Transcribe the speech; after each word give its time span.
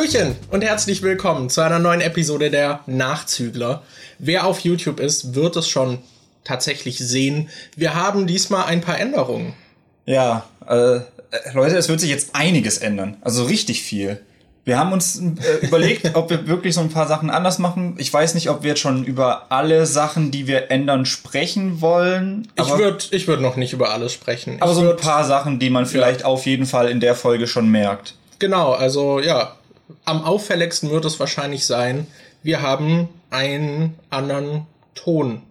Hallöchen 0.00 0.34
und 0.50 0.64
herzlich 0.64 1.02
willkommen 1.02 1.50
zu 1.50 1.60
einer 1.60 1.78
neuen 1.78 2.00
Episode 2.00 2.50
der 2.50 2.80
Nachzügler. 2.86 3.82
Wer 4.18 4.46
auf 4.46 4.60
YouTube 4.60 4.98
ist, 4.98 5.34
wird 5.34 5.56
es 5.56 5.68
schon 5.68 5.98
tatsächlich 6.42 6.96
sehen. 6.96 7.50
Wir 7.76 7.94
haben 7.94 8.26
diesmal 8.26 8.64
ein 8.64 8.80
paar 8.80 8.98
Änderungen. 8.98 9.52
Ja, 10.06 10.46
äh, 10.66 11.00
Leute, 11.52 11.76
es 11.76 11.90
wird 11.90 12.00
sich 12.00 12.08
jetzt 12.08 12.34
einiges 12.34 12.78
ändern. 12.78 13.18
Also 13.20 13.44
richtig 13.44 13.82
viel. 13.82 14.18
Wir 14.64 14.78
haben 14.78 14.90
uns 14.94 15.20
äh, 15.20 15.66
überlegt, 15.66 16.16
ob 16.16 16.30
wir 16.30 16.46
wirklich 16.46 16.74
so 16.74 16.80
ein 16.80 16.88
paar 16.88 17.06
Sachen 17.06 17.28
anders 17.28 17.58
machen. 17.58 17.96
Ich 17.98 18.10
weiß 18.10 18.34
nicht, 18.34 18.48
ob 18.48 18.62
wir 18.62 18.70
jetzt 18.70 18.80
schon 18.80 19.04
über 19.04 19.52
alle 19.52 19.84
Sachen, 19.84 20.30
die 20.30 20.46
wir 20.46 20.70
ändern, 20.70 21.04
sprechen 21.04 21.82
wollen. 21.82 22.48
Ich 22.58 22.70
würde 22.70 23.04
ich 23.10 23.28
würd 23.28 23.42
noch 23.42 23.56
nicht 23.56 23.74
über 23.74 23.90
alles 23.90 24.14
sprechen. 24.14 24.56
Aber 24.60 24.72
ich 24.72 24.78
so 24.78 24.90
ein 24.90 24.96
paar 24.96 25.24
Sachen, 25.24 25.58
die 25.58 25.68
man 25.68 25.84
vielleicht 25.84 26.20
ja. 26.20 26.26
auf 26.26 26.46
jeden 26.46 26.64
Fall 26.64 26.88
in 26.88 27.00
der 27.00 27.14
Folge 27.14 27.46
schon 27.46 27.70
merkt. 27.70 28.14
Genau, 28.38 28.72
also 28.72 29.20
ja, 29.20 29.56
am 30.04 30.22
auffälligsten 30.22 30.90
wird 30.90 31.04
es 31.04 31.20
wahrscheinlich 31.20 31.66
sein, 31.66 32.06
wir 32.42 32.62
haben 32.62 33.08
einen 33.30 33.94
anderen 34.10 34.66
Ton. 34.94 35.42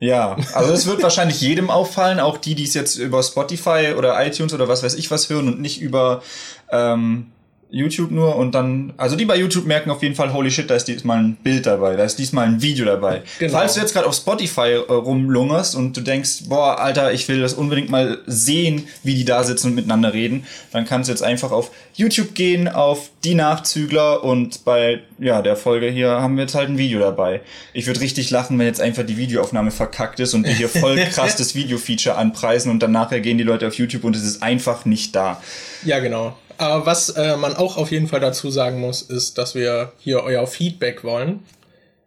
Ja, 0.00 0.36
also 0.52 0.72
es 0.72 0.86
wird 0.86 1.02
wahrscheinlich 1.02 1.40
jedem 1.40 1.70
auffallen, 1.70 2.20
auch 2.20 2.36
die, 2.36 2.54
die 2.54 2.64
es 2.64 2.74
jetzt 2.74 2.96
über 2.96 3.22
Spotify 3.22 3.94
oder 3.96 4.24
iTunes 4.26 4.52
oder 4.52 4.68
was 4.68 4.82
weiß 4.82 4.94
ich 4.94 5.10
was 5.10 5.30
hören 5.30 5.48
und 5.48 5.60
nicht 5.60 5.80
über 5.80 6.22
ähm, 6.70 7.32
YouTube 7.74 8.12
nur 8.12 8.36
und 8.36 8.54
dann, 8.54 8.92
also 8.96 9.16
die 9.16 9.24
bei 9.24 9.36
YouTube 9.36 9.66
merken 9.66 9.90
auf 9.90 10.02
jeden 10.02 10.14
Fall, 10.14 10.32
holy 10.32 10.50
shit, 10.50 10.70
da 10.70 10.76
ist 10.76 10.84
diesmal 10.84 11.18
ein 11.18 11.34
Bild 11.34 11.66
dabei, 11.66 11.96
da 11.96 12.04
ist 12.04 12.18
diesmal 12.18 12.46
ein 12.46 12.62
Video 12.62 12.86
dabei. 12.86 13.22
Genau. 13.40 13.52
Falls 13.52 13.74
du 13.74 13.80
jetzt 13.80 13.92
gerade 13.92 14.06
auf 14.06 14.14
Spotify 14.14 14.74
äh, 14.88 14.92
rumlungerst 14.92 15.74
und 15.74 15.96
du 15.96 16.00
denkst, 16.00 16.44
boah, 16.48 16.78
Alter, 16.78 17.12
ich 17.12 17.26
will 17.26 17.40
das 17.40 17.54
unbedingt 17.54 17.90
mal 17.90 18.18
sehen, 18.26 18.86
wie 19.02 19.14
die 19.16 19.24
da 19.24 19.42
sitzen 19.42 19.68
und 19.68 19.74
miteinander 19.74 20.12
reden, 20.12 20.46
dann 20.70 20.84
kannst 20.84 21.08
du 21.08 21.12
jetzt 21.12 21.22
einfach 21.22 21.50
auf 21.50 21.72
YouTube 21.94 22.34
gehen, 22.34 22.68
auf 22.68 23.10
die 23.24 23.34
Nachzügler 23.34 24.22
und 24.22 24.64
bei, 24.64 25.00
ja, 25.18 25.42
der 25.42 25.56
Folge 25.56 25.88
hier 25.88 26.10
haben 26.10 26.36
wir 26.36 26.42
jetzt 26.42 26.54
halt 26.54 26.68
ein 26.68 26.78
Video 26.78 27.00
dabei. 27.00 27.40
Ich 27.72 27.88
würde 27.88 28.00
richtig 28.00 28.30
lachen, 28.30 28.56
wenn 28.58 28.66
jetzt 28.66 28.80
einfach 28.80 29.04
die 29.04 29.16
Videoaufnahme 29.16 29.72
verkackt 29.72 30.20
ist 30.20 30.34
und 30.34 30.46
wir 30.46 30.54
hier 30.54 30.68
voll 30.68 30.96
krass 31.12 31.34
das 31.34 31.56
Video-Feature 31.56 32.16
anpreisen 32.16 32.70
und 32.70 32.80
dann 32.84 32.92
nachher 32.92 33.20
gehen 33.20 33.36
die 33.36 33.44
Leute 33.44 33.66
auf 33.66 33.74
YouTube 33.74 34.04
und 34.04 34.14
es 34.14 34.22
ist 34.22 34.42
einfach 34.44 34.84
nicht 34.84 35.16
da. 35.16 35.42
Ja, 35.84 35.98
genau. 35.98 36.36
Aber 36.58 36.86
was 36.86 37.10
äh, 37.10 37.36
man 37.36 37.56
auch 37.56 37.76
auf 37.76 37.90
jeden 37.90 38.08
Fall 38.08 38.20
dazu 38.20 38.50
sagen 38.50 38.80
muss, 38.80 39.02
ist, 39.02 39.38
dass 39.38 39.54
wir 39.54 39.92
hier 39.98 40.22
euer 40.22 40.46
Feedback 40.46 41.04
wollen, 41.04 41.44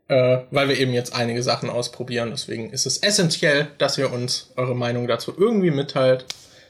äh, 0.08 0.40
weil 0.52 0.70
wir 0.70 0.78
eben 0.78 0.94
jetzt 0.94 1.16
einige 1.16 1.44
Sachen 1.44 1.70
ausprobieren. 1.70 2.30
Deswegen 2.32 2.72
ist 2.72 2.86
es 2.86 2.98
essentiell, 2.98 3.68
dass 3.78 3.98
ihr 3.98 4.12
uns 4.12 4.52
eure 4.56 4.76
Meinung 4.76 5.08
dazu 5.08 5.34
irgendwie 5.38 5.72
mitteilt. 5.72 6.26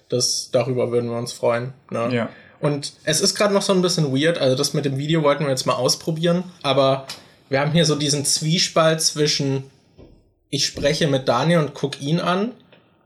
Das, 0.10 0.50
darüber 0.52 0.92
würden 0.92 1.10
wir 1.10 1.18
uns 1.18 1.34
freuen. 1.34 1.74
Ne? 1.92 2.10
Ja. 2.14 2.30
Und 2.60 2.94
es 3.04 3.22
ist 3.22 3.36
gerade 3.36 3.54
noch 3.54 3.62
so 3.62 3.74
ein 3.74 3.82
bisschen 3.82 4.16
weird. 4.16 4.38
Also 4.38 4.56
das 4.56 4.74
mit 4.74 4.86
dem 4.86 4.98
Video 4.98 5.22
wollten 5.22 5.44
wir 5.44 5.52
jetzt 5.52 5.66
mal 5.66 5.76
ausprobieren. 5.76 6.44
Aber 6.64 7.06
wir 7.50 7.60
haben 7.60 7.72
hier 7.72 7.86
so 7.86 7.96
diesen 7.96 8.26
Zwiespalt 8.26 9.02
zwischen 9.02 9.64
ich 10.50 10.66
spreche 10.66 11.08
mit 11.08 11.28
Daniel 11.28 11.60
und 11.60 11.74
guck 11.74 12.02
ihn 12.02 12.20
an 12.20 12.54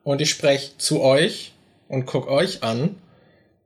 und 0.04 0.22
ich 0.22 0.30
spreche 0.30 0.78
zu 0.78 1.02
euch 1.02 1.54
und 1.88 2.06
guck 2.06 2.28
euch 2.28 2.64
an. 2.64 2.96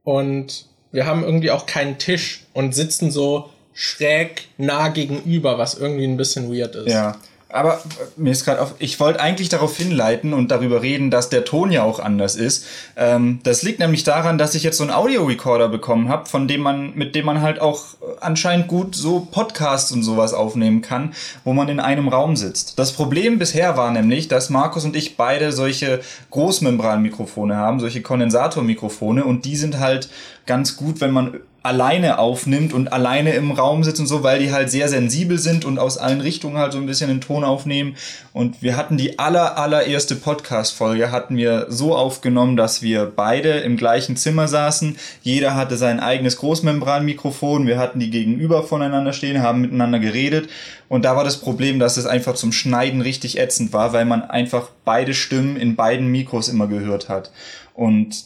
Und 0.04 0.66
wir 0.96 1.06
haben 1.06 1.24
irgendwie 1.24 1.52
auch 1.52 1.66
keinen 1.66 1.98
Tisch 1.98 2.46
und 2.54 2.74
sitzen 2.74 3.12
so 3.12 3.50
schräg 3.74 4.48
nah 4.58 4.88
gegenüber, 4.88 5.58
was 5.58 5.76
irgendwie 5.76 6.06
ein 6.06 6.18
bisschen 6.18 6.52
weird 6.52 6.76
ist. 6.76 6.94
Ja. 6.94 7.18
Aber 7.56 7.76
äh, 7.76 7.80
mir 8.18 8.32
ist 8.32 8.46
gerade 8.46 8.62
auf, 8.62 8.76
ich 8.80 9.00
wollte 9.00 9.20
eigentlich 9.20 9.50
darauf 9.50 9.76
hinleiten 9.78 10.34
und 10.34 10.52
darüber 10.52 10.82
reden, 10.82 11.10
dass 11.10 11.30
der 11.30 11.46
Ton 11.46 11.72
ja 11.72 11.84
auch 11.84 12.00
anders 12.00 12.36
ist. 12.36 12.66
Ähm, 12.98 13.40
das 13.44 13.64
liegt 13.64 13.80
nämlich 13.80 14.04
daran, 14.04 14.38
dass 14.38 14.56
ich 14.56 14.64
jetzt 14.64 14.78
so 14.78 14.84
einen 14.84 14.92
Audio-Recorder 14.92 15.70
bekommen 15.70 16.10
habe, 16.10 16.28
von 16.28 16.48
dem 16.48 16.62
man, 16.62 16.94
mit 16.96 17.16
dem 17.16 17.26
man 17.26 17.42
halt 17.42 17.62
auch 17.62 17.94
äh, 17.94 18.06
anscheinend 18.20 18.68
gut 18.68 18.96
so 18.96 19.28
Podcasts 19.32 19.92
und 19.92 20.04
sowas 20.04 20.34
aufnehmen 20.34 20.82
kann, 20.82 21.14
wo 21.44 21.54
man 21.54 21.70
in 21.70 21.80
einem 21.80 22.08
Raum 22.08 22.36
sitzt. 22.36 22.78
Das 22.78 22.92
Problem 22.92 23.40
bisher 23.40 23.78
war 23.78 23.92
nämlich, 23.92 24.28
dass 24.28 24.50
Markus 24.50 24.86
und 24.86 24.96
ich 24.96 25.16
beide 25.16 25.52
solche 25.52 26.02
Großmembranmikrofone 26.32 27.56
haben, 27.56 27.80
solche 27.80 28.02
Kondensatormikrofone 28.02 29.24
und 29.24 29.46
die 29.46 29.56
sind 29.56 29.80
halt 29.80 30.10
ganz 30.46 30.76
gut, 30.78 31.02
wenn 31.02 31.12
man 31.12 31.40
alleine 31.66 32.20
aufnimmt 32.20 32.74
und 32.74 32.94
alleine 32.94 33.34
im 33.34 33.52
Raum 33.52 33.84
sitzt 33.84 34.00
und 34.00 34.06
so, 34.06 34.22
weil 34.22 34.40
die 34.40 34.52
halt 34.52 34.70
sehr 34.70 34.88
sensibel 34.88 35.40
sind 35.40 35.66
und 35.66 35.80
aus 35.80 35.98
allen 35.98 36.22
Richtungen 36.22 36.58
halt 36.58 36.74
so 36.74 36.78
ein 36.78 36.86
bisschen 36.86 37.10
den 37.10 37.22
Ton 37.22 37.44
aufnehmen. 37.44 37.96
Und 38.34 38.62
wir 38.62 38.78
hatten 38.78 38.98
die 38.98 39.18
aller, 39.18 39.58
allererste 39.58 40.16
Podcast-Folge 40.16 41.12
hatten 41.12 41.38
wir 41.38 41.66
so 41.70 41.96
aufgenommen, 41.96 42.56
dass 42.56 42.84
wir 42.84 43.12
beide 43.14 43.50
im 43.50 43.78
gleichen 43.78 44.16
Zimmer 44.16 44.48
saßen. 44.48 44.96
Jeder 45.24 45.56
hatte 45.56 45.76
sein 45.76 46.00
eigenes 46.00 46.38
Großmembranmikrofon. 46.38 47.66
Wir 47.66 47.80
hatten 47.80 48.00
die 48.00 48.12
gegenüber 48.12 48.62
voneinander 48.62 49.12
stehen, 49.12 49.42
haben 49.42 49.62
miteinander 49.62 49.98
geredet. 49.98 50.50
Und 50.88 51.04
da 51.04 51.16
war 51.16 51.24
das 51.24 51.38
Problem, 51.38 51.80
dass 51.80 51.98
es 51.98 52.06
einfach 52.06 52.36
zum 52.36 52.52
Schneiden 52.52 53.02
richtig 53.02 53.40
ätzend 53.40 53.74
war, 53.74 53.92
weil 53.92 54.06
man 54.06 54.22
einfach 54.22 54.70
beide 54.86 55.16
Stimmen 55.16 55.58
in 55.58 55.76
beiden 55.76 56.08
Mikros 56.12 56.48
immer 56.48 56.68
gehört 56.68 57.10
hat. 57.10 57.32
Und 57.74 58.26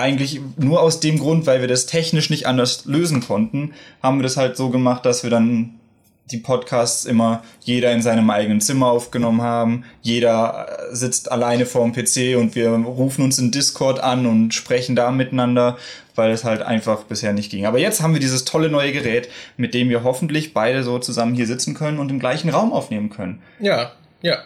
eigentlich 0.00 0.40
nur 0.56 0.80
aus 0.80 1.00
dem 1.00 1.18
Grund, 1.18 1.46
weil 1.46 1.60
wir 1.60 1.68
das 1.68 1.86
technisch 1.86 2.30
nicht 2.30 2.46
anders 2.46 2.84
lösen 2.86 3.20
konnten, 3.20 3.72
haben 4.02 4.18
wir 4.18 4.22
das 4.22 4.36
halt 4.36 4.56
so 4.56 4.70
gemacht, 4.70 5.06
dass 5.06 5.22
wir 5.22 5.30
dann 5.30 5.80
die 6.30 6.38
Podcasts 6.38 7.04
immer 7.04 7.42
jeder 7.60 7.92
in 7.92 8.02
seinem 8.02 8.30
eigenen 8.30 8.60
Zimmer 8.60 8.86
aufgenommen 8.86 9.42
haben. 9.42 9.84
Jeder 10.02 10.68
äh, 10.90 10.94
sitzt 10.94 11.30
alleine 11.30 11.66
vorm 11.66 11.92
PC 11.92 12.36
und 12.36 12.54
wir 12.54 12.70
rufen 12.70 13.24
uns 13.24 13.38
in 13.38 13.50
Discord 13.50 14.00
an 14.00 14.26
und 14.26 14.54
sprechen 14.54 14.96
da 14.96 15.10
miteinander, 15.10 15.76
weil 16.14 16.30
es 16.30 16.44
halt 16.44 16.62
einfach 16.62 17.04
bisher 17.04 17.32
nicht 17.32 17.50
ging. 17.50 17.66
Aber 17.66 17.78
jetzt 17.78 18.00
haben 18.02 18.12
wir 18.12 18.20
dieses 18.20 18.44
tolle 18.44 18.68
neue 18.68 18.92
Gerät, 18.92 19.28
mit 19.56 19.74
dem 19.74 19.88
wir 19.88 20.04
hoffentlich 20.04 20.54
beide 20.54 20.82
so 20.82 20.98
zusammen 20.98 21.34
hier 21.34 21.46
sitzen 21.46 21.74
können 21.74 21.98
und 21.98 22.10
im 22.10 22.18
gleichen 22.18 22.50
Raum 22.50 22.72
aufnehmen 22.72 23.10
können. 23.10 23.42
Ja, 23.58 23.92
ja. 24.22 24.38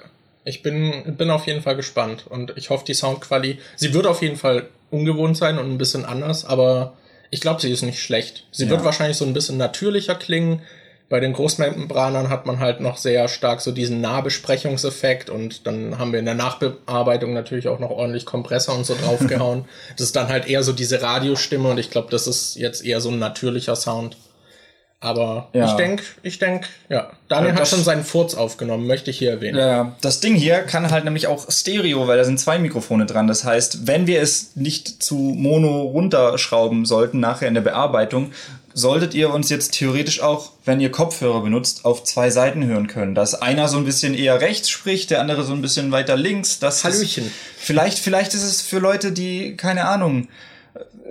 Ich 0.47 0.63
bin, 0.63 1.17
bin 1.17 1.31
auf 1.31 1.47
jeden 1.47 1.63
Fall 1.63 1.75
gespannt 1.75 2.27
und 2.29 2.53
ich 2.57 2.69
hoffe, 2.69 2.85
die 2.85 2.93
Soundqualität, 2.93 3.63
sie 3.77 3.95
wird 3.95 4.07
auf 4.07 4.21
jeden 4.21 4.37
Fall 4.37 4.69
ungewohnt 4.95 5.37
sein 5.37 5.59
und 5.59 5.71
ein 5.71 5.79
bisschen 5.79 6.05
anders, 6.05 6.45
aber 6.45 6.95
ich 7.31 7.41
glaube, 7.41 7.61
sie 7.61 7.71
ist 7.71 7.83
nicht 7.83 8.01
schlecht. 8.01 8.47
Sie 8.53 8.65
ja. 8.65 8.71
wird 8.71 8.85
wahrscheinlich 8.85 9.17
so 9.17 9.25
ein 9.25 9.33
bisschen 9.33 9.57
natürlicher 9.57 10.15
klingen. 10.15 10.63
Bei 11.09 11.21
den 11.21 11.33
Großmembranern 11.33 12.29
hat 12.29 12.47
man 12.47 12.61
halt 12.61 12.81
noch 12.81 12.97
sehr 12.97 13.29
stark 13.29 13.61
so 13.61 13.73
diesen 13.73 14.01
Nahbesprechungseffekt 14.01 15.31
und 15.31 15.67
dann 15.67 15.99
haben 15.99 16.13
wir 16.13 16.19
in 16.19 16.25
der 16.25 16.35
Nachbearbeitung 16.35 17.35
natürlich 17.35 17.69
auch 17.69 17.79
noch 17.79 17.91
ordentlich 17.91 18.25
Kompressor 18.25 18.75
und 18.75 18.87
so 18.87 18.95
draufgehauen. 18.95 19.67
das 19.97 20.07
ist 20.07 20.17
dann 20.17 20.29
halt 20.29 20.49
eher 20.49 20.63
so 20.63 20.73
diese 20.73 21.03
Radiostimme 21.03 21.69
und 21.69 21.79
ich 21.79 21.91
glaube, 21.91 22.09
das 22.11 22.27
ist 22.27 22.57
jetzt 22.57 22.85
eher 22.85 23.01
so 23.01 23.11
ein 23.11 23.19
natürlicher 23.19 23.77
Sound. 23.77 24.17
Aber 25.05 25.49
ja. 25.53 25.67
ich 25.67 25.73
denke, 25.73 26.03
ich 26.23 26.39
denke, 26.39 26.67
ja. 26.89 27.11
Daniel 27.29 27.53
das, 27.53 27.61
hat 27.61 27.69
schon 27.69 27.85
seinen 27.85 28.05
Furz 28.05 28.35
aufgenommen, 28.35 28.87
möchte 28.87 29.11
ich 29.11 29.19
hier 29.19 29.33
erwähnen. 29.33 29.59
Ja, 29.59 29.95
das 30.01 30.21
Ding 30.21 30.35
hier 30.35 30.63
kann 30.63 30.91
halt 30.91 31.05
nämlich 31.05 31.27
auch 31.27 31.51
Stereo, 31.51 32.09
weil 32.09 32.17
da 32.17 32.25
sind 32.25 32.41
zwei 32.41 32.59
Mikrofone 32.59 33.05
dran. 33.05 33.27
Das 33.27 33.45
heißt, 33.45 33.87
wenn 33.87 34.07
wir 34.07 34.23
es 34.23 34.57
nicht 34.57 35.03
zu 35.03 35.17
Mono 35.17 35.83
runterschrauben 35.83 36.87
sollten 36.87 37.21
nachher 37.21 37.49
in 37.49 37.55
der 37.55 37.61
Bearbeitung, 37.61 38.33
solltet 38.73 39.13
ihr 39.13 39.31
uns 39.31 39.51
jetzt 39.51 39.73
theoretisch 39.73 40.21
auch, 40.23 40.53
wenn 40.65 40.81
ihr 40.81 40.91
Kopfhörer 40.91 41.43
benutzt, 41.43 41.85
auf 41.85 42.03
zwei 42.05 42.31
Seiten 42.31 42.65
hören 42.65 42.87
können. 42.87 43.15
Dass 43.15 43.35
einer 43.35 43.69
so 43.69 43.77
ein 43.77 43.85
bisschen 43.85 44.15
eher 44.15 44.41
rechts 44.41 44.71
spricht, 44.71 45.11
der 45.11 45.21
andere 45.21 45.45
so 45.45 45.53
ein 45.53 45.61
bisschen 45.61 45.93
weiter 45.93 46.17
links. 46.17 46.61
Das 46.61 46.83
Hallöchen. 46.83 47.27
Ist, 47.27 47.33
vielleicht, 47.59 47.99
vielleicht 47.99 48.33
ist 48.33 48.43
es 48.43 48.63
für 48.63 48.79
Leute, 48.79 49.13
die, 49.13 49.55
keine 49.59 49.85
Ahnung, 49.85 50.29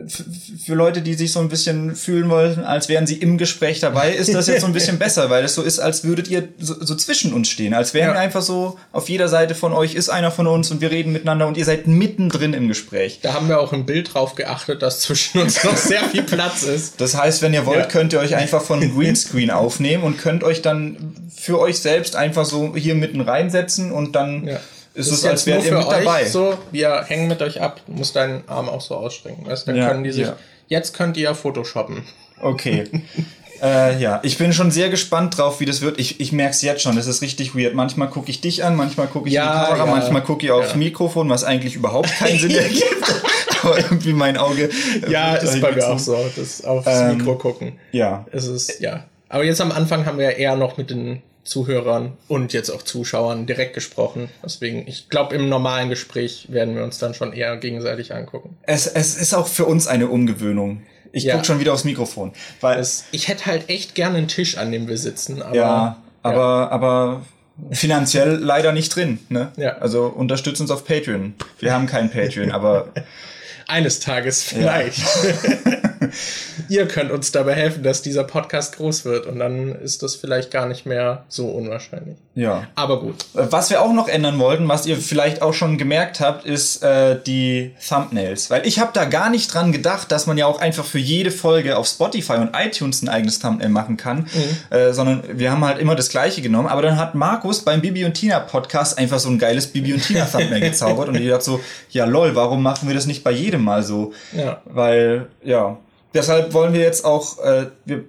für 0.07 0.75
Leute, 0.75 1.01
die 1.01 1.13
sich 1.13 1.31
so 1.31 1.39
ein 1.39 1.49
bisschen 1.49 1.95
fühlen 1.95 2.29
wollen, 2.29 2.63
als 2.63 2.89
wären 2.89 3.07
sie 3.07 3.15
im 3.15 3.37
Gespräch 3.37 3.79
dabei, 3.79 4.13
ist 4.13 4.33
das 4.33 4.47
jetzt 4.47 4.61
so 4.61 4.67
ein 4.67 4.73
bisschen 4.73 4.97
besser, 4.99 5.29
weil 5.29 5.43
es 5.43 5.55
so 5.55 5.61
ist, 5.61 5.79
als 5.79 6.03
würdet 6.03 6.27
ihr 6.27 6.47
so, 6.59 6.75
so 6.79 6.95
zwischen 6.95 7.33
uns 7.33 7.49
stehen, 7.49 7.73
als 7.73 7.93
wären 7.93 8.09
ja. 8.09 8.13
wir 8.15 8.19
einfach 8.19 8.41
so, 8.41 8.77
auf 8.91 9.09
jeder 9.09 9.27
Seite 9.27 9.55
von 9.55 9.73
euch 9.73 9.95
ist 9.95 10.09
einer 10.09 10.31
von 10.31 10.47
uns 10.47 10.71
und 10.71 10.81
wir 10.81 10.91
reden 10.91 11.11
miteinander 11.13 11.47
und 11.47 11.57
ihr 11.57 11.65
seid 11.65 11.87
mittendrin 11.87 12.53
im 12.53 12.67
Gespräch. 12.67 13.19
Da 13.21 13.33
haben 13.33 13.47
wir 13.47 13.59
auch 13.59 13.73
im 13.73 13.85
Bild 13.85 14.13
drauf 14.13 14.35
geachtet, 14.35 14.81
dass 14.81 15.01
zwischen 15.01 15.41
uns 15.41 15.63
noch 15.63 15.77
sehr 15.77 16.03
viel 16.09 16.23
Platz 16.23 16.63
ist. 16.63 16.93
Das 17.03 17.17
heißt, 17.17 17.41
wenn 17.41 17.53
ihr 17.53 17.65
wollt, 17.65 17.79
ja. 17.79 17.85
könnt 17.85 18.13
ihr 18.13 18.19
euch 18.19 18.35
einfach 18.35 18.61
von 18.61 18.79
Greenscreen 18.79 19.51
aufnehmen 19.51 20.03
und 20.03 20.17
könnt 20.17 20.43
euch 20.43 20.61
dann 20.61 21.15
für 21.35 21.59
euch 21.59 21.79
selbst 21.79 22.15
einfach 22.15 22.45
so 22.45 22.75
hier 22.75 22.95
mitten 22.95 23.19
reinsetzen 23.19 23.91
und 23.91 24.15
dann 24.15 24.47
ja 24.47 24.59
ist 24.93 25.11
es, 25.11 25.25
als 25.25 25.45
wärt 25.45 25.65
ihr 25.65 25.77
mit 25.77 25.87
dabei. 25.87 26.25
So, 26.25 26.57
wir 26.71 27.03
hängen 27.07 27.27
mit 27.27 27.41
euch 27.41 27.61
ab. 27.61 27.81
Du 27.87 27.93
musst 27.93 28.15
deinen 28.15 28.47
Arm 28.47 28.69
auch 28.69 28.81
so 28.81 28.95
ausstrecken. 28.95 29.45
Weißt? 29.45 29.67
Dann 29.67 29.75
ja, 29.75 29.89
können 29.89 30.03
die 30.03 30.11
sich. 30.11 30.27
Ja. 30.27 30.37
Jetzt 30.67 30.93
könnt 30.93 31.17
ihr 31.17 31.33
Photoshoppen. 31.33 32.03
Okay. 32.39 32.83
äh, 33.61 33.99
ja, 33.99 34.19
ich 34.23 34.37
bin 34.37 34.53
schon 34.53 34.69
sehr 34.71 34.89
gespannt 34.89 35.37
drauf, 35.37 35.59
wie 35.59 35.65
das 35.65 35.81
wird. 35.81 35.99
Ich, 35.99 36.19
ich 36.19 36.31
merke 36.31 36.51
es 36.51 36.61
jetzt 36.61 36.81
schon, 36.81 36.95
das 36.95 37.07
ist 37.07 37.21
richtig 37.21 37.55
weird. 37.55 37.73
Manchmal 37.73 38.09
gucke 38.09 38.29
ich 38.29 38.41
dich 38.41 38.63
an, 38.63 38.75
manchmal 38.75 39.07
gucke 39.07 39.27
ich 39.27 39.33
ja, 39.33 39.43
in 39.43 39.59
die 39.59 39.65
Kamera, 39.71 39.85
ja. 39.85 39.91
manchmal 39.91 40.23
gucke 40.23 40.45
ich 40.45 40.51
aufs 40.51 40.75
Mikrofon, 40.75 41.29
was 41.29 41.43
eigentlich 41.43 41.75
überhaupt 41.75 42.11
keinen 42.17 42.37
Sinn 42.37 42.51
ergibt. 42.55 43.21
Aber 43.63 43.77
irgendwie 43.77 44.13
mein 44.13 44.37
Auge. 44.37 44.69
Ja, 45.07 45.35
ist 45.35 45.59
bei 45.61 45.71
mir 45.71 45.87
auch 45.87 45.99
so. 45.99 46.17
Das 46.35 46.63
aufs 46.63 46.85
ähm, 46.87 47.17
Mikro 47.17 47.35
gucken. 47.35 47.73
Ja. 47.91 48.25
Es 48.31 48.47
ist, 48.47 48.79
ja. 48.79 49.05
Aber 49.29 49.43
jetzt 49.43 49.61
am 49.61 49.71
Anfang 49.71 50.05
haben 50.05 50.17
wir 50.17 50.25
ja 50.25 50.37
eher 50.37 50.55
noch 50.55 50.77
mit 50.77 50.89
den 50.89 51.21
Zuhörern 51.43 52.13
und 52.27 52.53
jetzt 52.53 52.69
auch 52.69 52.81
Zuschauern 52.83 53.45
direkt 53.45 53.73
gesprochen. 53.73 54.29
Deswegen, 54.43 54.87
ich 54.87 55.09
glaube, 55.09 55.35
im 55.35 55.49
normalen 55.49 55.89
Gespräch 55.89 56.47
werden 56.49 56.75
wir 56.75 56.83
uns 56.83 56.97
dann 56.99 57.13
schon 57.13 57.33
eher 57.33 57.57
gegenseitig 57.57 58.13
angucken. 58.13 58.57
Es, 58.63 58.87
es 58.87 59.15
ist 59.15 59.33
auch 59.33 59.47
für 59.47 59.65
uns 59.65 59.87
eine 59.87 60.07
Umgewöhnung. 60.07 60.83
Ich 61.11 61.25
Ja. 61.25 61.35
guck 61.35 61.45
schon 61.45 61.59
wieder 61.59 61.73
aufs 61.73 61.83
Mikrofon. 61.83 62.31
Weil 62.61 62.79
Es, 62.79 63.05
ich 63.11 63.27
hätte 63.27 63.45
halt 63.45 63.69
echt 63.69 63.93
gerne 63.93 64.17
einen 64.17 64.27
Tisch, 64.27 64.57
an 64.57 64.71
dem 64.71 64.87
wir 64.87 64.97
sitzen, 64.97 65.41
aber 65.41 65.55
Ja, 65.55 65.97
aber, 66.23 66.71
aber 66.71 67.25
finanziell 67.71 68.37
leider 68.37 68.71
nicht 68.71 68.95
drin. 68.95 69.19
Ne? 69.29 69.51
Ja. 69.57 69.77
Also 69.77 70.05
unterstützt 70.07 70.61
uns 70.61 70.71
auf 70.71 70.85
Patreon. 70.85 71.35
Wir 71.59 71.73
haben 71.73 71.85
kein 71.85 72.09
Patreon, 72.09 72.51
aber 72.51 72.87
eines 73.67 73.99
Tages 73.99 74.43
vielleicht. 74.43 75.01
Ihr 76.69 76.87
könnt 76.87 77.11
uns 77.11 77.31
dabei 77.31 77.53
helfen, 77.53 77.83
dass 77.83 78.01
dieser 78.01 78.23
Podcast 78.23 78.77
groß 78.77 79.05
wird 79.05 79.25
und 79.25 79.39
dann 79.39 79.75
ist 79.75 80.03
das 80.03 80.15
vielleicht 80.15 80.51
gar 80.51 80.67
nicht 80.67 80.85
mehr 80.85 81.23
so 81.27 81.47
unwahrscheinlich. 81.47 82.17
ja. 82.35 82.67
Aber 82.75 82.99
gut. 82.99 83.25
Was 83.33 83.69
wir 83.69 83.81
auch 83.81 83.93
noch 83.93 84.07
ändern 84.07 84.39
wollten, 84.39 84.67
was 84.67 84.85
ihr 84.85 84.97
vielleicht 84.97 85.41
auch 85.41 85.53
schon 85.53 85.77
gemerkt 85.77 86.19
habt, 86.19 86.45
ist 86.45 86.83
äh, 86.83 87.19
die 87.25 87.71
Thumbnails. 87.87 88.49
Weil 88.49 88.65
ich 88.65 88.79
habe 88.79 88.91
da 88.93 89.05
gar 89.05 89.29
nicht 89.29 89.53
dran 89.53 89.71
gedacht, 89.71 90.11
dass 90.11 90.27
man 90.27 90.37
ja 90.37 90.45
auch 90.45 90.59
einfach 90.59 90.85
für 90.85 90.99
jede 90.99 91.31
Folge 91.31 91.77
auf 91.77 91.87
Spotify 91.87 92.33
und 92.33 92.51
iTunes 92.53 93.01
ein 93.01 93.09
eigenes 93.09 93.39
Thumbnail 93.39 93.69
machen 93.69 93.97
kann, 93.97 94.27
äh, 94.69 94.93
sondern 94.93 95.23
wir 95.33 95.51
haben 95.51 95.63
halt 95.65 95.79
immer 95.79 95.95
das 95.95 96.09
gleiche 96.09 96.41
genommen. 96.41 96.67
Aber 96.67 96.81
dann 96.81 96.97
hat 96.97 97.15
Markus 97.15 97.63
beim 97.63 97.81
Bibi 97.81 98.05
und 98.05 98.13
Tina 98.13 98.39
Podcast 98.39 98.97
einfach 98.97 99.19
so 99.19 99.29
ein 99.29 99.39
geiles 99.39 99.67
Bibi 99.67 99.93
und 99.93 100.01
Tina 100.05 100.25
Thumbnail 100.25 100.61
gezaubert 100.61 101.09
und 101.09 101.15
ich 101.15 101.27
dachte 101.27 101.45
so, 101.45 101.59
ja 101.89 102.05
lol, 102.05 102.35
warum 102.35 102.63
machen 102.63 102.87
wir 102.87 102.95
das 102.95 103.05
nicht 103.05 103.23
bei 103.23 103.31
jedem 103.31 103.63
mal 103.63 103.83
so? 103.83 104.13
Ja. 104.35 104.61
Weil, 104.65 105.27
ja. 105.43 105.77
Deshalb 106.13 106.53
wollen 106.53 106.73
wir 106.73 106.81
jetzt 106.81 107.05
auch, 107.05 107.39
äh, 107.39 107.67
wir, 107.85 108.03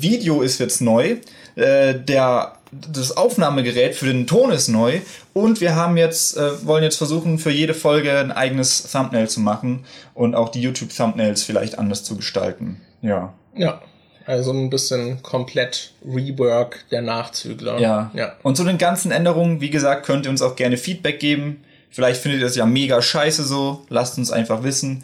Video 0.00 0.42
ist 0.42 0.60
jetzt 0.60 0.80
neu, 0.80 1.16
äh, 1.56 1.94
der, 1.94 2.54
das 2.70 3.16
Aufnahmegerät 3.16 3.94
für 3.94 4.06
den 4.06 4.26
Ton 4.26 4.52
ist 4.52 4.68
neu 4.68 5.00
und 5.32 5.60
wir 5.60 5.74
haben 5.74 5.96
jetzt, 5.96 6.36
äh, 6.36 6.66
wollen 6.66 6.84
jetzt 6.84 6.96
versuchen, 6.96 7.38
für 7.38 7.50
jede 7.50 7.74
Folge 7.74 8.16
ein 8.16 8.32
eigenes 8.32 8.90
Thumbnail 8.90 9.28
zu 9.28 9.40
machen 9.40 9.84
und 10.14 10.34
auch 10.34 10.50
die 10.50 10.62
YouTube-Thumbnails 10.62 11.42
vielleicht 11.42 11.78
anders 11.78 12.04
zu 12.04 12.16
gestalten. 12.16 12.80
Ja. 13.02 13.34
Ja. 13.56 13.82
Also 14.24 14.52
ein 14.52 14.70
bisschen 14.70 15.20
komplett 15.22 15.94
Rework 16.04 16.84
der 16.92 17.02
Nachzügler. 17.02 17.80
Ja. 17.80 18.10
Ja. 18.14 18.34
Und 18.44 18.56
zu 18.56 18.62
den 18.62 18.78
ganzen 18.78 19.10
Änderungen, 19.10 19.60
wie 19.60 19.70
gesagt, 19.70 20.06
könnt 20.06 20.26
ihr 20.26 20.30
uns 20.30 20.42
auch 20.42 20.54
gerne 20.54 20.76
Feedback 20.76 21.18
geben. 21.18 21.64
Vielleicht 21.90 22.20
findet 22.20 22.40
ihr 22.40 22.46
das 22.46 22.54
ja 22.54 22.64
mega 22.64 23.02
scheiße 23.02 23.42
so. 23.42 23.84
Lasst 23.88 24.18
uns 24.18 24.30
einfach 24.30 24.62
wissen. 24.62 25.02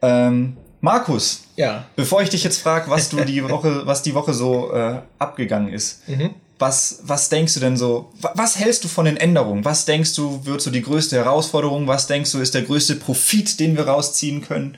Ähm, 0.00 0.56
Markus, 0.84 1.44
Ja. 1.56 1.84
Bevor 1.96 2.22
ich 2.22 2.28
dich 2.30 2.42
jetzt 2.44 2.60
frage, 2.60 2.90
was 2.90 3.08
du 3.08 3.24
die 3.24 3.42
Woche, 3.48 3.86
was 3.86 4.02
die 4.02 4.14
Woche 4.14 4.34
so 4.34 4.72
äh, 4.72 4.98
abgegangen 5.18 5.72
ist, 5.72 6.06
Mhm. 6.08 6.30
was, 6.58 6.98
was 7.04 7.28
denkst 7.28 7.54
du 7.54 7.60
denn 7.60 7.76
so? 7.76 8.10
wa- 8.20 8.32
Was 8.34 8.58
hältst 8.58 8.82
du 8.84 8.88
von 8.88 9.04
den 9.04 9.16
Änderungen? 9.16 9.64
Was 9.64 9.84
denkst 9.84 10.14
du, 10.16 10.44
wird 10.44 10.60
so 10.60 10.70
die 10.72 10.82
größte 10.82 11.16
Herausforderung? 11.16 11.86
Was 11.86 12.08
denkst 12.08 12.32
du, 12.32 12.40
ist 12.40 12.54
der 12.54 12.62
größte 12.62 12.96
Profit, 12.96 13.60
den 13.60 13.76
wir 13.76 13.86
rausziehen 13.86 14.42
können? 14.42 14.76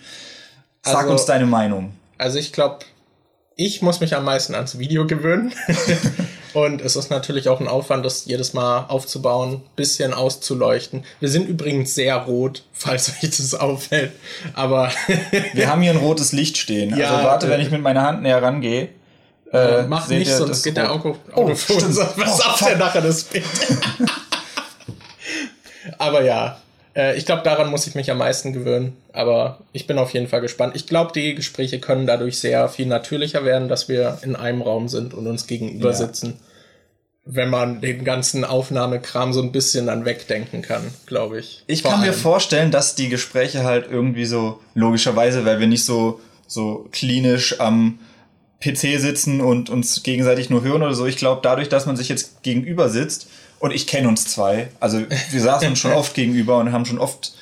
Sag 0.83 0.97
Also- 0.99 1.13
uns 1.13 1.25
deine 1.25 1.47
Meinung. 1.47 1.95
Also 2.19 2.39
ich 2.39 2.53
glaube, 2.53 2.81
ich 3.57 3.81
muss 3.83 4.01
mich 4.01 4.15
am 4.15 4.25
meisten 4.25 4.55
ans 4.55 4.79
Video 4.79 5.07
gewöhnen. 5.07 5.53
Und 6.55 6.81
es 6.81 6.95
ist 6.97 7.11
natürlich 7.11 7.49
auch 7.49 7.61
ein 7.61 7.67
Aufwand, 7.69 8.07
das 8.07 8.27
jedes 8.27 8.55
Mal 8.55 8.87
aufzubauen, 8.89 9.61
bisschen 9.77 10.15
auszuleuchten. 10.15 11.05
Wir 11.19 11.29
sind 11.29 11.49
übrigens 11.49 11.95
sehr 11.95 12.17
rot, 12.17 12.63
falls 12.73 13.11
euch 13.11 13.31
das 13.31 13.55
auffällt. 13.55 14.13
Aber 14.55 14.91
Wir 15.53 15.69
haben 15.69 15.83
hier 15.83 15.91
ein 15.91 15.99
rotes 15.99 16.33
Licht 16.33 16.57
stehen. 16.57 16.97
Ja, 16.97 17.11
also 17.11 17.25
warte, 17.25 17.47
äh, 17.49 17.51
wenn 17.51 17.61
ich 17.61 17.71
mit 17.71 17.83
meiner 17.83 18.03
Hand 18.03 18.23
näher 18.23 18.43
rangehe. 18.43 18.89
Äh, 19.53 19.83
mach 19.83 20.09
nicht, 20.09 20.31
sonst 20.31 20.51
das 20.51 20.63
geht 20.63 20.77
der 20.77 20.89
rot? 20.89 21.05
Auto, 21.05 21.17
Oh, 21.35 21.43
Auto 21.43 21.55
stimmt. 21.57 21.97
was 22.17 22.41
Oh, 22.41 22.51
auf 22.51 22.59
der 22.59 22.77
nachher 22.79 23.03
das 23.03 23.25
Bild. 23.25 23.45
Aber 25.99 26.23
ja, 26.23 26.61
äh, 26.97 27.17
ich 27.17 27.27
glaube, 27.27 27.43
daran 27.43 27.71
muss 27.71 27.87
ich 27.87 27.95
mich 27.95 28.11
am 28.11 28.19
meisten 28.19 28.53
gewöhnen. 28.53 28.97
Aber 29.13 29.61
ich 29.73 29.87
bin 29.87 29.99
auf 29.99 30.13
jeden 30.15 30.29
Fall 30.29 30.41
gespannt. 30.41 30.75
Ich 30.77 30.87
glaube, 30.87 31.13
die 31.15 31.35
Gespräche 31.35 31.79
können 31.81 32.07
dadurch 32.07 32.39
sehr 32.39 32.69
viel 32.69 32.87
natürlicher 32.87 33.45
werden, 33.45 33.69
dass 33.69 33.89
wir 33.89 34.19
in 34.23 34.37
einem 34.37 34.63
Raum 34.63 34.89
sind 34.89 35.15
und 35.15 35.27
uns 35.27 35.47
gegenüber 35.47 35.91
Ja. 35.91 35.95
sitzen. 35.95 36.39
Wenn 37.27 37.49
man 37.49 37.81
den 37.81 38.05
ganzen 38.05 38.45
Aufnahmekram 38.45 39.33
so 39.33 39.41
ein 39.41 39.51
bisschen 39.51 39.87
dann 39.87 40.05
wegdenken 40.05 40.61
kann, 40.61 40.83
glaube 41.07 41.39
ich. 41.39 41.65
Ich 41.67 41.81
Vor 41.83 41.93
kann 41.93 42.01
mir 42.01 42.09
allem. 42.09 42.15
vorstellen, 42.15 42.71
dass 42.71 42.97
die 42.97 43.09
Gespräche 43.09 43.65
halt 43.65 43.87
irgendwie 43.91 44.27
so, 44.27 44.61
logischerweise, 44.75 45.47
weil 45.47 45.59
wir 45.59 45.67
nicht 45.67 45.85
so, 45.87 46.21
so 46.47 46.87
klinisch 46.93 47.61
am 47.61 47.99
PC 48.63 48.99
sitzen 49.01 49.41
und 49.41 49.71
uns 49.71 50.03
gegenseitig 50.03 50.51
nur 50.51 50.63
hören 50.63 50.83
oder 50.83 50.95
so. 50.95 51.07
Ich 51.07 51.17
glaube, 51.17 51.41
dadurch, 51.43 51.71
dass 51.71 51.87
man 51.87 51.97
sich 51.97 52.11
jetzt 52.11 52.43
gegenüber 52.43 52.91
sitzt, 52.91 53.27
und 53.59 53.73
ich 53.73 53.87
kenne 53.87 54.09
uns 54.09 54.27
zwei, 54.27 54.69
also 54.81 55.01
wir 55.31 55.41
saßen 55.41 55.69
uns 55.69 55.79
schon 55.79 55.93
oft 55.95 56.15
gegenüber 56.15 56.59
und 56.59 56.73
haben 56.73 56.85
schon 56.87 56.99
oft. 56.99 57.35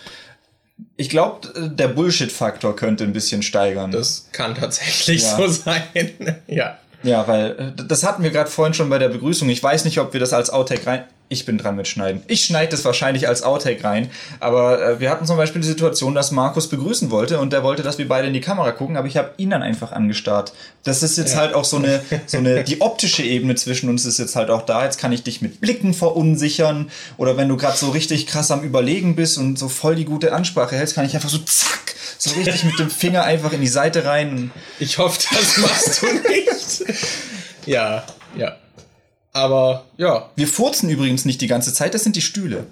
Ich 0.96 1.08
glaube, 1.08 1.48
der 1.70 1.88
Bullshit-Faktor 1.88 2.76
könnte 2.76 3.04
ein 3.04 3.12
bisschen 3.12 3.42
steigern. 3.42 3.90
Das 3.90 4.28
kann 4.32 4.54
tatsächlich 4.54 5.22
Ja. 5.22 5.36
so 5.36 5.46
sein. 5.48 5.82
ja. 6.46 6.78
Ja, 7.02 7.26
weil 7.26 7.74
äh, 7.76 7.84
das 7.84 8.04
hatten 8.04 8.22
wir 8.22 8.30
gerade 8.30 8.48
vorhin 8.50 8.74
schon 8.74 8.88
bei 8.88 8.98
der 8.98 9.08
Begrüßung. 9.08 9.48
Ich 9.48 9.62
weiß 9.62 9.84
nicht, 9.84 9.98
ob 9.98 10.12
wir 10.12 10.20
das 10.20 10.32
als 10.32 10.50
Outtake 10.50 10.86
rein. 10.86 11.04
Ich 11.28 11.46
bin 11.46 11.56
dran 11.56 11.76
mit 11.76 11.88
Schneiden. 11.88 12.22
Ich 12.26 12.44
schneide 12.44 12.72
das 12.72 12.84
wahrscheinlich 12.84 13.26
als 13.26 13.42
Outtake 13.42 13.82
rein. 13.82 14.10
Aber 14.38 14.82
äh, 14.82 15.00
wir 15.00 15.08
hatten 15.08 15.24
zum 15.24 15.38
Beispiel 15.38 15.62
die 15.62 15.66
Situation, 15.66 16.14
dass 16.14 16.30
Markus 16.30 16.68
begrüßen 16.68 17.10
wollte 17.10 17.38
und 17.40 17.54
der 17.54 17.62
wollte, 17.62 17.82
dass 17.82 17.96
wir 17.96 18.06
beide 18.06 18.26
in 18.28 18.34
die 18.34 18.42
Kamera 18.42 18.70
gucken, 18.72 18.98
aber 18.98 19.06
ich 19.08 19.16
habe 19.16 19.30
ihn 19.38 19.48
dann 19.48 19.62
einfach 19.62 19.92
angestarrt. 19.92 20.52
Das 20.84 21.02
ist 21.02 21.16
jetzt 21.16 21.32
Ja. 21.32 21.38
halt 21.40 21.54
auch 21.54 21.64
so 21.64 21.78
eine, 21.78 22.02
so 22.26 22.36
eine, 22.36 22.64
die 22.64 22.82
optische 22.82 23.22
Ebene 23.22 23.54
zwischen 23.54 23.88
uns 23.88 24.04
ist 24.04 24.18
jetzt 24.18 24.36
halt 24.36 24.50
auch 24.50 24.62
da. 24.66 24.84
Jetzt 24.84 24.98
kann 24.98 25.10
ich 25.12 25.22
dich 25.22 25.40
mit 25.40 25.58
Blicken 25.62 25.94
verunsichern. 25.94 26.90
Oder 27.16 27.38
wenn 27.38 27.48
du 27.48 27.56
gerade 27.56 27.78
so 27.78 27.88
richtig 27.90 28.26
krass 28.26 28.50
am 28.50 28.62
Überlegen 28.62 29.16
bist 29.16 29.38
und 29.38 29.58
so 29.58 29.70
voll 29.70 29.96
die 29.96 30.04
gute 30.04 30.34
Ansprache 30.34 30.76
hältst, 30.76 30.94
kann 30.96 31.06
ich 31.06 31.14
einfach 31.14 31.30
so 31.30 31.38
zack, 31.38 31.94
so 32.18 32.30
richtig 32.34 32.64
mit 32.64 32.78
dem 32.78 32.90
Finger 32.90 33.24
einfach 33.24 33.54
in 33.54 33.62
die 33.62 33.68
Seite 33.68 34.04
rein. 34.04 34.50
Ich 34.78 34.98
hoffe, 34.98 35.18
das 35.32 35.56
machst 35.56 36.02
du 36.02 36.06
nicht. 36.28 36.84
ja, 37.66 38.04
ja. 38.36 38.56
Aber 39.32 39.84
ja, 39.96 40.30
Wir 40.36 40.46
furzen 40.48 40.90
übrigens 40.90 41.24
nicht 41.24 41.40
die 41.40 41.46
ganze 41.46 41.72
Zeit, 41.72 41.94
das 41.94 42.04
sind 42.04 42.16
die 42.16 42.20
Stühle. 42.22 42.66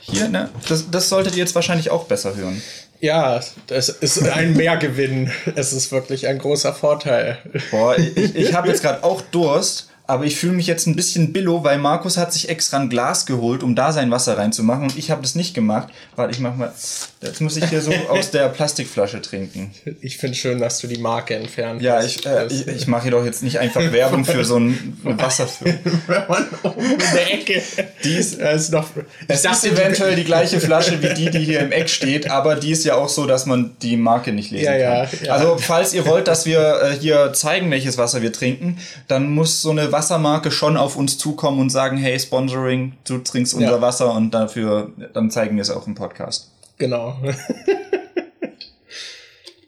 Hier, 0.00 0.28
ne? 0.28 0.48
Das, 0.68 0.90
das 0.90 1.08
solltet 1.08 1.34
ihr 1.34 1.40
jetzt 1.40 1.54
wahrscheinlich 1.54 1.90
auch 1.90 2.04
besser 2.04 2.34
hören. 2.34 2.60
ja, 3.00 3.40
das 3.66 3.88
ist 3.88 4.22
ein 4.22 4.54
Mehrgewinn. 4.54 5.30
Es 5.54 5.72
ist 5.72 5.92
wirklich 5.92 6.26
ein 6.26 6.38
großer 6.38 6.74
Vorteil. 6.74 7.38
Boah, 7.70 7.96
ich, 7.98 8.34
ich 8.34 8.54
habe 8.54 8.68
jetzt 8.68 8.82
gerade 8.82 9.04
auch 9.04 9.20
Durst, 9.20 9.88
aber 10.08 10.24
ich 10.24 10.36
fühle 10.36 10.54
mich 10.54 10.66
jetzt 10.66 10.86
ein 10.86 10.96
bisschen 10.96 11.32
billo, 11.32 11.62
weil 11.62 11.78
Markus 11.78 12.16
hat 12.16 12.32
sich 12.32 12.48
extra 12.48 12.78
ein 12.78 12.88
Glas 12.88 13.26
geholt, 13.26 13.62
um 13.62 13.74
da 13.76 13.92
sein 13.92 14.10
Wasser 14.10 14.36
reinzumachen 14.38 14.82
und 14.84 14.96
ich 14.98 15.10
habe 15.12 15.22
das 15.22 15.34
nicht 15.36 15.54
gemacht. 15.54 15.88
Warte, 16.16 16.32
ich 16.32 16.40
mach 16.40 16.56
mal. 16.56 16.72
Jetzt 17.20 17.40
muss 17.40 17.56
ich 17.56 17.64
hier 17.66 17.80
so 17.82 17.92
aus 18.08 18.30
der 18.30 18.48
Plastikflasche 18.48 19.20
trinken. 19.22 19.70
Ich 20.00 20.16
finde 20.16 20.34
schön, 20.36 20.58
dass 20.60 20.78
du 20.78 20.86
die 20.86 20.98
Marke 20.98 21.34
entfernt 21.34 21.82
Ja, 21.82 21.96
hast. 21.96 22.06
ich, 22.06 22.26
äh, 22.26 22.46
ich, 22.46 22.66
ich 22.66 22.86
mache 22.86 23.02
hier 23.02 23.10
doch 23.12 23.24
jetzt 23.24 23.42
nicht 23.42 23.58
einfach 23.58 23.80
Werbung 23.92 24.24
für 24.24 24.44
so 24.44 24.58
ein 24.58 24.98
Wasser. 25.04 25.46
Für. 25.46 25.66
Wenn 25.66 26.26
man 26.28 26.46
oben 26.62 26.80
in 26.92 26.98
der 27.14 27.34
Ecke. 27.34 27.62
Die 28.02 28.14
ist- 28.14 28.40
da 28.40 28.50
ist 28.50 28.72
noch. 28.72 28.88
Es 29.26 29.44
ist 29.44 29.64
eventuell 29.64 30.16
die 30.16 30.24
gleiche 30.24 30.58
Flasche 30.60 31.02
wie 31.02 31.12
die, 31.12 31.30
die 31.30 31.40
hier 31.40 31.60
im 31.60 31.70
Eck 31.72 31.90
steht, 31.90 32.30
aber 32.30 32.54
die 32.56 32.70
ist 32.70 32.84
ja 32.84 32.94
auch 32.94 33.08
so, 33.10 33.26
dass 33.26 33.44
man 33.46 33.76
die 33.82 33.96
Marke 33.98 34.32
nicht 34.32 34.50
lesen 34.50 34.64
Ja, 34.64 34.76
ja, 34.76 35.06
kann. 35.06 35.18
ja. 35.24 35.32
Also, 35.34 35.58
falls 35.58 35.92
ihr 35.92 36.06
wollt, 36.06 36.28
dass 36.28 36.46
wir 36.46 36.80
äh, 36.82 36.94
hier 36.98 37.32
zeigen, 37.34 37.70
welches 37.70 37.98
Wasser 37.98 38.22
wir 38.22 38.32
trinken, 38.32 38.78
dann 39.06 39.28
muss 39.30 39.60
so 39.60 39.70
eine 39.70 39.92
Wassermarke 39.98 40.50
schon 40.52 40.76
auf 40.76 40.96
uns 40.96 41.18
zukommen 41.18 41.60
und 41.60 41.70
sagen, 41.70 41.96
hey, 41.96 42.18
Sponsoring, 42.18 42.92
du 43.06 43.18
trinkst 43.18 43.52
unser 43.54 43.72
Ja. 43.72 43.80
Wasser 43.80 44.14
und 44.14 44.30
dafür, 44.30 44.92
dann 45.12 45.28
zeigen 45.30 45.56
wir 45.56 45.62
es 45.62 45.70
auch 45.70 45.86
im 45.88 45.96
Podcast. 45.96 46.52
Genau. 46.78 47.16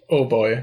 oh 0.09 0.25
boy. 0.27 0.63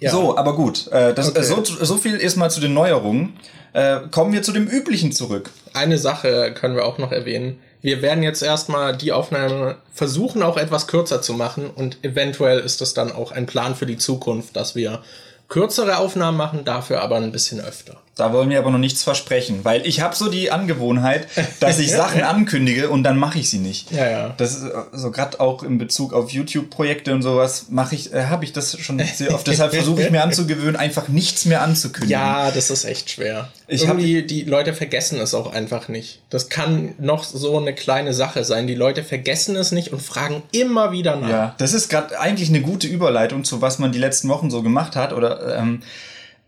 Ja. 0.00 0.10
So, 0.10 0.36
aber 0.36 0.56
gut. 0.56 0.88
Äh, 0.90 1.14
das, 1.14 1.28
Okay. 1.28 1.42
so, 1.42 1.62
so 1.62 1.96
viel 1.98 2.16
ist 2.16 2.36
mal 2.36 2.50
zu 2.50 2.60
den 2.60 2.74
Neuerungen. 2.74 3.34
Äh, 3.74 4.00
kommen 4.10 4.32
wir 4.32 4.42
zu 4.42 4.50
dem 4.50 4.66
Üblichen 4.66 5.12
zurück. 5.12 5.50
Eine 5.72 5.98
Sache 5.98 6.52
können 6.52 6.74
wir 6.74 6.84
auch 6.84 6.98
noch 6.98 7.12
erwähnen. 7.12 7.60
Wir 7.82 8.02
werden 8.02 8.24
jetzt 8.24 8.42
erstmal 8.42 8.96
die 8.96 9.12
Aufnahme 9.12 9.76
versuchen, 9.94 10.42
auch 10.42 10.56
etwas 10.56 10.88
kürzer 10.88 11.22
zu 11.22 11.34
machen 11.34 11.70
und 11.70 12.02
eventuell 12.04 12.58
ist 12.58 12.80
das 12.80 12.92
dann 12.92 13.12
auch 13.12 13.30
ein 13.30 13.46
Plan 13.46 13.76
für 13.76 13.86
die 13.86 13.98
Zukunft, 13.98 14.56
dass 14.56 14.74
wir 14.74 15.00
kürzere 15.48 15.98
Aufnahmen 15.98 16.36
machen, 16.36 16.64
dafür 16.64 17.02
aber 17.02 17.16
ein 17.16 17.32
bisschen 17.32 17.60
öfter. 17.60 17.96
Da 18.20 18.32
wollen 18.32 18.50
wir 18.50 18.58
aber 18.58 18.70
noch 18.70 18.78
nichts 18.78 19.02
versprechen, 19.02 19.60
weil 19.64 19.86
ich 19.86 20.00
habe 20.00 20.14
so 20.14 20.28
die 20.30 20.50
Angewohnheit, 20.50 21.26
dass 21.58 21.78
ich 21.78 21.90
Sachen 21.92 22.22
ankündige 22.22 22.90
und 22.90 23.02
dann 23.02 23.16
mache 23.18 23.38
ich 23.38 23.48
sie 23.50 23.58
nicht. 23.58 23.90
Ja, 23.90 24.08
ja. 24.10 24.34
Das 24.36 24.54
ist 24.54 24.64
äh, 24.64 24.70
so 24.92 25.10
gerade 25.10 25.40
auch 25.40 25.62
in 25.62 25.78
Bezug 25.78 26.12
auf 26.12 26.30
YouTube-Projekte 26.30 27.12
und 27.14 27.22
sowas 27.22 27.66
mache 27.70 27.94
ich, 27.94 28.12
äh, 28.12 28.24
habe 28.26 28.44
ich 28.44 28.52
das 28.52 28.78
schon 28.78 28.98
sehr 29.14 29.34
oft. 29.34 29.46
Deshalb 29.46 29.72
versuche 29.74 30.02
ich 30.02 30.10
mir 30.10 30.22
anzugewöhnen, 30.22 30.76
einfach 30.76 31.08
nichts 31.08 31.44
mehr 31.46 31.62
anzukündigen. 31.62 32.12
Ja, 32.20 32.50
das 32.50 32.70
ist 32.70 32.84
echt 32.84 33.10
schwer. 33.10 33.48
Ich 33.66 33.88
hab- 33.88 33.98
Irgendwie, 33.98 34.22
die 34.22 34.42
Leute 34.42 34.74
vergessen 34.74 35.18
es 35.20 35.32
auch 35.34 35.52
einfach 35.52 35.88
nicht. 35.88 36.20
Das 36.28 36.48
kann 36.48 36.94
noch 36.98 37.24
so 37.24 37.56
eine 37.58 37.74
kleine 37.74 38.12
Sache 38.14 38.44
sein. 38.44 38.66
Die 38.66 38.74
Leute 38.74 39.02
vergessen 39.04 39.56
es 39.56 39.72
nicht 39.72 39.92
und 39.92 40.02
fragen 40.02 40.42
immer 40.52 40.92
wieder 40.92 41.16
nach. 41.16 41.28
Ja, 41.28 41.54
das 41.58 41.72
ist 41.72 41.88
gerade 41.88 42.18
eigentlich 42.20 42.48
eine 42.50 42.60
gute 42.60 42.86
Überleitung 42.86 43.44
zu 43.44 43.62
was 43.62 43.78
man 43.78 43.92
die 43.92 43.98
letzten 43.98 44.28
Wochen 44.28 44.50
so 44.50 44.62
gemacht 44.62 44.94
hat. 44.96 45.12
Oder 45.12 45.56
ähm, 45.56 45.82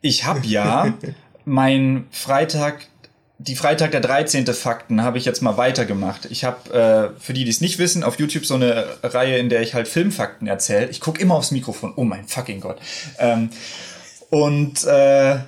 ich 0.00 0.24
habe 0.24 0.40
ja 0.46 0.92
mein 1.44 2.06
Freitag 2.10 2.86
die 3.42 3.56
Freitag 3.56 3.90
der 3.90 4.00
13. 4.00 4.46
Fakten 4.46 5.02
habe 5.02 5.18
ich 5.18 5.24
jetzt 5.24 5.42
mal 5.42 5.56
weitergemacht. 5.56 6.26
Ich 6.30 6.44
habe, 6.44 7.12
äh, 7.16 7.20
für 7.20 7.32
die, 7.32 7.44
die 7.44 7.50
es 7.50 7.60
nicht 7.60 7.78
wissen, 7.78 8.04
auf 8.04 8.18
YouTube 8.18 8.46
so 8.46 8.54
eine 8.54 8.86
Reihe, 9.02 9.38
in 9.38 9.48
der 9.48 9.62
ich 9.62 9.74
halt 9.74 9.88
Filmfakten 9.88 10.46
erzähle. 10.46 10.88
Ich 10.90 11.00
gucke 11.00 11.20
immer 11.20 11.34
aufs 11.34 11.50
Mikrofon. 11.50 11.92
Oh 11.96 12.04
mein 12.04 12.26
fucking 12.28 12.60
Gott. 12.60 12.78
Ähm, 13.18 13.50
und 14.30 14.84
äh, 14.84 15.38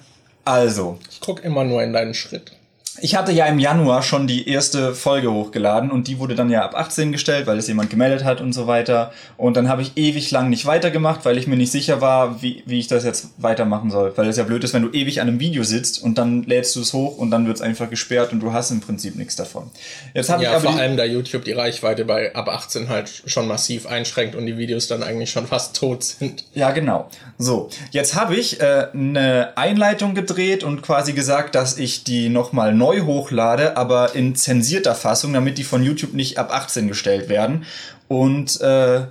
also. 0.45 0.99
Ich 1.11 1.21
gucke 1.21 1.43
immer 1.43 1.65
nur 1.65 1.83
in 1.83 1.93
deinen 1.93 2.15
Schritt. 2.15 2.53
Ich 3.01 3.17
hatte 3.17 3.33
ja 3.33 3.47
im 3.47 3.59
Januar 3.59 4.03
schon 4.03 4.29
die 4.29 4.49
erste 4.49 4.95
Folge 4.95 5.33
hochgeladen 5.33 5.91
und 5.91 6.07
die 6.07 6.21
wurde 6.21 6.37
dann 6.37 6.49
ja 6.49 6.65
ab 6.65 6.77
18 6.77 7.11
gestellt, 7.11 7.49
weil 7.49 7.59
es 7.59 7.67
jemand 7.67 7.91
gemeldet 7.91 8.23
hat 8.23 8.41
und 8.41 8.53
so 8.53 8.69
weiter. 8.69 9.13
Und 9.37 9.57
dann 9.57 9.69
habe 9.69 9.83
ich 9.83 9.97
ewig 9.97 10.31
lang 10.31 10.49
nicht 10.49 10.65
weitergemacht, 10.65 11.25
weil 11.25 11.37
ich 11.37 11.49
mir 11.49 11.57
nicht 11.57 11.73
sicher 11.73 12.01
war, 12.01 12.41
wie, 12.41 12.63
wie 12.67 12.79
ich 12.79 12.87
das 12.87 13.05
jetzt 13.05 13.31
weitermachen 13.39 13.91
soll. 13.91 14.13
Weil 14.17 14.29
es 14.29 14.37
ja 14.37 14.45
blöd 14.45 14.63
ist, 14.63 14.75
wenn 14.75 14.83
du 14.83 14.91
ewig 14.91 15.21
an 15.21 15.27
einem 15.27 15.41
Video 15.41 15.65
sitzt 15.65 16.03
und 16.03 16.19
dann 16.19 16.45
lädst 16.45 16.77
du 16.77 16.83
es 16.83 16.93
hoch 16.93 17.19
und 17.19 17.33
dann 17.33 17.49
wird 17.49 17.57
es 17.57 17.63
einfach 17.63 17.91
gesperrt 17.91 18.33
und 18.33 18.41
du 18.41 18.53
hast 18.53 18.71
im 18.71 18.81
Prinzip 18.81 19.17
nichts 19.17 19.35
davon. 19.35 19.71
Jetzt 20.15 20.31
habe 20.31 20.45
ja, 20.45 20.51
ich 20.51 20.57
aber 20.57 20.73
vor 20.73 20.81
allem 20.81 20.97
da 20.97 21.05
YouTube 21.05 21.45
die 21.45 21.53
Reichweite 21.53 22.05
bei 22.05 22.33
ab 22.35 22.49
18 22.49 22.89
halt 22.89 23.25
schon 23.27 23.49
massiv 23.49 23.87
einschränkt 23.87 24.37
und 24.37 24.47
die 24.47 24.57
Videos 24.57 24.87
dann 24.87 25.03
eigentlich 25.03 25.31
schon 25.31 25.49
fast 25.49 25.75
tot 25.75 26.05
sind. 26.05 26.45
Ja, 26.55 26.71
genau. 26.71 27.11
So, 27.39 27.71
jetzt 27.91 28.15
habe 28.15 28.37
ich 28.37 28.61
äh, 28.61 28.87
eine 28.95 29.57
Einleitung 29.57 30.15
gedreht 30.15 30.63
und 30.63 30.83
quasi 30.83 31.13
gesagt, 31.13 31.57
dass 31.57 31.77
ich 31.77 32.05
die 32.05 32.29
nochmal 32.29 32.73
neu 32.73 32.84
neu 32.85 33.01
hochlade, 33.01 33.77
aber 33.79 34.15
in 34.15 34.35
zensierter 34.35 34.95
Fassung, 34.95 35.33
damit 35.33 35.57
die 35.57 35.65
von 35.65 35.83
YouTube 35.83 36.13
nicht 36.13 36.39
ab 36.39 36.53
18 36.53 36.87
gestellt 36.87 37.29
werden. 37.31 37.65
Und 38.09 38.61
äh, 38.61 39.07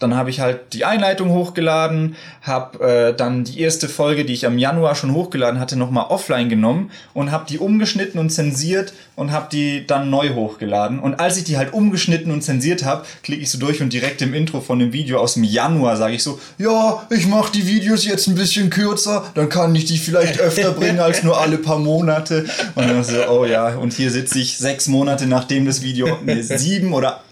dann 0.00 0.16
habe 0.16 0.28
ich 0.28 0.40
halt 0.40 0.72
die 0.72 0.84
Einleitung 0.84 1.30
hochgeladen, 1.30 2.16
habe 2.42 2.84
äh, 2.84 3.16
dann 3.16 3.44
die 3.44 3.60
erste 3.60 3.88
Folge, 3.88 4.24
die 4.24 4.32
ich 4.32 4.44
am 4.44 4.58
Januar 4.58 4.96
schon 4.96 5.14
hochgeladen 5.14 5.60
hatte, 5.60 5.76
nochmal 5.76 6.06
offline 6.08 6.48
genommen 6.48 6.90
und 7.14 7.30
habe 7.30 7.46
die 7.48 7.58
umgeschnitten 7.58 8.18
und 8.18 8.30
zensiert 8.30 8.92
und 9.16 9.30
habe 9.32 9.46
die 9.50 9.86
dann 9.86 10.10
neu 10.10 10.34
hochgeladen. 10.34 10.98
Und 10.98 11.20
als 11.20 11.36
ich 11.36 11.44
die 11.44 11.56
halt 11.56 11.72
umgeschnitten 11.72 12.32
und 12.32 12.42
zensiert 12.42 12.84
habe, 12.84 13.06
klicke 13.22 13.42
ich 13.42 13.50
so 13.50 13.58
durch 13.58 13.80
und 13.82 13.92
direkt 13.92 14.20
im 14.20 14.34
Intro 14.34 14.60
von 14.60 14.80
dem 14.80 14.92
Video 14.92 15.18
aus 15.18 15.34
dem 15.34 15.44
Januar 15.44 15.96
sage 15.96 16.14
ich 16.14 16.22
so, 16.22 16.40
ja, 16.58 17.06
ich 17.10 17.26
mache 17.26 17.52
die 17.52 17.66
Videos 17.66 18.04
jetzt 18.04 18.26
ein 18.26 18.34
bisschen 18.34 18.70
kürzer, 18.70 19.24
dann 19.34 19.48
kann 19.48 19.74
ich 19.74 19.86
die 19.86 19.98
vielleicht 19.98 20.40
öfter 20.40 20.72
bringen 20.72 21.00
als 21.00 21.22
nur 21.22 21.40
alle 21.40 21.58
paar 21.58 21.78
Monate. 21.78 22.46
Und 22.74 22.88
dann 22.88 23.04
so, 23.04 23.16
oh 23.30 23.44
ja, 23.44 23.76
und 23.76 23.92
hier 23.92 24.10
sitze 24.10 24.38
ich 24.38 24.58
sechs 24.58 24.88
Monate 24.88 25.26
nachdem 25.26 25.64
das 25.64 25.82
Video, 25.82 26.18
nee, 26.24 26.42
sieben 26.42 26.92
oder 26.92 27.23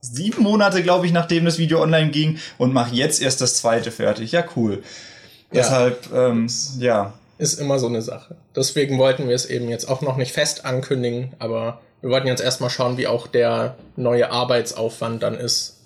sieben 0.00 0.42
Monate, 0.42 0.82
glaube 0.82 1.06
ich, 1.06 1.12
nachdem 1.12 1.44
das 1.44 1.58
Video 1.58 1.82
online 1.82 2.10
ging 2.10 2.38
und 2.58 2.72
mache 2.72 2.94
jetzt 2.94 3.20
erst 3.20 3.40
das 3.40 3.54
zweite 3.54 3.90
fertig. 3.90 4.32
Ja, 4.32 4.44
cool. 4.56 4.82
Ja. 5.52 5.62
Deshalb, 5.62 6.12
ähm, 6.12 6.48
ja. 6.78 7.12
Ist 7.38 7.58
immer 7.58 7.78
so 7.78 7.86
eine 7.86 8.02
Sache. 8.02 8.36
Deswegen 8.54 8.98
wollten 8.98 9.28
wir 9.28 9.34
es 9.34 9.46
eben 9.46 9.68
jetzt 9.68 9.88
auch 9.88 10.02
noch 10.02 10.16
nicht 10.16 10.32
fest 10.32 10.64
ankündigen, 10.64 11.32
aber 11.38 11.80
wir 12.00 12.10
wollten 12.10 12.26
jetzt 12.26 12.42
erstmal 12.42 12.70
schauen, 12.70 12.96
wie 12.96 13.06
auch 13.06 13.26
der 13.26 13.76
neue 13.96 14.30
Arbeitsaufwand 14.30 15.22
dann 15.22 15.34
ist 15.34 15.78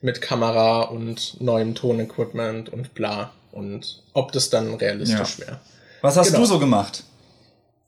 mit 0.00 0.20
Kamera 0.20 0.82
und 0.82 1.40
neuem 1.40 1.74
Tonequipment 1.74 2.70
und 2.70 2.94
bla 2.94 3.30
und 3.52 4.02
ob 4.12 4.32
das 4.32 4.50
dann 4.50 4.74
realistisch 4.74 5.38
ja. 5.38 5.46
wäre. 5.46 5.60
Was 6.00 6.16
hast 6.16 6.28
genau. 6.28 6.40
du 6.40 6.46
so 6.46 6.58
gemacht? 6.58 7.04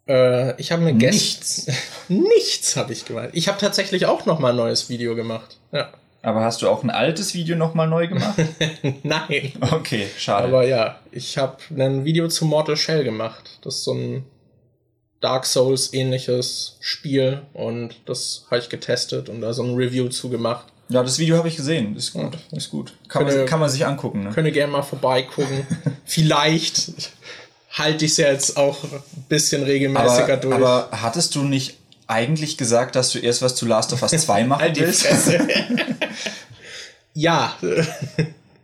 Äh, 0.09 0.61
ich 0.61 0.73
habe 0.73 0.83
mir 0.83 0.93
nichts. 0.93 1.67
nichts 2.09 2.77
habe 2.77 2.93
ich 2.93 3.05
gemacht. 3.05 3.31
Ich 3.33 3.49
habe 3.49 3.59
tatsächlich 3.59 4.07
auch 4.07 4.27
noch 4.27 4.39
mal 4.39 4.51
ein 4.51 4.57
neues 4.57 4.89
Video 4.89 5.15
gemacht. 5.15 5.59
Ja. 5.73 5.91
Aber 6.23 6.43
hast 6.43 6.63
du 6.63 6.69
auch 6.71 6.83
ein 6.83 6.91
altes 6.91 7.35
Video 7.35 7.55
noch 7.55 7.75
mal 7.75 7.87
neu 7.87 8.09
gemacht? 8.09 8.39
Nein. 9.03 9.53
Okay, 9.61 10.07
schade. 10.17 10.49
Aber 10.49 10.67
ja, 10.67 10.99
ich 11.13 11.37
habe 11.37 11.59
ein 11.77 12.07
Video 12.07 12.29
zu 12.29 12.47
Mortal 12.47 12.79
Shell 12.79 13.05
gemacht. 13.05 13.59
Das 13.63 13.77
ist 13.77 13.85
so 13.85 13.93
ein 13.93 14.25
Dark 15.21 15.45
Souls 15.45 15.93
ähnliches 15.93 16.77
Spiel 16.81 17.43
und 17.53 17.97
das 18.07 18.47
habe 18.51 18.59
ich 18.59 18.71
getestet 18.71 19.29
und 19.29 19.43
da 19.43 19.53
so 19.53 19.63
ein 19.63 19.75
Review 19.75 20.09
zu 20.09 20.31
gemacht. 20.31 20.67
Ja, 20.89 21.03
das 21.03 21.19
Video 21.19 21.37
habe 21.37 21.49
ich 21.49 21.57
gesehen. 21.57 21.97
Ist 21.97 22.13
gut, 22.13 22.37
ist 22.53 22.71
gut. 22.71 22.95
Kann, 23.09 23.25
könne, 23.25 23.39
man, 23.39 23.47
kann 23.47 23.61
man 23.61 23.71
sich 23.71 23.87
angucken. 23.87 24.25
Ne? 24.25 24.31
Könne 24.31 24.53
gerne 24.53 24.73
mal 24.73 24.83
vorbeigucken. 24.83 25.67
Vielleicht 26.05 26.93
halte 27.75 28.05
ich 28.05 28.13
es 28.13 28.17
ja 28.17 28.31
jetzt 28.31 28.57
auch 28.57 28.83
ein 28.85 29.03
bisschen 29.29 29.65
regelmäßiger 29.65 30.25
aber, 30.25 30.37
durch. 30.37 30.55
Aber 30.55 30.89
hattest 30.93 31.35
du 31.35 31.43
nicht 31.43 31.77
eigentlich 32.07 32.57
gesagt, 32.57 32.97
dass 32.97 33.11
du 33.11 33.19
erst 33.19 33.43
was 33.43 33.55
zu 33.55 33.67
Last 33.67 33.93
of 33.93 34.03
Us 34.03 34.11
2 34.11 34.45
machen 34.45 34.63
halt 34.63 34.79
willst? 34.79 35.07
ja. 37.15 37.57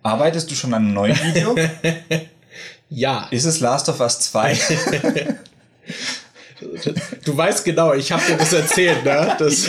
Arbeitest 0.02 0.50
du 0.50 0.54
schon 0.54 0.72
an 0.74 0.84
einem 0.84 0.94
neuen 0.94 1.18
Video? 1.22 1.56
ja. 2.90 3.28
Ist 3.30 3.44
es 3.44 3.60
Last 3.60 3.88
of 3.88 4.00
Us 4.00 4.20
2? 4.20 4.58
du 7.24 7.36
weißt 7.36 7.64
genau, 7.64 7.94
ich 7.94 8.12
habe 8.12 8.22
dir 8.24 8.36
das 8.36 8.52
erzählt, 8.52 9.04
ne? 9.04 9.34
Das, 9.38 9.68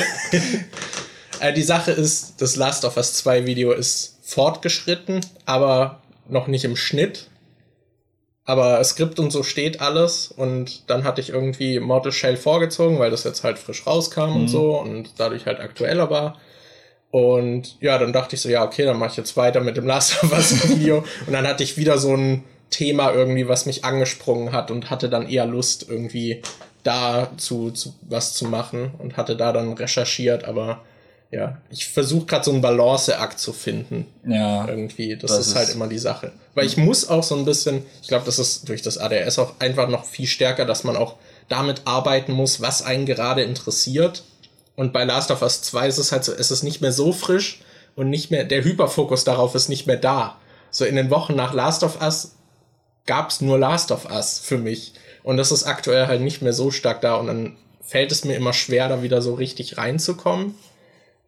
äh, 1.40 1.54
die 1.54 1.64
Sache 1.64 1.92
ist, 1.92 2.34
das 2.38 2.56
Last 2.58 2.86
of 2.86 2.98
Us 2.98 3.14
2 3.16 3.46
Video 3.46 3.72
ist 3.72 4.18
fortgeschritten, 4.24 5.22
aber 5.46 6.02
noch 6.30 6.48
nicht 6.48 6.64
im 6.64 6.76
Schnitt. 6.76 7.28
Aber 8.46 8.84
Skript 8.84 9.20
und 9.20 9.32
so 9.32 9.44
steht 9.44 9.82
alles 9.82 10.32
und 10.36 10.90
dann 10.90 11.04
hatte 11.04 11.22
ich 11.22 11.30
irgendwie 11.30 11.80
Mortal 11.80 12.12
Shell 12.12 12.38
vorgezogen, 12.38 12.98
weil 12.98 13.12
das 13.12 13.24
jetzt 13.24 13.44
halt 13.44 13.60
frisch 13.60 13.86
rauskam 13.86 14.32
mhm. 14.32 14.36
und 14.36 14.48
so 14.48 14.80
und 14.80 15.12
dadurch 15.18 15.46
halt 15.46 15.60
aktueller 15.60 16.10
war. 16.10 16.38
Und 17.12 17.78
ja, 17.82 17.98
dann 17.98 18.14
dachte 18.14 18.36
ich 18.36 18.42
so, 18.42 18.50
ja, 18.50 18.64
okay, 18.64 18.86
dann 18.86 18.98
mache 18.98 19.12
ich 19.12 19.18
jetzt 19.18 19.36
weiter 19.38 19.60
mit 19.60 19.78
dem 19.78 19.86
Last 19.86 20.24
of 20.24 20.32
Us 20.32 20.70
Video. 20.70 21.04
und 21.28 21.34
dann 21.34 21.48
hatte 21.48 21.64
ich 21.64 21.78
wieder 21.78 21.98
so 21.98 22.16
ein 22.16 22.44
Thema 22.70 23.12
irgendwie, 23.12 23.48
was 23.48 23.66
mich 23.66 23.84
angesprungen 23.84 24.54
hat 24.54 24.72
und 24.72 24.90
hatte 24.90 25.10
dann 25.10 25.28
eher 25.28 25.46
Lust, 25.46 25.88
irgendwie 25.90 26.42
da 26.84 27.30
zu, 27.38 27.70
zu 27.72 27.94
was 28.02 28.34
zu 28.34 28.46
machen 28.46 28.92
und 28.98 29.18
hatte 29.18 29.36
da 29.36 29.52
dann 29.52 29.74
recherchiert, 29.74 30.46
aber 30.46 30.82
ja, 31.32 31.58
ich 31.70 31.88
versuche 31.88 32.26
gerade 32.26 32.44
so 32.44 32.52
einen 32.52 32.62
Balanceakt 32.62 33.40
zu 33.40 33.54
finden. 33.54 34.06
Ja. 34.28 34.68
Irgendwie. 34.68 35.16
Das, 35.16 35.32
das 35.32 35.48
ist, 35.48 35.56
halt 35.56 35.70
immer 35.70 35.88
die 35.88 35.98
Sache. 35.98 36.34
Weil 36.56 36.66
ich 36.66 36.76
muss 36.76 37.08
auch 37.08 37.24
so 37.24 37.36
ein 37.36 37.46
bisschen, 37.46 37.84
ich 38.02 38.10
glaube, 38.10 38.26
das 38.26 38.38
ist 38.38 38.68
durch 38.68 38.82
das 38.82 38.98
ADS 38.98 39.40
auch 39.40 39.54
einfach 39.60 39.88
noch 39.88 40.04
viel 40.04 40.28
stärker, 40.28 40.66
dass 40.66 40.84
man 40.84 40.98
auch 40.98 41.16
damit 41.48 41.84
arbeiten 41.86 42.34
muss, 42.34 42.60
was 42.60 42.82
einen 42.82 43.06
gerade 43.06 43.44
interessiert. 43.44 44.24
Und 44.76 44.92
bei 44.92 45.06
Last 45.06 45.32
of 45.32 45.42
Us 45.42 45.62
2 45.62 45.88
ist 45.88 45.98
es 46.00 46.12
halt 46.12 46.26
so, 46.26 46.34
es 46.34 46.52
ist 46.52 46.64
nicht 46.64 46.82
mehr 46.82 46.92
so 46.92 47.14
frisch 47.14 47.62
und 47.96 48.10
nicht 48.10 48.30
mehr, 48.30 48.44
der 48.44 48.64
Hyperfokus 48.66 49.24
darauf 49.24 49.56
ist 49.56 49.70
nicht 49.70 49.88
mehr 49.88 49.98
da. 49.98 50.38
So 50.70 50.84
in 50.84 50.98
den 50.98 51.10
Wochen 51.10 51.36
nach 51.36 51.54
Last 51.54 51.84
of 51.84 52.02
Us 52.02 52.36
gab's 53.06 53.40
nur 53.40 53.58
Last 53.58 53.92
of 53.92 54.10
Us 54.12 54.40
für 54.40 54.58
mich. 54.58 54.94
Und 55.24 55.38
das 55.38 55.52
ist 55.52 55.64
aktuell 55.64 56.08
halt 56.08 56.22
nicht 56.22 56.42
mehr 56.42 56.54
so 56.54 56.72
stark 56.72 57.00
da 57.00 57.16
und 57.16 57.28
dann 57.28 57.58
fällt 57.82 58.12
es 58.12 58.26
mir 58.26 58.36
immer 58.36 58.54
schwer, 58.54 58.90
da 58.90 59.02
wieder 59.02 59.22
so 59.22 59.34
richtig 59.34 59.78
reinzukommen. 59.78 60.56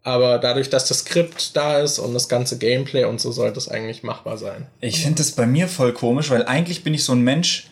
Aber 0.03 0.37
dadurch, 0.37 0.69
dass 0.69 0.85
das 0.85 0.99
Skript 0.99 1.55
da 1.55 1.79
ist 1.79 1.97
und 1.97 2.13
das 2.13 2.27
ganze 2.27 2.57
Gameplay 2.57 3.05
und 3.05 3.21
so, 3.21 3.31
sollte 3.31 3.57
es 3.57 3.69
eigentlich 3.69 4.03
machbar 4.03 4.37
sein. 4.37 4.67
Ich 4.81 5.01
finde 5.01 5.19
das 5.19 5.31
bei 5.31 5.47
mir 5.47 5.69
voll 5.69 5.93
komisch, 5.93 6.29
weil 6.29 6.45
eigentlich 6.45 6.83
bin 6.83 6.93
ich 6.93 7.05
so 7.05 7.13
ein 7.13 7.21
Mensch, 7.21 7.67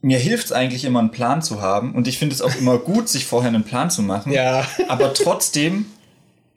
mir 0.00 0.18
hilft 0.18 0.46
es 0.46 0.52
eigentlich 0.52 0.84
immer, 0.84 1.00
einen 1.00 1.10
Plan 1.10 1.42
zu 1.42 1.60
haben. 1.60 1.94
Und 1.94 2.08
ich 2.08 2.18
finde 2.18 2.34
es 2.34 2.40
auch 2.40 2.54
immer 2.56 2.78
gut, 2.78 3.08
sich 3.08 3.26
vorher 3.26 3.48
einen 3.48 3.64
Plan 3.64 3.90
zu 3.90 4.02
machen. 4.02 4.32
Ja. 4.32 4.66
Aber 4.88 5.12
trotzdem 5.12 5.86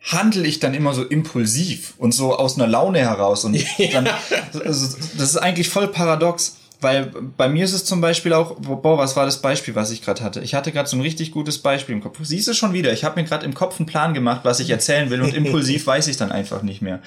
handle 0.02 0.48
ich 0.48 0.60
dann 0.60 0.74
immer 0.74 0.94
so 0.94 1.04
impulsiv 1.04 1.94
und 1.98 2.14
so 2.14 2.36
aus 2.36 2.58
einer 2.58 2.68
Laune 2.68 3.00
heraus. 3.00 3.44
Und 3.44 3.62
dann, 3.94 4.10
das 4.54 4.82
ist 4.82 5.38
eigentlich 5.38 5.70
voll 5.70 5.90
paradox. 5.90 6.58
Weil 6.82 7.05
bei 7.38 7.48
mir 7.48 7.63
ist 7.63 7.74
es 7.74 7.86
zum 7.86 8.01
Beispiel 8.01 8.34
auch, 8.34 8.55
boah, 8.60 8.98
was 8.98 9.15
war 9.15 9.25
das 9.25 9.41
Beispiel, 9.41 9.75
was 9.75 9.91
ich 9.91 10.01
gerade 10.01 10.24
hatte? 10.24 10.41
Ich 10.41 10.53
hatte 10.53 10.72
gerade 10.72 10.89
so 10.89 10.98
ein 10.98 11.01
richtig 11.01 11.32
gutes 11.32 11.60
Beispiel 11.60 11.96
im 11.96 12.01
Kopf. 12.01 12.20
Siehst 12.22 12.48
du 12.48 12.53
schon 12.53 12.74
wieder, 12.74 12.91
ich 12.91 13.03
habe 13.03 13.20
mir 13.20 13.27
gerade 13.27 13.46
im 13.46 13.53
Kopf 13.53 13.79
einen 13.79 13.88
Plan 13.88 14.13
gemacht, 14.13 14.41
was 14.44 14.60
ich 14.60 14.70
erzählen 14.70 15.10
will 15.10 15.22
und 15.22 15.34
impulsiv 15.36 15.88
weiß 15.88 16.08
ich 16.08 16.17
dann 16.17 16.32
einfach 16.32 16.62
nicht 16.62 16.82
mehr. 16.82 17.00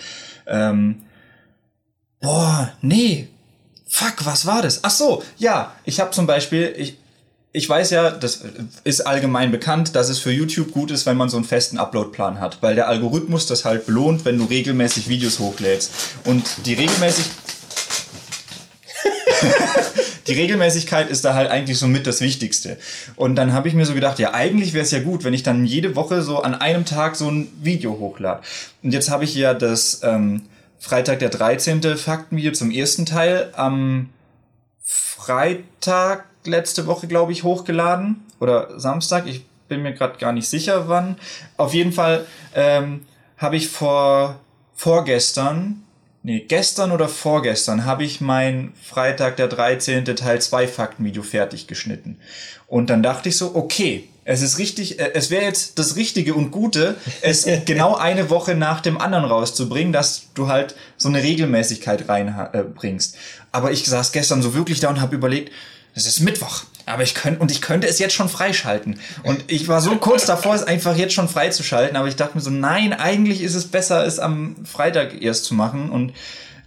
Ähm, 0.47 1.03
boah, 2.21 2.73
nee, 2.81 3.29
fuck, 3.87 4.25
was 4.25 4.47
war 4.47 4.63
das? 4.63 4.85
Ach 4.85 4.91
so, 4.91 5.23
ja, 5.37 5.73
ich 5.85 6.01
habe 6.01 6.11
zum 6.13 6.27
Beispiel, 6.27 6.75
ich, 6.77 6.97
ich 7.53 7.69
weiß 7.69 7.91
ja, 7.91 8.11
das 8.11 8.45
ist 8.85 9.01
allgemein 9.03 9.51
bekannt, 9.51 9.97
dass 9.97 10.09
es 10.09 10.19
für 10.19 10.31
YouTube 10.31 10.73
gut 10.73 10.91
ist, 10.91 11.07
wenn 11.07 11.17
man 11.17 11.29
so 11.29 11.37
einen 11.37 11.47
festen 11.47 11.79
Uploadplan 11.79 12.41
hat, 12.41 12.63
weil 12.63 12.75
der 12.75 12.89
Algorithmus 12.89 13.47
das 13.47 13.65
halt 13.65 13.87
belohnt, 13.87 14.25
wenn 14.25 14.39
du 14.39 14.45
regelmäßig 14.45 15.09
Videos 15.09 15.39
hochlädst. 15.39 15.91
Und 16.25 16.45
die 16.67 16.75
regelmäßig 16.75 17.27
die 20.27 20.33
Regelmäßigkeit 20.33 21.09
ist 21.09 21.25
da 21.25 21.35
halt 21.35 21.51
eigentlich 21.51 21.79
so 21.79 21.87
mit 21.87 22.07
das 22.07 22.21
Wichtigste. 22.21 22.77
Und 23.17 23.37
dann 23.37 23.53
habe 23.53 23.69
ich 23.69 23.75
mir 23.75 23.87
so 23.87 23.95
gedacht, 23.95 24.19
ja, 24.19 24.35
eigentlich 24.35 24.73
wäre 24.73 24.85
es 24.85 24.91
ja 24.91 25.01
gut, 25.01 25.25
wenn 25.25 25.35
ich 25.35 25.43
dann 25.43 25.65
jede 25.65 25.97
Woche 25.97 26.23
so 26.23 26.43
an 26.43 26.55
einem 26.55 26.85
Tag 26.85 27.17
so 27.17 27.31
ein 27.31 27.49
Video 27.61 27.99
hochlade. 27.99 28.43
Und 28.83 28.93
jetzt 28.93 29.11
habe 29.11 29.25
ich 29.25 29.35
ja 29.35 29.55
das 29.55 30.01
ähm, 30.03 30.43
Freitag 30.79 31.19
der 31.19 31.31
13. 31.31 31.97
Faktenvideo 31.97 32.53
zum 32.53 32.71
ersten 32.71 33.07
Teil 33.07 33.51
am 33.55 34.11
Freitag 34.83 36.27
letzte 36.45 36.87
Woche, 36.87 37.07
glaube 37.09 37.33
ich, 37.33 37.43
hochgeladen. 37.43 38.25
Oder 38.41 38.79
Samstag, 38.79 39.27
ich 39.27 39.45
bin 39.69 39.83
mir 39.83 39.93
gerade 39.93 40.19
gar 40.19 40.33
nicht 40.33 40.49
sicher 40.49 40.89
wann. 40.89 41.17
Auf 41.57 41.75
jeden 41.75 41.93
Fall 41.93 42.27
ähm, 42.55 43.07
habe 43.37 43.57
ich 43.57 43.69
vor 43.69 44.41
vorgestern 44.75 45.83
nee, 46.29 46.45
gestern 46.47 46.93
oder 46.93 47.09
vorgestern 47.09 47.87
habe 47.87 48.05
ich 48.05 48.21
mein 48.21 48.75
Freitag 48.83 49.37
der 49.37 49.49
13. 49.49 50.05
Teil 50.05 50.41
2 50.41 50.69
Faktenvideo 50.69 51.23
fertig 51.23 51.67
geschnitten. 51.67 52.19
Und 52.67 52.91
dann 52.91 53.03
dachte 53.03 53.31
ich 53.31 53.39
so, 53.39 53.55
okay, 53.55 54.09
es 54.25 54.43
ist 54.43 54.59
richtig, 54.59 55.01
äh, 55.01 55.13
es 55.15 55.31
wäre 55.31 55.45
jetzt 55.45 55.79
das 55.79 55.97
Richtige 55.97 56.35
und 56.35 56.51
Gute, 56.51 56.97
es 57.23 57.49
genau 57.65 57.95
eine 57.95 58.29
Woche 58.29 58.55
nach 58.55 58.83
dem 58.83 58.99
anderen 58.99 59.25
rauszubringen, 59.25 59.93
dass 59.93 60.27
du 60.35 60.49
halt 60.49 60.75
so 60.99 61.09
eine 61.09 61.23
Regelmäßigkeit 61.23 62.07
reinbringst. 62.11 63.15
Äh, 63.15 63.19
Aber 63.51 63.73
ich 63.73 63.87
saß 63.87 64.13
gestern 64.13 64.43
so 64.43 64.55
wirklich 64.55 64.81
da 64.81 64.91
und 64.91 65.01
habe 65.01 65.17
überlegt, 65.17 65.51
es 66.07 66.07
ist 66.07 66.21
Mittwoch. 66.21 66.63
Aber 66.87 67.03
ich 67.03 67.15
könnte, 67.15 67.41
und 67.41 67.51
ich 67.51 67.61
könnte 67.61 67.87
es 67.87 67.99
jetzt 67.99 68.15
schon 68.15 68.29
freischalten. 68.29 68.99
Und 69.23 69.45
ich 69.49 69.69
war 69.69 69.81
so 69.81 69.97
kurz 69.97 70.25
davor, 70.25 70.55
es 70.55 70.63
einfach 70.63 70.97
jetzt 70.97 71.13
schon 71.13 71.29
freizuschalten, 71.29 71.97
aber 71.97 72.09
ich 72.09 72.17
dachte 72.17 72.37
mir 72.37 72.41
so, 72.41 72.51
nein, 72.51 72.93
eigentlich 72.93 73.43
ist 73.43 73.55
es 73.55 73.67
besser, 73.67 74.07
es 74.07 74.19
am 74.19 74.57
Freitag 74.65 75.21
erst 75.23 75.45
zu 75.45 75.55
machen. 75.55 75.91
Und 75.91 76.11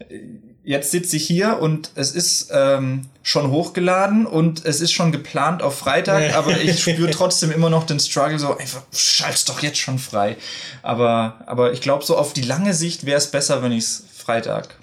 äh, 0.10 0.20
jetzt 0.64 0.92
sitze 0.92 1.16
ich 1.16 1.26
hier 1.26 1.60
und 1.60 1.92
es 1.96 2.12
ist 2.12 2.50
ähm, 2.54 3.08
schon 3.24 3.50
hochgeladen 3.50 4.28
und 4.28 4.64
es 4.64 4.80
ist 4.80 4.92
schon 4.92 5.12
geplant 5.12 5.64
auf 5.64 5.78
Freitag, 5.78 6.36
aber 6.36 6.60
ich 6.60 6.82
spüre 6.82 7.10
trotzdem 7.12 7.52
immer 7.52 7.70
noch 7.70 7.86
den 7.86 8.00
Struggle, 8.00 8.38
so 8.38 8.58
einfach 8.58 8.84
schalt's 8.94 9.46
doch 9.46 9.62
jetzt 9.62 9.80
schon 9.80 9.98
frei. 9.98 10.38
Aber, 10.84 11.40
aber 11.48 11.74
ich 11.74 11.82
glaube, 11.82 12.06
so 12.06 12.18
auf 12.18 12.34
die 12.34 12.44
lange 12.44 12.74
Sicht 12.74 13.06
wäre 13.06 13.18
es 13.18 13.32
besser, 13.32 13.64
wenn 13.64 13.72
ich 13.72 13.86
es 13.86 14.04
Freitag. 14.16 14.76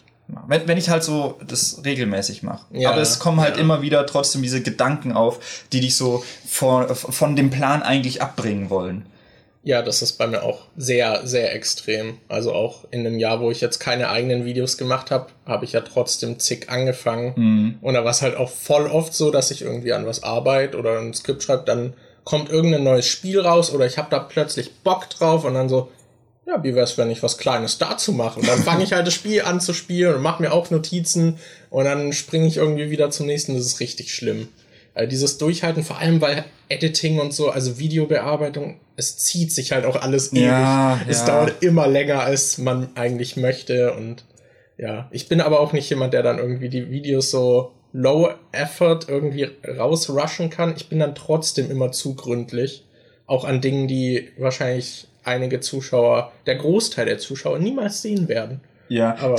Wenn, 0.46 0.68
wenn 0.68 0.78
ich 0.78 0.90
halt 0.90 1.02
so 1.02 1.38
das 1.46 1.82
regelmäßig 1.84 2.42
mache. 2.42 2.66
Ja, 2.72 2.90
aber 2.90 3.00
es 3.00 3.18
kommen 3.18 3.40
halt 3.40 3.56
ja. 3.56 3.62
immer 3.62 3.80
wieder 3.80 4.04
trotzdem 4.06 4.42
diese 4.42 4.62
Gedanken 4.62 5.12
auf, 5.12 5.40
die 5.72 5.80
dich 5.80 5.96
so 5.96 6.22
vor, 6.46 6.94
von 6.94 7.34
dem 7.34 7.50
Plan 7.50 7.82
eigentlich 7.82 8.20
abbringen 8.20 8.68
wollen. 8.68 9.06
Ja, 9.64 9.82
das 9.82 10.02
ist 10.02 10.12
bei 10.12 10.26
mir 10.26 10.44
auch 10.44 10.66
sehr, 10.76 11.26
sehr 11.26 11.54
extrem. 11.54 12.18
Also 12.28 12.52
auch 12.52 12.84
in 12.90 13.06
einem 13.06 13.18
Jahr, 13.18 13.40
wo 13.40 13.50
ich 13.50 13.60
jetzt 13.60 13.80
keine 13.80 14.08
eigenen 14.08 14.44
Videos 14.44 14.78
gemacht 14.78 15.10
habe, 15.10 15.26
habe 15.46 15.64
ich 15.64 15.72
ja 15.72 15.80
trotzdem 15.80 16.38
zig 16.38 16.70
angefangen. 16.70 17.32
Mhm. 17.36 17.78
Und 17.80 17.94
da 17.94 18.04
war 18.04 18.10
es 18.10 18.22
halt 18.22 18.36
auch 18.36 18.50
voll 18.50 18.86
oft 18.86 19.14
so, 19.14 19.30
dass 19.30 19.50
ich 19.50 19.62
irgendwie 19.62 19.92
an 19.92 20.06
was 20.06 20.22
arbeite 20.22 20.78
oder 20.78 20.98
ein 20.98 21.12
Skript 21.12 21.42
schreibe, 21.42 21.64
dann 21.66 21.94
kommt 22.24 22.50
irgendein 22.50 22.84
neues 22.84 23.06
Spiel 23.06 23.40
raus 23.40 23.72
oder 23.72 23.86
ich 23.86 23.98
habe 23.98 24.08
da 24.10 24.18
plötzlich 24.18 24.82
Bock 24.82 25.08
drauf 25.10 25.44
und 25.44 25.54
dann 25.54 25.68
so, 25.68 25.90
ja, 26.48 26.64
wie 26.64 26.74
wär's, 26.74 26.96
wenn 26.96 27.10
ich 27.10 27.22
was 27.22 27.36
Kleines 27.36 27.76
dazu 27.76 28.12
mache? 28.12 28.40
Und 28.40 28.48
dann 28.48 28.62
fange 28.62 28.82
ich 28.82 28.94
halt 28.94 29.06
das 29.06 29.12
Spiel 29.12 29.42
an 29.42 29.60
zu 29.60 29.74
spielen 29.74 30.14
und 30.14 30.22
mache 30.22 30.42
mir 30.42 30.52
auch 30.52 30.70
Notizen 30.70 31.36
und 31.68 31.84
dann 31.84 32.14
springe 32.14 32.46
ich 32.46 32.56
irgendwie 32.56 32.90
wieder 32.90 33.10
zum 33.10 33.26
nächsten. 33.26 33.54
Das 33.54 33.66
ist 33.66 33.80
richtig 33.80 34.14
schlimm. 34.14 34.48
Also 34.94 35.10
dieses 35.10 35.36
Durchhalten, 35.36 35.84
vor 35.84 35.98
allem 35.98 36.22
weil 36.22 36.44
Editing 36.70 37.20
und 37.20 37.34
so, 37.34 37.50
also 37.50 37.78
Videobearbeitung, 37.78 38.80
es 38.96 39.18
zieht 39.18 39.52
sich 39.52 39.72
halt 39.72 39.84
auch 39.84 39.96
alles 39.96 40.32
ewig. 40.32 40.44
Ja, 40.44 41.00
es 41.06 41.20
ja. 41.20 41.26
dauert 41.26 41.62
immer 41.62 41.86
länger, 41.86 42.20
als 42.20 42.56
man 42.56 42.88
eigentlich 42.94 43.36
möchte. 43.36 43.92
Und 43.92 44.24
ja, 44.78 45.08
ich 45.10 45.28
bin 45.28 45.42
aber 45.42 45.60
auch 45.60 45.74
nicht 45.74 45.90
jemand, 45.90 46.14
der 46.14 46.22
dann 46.22 46.38
irgendwie 46.38 46.70
die 46.70 46.90
Videos 46.90 47.30
so 47.30 47.72
low 47.92 48.30
effort 48.52 49.00
irgendwie 49.06 49.50
rausrushen 49.66 50.48
kann. 50.48 50.74
Ich 50.76 50.88
bin 50.88 50.98
dann 50.98 51.14
trotzdem 51.14 51.70
immer 51.70 51.92
zu 51.92 52.14
gründlich. 52.14 52.86
Auch 53.26 53.44
an 53.44 53.60
Dingen, 53.60 53.86
die 53.86 54.30
wahrscheinlich 54.38 55.08
einige 55.28 55.60
Zuschauer, 55.60 56.32
der 56.46 56.56
Großteil 56.56 57.06
der 57.06 57.18
Zuschauer 57.18 57.58
niemals 57.58 58.02
sehen 58.02 58.28
werden. 58.28 58.60
Ja, 58.88 59.16
aber 59.20 59.36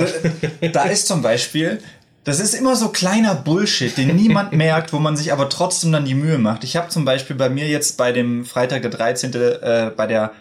da, 0.61 0.67
da 0.67 0.83
ist 0.83 1.07
zum 1.07 1.21
Beispiel, 1.21 1.79
das 2.23 2.39
ist 2.39 2.53
immer 2.53 2.75
so 2.75 2.89
kleiner 2.89 3.35
Bullshit, 3.35 3.97
den 3.97 4.15
niemand 4.15 4.53
merkt, 4.65 4.93
wo 4.93 4.99
man 4.99 5.17
sich 5.17 5.33
aber 5.33 5.49
trotzdem 5.49 5.91
dann 5.91 6.05
die 6.05 6.13
Mühe 6.13 6.37
macht. 6.37 6.63
Ich 6.63 6.77
habe 6.77 6.89
zum 6.89 7.03
Beispiel 7.03 7.35
bei 7.35 7.49
mir 7.49 7.67
jetzt 7.67 7.97
bei 7.97 8.11
dem 8.11 8.45
Freitag 8.45 8.83
der 8.83 8.91
13. 8.91 9.33
Äh, 9.33 9.91
bei 9.95 10.07
der 10.07 10.31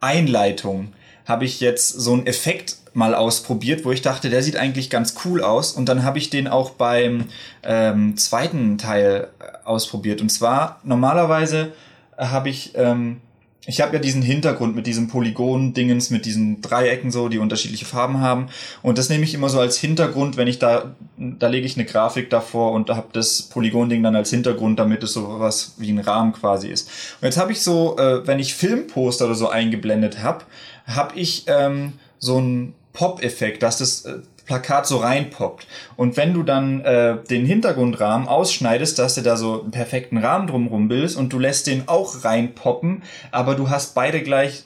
Einleitung 0.00 0.92
habe 1.26 1.44
ich 1.44 1.60
jetzt 1.60 1.88
so 1.88 2.12
einen 2.12 2.26
Effekt 2.26 2.76
mal 2.92 3.14
ausprobiert, 3.14 3.84
wo 3.84 3.92
ich 3.92 4.02
dachte, 4.02 4.30
der 4.30 4.42
sieht 4.42 4.56
eigentlich 4.56 4.90
ganz 4.90 5.14
cool 5.24 5.42
aus. 5.42 5.72
Und 5.72 5.88
dann 5.88 6.02
habe 6.02 6.18
ich 6.18 6.30
den 6.30 6.48
auch 6.48 6.70
beim 6.70 7.26
ähm, 7.62 8.16
zweiten 8.16 8.78
Teil 8.78 9.28
äh, 9.38 9.66
ausprobiert. 9.66 10.20
Und 10.20 10.30
zwar 10.30 10.80
normalerweise 10.82 11.72
habe 12.16 12.48
ich 12.48 12.72
ähm, 12.74 13.20
ich 13.66 13.80
habe 13.82 13.94
ja 13.94 13.98
diesen 13.98 14.22
Hintergrund 14.22 14.74
mit 14.74 14.86
diesem 14.86 15.08
Polygon-Dingens, 15.08 16.10
mit 16.10 16.24
diesen 16.24 16.62
Dreiecken 16.62 17.10
so, 17.10 17.28
die 17.28 17.38
unterschiedliche 17.38 17.84
Farben 17.84 18.20
haben. 18.20 18.46
Und 18.82 18.96
das 18.96 19.10
nehme 19.10 19.24
ich 19.24 19.34
immer 19.34 19.50
so 19.50 19.60
als 19.60 19.76
Hintergrund, 19.78 20.38
wenn 20.38 20.48
ich 20.48 20.58
da, 20.58 20.94
da 21.18 21.48
lege 21.48 21.66
ich 21.66 21.76
eine 21.76 21.84
Grafik 21.84 22.30
davor 22.30 22.72
und 22.72 22.88
habe 22.88 23.08
das 23.12 23.42
Polygon-Ding 23.42 24.02
dann 24.02 24.16
als 24.16 24.30
Hintergrund, 24.30 24.78
damit 24.78 25.02
es 25.02 25.12
so 25.12 25.38
was 25.38 25.74
wie 25.76 25.90
ein 25.90 25.98
Rahmen 25.98 26.32
quasi 26.32 26.68
ist. 26.68 26.88
Und 27.20 27.26
jetzt 27.26 27.36
habe 27.36 27.52
ich 27.52 27.60
so, 27.60 27.98
äh, 27.98 28.26
wenn 28.26 28.38
ich 28.38 28.54
Filmposter 28.54 29.26
oder 29.26 29.34
so 29.34 29.50
eingeblendet 29.50 30.22
habe, 30.22 30.44
habe 30.86 31.18
ich 31.18 31.44
ähm, 31.46 31.94
so 32.18 32.38
einen 32.38 32.74
Pop-Effekt, 32.94 33.62
dass 33.62 33.76
das 33.78 34.06
äh, 34.06 34.18
Plakat 34.50 34.84
so 34.84 34.96
reinpoppt. 34.96 35.68
Und 35.96 36.16
wenn 36.16 36.34
du 36.34 36.42
dann 36.42 36.80
äh, 36.80 37.18
den 37.30 37.46
Hintergrundrahmen 37.46 38.26
ausschneidest, 38.26 38.98
dass 38.98 39.14
du 39.14 39.22
da 39.22 39.36
so 39.36 39.62
einen 39.62 39.70
perfekten 39.70 40.18
Rahmen 40.18 40.48
drumrum 40.48 40.88
bildest 40.88 41.16
und 41.16 41.32
du 41.32 41.38
lässt 41.38 41.68
den 41.68 41.86
auch 41.86 42.24
reinpoppen, 42.24 43.04
aber 43.30 43.54
du 43.54 43.70
hast 43.70 43.94
beide 43.94 44.22
gleich. 44.24 44.64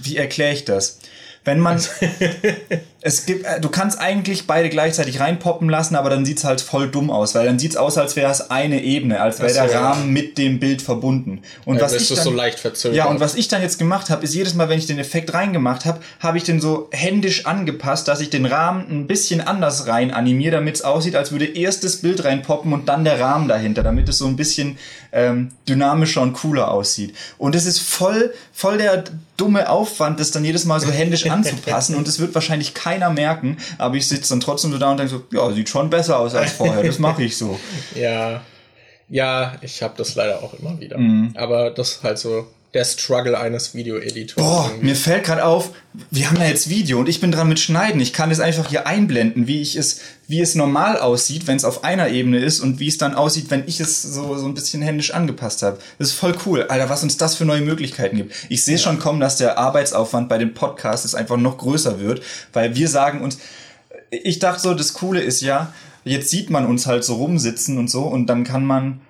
Wie 0.00 0.16
erkläre 0.16 0.54
ich 0.54 0.64
das? 0.64 1.00
Wenn 1.44 1.60
man 1.60 1.82
es 3.06 3.26
gibt, 3.26 3.44
äh, 3.44 3.60
du 3.60 3.68
kannst 3.68 4.00
eigentlich 4.00 4.46
beide 4.46 4.70
gleichzeitig 4.70 5.20
reinpoppen 5.20 5.68
lassen, 5.68 5.94
aber 5.94 6.08
dann 6.08 6.24
sieht's 6.24 6.42
halt 6.42 6.62
voll 6.62 6.90
dumm 6.90 7.10
aus, 7.10 7.34
weil 7.34 7.44
dann 7.44 7.58
sieht's 7.58 7.76
aus, 7.76 7.98
als 7.98 8.16
wäre 8.16 8.32
es 8.32 8.50
eine 8.50 8.82
Ebene, 8.82 9.20
als 9.20 9.40
wäre 9.40 9.52
der 9.52 9.74
Rahmen 9.74 10.10
mit 10.10 10.38
dem 10.38 10.58
Bild 10.58 10.80
verbunden. 10.80 11.42
Und 11.66 11.76
ja, 11.76 11.82
was 11.82 11.92
ich 11.92 12.08
dann, 12.08 12.24
so 12.24 12.30
leicht 12.30 12.58
verzögert. 12.58 12.96
Ja, 12.96 13.04
und 13.04 13.20
was 13.20 13.34
ich 13.34 13.48
dann 13.48 13.60
jetzt 13.60 13.78
gemacht 13.78 14.08
habe, 14.08 14.24
ist 14.24 14.34
jedes 14.34 14.54
Mal, 14.54 14.70
wenn 14.70 14.78
ich 14.78 14.86
den 14.86 14.98
Effekt 14.98 15.34
reingemacht 15.34 15.84
habe, 15.84 16.00
habe 16.18 16.38
ich 16.38 16.44
den 16.44 16.62
so 16.62 16.88
händisch 16.92 17.44
angepasst, 17.44 18.08
dass 18.08 18.22
ich 18.22 18.30
den 18.30 18.46
Rahmen 18.46 18.86
ein 18.88 19.06
bisschen 19.06 19.42
anders 19.42 19.86
rein 19.86 20.10
animiere, 20.10 20.52
damit 20.52 20.76
es 20.76 20.82
aussieht, 20.82 21.14
als 21.14 21.30
würde 21.30 21.44
erst 21.44 21.84
das 21.84 21.96
Bild 21.96 22.24
reinpoppen 22.24 22.72
und 22.72 22.88
dann 22.88 23.04
der 23.04 23.20
Rahmen 23.20 23.48
dahinter, 23.48 23.82
damit 23.82 24.08
es 24.08 24.16
so 24.16 24.26
ein 24.26 24.36
bisschen 24.36 24.78
ähm, 25.12 25.50
dynamischer 25.68 26.22
und 26.22 26.32
cooler 26.32 26.70
aussieht. 26.70 27.14
Und 27.36 27.54
es 27.54 27.66
ist 27.66 27.80
voll, 27.80 28.32
voll 28.54 28.78
der 28.78 29.04
dumme 29.36 29.68
Aufwand, 29.68 30.20
das 30.20 30.30
dann 30.30 30.44
jedes 30.44 30.64
Mal 30.64 30.80
so 30.80 30.90
händisch 30.90 31.26
anzupassen 31.30 31.96
und 31.96 32.08
es 32.08 32.18
wird 32.18 32.34
wahrscheinlich 32.34 32.72
kein 32.72 32.93
keiner 32.94 33.10
merken, 33.10 33.56
aber 33.78 33.96
ich 33.96 34.08
sitze 34.08 34.30
dann 34.30 34.40
trotzdem 34.40 34.72
so 34.72 34.78
da 34.78 34.90
und 34.90 34.98
denke 34.98 35.12
so, 35.12 35.22
ja, 35.36 35.50
sieht 35.52 35.68
schon 35.68 35.90
besser 35.90 36.18
aus 36.18 36.34
als 36.34 36.52
vorher, 36.52 36.82
das 36.82 36.98
mache 36.98 37.24
ich 37.24 37.36
so. 37.36 37.58
ja, 37.94 38.40
ja, 39.08 39.54
ich 39.60 39.82
habe 39.82 39.94
das 39.96 40.14
leider 40.14 40.42
auch 40.42 40.54
immer 40.54 40.78
wieder. 40.80 40.98
Mhm. 40.98 41.34
Aber 41.36 41.70
das 41.70 41.92
ist 41.92 42.02
halt 42.02 42.18
so 42.18 42.46
der 42.74 42.84
Struggle 42.84 43.38
eines 43.38 43.74
Video-Editors. 43.74 44.34
Boah, 44.34 44.66
irgendwie. 44.66 44.86
mir 44.86 44.96
fällt 44.96 45.24
gerade 45.24 45.44
auf, 45.44 45.70
wir 46.10 46.28
haben 46.28 46.36
ja 46.38 46.46
jetzt 46.48 46.68
Video 46.68 46.98
und 46.98 47.08
ich 47.08 47.20
bin 47.20 47.30
dran 47.30 47.48
mit 47.48 47.60
Schneiden. 47.60 48.00
Ich 48.00 48.12
kann 48.12 48.32
es 48.32 48.40
einfach 48.40 48.68
hier 48.68 48.88
einblenden, 48.88 49.46
wie 49.46 49.62
ich 49.62 49.76
es, 49.76 50.00
wie 50.26 50.40
es 50.40 50.56
normal 50.56 50.98
aussieht, 50.98 51.46
wenn 51.46 51.56
es 51.56 51.64
auf 51.64 51.84
einer 51.84 52.08
Ebene 52.08 52.40
ist 52.40 52.58
und 52.58 52.80
wie 52.80 52.88
es 52.88 52.98
dann 52.98 53.14
aussieht, 53.14 53.48
wenn 53.50 53.62
ich 53.66 53.78
es 53.78 54.02
so, 54.02 54.36
so 54.36 54.46
ein 54.46 54.54
bisschen 54.54 54.82
händisch 54.82 55.14
angepasst 55.14 55.62
habe. 55.62 55.78
Das 55.98 56.08
ist 56.08 56.14
voll 56.14 56.34
cool. 56.46 56.64
Alter, 56.64 56.90
was 56.90 57.04
uns 57.04 57.16
das 57.16 57.36
für 57.36 57.44
neue 57.44 57.60
Möglichkeiten 57.60 58.16
gibt. 58.16 58.34
Ich 58.48 58.64
sehe 58.64 58.74
ja. 58.74 58.82
schon 58.82 58.98
kommen, 58.98 59.20
dass 59.20 59.36
der 59.36 59.56
Arbeitsaufwand 59.56 60.28
bei 60.28 60.38
dem 60.38 60.52
Podcast 60.52 61.14
einfach 61.14 61.36
noch 61.36 61.58
größer 61.58 62.00
wird, 62.00 62.22
weil 62.52 62.74
wir 62.74 62.88
sagen 62.88 63.20
uns, 63.20 63.38
ich 64.10 64.40
dachte 64.40 64.60
so, 64.60 64.74
das 64.74 64.94
Coole 64.94 65.20
ist 65.20 65.40
ja, 65.42 65.72
jetzt 66.04 66.28
sieht 66.28 66.50
man 66.50 66.66
uns 66.66 66.86
halt 66.86 67.04
so 67.04 67.14
rumsitzen 67.14 67.78
und 67.78 67.88
so 67.88 68.02
und 68.02 68.26
dann 68.26 68.42
kann 68.42 68.64
man 68.64 69.00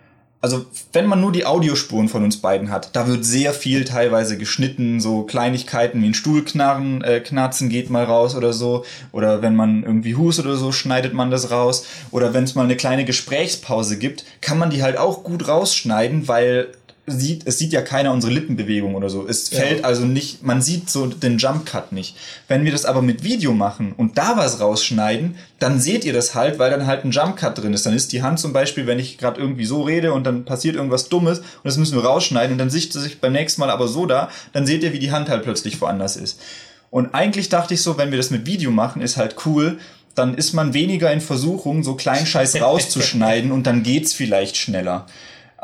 also 0.44 0.66
wenn 0.92 1.06
man 1.06 1.22
nur 1.22 1.32
die 1.32 1.46
Audiospuren 1.46 2.10
von 2.10 2.22
uns 2.22 2.36
beiden 2.36 2.70
hat, 2.70 2.94
da 2.94 3.06
wird 3.06 3.24
sehr 3.24 3.54
viel 3.54 3.86
teilweise 3.86 4.36
geschnitten, 4.36 5.00
so 5.00 5.22
Kleinigkeiten 5.22 6.02
wie 6.02 6.08
ein 6.08 6.12
Stuhlknarren, 6.12 7.00
äh, 7.00 7.20
knarzen 7.20 7.70
geht 7.70 7.88
mal 7.88 8.04
raus 8.04 8.36
oder 8.36 8.52
so, 8.52 8.84
oder 9.10 9.40
wenn 9.40 9.56
man 9.56 9.84
irgendwie 9.84 10.16
hust 10.16 10.40
oder 10.40 10.56
so, 10.56 10.70
schneidet 10.70 11.14
man 11.14 11.30
das 11.30 11.50
raus, 11.50 11.86
oder 12.10 12.34
wenn 12.34 12.44
es 12.44 12.54
mal 12.54 12.64
eine 12.64 12.76
kleine 12.76 13.06
Gesprächspause 13.06 13.96
gibt, 13.96 14.26
kann 14.42 14.58
man 14.58 14.68
die 14.68 14.82
halt 14.82 14.98
auch 14.98 15.24
gut 15.24 15.48
rausschneiden, 15.48 16.28
weil 16.28 16.68
sieht, 17.06 17.42
es 17.46 17.58
sieht 17.58 17.72
ja 17.72 17.82
keiner 17.82 18.12
unsere 18.12 18.32
Lippenbewegung 18.32 18.94
oder 18.94 19.10
so. 19.10 19.26
Es 19.26 19.50
fällt 19.50 19.80
ja. 19.80 19.84
also 19.84 20.04
nicht, 20.04 20.42
man 20.42 20.62
sieht 20.62 20.88
so 20.88 21.06
den 21.06 21.36
Jump 21.36 21.66
Cut 21.66 21.92
nicht. 21.92 22.16
Wenn 22.48 22.64
wir 22.64 22.72
das 22.72 22.86
aber 22.86 23.02
mit 23.02 23.22
Video 23.22 23.52
machen 23.52 23.92
und 23.96 24.16
da 24.16 24.36
was 24.36 24.60
rausschneiden, 24.60 25.36
dann 25.58 25.80
seht 25.80 26.04
ihr 26.04 26.14
das 26.14 26.34
halt, 26.34 26.58
weil 26.58 26.70
dann 26.70 26.86
halt 26.86 27.04
ein 27.04 27.10
Jump 27.10 27.36
Cut 27.36 27.58
drin 27.58 27.74
ist. 27.74 27.84
Dann 27.84 27.94
ist 27.94 28.12
die 28.12 28.22
Hand 28.22 28.40
zum 28.40 28.52
Beispiel, 28.52 28.86
wenn 28.86 28.98
ich 28.98 29.18
gerade 29.18 29.40
irgendwie 29.40 29.66
so 29.66 29.82
rede 29.82 30.14
und 30.14 30.24
dann 30.24 30.44
passiert 30.44 30.76
irgendwas 30.76 31.08
Dummes 31.10 31.40
und 31.40 31.64
das 31.64 31.76
müssen 31.76 31.96
wir 31.96 32.04
rausschneiden 32.04 32.52
und 32.52 32.58
dann 32.58 32.70
sieht 32.70 32.92
sie 32.92 33.00
sich 33.00 33.20
beim 33.20 33.32
nächsten 33.32 33.60
Mal 33.60 33.70
aber 33.70 33.86
so 33.86 34.06
da, 34.06 34.30
dann 34.52 34.66
seht 34.66 34.82
ihr, 34.82 34.92
wie 34.92 34.98
die 34.98 35.12
Hand 35.12 35.28
halt 35.28 35.42
plötzlich 35.42 35.80
woanders 35.80 36.16
ist. 36.16 36.40
Und 36.90 37.14
eigentlich 37.14 37.48
dachte 37.48 37.74
ich 37.74 37.82
so, 37.82 37.98
wenn 37.98 38.12
wir 38.12 38.18
das 38.18 38.30
mit 38.30 38.46
Video 38.46 38.70
machen, 38.70 39.02
ist 39.02 39.16
halt 39.16 39.36
cool, 39.44 39.78
dann 40.14 40.34
ist 40.36 40.52
man 40.52 40.74
weniger 40.74 41.12
in 41.12 41.20
Versuchung, 41.20 41.82
so 41.82 41.96
kleinen 41.96 42.24
Scheiß 42.24 42.54
rauszuschneiden 42.60 43.52
und 43.52 43.66
dann 43.66 43.82
geht's 43.82 44.14
vielleicht 44.14 44.56
schneller. 44.56 45.06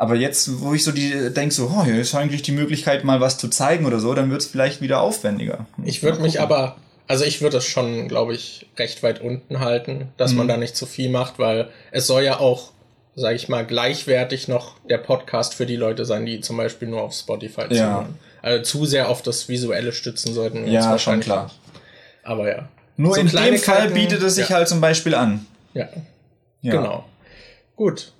Aber 0.01 0.15
jetzt, 0.15 0.61
wo 0.61 0.73
ich 0.73 0.83
so 0.83 0.91
die 0.91 1.31
denke, 1.31 1.53
so, 1.53 1.71
oh, 1.71 1.83
hier 1.83 2.01
ist 2.01 2.15
eigentlich 2.15 2.41
die 2.41 2.53
Möglichkeit, 2.53 3.03
mal 3.03 3.21
was 3.21 3.37
zu 3.37 3.49
zeigen 3.49 3.85
oder 3.85 3.99
so, 3.99 4.15
dann 4.15 4.31
wird 4.31 4.41
es 4.41 4.47
vielleicht 4.47 4.81
wieder 4.81 4.99
aufwendiger. 4.99 5.67
Ich 5.85 6.01
würde 6.01 6.23
mich 6.23 6.41
aber, 6.41 6.77
also 7.07 7.23
ich 7.23 7.43
würde 7.43 7.57
es 7.57 7.65
schon, 7.65 8.07
glaube 8.07 8.33
ich, 8.33 8.65
recht 8.79 9.03
weit 9.03 9.21
unten 9.21 9.59
halten, 9.59 10.07
dass 10.17 10.31
mhm. 10.31 10.39
man 10.39 10.47
da 10.47 10.57
nicht 10.57 10.75
zu 10.75 10.87
viel 10.87 11.11
macht, 11.11 11.37
weil 11.37 11.69
es 11.91 12.07
soll 12.07 12.23
ja 12.23 12.39
auch, 12.39 12.71
sage 13.13 13.35
ich 13.35 13.47
mal, 13.47 13.63
gleichwertig 13.63 14.47
noch 14.47 14.79
der 14.89 14.97
Podcast 14.97 15.53
für 15.53 15.67
die 15.67 15.75
Leute 15.75 16.03
sein, 16.05 16.25
die 16.25 16.39
zum 16.39 16.57
Beispiel 16.57 16.87
nur 16.87 17.03
auf 17.03 17.13
Spotify 17.13 17.65
ja. 17.69 17.69
zuhören. 17.69 18.15
Also 18.41 18.63
zu 18.63 18.85
sehr 18.87 19.07
auf 19.07 19.21
das 19.21 19.49
Visuelle 19.49 19.93
stützen 19.93 20.33
sollten 20.33 20.65
ja, 20.65 20.97
schon 20.97 21.19
klar. 21.19 21.51
Aber 22.23 22.49
ja. 22.49 22.69
Nur 22.97 23.13
So 23.13 23.21
in 23.21 23.27
dem 23.27 23.57
Fall 23.59 23.91
bietet 23.91 24.23
es 24.23 24.33
sich 24.33 24.49
ja. 24.49 24.55
halt 24.55 24.67
zum 24.67 24.81
Beispiel 24.81 25.13
an. 25.13 25.45
Ja, 25.75 25.89
Ja. 26.63 26.71
genau. 26.71 27.05
Gut. 27.75 28.13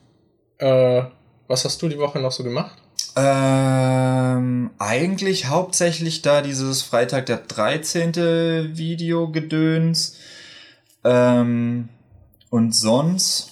Äh, 0.59 1.05
was 1.51 1.65
hast 1.65 1.81
du 1.81 1.89
die 1.89 1.99
Woche 1.99 2.19
noch 2.19 2.31
so 2.31 2.43
gemacht? 2.43 2.77
Ähm, 3.15 4.71
eigentlich 4.79 5.47
hauptsächlich 5.47 6.21
da 6.21 6.41
dieses 6.41 6.81
Freitag 6.81 7.25
der 7.25 7.37
13. 7.37 8.77
Videogedöns. 8.77 10.17
Ähm, 11.03 11.89
und 12.49 12.73
sonst. 12.73 13.49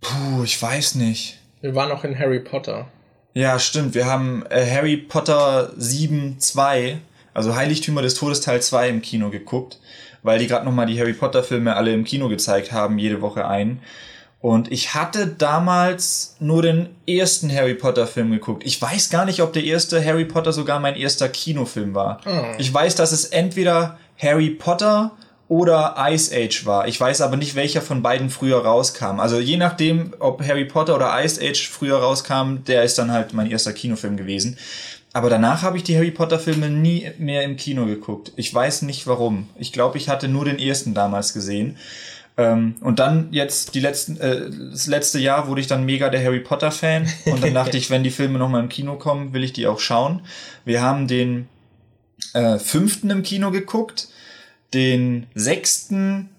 Puh, 0.00 0.44
ich 0.44 0.60
weiß 0.60 0.96
nicht. 0.96 1.38
Wir 1.60 1.74
waren 1.74 1.88
noch 1.88 2.04
in 2.04 2.18
Harry 2.18 2.40
Potter. 2.40 2.88
Ja, 3.34 3.58
stimmt. 3.58 3.94
Wir 3.94 4.06
haben 4.06 4.44
äh, 4.50 4.66
Harry 4.70 4.98
Potter 4.98 5.72
7 5.76 6.38
2, 6.38 6.98
also 7.32 7.56
Heiligtümer 7.56 8.02
des 8.02 8.14
Todes 8.14 8.42
Teil 8.42 8.60
2 8.60 8.90
im 8.90 9.00
Kino 9.00 9.30
geguckt, 9.30 9.78
weil 10.22 10.38
die 10.38 10.48
gerade 10.48 10.66
nochmal 10.66 10.86
die 10.86 11.00
Harry 11.00 11.14
Potter 11.14 11.42
Filme 11.42 11.76
alle 11.76 11.94
im 11.94 12.04
Kino 12.04 12.28
gezeigt 12.28 12.72
haben, 12.72 12.98
jede 12.98 13.22
Woche 13.22 13.46
ein. 13.46 13.80
Und 14.42 14.72
ich 14.72 14.92
hatte 14.92 15.28
damals 15.28 16.34
nur 16.40 16.62
den 16.62 16.88
ersten 17.06 17.50
Harry 17.54 17.74
Potter 17.74 18.08
Film 18.08 18.32
geguckt. 18.32 18.64
Ich 18.66 18.82
weiß 18.82 19.08
gar 19.08 19.24
nicht, 19.24 19.40
ob 19.40 19.52
der 19.52 19.62
erste 19.62 20.04
Harry 20.04 20.24
Potter 20.24 20.52
sogar 20.52 20.80
mein 20.80 20.96
erster 20.96 21.28
Kinofilm 21.28 21.94
war. 21.94 22.20
Ah. 22.24 22.52
Ich 22.58 22.74
weiß, 22.74 22.96
dass 22.96 23.12
es 23.12 23.26
entweder 23.26 23.98
Harry 24.18 24.50
Potter 24.50 25.12
oder 25.46 25.94
Ice 26.08 26.34
Age 26.34 26.66
war. 26.66 26.88
Ich 26.88 27.00
weiß 27.00 27.20
aber 27.20 27.36
nicht, 27.36 27.54
welcher 27.54 27.82
von 27.82 28.02
beiden 28.02 28.30
früher 28.30 28.64
rauskam. 28.64 29.20
Also 29.20 29.38
je 29.38 29.58
nachdem, 29.58 30.12
ob 30.18 30.44
Harry 30.44 30.64
Potter 30.64 30.96
oder 30.96 31.22
Ice 31.24 31.40
Age 31.40 31.68
früher 31.68 31.98
rauskam, 31.98 32.64
der 32.66 32.82
ist 32.82 32.98
dann 32.98 33.12
halt 33.12 33.34
mein 33.34 33.48
erster 33.48 33.72
Kinofilm 33.72 34.16
gewesen. 34.16 34.58
Aber 35.12 35.30
danach 35.30 35.62
habe 35.62 35.76
ich 35.76 35.84
die 35.84 35.94
Harry 35.94 36.10
Potter 36.10 36.40
Filme 36.40 36.68
nie 36.68 37.10
mehr 37.18 37.44
im 37.44 37.56
Kino 37.56 37.86
geguckt. 37.86 38.32
Ich 38.34 38.52
weiß 38.52 38.82
nicht 38.82 39.06
warum. 39.06 39.48
Ich 39.56 39.72
glaube, 39.72 39.98
ich 39.98 40.08
hatte 40.08 40.26
nur 40.26 40.46
den 40.46 40.58
ersten 40.58 40.94
damals 40.94 41.32
gesehen. 41.32 41.76
Ähm, 42.38 42.76
und 42.80 42.98
dann 42.98 43.28
jetzt 43.30 43.74
die 43.74 43.80
letzten, 43.80 44.18
äh, 44.18 44.48
das 44.70 44.86
letzte 44.86 45.18
Jahr 45.18 45.48
wurde 45.48 45.60
ich 45.60 45.66
dann 45.66 45.84
mega 45.84 46.08
der 46.08 46.24
Harry 46.24 46.40
Potter 46.40 46.70
Fan 46.70 47.06
und 47.26 47.42
dann 47.42 47.54
dachte 47.54 47.76
ich, 47.76 47.90
wenn 47.90 48.02
die 48.02 48.10
Filme 48.10 48.38
nochmal 48.38 48.62
im 48.62 48.68
Kino 48.68 48.96
kommen, 48.96 49.34
will 49.34 49.44
ich 49.44 49.52
die 49.52 49.66
auch 49.66 49.80
schauen. 49.80 50.22
Wir 50.64 50.80
haben 50.80 51.08
den 51.08 51.48
äh, 52.32 52.58
fünften 52.58 53.10
im 53.10 53.22
Kino 53.22 53.50
geguckt, 53.50 54.08
den 54.72 55.26
sechsten, 55.34 56.30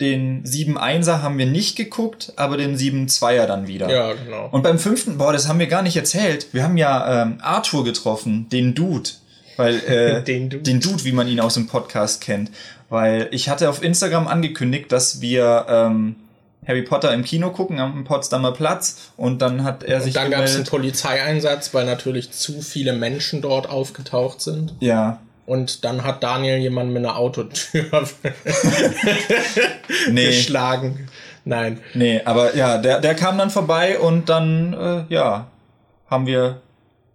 den 0.00 0.44
7-1er 0.44 1.22
haben 1.22 1.38
wir 1.38 1.46
nicht 1.46 1.76
geguckt, 1.76 2.32
aber 2.36 2.56
den 2.56 2.76
7-2er 2.76 3.46
dann 3.46 3.66
wieder. 3.66 3.90
Ja, 3.90 4.12
genau. 4.12 4.48
Und 4.50 4.62
beim 4.62 4.78
fünften, 4.78 5.18
boah, 5.18 5.32
das 5.32 5.48
haben 5.48 5.58
wir 5.58 5.66
gar 5.66 5.82
nicht 5.82 5.96
erzählt. 5.96 6.48
Wir 6.52 6.64
haben 6.64 6.76
ja 6.76 7.22
ähm, 7.22 7.38
Arthur 7.40 7.84
getroffen, 7.84 8.48
den 8.50 8.74
Dude. 8.74 9.10
Weil, 9.56 9.76
äh, 9.86 10.22
Den 10.24 10.48
Dude. 10.48 10.62
den 10.62 10.80
Dude, 10.80 11.04
wie 11.04 11.12
man 11.12 11.28
ihn 11.28 11.40
aus 11.40 11.54
dem 11.54 11.66
Podcast 11.66 12.22
kennt. 12.22 12.50
Weil 12.90 13.28
ich 13.30 13.48
hatte 13.48 13.70
auf 13.70 13.82
Instagram 13.82 14.28
angekündigt, 14.28 14.92
dass 14.92 15.20
wir 15.20 15.64
ähm, 15.68 16.16
Harry 16.66 16.82
Potter 16.82 17.14
im 17.14 17.24
Kino 17.24 17.50
gucken 17.50 17.78
am 17.80 18.04
Potsdamer 18.04 18.52
Platz 18.52 19.12
und 19.16 19.40
dann 19.40 19.64
hat 19.64 19.82
er 19.82 20.00
sich 20.00 20.12
Dann 20.12 20.30
gab 20.30 20.44
es 20.44 20.56
einen. 20.56 20.64
Polizeieinsatz, 20.64 21.72
weil 21.72 21.86
natürlich 21.86 22.32
zu 22.32 22.60
viele 22.60 22.92
Menschen 22.92 23.40
dort 23.42 23.70
aufgetaucht 23.70 24.40
sind. 24.42 24.74
Ja, 24.80 25.20
Und 25.46 25.84
dann 25.84 26.04
hat 26.04 26.22
Daniel 26.22 26.58
jemanden 26.58 26.92
mit 26.92 27.04
einer 27.04 27.16
Autotür 27.16 27.84
nee, 30.10 30.26
geschlagen. 30.26 31.08
Nein. 31.44 31.80
nee, 31.94 32.20
aber 32.24 32.54
ja, 32.54 32.78
der, 32.78 33.00
der 33.00 33.14
kam 33.14 33.38
dann 33.38 33.50
vorbei 33.50 33.98
und 33.98 34.28
dann, 34.28 34.74
äh, 34.74 35.12
ja, 35.12 35.46
haben 36.08 36.26
wir, 36.26 36.60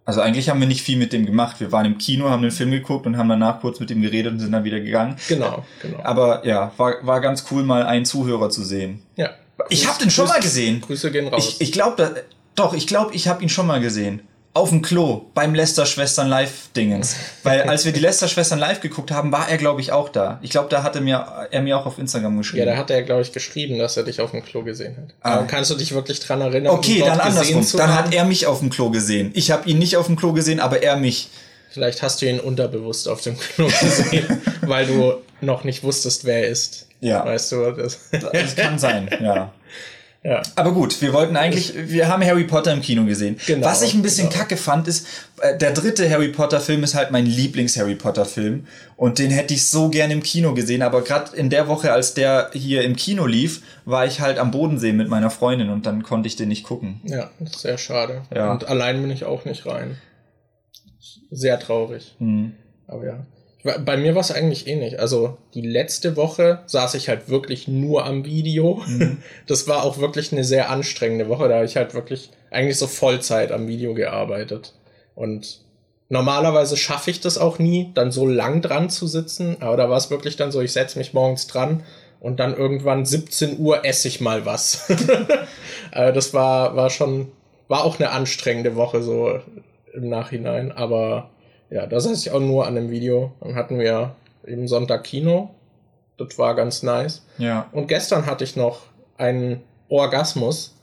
also 0.06 0.20
eigentlich 0.20 0.48
haben 0.48 0.60
wir 0.60 0.68
nicht 0.68 0.82
viel 0.82 0.96
mit 0.96 1.12
dem 1.12 1.26
gemacht. 1.26 1.58
Wir 1.58 1.72
waren 1.72 1.84
im 1.84 1.98
Kino, 1.98 2.30
haben 2.30 2.42
den 2.42 2.52
Film 2.52 2.70
geguckt 2.70 3.06
und 3.06 3.18
haben 3.18 3.28
danach 3.28 3.60
kurz 3.60 3.80
mit 3.80 3.90
ihm 3.90 4.02
geredet 4.02 4.32
und 4.32 4.38
sind 4.38 4.52
dann 4.52 4.62
wieder 4.62 4.78
gegangen. 4.78 5.16
Genau, 5.28 5.64
genau. 5.82 5.98
Aber 6.04 6.46
ja, 6.46 6.70
war, 6.76 7.04
war 7.04 7.20
ganz 7.20 7.44
cool, 7.50 7.64
mal 7.64 7.84
einen 7.84 8.04
Zuhörer 8.04 8.48
zu 8.48 8.62
sehen. 8.64 9.02
Ja. 9.16 9.30
Ich 9.68 9.88
habe 9.88 9.98
den 9.98 10.10
schon 10.10 10.28
mal 10.28 10.40
gesehen. 10.40 10.80
Grüße 10.80 11.10
gehen 11.10 11.26
raus. 11.26 11.56
Ich, 11.58 11.60
ich 11.60 11.72
glaube, 11.72 12.24
doch, 12.54 12.72
ich 12.72 12.86
glaube, 12.86 13.14
ich 13.14 13.26
habe 13.26 13.42
ihn 13.42 13.48
schon 13.48 13.66
mal 13.66 13.80
gesehen. 13.80 14.22
Auf 14.56 14.70
dem 14.70 14.80
Klo, 14.80 15.26
beim 15.34 15.54
Lester-Schwestern 15.54 16.28
Live-Dingens. 16.28 17.14
Weil 17.42 17.62
als 17.68 17.84
wir 17.84 17.92
die 17.92 18.00
Lester-Schwestern 18.00 18.58
live 18.58 18.80
geguckt 18.80 19.10
haben, 19.10 19.30
war 19.30 19.50
er, 19.50 19.58
glaube 19.58 19.82
ich, 19.82 19.92
auch 19.92 20.08
da. 20.08 20.38
Ich 20.40 20.48
glaube, 20.48 20.70
da 20.70 20.82
hatte 20.82 21.02
mir, 21.02 21.46
er 21.50 21.60
mir 21.60 21.76
auch 21.76 21.84
auf 21.84 21.98
Instagram 21.98 22.32
ja, 22.32 22.38
geschrieben. 22.38 22.64
da 22.64 22.78
hat 22.78 22.90
er, 22.90 23.02
glaube 23.02 23.20
ich, 23.20 23.32
geschrieben, 23.32 23.76
dass 23.76 23.98
er 23.98 24.04
dich 24.04 24.18
auf 24.18 24.30
dem 24.30 24.42
Klo 24.42 24.62
gesehen 24.62 24.96
hat. 24.96 25.14
Ah. 25.20 25.34
Aber 25.34 25.46
kannst 25.46 25.70
du 25.70 25.74
dich 25.74 25.92
wirklich 25.92 26.20
dran 26.20 26.40
erinnern? 26.40 26.72
okay, 26.72 27.02
dann 27.04 27.20
andersrum. 27.20 27.66
Dann 27.76 27.94
hat 27.94 28.14
er 28.14 28.24
mich 28.24 28.46
auf 28.46 28.60
dem 28.60 28.70
Klo 28.70 28.88
gesehen. 28.88 29.30
Ich 29.34 29.50
habe 29.50 29.68
ihn 29.68 29.76
nicht 29.76 29.98
auf 29.98 30.06
dem 30.06 30.16
Klo 30.16 30.32
gesehen, 30.32 30.58
aber 30.58 30.82
er 30.82 30.96
mich. 30.96 31.28
Vielleicht 31.68 32.00
hast 32.02 32.22
du 32.22 32.26
ihn 32.26 32.40
unterbewusst 32.40 33.10
auf 33.10 33.20
dem 33.20 33.36
Klo 33.38 33.66
gesehen, 33.66 34.42
weil 34.62 34.86
du 34.86 35.16
noch 35.42 35.64
nicht 35.64 35.82
wusstest, 35.82 36.24
wer 36.24 36.44
er 36.44 36.48
ist. 36.48 36.86
Ja. 37.00 37.26
Weißt 37.26 37.52
du, 37.52 37.72
das. 37.72 37.98
Das 38.32 38.56
kann 38.56 38.78
sein, 38.78 39.10
ja. 39.22 39.52
Ja. 40.26 40.42
Aber 40.56 40.72
gut, 40.72 41.00
wir 41.00 41.12
wollten 41.12 41.36
eigentlich, 41.36 41.72
wir 41.76 42.08
haben 42.08 42.24
Harry 42.24 42.42
Potter 42.42 42.72
im 42.72 42.80
Kino 42.80 43.04
gesehen. 43.04 43.38
Genau, 43.46 43.64
Was 43.64 43.82
ich 43.82 43.94
ein 43.94 44.02
bisschen 44.02 44.28
genau. 44.28 44.40
kacke 44.40 44.56
fand, 44.56 44.88
ist, 44.88 45.06
äh, 45.40 45.56
der 45.56 45.70
dritte 45.72 46.10
Harry 46.10 46.30
Potter 46.30 46.58
Film 46.58 46.82
ist 46.82 46.96
halt 46.96 47.12
mein 47.12 47.26
Lieblings-Harry 47.26 47.94
Potter 47.94 48.24
Film. 48.24 48.66
Und 48.96 49.20
den 49.20 49.30
hätte 49.30 49.54
ich 49.54 49.68
so 49.68 49.88
gern 49.88 50.10
im 50.10 50.24
Kino 50.24 50.52
gesehen. 50.52 50.82
Aber 50.82 51.02
gerade 51.02 51.36
in 51.36 51.48
der 51.48 51.68
Woche, 51.68 51.92
als 51.92 52.14
der 52.14 52.50
hier 52.54 52.82
im 52.82 52.96
Kino 52.96 53.24
lief, 53.24 53.62
war 53.84 54.04
ich 54.04 54.20
halt 54.20 54.38
am 54.38 54.50
Bodensee 54.50 54.92
mit 54.92 55.08
meiner 55.08 55.30
Freundin 55.30 55.70
und 55.70 55.86
dann 55.86 56.02
konnte 56.02 56.26
ich 56.26 56.34
den 56.34 56.48
nicht 56.48 56.64
gucken. 56.64 57.00
Ja, 57.04 57.30
sehr 57.44 57.78
schade. 57.78 58.22
Ja. 58.34 58.50
Und 58.50 58.66
allein 58.66 59.00
bin 59.00 59.12
ich 59.12 59.24
auch 59.24 59.44
nicht 59.44 59.64
rein. 59.64 59.96
Sehr 61.30 61.60
traurig. 61.60 62.16
Hm. 62.18 62.52
Aber 62.88 63.06
ja. 63.06 63.26
Bei 63.84 63.96
mir 63.96 64.14
war 64.14 64.20
es 64.20 64.30
eigentlich 64.30 64.66
ähnlich. 64.66 65.00
Also 65.00 65.36
die 65.54 65.60
letzte 65.60 66.16
Woche 66.16 66.60
saß 66.66 66.94
ich 66.94 67.08
halt 67.08 67.28
wirklich 67.28 67.68
nur 67.68 68.04
am 68.04 68.24
Video. 68.24 68.82
Mhm. 68.86 69.18
Das 69.46 69.68
war 69.68 69.84
auch 69.84 69.98
wirklich 69.98 70.32
eine 70.32 70.44
sehr 70.44 70.70
anstrengende 70.70 71.28
Woche. 71.28 71.48
Da 71.48 71.56
habe 71.56 71.64
ich 71.64 71.76
halt 71.76 71.94
wirklich 71.94 72.30
eigentlich 72.50 72.78
so 72.78 72.86
Vollzeit 72.86 73.52
am 73.52 73.68
Video 73.68 73.94
gearbeitet. 73.94 74.74
Und 75.14 75.60
normalerweise 76.08 76.76
schaffe 76.76 77.10
ich 77.10 77.20
das 77.20 77.38
auch 77.38 77.58
nie, 77.58 77.90
dann 77.94 78.12
so 78.12 78.26
lang 78.26 78.62
dran 78.62 78.90
zu 78.90 79.06
sitzen. 79.06 79.56
Aber 79.60 79.76
da 79.76 79.90
war 79.90 79.96
es 79.96 80.10
wirklich 80.10 80.36
dann 80.36 80.52
so, 80.52 80.60
ich 80.60 80.72
setze 80.72 80.98
mich 80.98 81.14
morgens 81.14 81.46
dran 81.46 81.82
und 82.20 82.40
dann 82.40 82.56
irgendwann 82.56 83.04
17 83.04 83.58
Uhr 83.58 83.84
esse 83.84 84.08
ich 84.08 84.20
mal 84.20 84.46
was. 84.46 84.88
Äh, 85.92 86.12
das 86.12 86.34
war, 86.34 86.76
war 86.76 86.90
schon, 86.90 87.28
war 87.68 87.84
auch 87.84 87.98
eine 87.98 88.10
anstrengende 88.10 88.76
Woche 88.76 89.02
so 89.02 89.40
im 89.94 90.08
Nachhinein. 90.08 90.72
Aber 90.72 91.30
ja, 91.70 91.86
da 91.86 92.00
saß 92.00 92.24
ich 92.24 92.32
auch 92.32 92.40
nur 92.40 92.66
an 92.66 92.74
dem 92.74 92.90
Video. 92.90 93.32
Dann 93.40 93.54
hatten 93.54 93.78
wir 93.78 94.14
eben 94.46 94.68
Sonntag 94.68 95.04
Kino. 95.04 95.50
Das 96.18 96.38
war 96.38 96.54
ganz 96.54 96.82
nice. 96.82 97.22
Ja. 97.38 97.68
Und 97.72 97.88
gestern 97.88 98.26
hatte 98.26 98.44
ich 98.44 98.56
noch 98.56 98.82
einen 99.18 99.62
Orgasmus. 99.88 100.74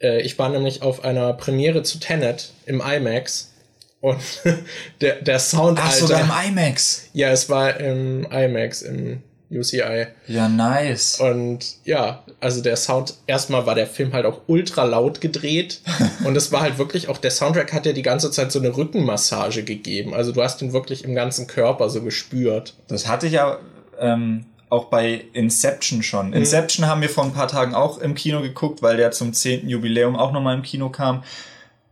Äh, 0.00 0.22
ich 0.22 0.38
war 0.38 0.48
nämlich 0.48 0.82
auf 0.82 1.04
einer 1.04 1.32
Premiere 1.32 1.82
zu 1.82 1.98
Tenet 1.98 2.52
im 2.66 2.80
IMAX. 2.80 3.52
Und 4.00 4.20
der, 5.00 5.22
der 5.22 5.38
Sound, 5.38 5.78
Ach, 5.80 5.92
sogar 5.92 6.20
im 6.20 6.50
IMAX. 6.50 7.08
Ja, 7.12 7.30
es 7.30 7.48
war 7.48 7.78
im 7.78 8.26
IMAX, 8.30 8.82
im 8.82 9.22
UCI. 9.52 10.06
Ja, 10.26 10.48
nice. 10.48 11.20
Und 11.20 11.76
ja, 11.84 12.22
also 12.40 12.62
der 12.62 12.76
Sound, 12.76 13.14
erstmal 13.26 13.66
war 13.66 13.74
der 13.74 13.86
Film 13.86 14.12
halt 14.12 14.26
auch 14.26 14.40
ultra 14.46 14.84
laut 14.84 15.20
gedreht. 15.20 15.80
und 16.24 16.36
es 16.36 16.52
war 16.52 16.62
halt 16.62 16.78
wirklich 16.78 17.08
auch, 17.08 17.18
der 17.18 17.30
Soundtrack 17.30 17.72
hat 17.72 17.86
ja 17.86 17.92
die 17.92 18.02
ganze 18.02 18.30
Zeit 18.30 18.52
so 18.52 18.58
eine 18.58 18.76
Rückenmassage 18.76 19.62
gegeben. 19.62 20.14
Also 20.14 20.32
du 20.32 20.42
hast 20.42 20.62
ihn 20.62 20.72
wirklich 20.72 21.04
im 21.04 21.14
ganzen 21.14 21.46
Körper 21.46 21.90
so 21.90 22.02
gespürt. 22.02 22.74
Das 22.88 23.08
hatte 23.08 23.26
ich 23.26 23.34
ja 23.34 23.58
ähm, 24.00 24.46
auch 24.72 24.86
bei 24.86 25.26
Inception 25.34 26.02
schon. 26.02 26.32
Inception 26.32 26.86
haben 26.86 27.02
wir 27.02 27.10
vor 27.10 27.24
ein 27.24 27.34
paar 27.34 27.48
Tagen 27.48 27.74
auch 27.74 27.98
im 27.98 28.14
Kino 28.14 28.40
geguckt, 28.40 28.82
weil 28.82 28.96
der 28.96 29.10
zum 29.10 29.34
10. 29.34 29.68
Jubiläum 29.68 30.16
auch 30.16 30.32
nochmal 30.32 30.56
im 30.56 30.62
Kino 30.62 30.88
kam. 30.88 31.22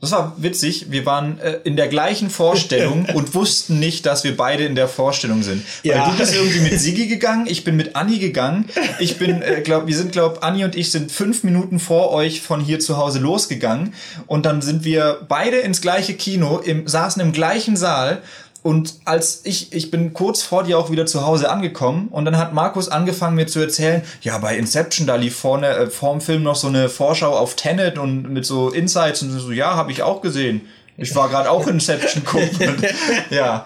Das 0.00 0.12
war 0.12 0.34
witzig. 0.38 0.86
Wir 0.90 1.04
waren 1.04 1.38
äh, 1.40 1.58
in 1.64 1.76
der 1.76 1.88
gleichen 1.88 2.30
Vorstellung 2.30 3.04
und 3.14 3.34
wussten 3.34 3.78
nicht, 3.78 4.06
dass 4.06 4.24
wir 4.24 4.34
beide 4.36 4.64
in 4.64 4.74
der 4.74 4.88
Vorstellung 4.88 5.42
sind. 5.42 5.62
Weil 5.84 5.92
Ja. 5.92 6.10
du 6.10 6.16
bist 6.16 6.34
irgendwie 6.34 6.60
mit 6.60 6.80
Sigi 6.80 7.06
gegangen, 7.06 7.46
ich 7.46 7.64
bin 7.64 7.76
mit 7.76 7.96
Anni 7.96 8.18
gegangen. 8.18 8.64
Ich 8.98 9.18
bin, 9.18 9.42
äh, 9.42 9.60
glaub, 9.62 9.86
wir 9.86 9.96
sind, 9.96 10.12
glaub, 10.12 10.42
Anni 10.42 10.64
und 10.64 10.74
ich 10.74 10.90
sind 10.90 11.12
fünf 11.12 11.44
Minuten 11.44 11.78
vor 11.78 12.12
euch 12.12 12.40
von 12.40 12.60
hier 12.60 12.80
zu 12.80 12.96
Hause 12.96 13.18
losgegangen. 13.18 13.92
Und 14.26 14.46
dann 14.46 14.62
sind 14.62 14.84
wir 14.84 15.20
beide 15.28 15.58
ins 15.58 15.82
gleiche 15.82 16.14
Kino, 16.14 16.58
im, 16.58 16.88
saßen 16.88 17.20
im 17.20 17.32
gleichen 17.32 17.76
Saal. 17.76 18.22
Und 18.62 18.94
als 19.06 19.40
ich, 19.44 19.72
ich 19.72 19.90
bin 19.90 20.12
kurz 20.12 20.42
vor 20.42 20.64
dir 20.64 20.78
auch 20.78 20.90
wieder 20.90 21.06
zu 21.06 21.24
Hause 21.26 21.50
angekommen 21.50 22.08
und 22.08 22.26
dann 22.26 22.36
hat 22.36 22.52
Markus 22.52 22.90
angefangen 22.90 23.36
mir 23.36 23.46
zu 23.46 23.58
erzählen, 23.58 24.02
ja, 24.20 24.36
bei 24.38 24.56
Inception, 24.56 25.06
da 25.06 25.16
lief 25.16 25.36
vorne, 25.36 25.68
äh, 25.68 25.86
vorm 25.86 26.20
Film 26.20 26.42
noch 26.42 26.56
so 26.56 26.68
eine 26.68 26.90
Vorschau 26.90 27.36
auf 27.36 27.56
Tenet 27.56 27.96
und 27.96 28.30
mit 28.30 28.44
so 28.44 28.68
Insights 28.68 29.22
und 29.22 29.30
so, 29.30 29.50
ja, 29.50 29.74
habe 29.76 29.92
ich 29.92 30.02
auch 30.02 30.20
gesehen. 30.20 30.68
Ich 30.98 31.14
war 31.14 31.30
gerade 31.30 31.50
auch 31.50 31.66
Inception 31.66 32.24
gucken. 32.24 32.76
Ja, 33.30 33.64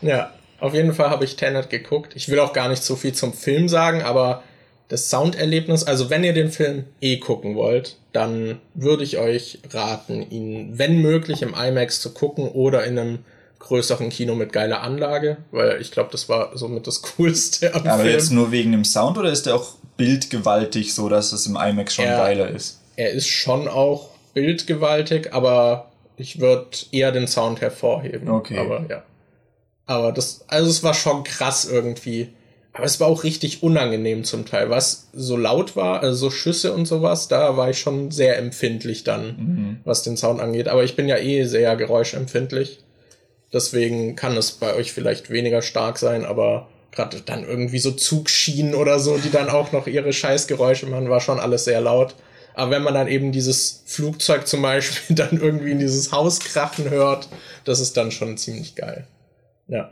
Ja, 0.00 0.30
auf 0.60 0.72
jeden 0.72 0.94
Fall 0.94 1.10
habe 1.10 1.24
ich 1.24 1.36
Tenet 1.36 1.68
geguckt. 1.68 2.12
Ich 2.16 2.30
will 2.30 2.38
auch 2.38 2.54
gar 2.54 2.68
nicht 2.68 2.82
so 2.82 2.96
viel 2.96 3.12
zum 3.12 3.34
Film 3.34 3.68
sagen, 3.68 4.02
aber 4.02 4.42
das 4.88 5.10
Sounderlebnis, 5.10 5.84
also 5.84 6.08
wenn 6.08 6.24
ihr 6.24 6.32
den 6.32 6.50
Film 6.50 6.84
eh 7.00 7.18
gucken 7.18 7.54
wollt, 7.56 7.96
dann 8.12 8.60
würde 8.74 9.04
ich 9.04 9.18
euch 9.18 9.58
raten, 9.70 10.22
ihn, 10.30 10.78
wenn 10.78 11.02
möglich, 11.02 11.42
im 11.42 11.54
IMAX 11.54 12.00
zu 12.00 12.14
gucken 12.14 12.48
oder 12.48 12.84
in 12.84 12.98
einem 12.98 13.18
größeren 13.64 14.08
Kino 14.10 14.34
mit 14.34 14.52
geiler 14.52 14.82
Anlage, 14.82 15.38
weil 15.50 15.80
ich 15.80 15.90
glaube, 15.90 16.10
das 16.12 16.28
war 16.28 16.56
somit 16.56 16.86
das 16.86 17.02
Coolste 17.16 17.74
am 17.74 17.86
Aber 17.86 18.02
Film. 18.02 18.14
jetzt 18.14 18.30
nur 18.30 18.50
wegen 18.52 18.72
dem 18.72 18.84
Sound 18.84 19.18
oder 19.18 19.30
ist 19.30 19.46
der 19.46 19.56
auch 19.56 19.74
bildgewaltig, 19.96 20.94
so 20.94 21.08
dass 21.08 21.32
es 21.32 21.46
im 21.46 21.56
IMAX 21.56 21.94
schon 21.94 22.04
er, 22.04 22.18
geiler 22.18 22.48
ist? 22.48 22.80
Er 22.96 23.10
ist 23.10 23.28
schon 23.28 23.68
auch 23.68 24.10
bildgewaltig, 24.34 25.32
aber 25.32 25.90
ich 26.16 26.40
würde 26.40 26.68
eher 26.92 27.12
den 27.12 27.26
Sound 27.26 27.60
hervorheben. 27.60 28.28
Okay. 28.28 28.58
Aber 28.58 28.84
ja. 28.88 29.02
Aber 29.86 30.12
das, 30.12 30.44
also 30.48 30.70
es 30.70 30.82
war 30.82 30.94
schon 30.94 31.24
krass 31.24 31.64
irgendwie. 31.64 32.28
Aber 32.72 32.84
es 32.84 32.98
war 32.98 33.06
auch 33.06 33.22
richtig 33.22 33.62
unangenehm 33.62 34.24
zum 34.24 34.46
Teil. 34.46 34.68
Was 34.68 35.08
so 35.12 35.36
laut 35.36 35.76
war, 35.76 36.02
also 36.02 36.16
so 36.16 36.30
Schüsse 36.30 36.72
und 36.72 36.86
sowas, 36.86 37.28
da 37.28 37.56
war 37.56 37.70
ich 37.70 37.78
schon 37.78 38.10
sehr 38.10 38.36
empfindlich 38.36 39.04
dann, 39.04 39.26
mhm. 39.26 39.80
was 39.84 40.02
den 40.02 40.16
Sound 40.16 40.40
angeht. 40.40 40.66
Aber 40.66 40.82
ich 40.82 40.96
bin 40.96 41.06
ja 41.06 41.16
eh 41.16 41.44
sehr 41.44 41.76
geräuschempfindlich. 41.76 42.80
Deswegen 43.54 44.16
kann 44.16 44.36
es 44.36 44.50
bei 44.50 44.74
euch 44.74 44.92
vielleicht 44.92 45.30
weniger 45.30 45.62
stark 45.62 45.96
sein, 45.96 46.24
aber 46.26 46.66
gerade 46.90 47.20
dann 47.20 47.44
irgendwie 47.44 47.78
so 47.78 47.92
Zugschienen 47.92 48.74
oder 48.74 48.98
so, 48.98 49.16
die 49.16 49.30
dann 49.30 49.48
auch 49.48 49.70
noch 49.70 49.86
ihre 49.86 50.12
Scheißgeräusche 50.12 50.86
machen, 50.86 51.08
war 51.08 51.20
schon 51.20 51.38
alles 51.38 51.64
sehr 51.64 51.80
laut. 51.80 52.16
Aber 52.54 52.72
wenn 52.72 52.82
man 52.82 52.94
dann 52.94 53.08
eben 53.08 53.30
dieses 53.30 53.84
Flugzeug 53.86 54.48
zum 54.48 54.60
Beispiel 54.60 55.14
dann 55.16 55.40
irgendwie 55.40 55.70
in 55.70 55.78
dieses 55.78 56.10
Haus 56.10 56.40
krachen 56.40 56.90
hört, 56.90 57.28
das 57.64 57.78
ist 57.78 57.96
dann 57.96 58.10
schon 58.10 58.36
ziemlich 58.36 58.74
geil. 58.74 59.06
Ja. 59.68 59.90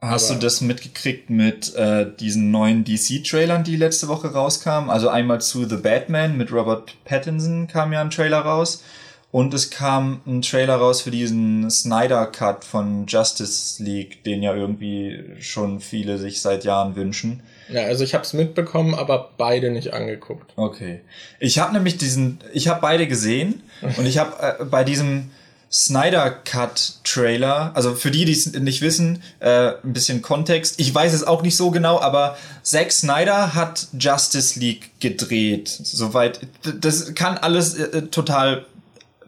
Hast 0.00 0.30
Aber 0.30 0.38
du 0.38 0.46
das 0.46 0.60
mitgekriegt 0.60 1.28
mit 1.28 1.74
äh, 1.74 2.06
diesen 2.20 2.52
neuen 2.52 2.84
DC-Trailern, 2.84 3.64
die 3.64 3.76
letzte 3.76 4.06
Woche 4.06 4.32
rauskamen? 4.32 4.90
Also 4.90 5.08
einmal 5.08 5.40
zu 5.40 5.68
The 5.68 5.76
Batman 5.76 6.36
mit 6.36 6.52
Robert 6.52 6.94
Pattinson 7.04 7.66
kam 7.66 7.92
ja 7.92 8.00
ein 8.00 8.10
Trailer 8.10 8.40
raus. 8.40 8.84
Und 9.32 9.52
es 9.52 9.70
kam 9.70 10.22
ein 10.26 10.40
Trailer 10.42 10.76
raus 10.76 11.02
für 11.02 11.10
diesen 11.10 11.70
Snyder 11.70 12.26
Cut 12.26 12.64
von 12.64 13.06
Justice 13.06 13.82
League, 13.82 14.24
den 14.24 14.42
ja 14.42 14.54
irgendwie 14.54 15.24
schon 15.40 15.80
viele 15.80 16.18
sich 16.18 16.40
seit 16.40 16.64
Jahren 16.64 16.96
wünschen. 16.96 17.42
Ja, 17.68 17.82
also 17.82 18.04
ich 18.04 18.14
habe 18.14 18.24
es 18.24 18.32
mitbekommen, 18.32 18.94
aber 18.94 19.32
beide 19.36 19.70
nicht 19.70 19.92
angeguckt. 19.92 20.52
Okay. 20.56 21.00
Ich 21.40 21.58
habe 21.58 21.72
nämlich 21.72 21.98
diesen, 21.98 22.38
ich 22.52 22.68
habe 22.68 22.80
beide 22.80 23.06
gesehen 23.06 23.62
und 23.96 24.06
ich 24.06 24.18
habe 24.18 24.60
äh, 24.60 24.64
bei 24.64 24.84
diesem 24.84 25.30
Snyder 25.70 26.30
Cut 26.30 27.00
Trailer, 27.02 27.72
also 27.74 27.94
für 27.96 28.12
die, 28.12 28.24
die 28.24 28.32
es 28.32 28.52
nicht 28.52 28.82
wissen, 28.82 29.22
äh, 29.40 29.72
ein 29.82 29.92
bisschen 29.92 30.22
Kontext. 30.22 30.78
Ich 30.78 30.94
weiß 30.94 31.12
es 31.12 31.24
auch 31.24 31.42
nicht 31.42 31.56
so 31.56 31.72
genau, 31.72 32.00
aber 32.00 32.38
Zack 32.62 32.92
Snyder 32.92 33.54
hat 33.54 33.88
Justice 33.98 34.58
League 34.58 34.92
gedreht. 35.00 35.68
Soweit, 35.68 36.40
das 36.80 37.14
kann 37.14 37.36
alles 37.36 37.74
äh, 37.74 38.02
total 38.02 38.64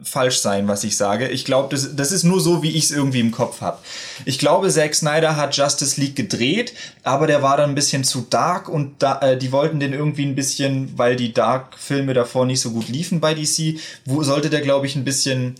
falsch 0.03 0.39
sein, 0.39 0.69
was 0.69 0.85
ich 0.85 0.97
sage. 0.97 1.29
Ich 1.29 1.45
glaube, 1.45 1.69
das, 1.71 1.97
das 1.97 2.13
ist 2.13 2.25
nur 2.25 2.41
so, 2.41 2.63
wie 2.63 2.71
ich 2.71 2.85
es 2.85 2.91
irgendwie 2.91 3.21
im 3.21 3.31
Kopf 3.31 3.61
habe. 3.61 3.79
Ich 4.25 4.39
glaube, 4.39 4.69
Zack 4.71 4.95
Snyder 4.95 5.37
hat 5.37 5.57
Justice 5.57 6.01
League 6.01 6.17
gedreht, 6.17 6.75
aber 7.03 7.27
der 7.27 7.43
war 7.43 7.57
dann 7.57 7.71
ein 7.71 7.75
bisschen 7.75 8.05
zu 8.05 8.27
dark 8.29 8.69
und 8.69 9.03
da, 9.03 9.21
äh, 9.21 9.37
die 9.37 9.53
wollten 9.53 9.81
den 9.81 9.93
irgendwie 9.93 10.27
ein 10.27 10.35
bisschen, 10.35 10.97
weil 10.97 11.17
die 11.17 11.33
Dark-Filme 11.33 12.15
davor 12.15 12.47
nicht 12.47 12.61
so 12.61 12.71
gut 12.71 12.89
liefen 12.89 13.21
bei 13.21 13.35
DC, 13.35 13.79
wo 14.05 14.23
sollte 14.23 14.51
der, 14.51 14.61
glaube 14.61 14.87
ich, 14.87 14.97
ein 14.97 15.05
bisschen 15.05 15.57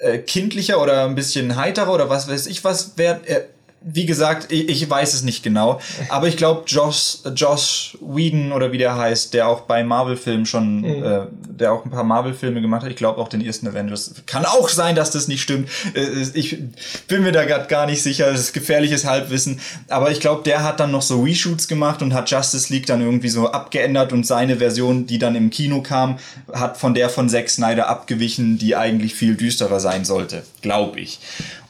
äh, 0.00 0.18
kindlicher 0.18 0.80
oder 0.80 1.04
ein 1.04 1.14
bisschen 1.14 1.56
heiterer 1.56 1.92
oder 1.92 2.08
was 2.08 2.28
weiß 2.28 2.46
ich 2.46 2.64
was 2.64 2.96
werden. 2.96 3.24
Äh, 3.26 3.42
wie 3.80 4.06
gesagt, 4.06 4.50
ich, 4.50 4.68
ich, 4.68 4.90
weiß 4.90 5.14
es 5.14 5.22
nicht 5.22 5.42
genau, 5.42 5.80
aber 6.08 6.26
ich 6.26 6.36
glaube, 6.36 6.64
Josh, 6.66 7.18
Josh 7.34 7.96
Whedon 8.00 8.52
oder 8.52 8.72
wie 8.72 8.78
der 8.78 8.96
heißt, 8.96 9.32
der 9.34 9.46
auch 9.46 9.62
bei 9.62 9.84
Marvel-Filmen 9.84 10.46
schon, 10.46 10.80
mhm. 10.80 11.04
äh, 11.04 11.20
der 11.32 11.72
auch 11.72 11.84
ein 11.84 11.90
paar 11.90 12.02
Marvel-Filme 12.02 12.60
gemacht 12.60 12.82
hat, 12.82 12.90
ich 12.90 12.96
glaube 12.96 13.20
auch 13.20 13.28
den 13.28 13.40
ersten 13.40 13.68
Avengers. 13.68 14.14
Kann 14.26 14.44
auch 14.44 14.68
sein, 14.68 14.96
dass 14.96 15.10
das 15.12 15.28
nicht 15.28 15.42
stimmt. 15.42 15.68
Äh, 15.94 16.26
ich 16.34 16.58
bin 17.06 17.22
mir 17.22 17.30
da 17.30 17.44
gerade 17.44 17.68
gar 17.68 17.86
nicht 17.86 18.02
sicher, 18.02 18.30
das 18.30 18.40
ist 18.40 18.52
gefährliches 18.52 19.04
Halbwissen, 19.04 19.60
aber 19.88 20.10
ich 20.10 20.18
glaube, 20.18 20.42
der 20.42 20.64
hat 20.64 20.80
dann 20.80 20.90
noch 20.90 21.02
so 21.02 21.22
Reshoots 21.22 21.68
gemacht 21.68 22.02
und 22.02 22.14
hat 22.14 22.30
Justice 22.30 22.72
League 22.72 22.86
dann 22.86 23.00
irgendwie 23.00 23.28
so 23.28 23.48
abgeändert 23.48 24.12
und 24.12 24.26
seine 24.26 24.56
Version, 24.56 25.06
die 25.06 25.18
dann 25.18 25.36
im 25.36 25.50
Kino 25.50 25.82
kam, 25.82 26.18
hat 26.52 26.78
von 26.78 26.94
der 26.94 27.10
von 27.10 27.28
Zack 27.28 27.48
Snyder 27.48 27.88
abgewichen, 27.88 28.58
die 28.58 28.74
eigentlich 28.74 29.14
viel 29.14 29.36
düsterer 29.36 29.78
sein 29.78 30.04
sollte, 30.04 30.42
glaube 30.62 30.98
ich. 31.00 31.20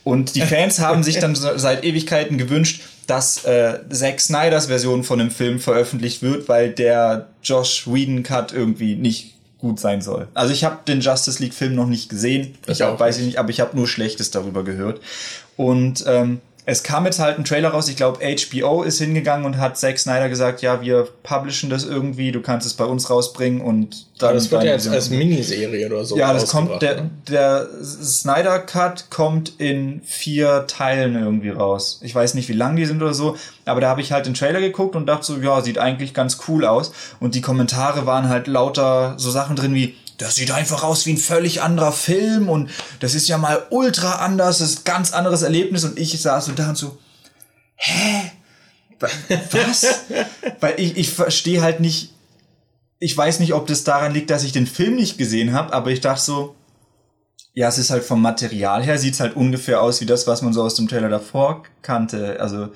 Und 0.09 0.37
die 0.37 0.41
Fans 0.41 0.79
haben 0.79 1.03
sich 1.03 1.19
dann 1.19 1.35
seit 1.57 1.85
Ewigkeiten 1.85 2.39
gewünscht, 2.39 2.81
dass 3.07 3.45
äh, 3.45 3.79
Zack 3.91 4.21
Snyders 4.23 4.65
Version 4.65 5.05
von 5.05 5.19
dem 5.19 5.31
Film 5.31 5.61
veröffentlicht 5.61 6.23
wird, 6.23 6.49
weil 6.49 6.71
der 6.71 7.27
Josh 7.43 7.87
Whedon 7.87 8.23
Cut 8.23 8.55
irgendwie 8.55 8.95
nicht 8.95 9.35
gut 9.59 9.79
sein 9.79 10.01
soll. 10.01 10.27
Also 10.33 10.55
ich 10.55 10.65
habe 10.65 10.79
den 10.89 11.03
Justice 11.03 11.43
League 11.43 11.53
Film 11.53 11.75
noch 11.75 11.87
nicht 11.87 12.09
gesehen, 12.09 12.55
ich 12.67 12.85
auch 12.85 12.99
weiß 12.99 13.19
ich 13.19 13.27
nicht, 13.27 13.39
aber 13.39 13.51
ich 13.51 13.61
habe 13.61 13.77
nur 13.77 13.87
Schlechtes 13.87 14.31
darüber 14.31 14.65
gehört. 14.65 15.03
Und 15.59 16.05
ähm, 16.07 16.41
es 16.71 16.83
kam 16.83 17.07
jetzt 17.07 17.19
halt 17.19 17.39
ein 17.39 17.45
Trailer 17.45 17.71
raus, 17.71 17.89
ich 17.89 17.97
glaube 17.97 18.19
HBO 18.23 18.83
ist 18.83 18.99
hingegangen 18.99 19.47
und 19.47 19.57
hat 19.57 19.79
Zack 19.79 19.99
Snyder 19.99 20.29
gesagt, 20.29 20.61
ja, 20.61 20.83
wir 20.83 21.09
publishen 21.23 21.71
das 21.71 21.85
irgendwie, 21.85 22.31
du 22.31 22.43
kannst 22.43 22.67
es 22.67 22.75
bei 22.75 22.85
uns 22.85 23.09
rausbringen 23.09 23.63
und 23.63 24.07
dann... 24.19 24.35
das 24.35 24.51
wird 24.51 24.65
ja 24.65 24.73
jetzt 24.73 24.87
als 24.87 25.09
Miniserie 25.09 25.87
oder 25.87 26.05
so 26.05 26.19
Ja, 26.19 26.31
das 26.35 26.51
kommt, 26.51 26.83
der, 26.83 26.97
ne? 26.97 27.11
der 27.27 27.69
Snyder 27.83 28.59
Cut 28.59 29.07
kommt 29.09 29.59
in 29.59 30.03
vier 30.05 30.67
Teilen 30.67 31.15
irgendwie 31.15 31.49
raus. 31.49 32.01
Ich 32.03 32.15
weiß 32.15 32.35
nicht, 32.35 32.51
wie 32.51 32.55
lang 32.55 32.77
die 32.77 32.85
sind 32.85 33.01
oder 33.01 33.15
so, 33.15 33.37
aber 33.65 33.81
da 33.81 33.89
habe 33.89 34.03
ich 34.03 34.13
halt 34.13 34.27
den 34.27 34.35
Trailer 34.35 34.61
geguckt 34.61 34.95
und 34.95 35.07
dachte 35.07 35.25
so, 35.25 35.39
ja, 35.39 35.63
sieht 35.63 35.79
eigentlich 35.79 36.13
ganz 36.13 36.37
cool 36.49 36.67
aus 36.67 36.93
und 37.19 37.35
die 37.35 37.41
Kommentare 37.41 38.05
waren 38.05 38.29
halt 38.29 38.47
lauter 38.47 39.15
so 39.17 39.31
Sachen 39.31 39.57
drin 39.57 39.75
wie, 39.75 39.95
das 40.19 40.35
sieht 40.35 40.51
einfach 40.51 40.83
aus 40.83 41.07
wie 41.07 41.15
ein 41.15 41.19
völlig 41.19 41.63
anderer 41.63 41.93
Film 41.93 42.49
und 42.49 42.71
das 43.01 43.15
ist 43.15 43.29
ja 43.29 43.39
mal 43.39 43.67
ultra 43.71 44.17
anders, 44.17 44.59
das 44.59 44.71
ist 44.71 44.79
ein 44.81 44.85
ganz 44.85 45.13
anderes 45.13 45.43
Erlebnis 45.43 45.85
und 45.85 45.99
ich 45.99 46.21
saß 46.21 46.47
so 46.47 46.53
da 46.53 46.71
und 46.71 46.77
so, 46.77 46.99
hä? 47.77 48.33
Was? 48.99 49.87
Weil 50.61 50.75
ich, 50.79 50.97
ich 50.97 51.11
verstehe 51.11 51.63
halt 51.63 51.79
nicht, 51.79 52.13
ich 52.99 53.17
weiß 53.17 53.39
nicht, 53.39 53.55
ob 53.55 53.69
das 53.69 53.85
daran 53.85 54.13
liegt, 54.13 54.31
dass 54.31 54.43
ich 54.43 54.51
den 54.51 54.67
Film 54.67 54.97
nicht 54.97 55.19
gesehen 55.19 55.53
habe, 55.53 55.73
aber 55.73 55.93
ich 55.93 56.01
dachte 56.01 56.23
so, 56.23 56.57
ja, 57.55 57.69
es 57.69 57.79
ist 57.79 57.91
halt 57.91 58.05
vom 58.05 58.21
Material 58.21 58.83
her, 58.83 58.99
sieht's 58.99 59.21
halt 59.21 59.37
ungefähr 59.37 59.83
aus 59.83 60.01
wie 60.01 60.07
das, 60.07 60.27
was 60.27 60.43
man 60.43 60.53
so 60.53 60.63
aus 60.63 60.75
dem 60.75 60.89
Trailer 60.89 61.09
davor 61.09 61.63
kannte. 61.83 62.41
Also 62.41 62.69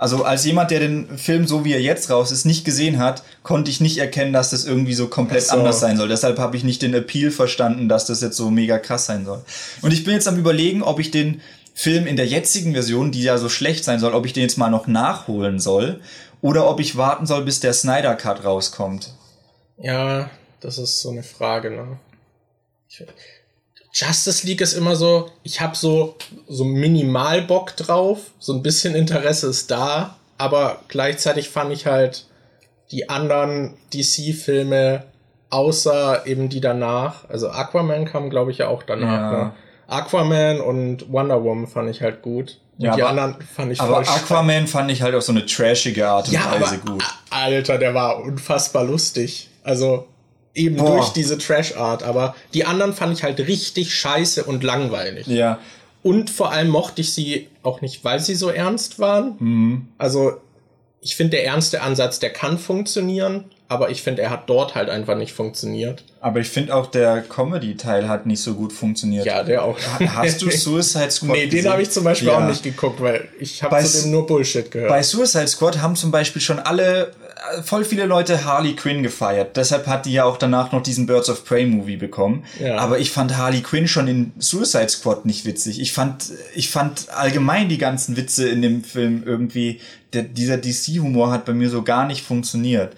also 0.00 0.24
als 0.24 0.46
jemand, 0.46 0.70
der 0.70 0.80
den 0.80 1.18
Film 1.18 1.46
so 1.46 1.66
wie 1.66 1.74
er 1.74 1.82
jetzt 1.82 2.08
raus 2.08 2.32
ist, 2.32 2.46
nicht 2.46 2.64
gesehen 2.64 2.98
hat, 2.98 3.22
konnte 3.42 3.70
ich 3.70 3.82
nicht 3.82 3.98
erkennen, 3.98 4.32
dass 4.32 4.48
das 4.48 4.64
irgendwie 4.64 4.94
so 4.94 5.08
komplett 5.08 5.42
so. 5.42 5.54
anders 5.54 5.78
sein 5.78 5.98
soll. 5.98 6.08
Deshalb 6.08 6.38
habe 6.38 6.56
ich 6.56 6.64
nicht 6.64 6.80
den 6.80 6.94
Appeal 6.94 7.30
verstanden, 7.30 7.86
dass 7.86 8.06
das 8.06 8.22
jetzt 8.22 8.38
so 8.38 8.50
mega 8.50 8.78
krass 8.78 9.04
sein 9.04 9.26
soll. 9.26 9.44
Und 9.82 9.92
ich 9.92 10.02
bin 10.02 10.14
jetzt 10.14 10.26
am 10.26 10.38
überlegen, 10.38 10.82
ob 10.82 11.00
ich 11.00 11.10
den 11.10 11.42
Film 11.74 12.06
in 12.06 12.16
der 12.16 12.26
jetzigen 12.26 12.72
Version, 12.72 13.12
die 13.12 13.22
ja 13.22 13.36
so 13.36 13.50
schlecht 13.50 13.84
sein 13.84 14.00
soll, 14.00 14.14
ob 14.14 14.24
ich 14.24 14.32
den 14.32 14.44
jetzt 14.44 14.56
mal 14.56 14.70
noch 14.70 14.86
nachholen 14.86 15.60
soll 15.60 16.00
oder 16.40 16.70
ob 16.70 16.80
ich 16.80 16.96
warten 16.96 17.26
soll, 17.26 17.44
bis 17.44 17.60
der 17.60 17.74
Snyder 17.74 18.14
Cut 18.14 18.42
rauskommt. 18.42 19.12
Ja, 19.76 20.30
das 20.60 20.78
ist 20.78 21.02
so 21.02 21.10
eine 21.10 21.22
Frage, 21.22 21.72
ne? 21.72 21.98
Ich, 22.88 23.04
Justice 23.92 24.46
League 24.46 24.60
ist 24.60 24.74
immer 24.74 24.94
so, 24.96 25.30
ich 25.42 25.60
habe 25.60 25.76
so, 25.76 26.16
so 26.48 26.64
minimal 26.64 27.42
Bock 27.42 27.76
drauf, 27.76 28.18
so 28.38 28.52
ein 28.52 28.62
bisschen 28.62 28.94
Interesse 28.94 29.48
ist 29.48 29.70
da, 29.70 30.16
aber 30.38 30.80
gleichzeitig 30.88 31.48
fand 31.48 31.72
ich 31.72 31.86
halt 31.86 32.26
die 32.92 33.08
anderen 33.08 33.76
DC-Filme, 33.92 35.04
außer 35.50 36.26
eben 36.26 36.48
die 36.48 36.60
danach, 36.60 37.28
also 37.28 37.50
Aquaman 37.50 38.04
kam, 38.04 38.30
glaube 38.30 38.50
ich, 38.50 38.58
ja 38.58 38.68
auch 38.68 38.82
danach. 38.82 39.32
Ja. 39.32 39.44
Ne? 39.44 39.52
Aquaman 39.88 40.60
und 40.60 41.12
Wonder 41.12 41.42
Woman 41.42 41.66
fand 41.66 41.90
ich 41.90 42.00
halt 42.00 42.22
gut. 42.22 42.60
Und 42.78 42.84
ja, 42.84 42.94
die 42.94 43.02
aber, 43.02 43.10
anderen 43.10 43.36
fand 43.42 43.72
ich 43.72 43.80
Aber 43.80 43.98
Aquaman 43.98 44.68
fand 44.68 44.90
ich 44.90 45.02
halt 45.02 45.14
auf 45.14 45.22
so 45.22 45.32
eine 45.32 45.44
trashige 45.44 46.08
Art 46.08 46.28
und 46.28 46.34
ja, 46.34 46.60
Weise 46.60 46.78
gut. 46.78 47.04
Alter, 47.30 47.76
der 47.76 47.92
war 47.92 48.20
unfassbar 48.20 48.84
lustig. 48.84 49.50
Also 49.64 50.06
eben 50.54 50.76
Boah. 50.76 50.96
durch 50.96 51.10
diese 51.10 51.38
Trash-Art, 51.38 52.02
aber 52.02 52.34
die 52.54 52.64
anderen 52.64 52.92
fand 52.92 53.16
ich 53.16 53.22
halt 53.22 53.38
richtig 53.40 53.94
scheiße 53.94 54.44
und 54.44 54.64
langweilig. 54.64 55.26
Ja. 55.26 55.58
Und 56.02 56.30
vor 56.30 56.50
allem 56.50 56.68
mochte 56.68 57.02
ich 57.02 57.12
sie 57.12 57.48
auch 57.62 57.80
nicht, 57.82 58.04
weil 58.04 58.20
sie 58.20 58.34
so 58.34 58.48
ernst 58.48 58.98
waren. 58.98 59.36
Mhm. 59.38 59.88
Also, 59.98 60.40
ich 61.02 61.16
finde, 61.16 61.36
der 61.36 61.46
ernste 61.46 61.82
Ansatz, 61.82 62.18
der 62.18 62.30
kann 62.30 62.58
funktionieren, 62.58 63.44
aber 63.70 63.88
ich 63.90 64.02
finde, 64.02 64.22
er 64.22 64.30
hat 64.30 64.50
dort 64.50 64.74
halt 64.74 64.90
einfach 64.90 65.16
nicht 65.16 65.32
funktioniert. 65.32 66.02
Aber 66.20 66.40
ich 66.40 66.48
finde 66.48 66.74
auch, 66.74 66.86
der 66.86 67.22
Comedy-Teil 67.22 68.08
hat 68.08 68.26
nicht 68.26 68.42
so 68.42 68.54
gut 68.54 68.72
funktioniert. 68.72 69.24
Ja, 69.24 69.44
der 69.44 69.62
auch. 69.62 69.78
Hast 70.12 70.42
du 70.42 70.50
Suicide 70.50 71.12
Squad 71.12 71.30
Nee, 71.30 71.46
den 71.46 71.68
habe 71.68 71.80
ich 71.80 71.90
zum 71.90 72.02
Beispiel 72.02 72.28
ja. 72.28 72.38
auch 72.38 72.48
nicht 72.48 72.64
geguckt, 72.64 73.00
weil 73.00 73.28
ich 73.38 73.62
habe 73.62 73.80
zu 73.84 74.02
dem 74.02 74.10
nur 74.10 74.26
Bullshit 74.26 74.68
gehört. 74.72 74.90
Bei 74.90 75.04
Suicide 75.04 75.46
Squad 75.46 75.80
haben 75.80 75.94
zum 75.94 76.10
Beispiel 76.10 76.42
schon 76.42 76.58
alle 76.58 77.12
voll 77.64 77.84
viele 77.84 78.06
Leute 78.06 78.44
Harley 78.44 78.74
Quinn 78.74 79.04
gefeiert. 79.04 79.56
Deshalb 79.56 79.86
hat 79.86 80.04
die 80.04 80.12
ja 80.12 80.24
auch 80.24 80.36
danach 80.36 80.72
noch 80.72 80.82
diesen 80.82 81.06
Birds 81.06 81.30
of 81.30 81.44
Prey 81.44 81.64
Movie 81.64 81.96
bekommen. 81.96 82.44
Ja. 82.58 82.78
Aber 82.78 82.98
ich 82.98 83.12
fand 83.12 83.36
Harley 83.36 83.60
Quinn 83.60 83.86
schon 83.86 84.08
in 84.08 84.32
Suicide 84.38 84.88
Squad 84.88 85.26
nicht 85.26 85.44
witzig. 85.44 85.80
Ich 85.80 85.92
fand, 85.92 86.24
ich 86.54 86.70
fand 86.70 87.08
allgemein 87.10 87.68
die 87.68 87.78
ganzen 87.78 88.16
Witze 88.16 88.48
in 88.48 88.62
dem 88.62 88.82
Film 88.82 89.22
irgendwie, 89.24 89.80
der, 90.12 90.24
dieser 90.24 90.56
DC-Humor 90.56 91.30
hat 91.30 91.44
bei 91.44 91.52
mir 91.52 91.70
so 91.70 91.82
gar 91.82 92.06
nicht 92.06 92.24
funktioniert. 92.24 92.96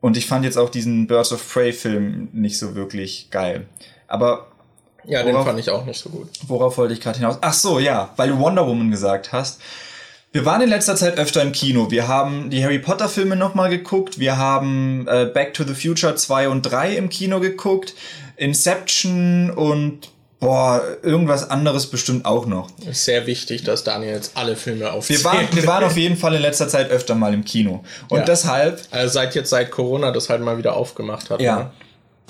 Und 0.00 0.16
ich 0.16 0.26
fand 0.26 0.44
jetzt 0.44 0.58
auch 0.58 0.70
diesen 0.70 1.06
Birds 1.06 1.32
of 1.32 1.52
Prey 1.52 1.72
Film 1.72 2.28
nicht 2.32 2.58
so 2.58 2.74
wirklich 2.74 3.28
geil. 3.30 3.66
Aber 4.08 4.48
Ja, 5.04 5.22
den 5.22 5.34
fand 5.34 5.58
ich 5.58 5.70
auch 5.70 5.84
nicht 5.84 5.98
so 5.98 6.10
gut. 6.10 6.28
Worauf 6.46 6.78
wollte 6.78 6.94
ich 6.94 7.00
gerade 7.00 7.18
hinaus? 7.18 7.38
Ach 7.40 7.54
so, 7.54 7.78
ja, 7.78 8.12
weil 8.16 8.28
du 8.28 8.38
Wonder 8.38 8.66
Woman 8.66 8.90
gesagt 8.90 9.32
hast. 9.32 9.60
Wir 10.32 10.44
waren 10.44 10.60
in 10.60 10.68
letzter 10.68 10.96
Zeit 10.96 11.18
öfter 11.18 11.40
im 11.40 11.52
Kino. 11.52 11.90
Wir 11.90 12.08
haben 12.08 12.50
die 12.50 12.62
Harry 12.62 12.78
Potter 12.78 13.08
Filme 13.08 13.36
nochmal 13.36 13.70
geguckt. 13.70 14.18
Wir 14.18 14.36
haben 14.36 15.06
äh, 15.08 15.24
Back 15.32 15.54
to 15.54 15.64
the 15.64 15.74
Future 15.74 16.14
2 16.14 16.50
und 16.50 16.62
3 16.62 16.96
im 16.96 17.08
Kino 17.08 17.40
geguckt. 17.40 17.94
Inception 18.36 19.50
und 19.50 20.10
boah, 20.40 20.82
irgendwas 21.02 21.48
anderes 21.50 21.86
bestimmt 21.86 22.24
auch 22.24 22.46
noch. 22.46 22.68
Ist 22.88 23.04
sehr 23.04 23.26
wichtig, 23.26 23.64
dass 23.64 23.84
Daniel 23.84 24.12
jetzt 24.14 24.32
alle 24.34 24.56
Filme 24.56 24.92
aufzählt. 24.92 25.20
Wir 25.20 25.24
waren, 25.24 25.48
wir 25.52 25.66
waren 25.66 25.84
auf 25.84 25.96
jeden 25.96 26.16
Fall 26.16 26.34
in 26.34 26.42
letzter 26.42 26.68
Zeit 26.68 26.90
öfter 26.90 27.14
mal 27.14 27.32
im 27.34 27.44
Kino. 27.44 27.84
Und 28.08 28.18
Ja. 28.18 28.24
deshalb 28.24 28.80
Also 28.90 29.14
seit 29.14 29.34
jetzt 29.34 29.50
seit 29.50 29.70
Corona 29.70 30.12
das 30.12 30.28
halt 30.28 30.42
mal 30.42 30.58
wieder 30.58 30.76
aufgemacht 30.76 31.30
hat. 31.30 31.40
Ja. 31.40 31.56
Ne? 31.56 31.70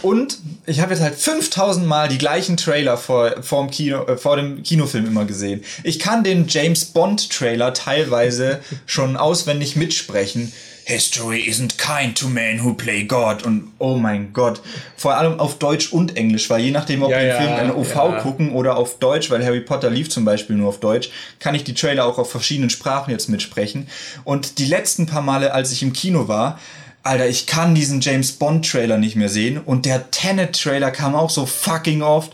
Und 0.02 0.38
ich 0.66 0.80
habe 0.80 0.92
jetzt 0.92 1.02
halt 1.02 1.14
5000 1.14 1.86
Mal 1.86 2.08
die 2.08 2.18
gleichen 2.18 2.58
Trailer 2.58 2.98
vor, 2.98 3.42
vor, 3.42 3.62
dem 3.64 3.70
Kino, 3.70 4.04
äh, 4.04 4.16
vor 4.18 4.36
dem 4.36 4.62
Kinofilm 4.62 5.06
immer 5.06 5.24
gesehen. 5.24 5.64
Ich 5.84 5.98
kann 5.98 6.22
den 6.22 6.46
James 6.48 6.84
Bond 6.84 7.30
Trailer 7.30 7.72
teilweise 7.72 8.60
schon 8.86 9.16
auswendig 9.16 9.74
mitsprechen. 9.74 10.52
History 10.88 11.40
isn't 11.48 11.78
kind 11.78 12.16
to 12.16 12.28
men 12.28 12.62
who 12.64 12.72
play 12.74 13.02
God. 13.02 13.42
Und 13.42 13.72
oh 13.78 13.96
mein 13.96 14.32
Gott. 14.32 14.60
Vor 14.96 15.16
allem 15.16 15.40
auf 15.40 15.58
Deutsch 15.58 15.92
und 15.92 16.16
Englisch, 16.16 16.48
weil 16.48 16.60
je 16.60 16.70
nachdem, 16.70 17.02
ob 17.02 17.10
Ja, 17.10 17.18
wir 17.18 17.26
den 17.26 17.36
Film 17.42 17.58
in 17.64 17.70
OV 17.74 17.94
ja. 17.94 18.20
gucken 18.20 18.52
oder 18.52 18.76
auf 18.76 19.00
Deutsch, 19.00 19.28
weil 19.28 19.44
Harry 19.44 19.60
Potter 19.60 19.90
lief 19.90 20.08
zum 20.10 20.24
Beispiel 20.24 20.54
nur 20.54 20.68
auf 20.68 20.78
Deutsch, 20.78 21.10
kann 21.40 21.56
ich 21.56 21.64
die 21.64 21.74
Trailer 21.74 22.06
auch 22.06 22.18
auf 22.18 22.30
verschiedenen 22.30 22.70
Sprachen 22.70 23.10
jetzt 23.10 23.28
mitsprechen. 23.28 23.88
Und 24.22 24.58
die 24.58 24.64
letzten 24.66 25.06
paar 25.06 25.22
Male, 25.22 25.52
als 25.52 25.72
ich 25.72 25.82
im 25.82 25.92
Kino 25.92 26.28
war, 26.28 26.60
Alter, 27.02 27.26
ich 27.28 27.46
kann 27.46 27.74
diesen 27.74 28.00
James 28.00 28.32
Bond 28.32 28.68
Trailer 28.70 28.96
nicht 28.98 29.16
mehr 29.16 29.28
sehen. 29.28 29.58
Und 29.58 29.86
der 29.86 30.12
Tenet 30.12 30.60
Trailer 30.60 30.92
kam 30.92 31.16
auch 31.16 31.30
so 31.30 31.46
fucking 31.46 32.02
oft. 32.02 32.32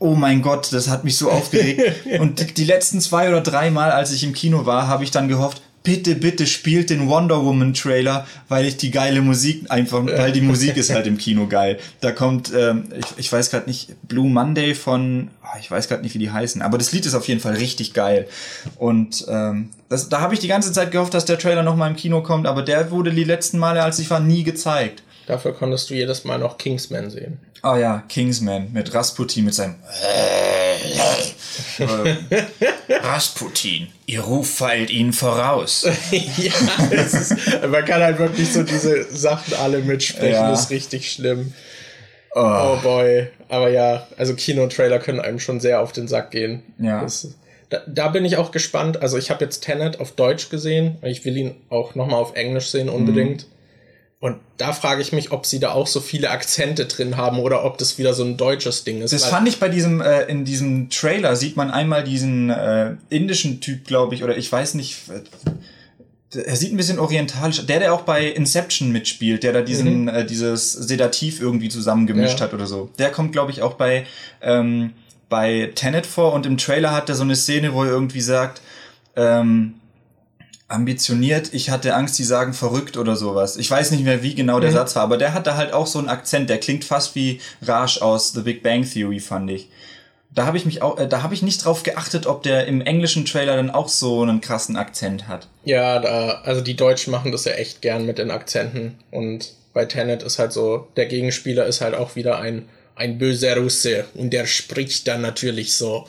Oh 0.00 0.14
mein 0.16 0.42
Gott, 0.42 0.72
das 0.72 0.88
hat 0.88 1.04
mich 1.04 1.16
so 1.16 1.30
aufgeregt. 1.30 1.80
Und 2.20 2.40
die- 2.40 2.54
die 2.54 2.64
letzten 2.64 3.00
zwei 3.00 3.28
oder 3.28 3.40
drei 3.40 3.70
Mal, 3.70 3.92
als 3.92 4.10
ich 4.12 4.24
im 4.24 4.32
Kino 4.34 4.66
war, 4.66 4.88
habe 4.88 5.04
ich 5.04 5.10
dann 5.12 5.28
gehofft, 5.28 5.62
bitte, 5.82 6.14
bitte 6.14 6.46
spielt 6.46 6.90
den 6.90 7.08
Wonder 7.08 7.44
Woman 7.44 7.74
Trailer, 7.74 8.26
weil 8.48 8.66
ich 8.66 8.76
die 8.76 8.90
geile 8.90 9.22
Musik 9.22 9.70
einfach, 9.70 10.04
weil 10.04 10.32
die 10.32 10.40
Musik 10.40 10.76
ist 10.76 10.90
halt 10.90 11.06
im 11.06 11.18
Kino 11.18 11.46
geil. 11.46 11.78
Da 12.00 12.12
kommt, 12.12 12.52
ähm, 12.54 12.88
ich, 12.96 13.06
ich 13.16 13.32
weiß 13.32 13.50
gerade 13.50 13.66
nicht, 13.66 13.94
Blue 14.06 14.28
Monday 14.28 14.74
von, 14.74 15.30
ah, 15.42 15.56
ich 15.60 15.70
weiß 15.70 15.88
gerade 15.88 16.02
nicht, 16.02 16.14
wie 16.14 16.18
die 16.18 16.30
heißen, 16.30 16.62
aber 16.62 16.78
das 16.78 16.92
Lied 16.92 17.06
ist 17.06 17.14
auf 17.14 17.28
jeden 17.28 17.40
Fall 17.40 17.54
richtig 17.54 17.94
geil. 17.94 18.28
Und 18.76 19.24
ähm, 19.28 19.70
das, 19.88 20.08
da 20.08 20.20
habe 20.20 20.34
ich 20.34 20.40
die 20.40 20.48
ganze 20.48 20.72
Zeit 20.72 20.90
gehofft, 20.90 21.14
dass 21.14 21.24
der 21.24 21.38
Trailer 21.38 21.62
nochmal 21.62 21.90
im 21.90 21.96
Kino 21.96 22.22
kommt, 22.22 22.46
aber 22.46 22.62
der 22.62 22.90
wurde 22.90 23.12
die 23.12 23.24
letzten 23.24 23.58
Male, 23.58 23.82
als 23.82 23.98
ich 23.98 24.10
war, 24.10 24.20
nie 24.20 24.42
gezeigt. 24.42 25.02
Dafür 25.28 25.52
konntest 25.52 25.90
du 25.90 25.94
jedes 25.94 26.24
Mal 26.24 26.38
noch 26.38 26.56
Kingsman 26.56 27.10
sehen. 27.10 27.38
Oh 27.62 27.76
ja, 27.76 28.02
Kingsman 28.08 28.72
mit 28.72 28.94
Rasputin 28.94 29.44
mit 29.44 29.52
seinem 29.54 29.74
Rasputin, 32.88 33.88
ihr 34.06 34.20
Ruf 34.22 34.48
feilt 34.48 34.90
ihnen 34.90 35.12
voraus. 35.12 35.86
ja, 36.10 36.52
ist, 36.90 37.34
man 37.70 37.84
kann 37.84 38.00
halt 38.02 38.18
wirklich 38.18 38.50
so 38.52 38.62
diese 38.62 39.04
Sachen 39.14 39.54
alle 39.54 39.80
mitsprechen, 39.80 40.32
Ja. 40.32 40.50
das 40.50 40.62
ist 40.62 40.70
richtig 40.70 41.12
schlimm. 41.12 41.52
Oh. 42.34 42.76
boy. 42.82 43.28
Aber 43.48 43.68
ja, 43.70 44.06
also 44.16 44.34
Kino-Trailer 44.34 44.98
können 44.98 45.20
einem 45.20 45.40
schon 45.40 45.60
sehr 45.60 45.80
auf 45.82 45.92
den 45.92 46.08
Sack 46.08 46.30
gehen. 46.30 46.62
Ja. 46.78 47.02
Das, 47.02 47.28
da, 47.68 47.80
da 47.86 48.08
bin 48.08 48.24
ich 48.24 48.36
auch 48.38 48.50
gespannt. 48.50 49.02
Also 49.02 49.18
ich 49.18 49.30
habe 49.30 49.44
jetzt 49.44 49.60
Tenet 49.60 50.00
auf 50.00 50.12
Deutsch 50.12 50.48
gesehen. 50.48 50.96
Ich 51.02 51.24
will 51.24 51.36
ihn 51.36 51.54
auch 51.68 51.94
nochmal 51.94 52.20
auf 52.20 52.34
Englisch 52.34 52.70
sehen 52.70 52.88
unbedingt. 52.88 53.46
Und 54.20 54.38
da 54.56 54.72
frage 54.72 55.00
ich 55.00 55.12
mich, 55.12 55.30
ob 55.30 55.46
sie 55.46 55.60
da 55.60 55.70
auch 55.70 55.86
so 55.86 56.00
viele 56.00 56.30
Akzente 56.30 56.86
drin 56.86 57.16
haben 57.16 57.38
oder 57.38 57.64
ob 57.64 57.78
das 57.78 57.98
wieder 57.98 58.14
so 58.14 58.24
ein 58.24 58.36
deutsches 58.36 58.82
Ding 58.82 59.00
ist. 59.00 59.12
Das 59.12 59.26
fand 59.26 59.46
ich 59.46 59.60
bei 59.60 59.68
diesem, 59.68 60.00
äh, 60.00 60.22
in 60.24 60.44
diesem 60.44 60.90
Trailer 60.90 61.36
sieht 61.36 61.56
man 61.56 61.70
einmal 61.70 62.02
diesen 62.02 62.50
äh, 62.50 62.96
indischen 63.10 63.60
Typ, 63.60 63.84
glaube 63.86 64.16
ich, 64.16 64.24
oder 64.24 64.36
ich 64.36 64.50
weiß 64.50 64.74
nicht. 64.74 65.02
äh, 65.08 66.40
Er 66.40 66.56
sieht 66.56 66.72
ein 66.72 66.76
bisschen 66.76 66.98
orientalisch. 66.98 67.64
Der, 67.66 67.78
der 67.78 67.94
auch 67.94 68.00
bei 68.02 68.26
Inception 68.26 68.90
mitspielt, 68.90 69.44
der 69.44 69.52
da 69.52 69.62
diesen, 69.62 70.08
äh, 70.08 70.26
dieses 70.26 70.72
Sedativ 70.72 71.40
irgendwie 71.40 71.68
zusammengemischt 71.68 72.40
Ja. 72.40 72.46
hat 72.46 72.54
oder 72.54 72.66
so. 72.66 72.90
Der 72.98 73.12
kommt, 73.12 73.30
glaube 73.30 73.52
ich, 73.52 73.62
auch 73.62 73.74
bei, 73.74 74.04
ähm, 74.42 74.94
bei 75.28 75.70
Tenet 75.76 76.06
vor 76.06 76.32
und 76.32 76.44
im 76.44 76.58
Trailer 76.58 76.90
hat 76.92 77.08
er 77.08 77.14
so 77.14 77.22
eine 77.22 77.36
Szene, 77.36 77.72
wo 77.72 77.84
er 77.84 77.90
irgendwie 77.90 78.20
sagt, 78.20 78.62
ähm, 79.14 79.74
ambitioniert, 80.68 81.54
ich 81.54 81.70
hatte 81.70 81.94
Angst, 81.94 82.18
die 82.18 82.24
sagen 82.24 82.52
verrückt 82.52 82.98
oder 82.98 83.16
sowas. 83.16 83.56
Ich 83.56 83.70
weiß 83.70 83.90
nicht 83.90 84.04
mehr, 84.04 84.22
wie 84.22 84.34
genau 84.34 84.60
der 84.60 84.70
Satz 84.70 84.94
war, 84.94 85.02
aber 85.02 85.16
der 85.16 85.32
hatte 85.32 85.56
halt 85.56 85.72
auch 85.72 85.86
so 85.86 85.98
einen 85.98 86.08
Akzent, 86.08 86.50
der 86.50 86.58
klingt 86.58 86.84
fast 86.84 87.14
wie 87.14 87.40
Raj 87.62 88.00
aus 88.02 88.32
The 88.32 88.42
Big 88.42 88.62
Bang 88.62 88.84
Theory, 88.84 89.18
fand 89.18 89.50
ich. 89.50 89.68
Da 90.30 90.44
habe 90.44 90.58
ich 90.58 90.66
mich 90.66 90.82
auch, 90.82 90.98
äh, 90.98 91.08
da 91.08 91.22
habe 91.22 91.32
ich 91.32 91.42
nicht 91.42 91.64
drauf 91.64 91.82
geachtet, 91.84 92.26
ob 92.26 92.42
der 92.42 92.66
im 92.66 92.82
englischen 92.82 93.24
Trailer 93.24 93.56
dann 93.56 93.70
auch 93.70 93.88
so 93.88 94.20
einen 94.20 94.42
krassen 94.42 94.76
Akzent 94.76 95.26
hat. 95.26 95.48
Ja, 95.64 96.00
da, 96.00 96.42
also 96.44 96.60
die 96.60 96.76
Deutschen 96.76 97.12
machen 97.12 97.32
das 97.32 97.46
ja 97.46 97.52
echt 97.52 97.80
gern 97.80 98.04
mit 98.04 98.18
den 98.18 98.30
Akzenten. 98.30 98.98
Und 99.10 99.54
bei 99.72 99.86
Tenet 99.86 100.22
ist 100.22 100.38
halt 100.38 100.52
so, 100.52 100.86
der 100.96 101.06
Gegenspieler 101.06 101.64
ist 101.64 101.80
halt 101.80 101.94
auch 101.94 102.14
wieder 102.14 102.38
ein, 102.38 102.68
ein 102.94 103.16
böser 103.16 103.56
Russe 103.56 104.04
und 104.14 104.30
der 104.34 104.44
spricht 104.46 105.08
dann 105.08 105.22
natürlich 105.22 105.74
so. 105.76 106.06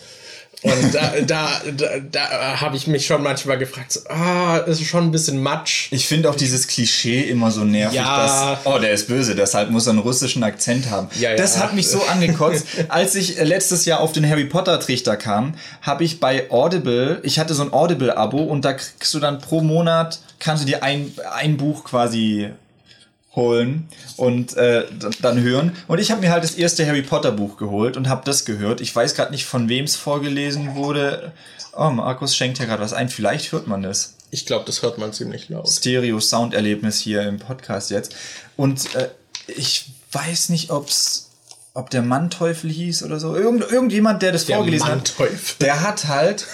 Und 0.62 0.94
da, 0.94 1.14
da, 1.26 1.62
da, 1.78 1.88
da 2.12 2.60
habe 2.62 2.76
ich 2.76 2.86
mich 2.86 3.06
schon 3.06 3.24
manchmal 3.24 3.58
gefragt, 3.58 3.94
so, 3.94 4.02
ah, 4.10 4.58
ist 4.58 4.84
schon 4.86 5.06
ein 5.06 5.12
bisschen 5.12 5.42
Matsch. 5.42 5.88
Ich 5.92 6.06
finde 6.06 6.30
auch 6.30 6.36
dieses 6.36 6.68
Klischee 6.68 7.22
immer 7.22 7.50
so 7.50 7.64
nervig, 7.64 7.96
Ja. 7.96 8.58
dass, 8.58 8.66
oh, 8.66 8.78
der 8.78 8.92
ist 8.92 9.08
böse, 9.08 9.36
deshalb 9.36 9.70
muss 9.70 9.88
er 9.88 9.92
einen 9.92 10.00
russischen 10.00 10.44
Akzent 10.44 10.90
haben. 10.90 11.08
Ja, 11.18 11.30
ja. 11.32 11.38
Das 11.38 11.60
hat 11.60 11.76
mich 11.76 11.88
so 11.88 12.02
angekotzt. 12.04 12.66
Als 12.90 13.16
ich 13.16 13.40
äh, 13.40 13.44
letztes 13.46 13.86
Jahr 13.86 14.02
auf 14.02 14.12
den 14.12 14.30
Harry 14.30 14.46
Potter 14.46 14.80
Trichter 14.82 15.16
kam, 15.16 15.54
habe 15.82 16.04
ich 16.04 16.20
bei 16.20 16.52
Audible, 16.52 17.20
ich 17.24 17.40
hatte 17.40 17.54
so 17.54 17.64
ein 17.64 17.72
Audible-Abo 17.72 18.40
und 18.44 18.66
da 18.66 18.74
kriegst 18.74 19.14
du 19.14 19.20
dann 19.20 19.40
pro 19.40 19.62
Monat, 19.62 20.20
kannst 20.40 20.64
du 20.64 20.68
dir 20.68 20.84
ein, 20.84 21.14
ein 21.34 21.56
Buch 21.56 21.86
quasi 21.86 22.50
holen 23.36 23.88
und 24.18 24.58
äh, 24.58 24.86
dann 25.22 25.40
hören. 25.42 25.76
Und 25.88 26.00
ich 26.00 26.12
habe 26.12 26.22
mir 26.22 26.32
halt 26.32 26.44
das 26.44 26.56
erste 26.56 26.86
Harry 26.88 27.04
Potter 27.04 27.32
Buch 27.32 27.58
geholt 27.58 27.96
und 27.96 28.10
habe 28.10 28.22
das 28.26 28.44
gehört. 28.46 28.82
Ich 28.82 28.96
weiß 28.96 29.14
gerade 29.16 29.32
nicht, 29.32 29.46
von 29.46 29.70
wem 29.70 29.86
es 29.86 29.96
vorgelesen 29.96 30.76
wurde. 30.76 31.32
Oh, 31.76 31.90
Markus 31.92 32.36
schenkt 32.36 32.58
hier 32.58 32.66
gerade 32.68 32.82
was 32.82 32.94
ein. 32.94 33.10
Vielleicht 33.10 33.52
hört 33.52 33.68
man 33.68 33.84
das. 33.84 34.16
Ich 34.32 34.46
glaube, 34.46 34.66
das 34.66 34.82
hört 34.82 34.98
man 34.98 35.14
ziemlich 35.14 35.50
laut. 35.50 35.70
Stereo-Sounderlebnis 35.70 37.00
hier 37.00 37.22
im 37.24 37.40
Podcast 37.40 37.92
jetzt. 37.92 38.16
Und 38.58 38.94
äh, 38.96 39.10
ich 39.48 39.86
weiß 40.12 40.50
nicht, 40.50 40.72
ob's, 40.72 41.30
ob 41.74 41.90
der 41.92 42.02
Manteuffel 42.02 42.70
hieß 42.70 43.04
oder 43.04 43.20
so. 43.20 43.36
Irgend, 43.36 43.72
irgendjemand, 43.72 44.22
der 44.22 44.32
das 44.32 44.46
Der 44.46 44.58
vorgelesen 44.58 44.88
Manteuffel. 44.88 45.38
hat. 45.38 45.62
Der 45.62 45.82
hat 45.82 46.08
halt, 46.08 46.46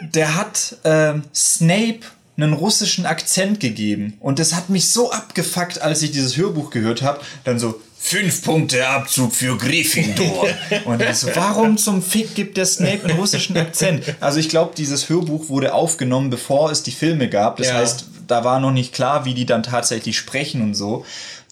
der 0.00 0.34
hat 0.36 0.76
ähm, 0.84 1.24
Snape 1.34 2.00
einen 2.36 2.52
russischen 2.54 3.04
Akzent 3.06 3.60
gegeben. 3.60 4.14
Und 4.20 4.38
das 4.38 4.54
hat 4.54 4.70
mich 4.70 4.88
so 4.90 5.10
abgefuckt, 5.10 5.82
als 5.82 6.02
ich 6.02 6.12
dieses 6.12 6.36
Hörbuch 6.36 6.70
gehört 6.70 7.02
habe. 7.02 7.20
Dann 7.44 7.58
so, 7.58 7.80
fünf 7.98 8.42
Punkte 8.42 8.88
Abzug 8.88 9.32
für 9.32 9.56
Gryffindor. 9.56 10.48
Und 10.86 11.02
ich 11.02 11.14
so, 11.16 11.28
warum 11.34 11.76
zum 11.76 12.02
Fick 12.02 12.34
gibt 12.34 12.56
der 12.56 12.66
Snape 12.66 13.04
einen 13.04 13.18
russischen 13.18 13.56
Akzent? 13.56 14.02
Also 14.20 14.40
ich 14.40 14.48
glaube, 14.48 14.72
dieses 14.76 15.08
Hörbuch 15.08 15.48
wurde 15.48 15.72
aufgenommen, 15.74 16.28
bevor 16.30 16.70
es 16.72 16.82
die 16.82 16.90
Filme 16.90 17.28
gab. 17.28 17.58
Das 17.58 17.68
Ja. 17.68 17.74
heißt, 17.74 18.06
da 18.26 18.44
war 18.44 18.58
noch 18.60 18.72
nicht 18.72 18.92
klar, 18.92 19.24
wie 19.24 19.34
die 19.34 19.46
dann 19.46 19.62
tatsächlich 19.62 20.16
sprechen 20.18 20.62
und 20.62 20.74
so. 20.74 21.04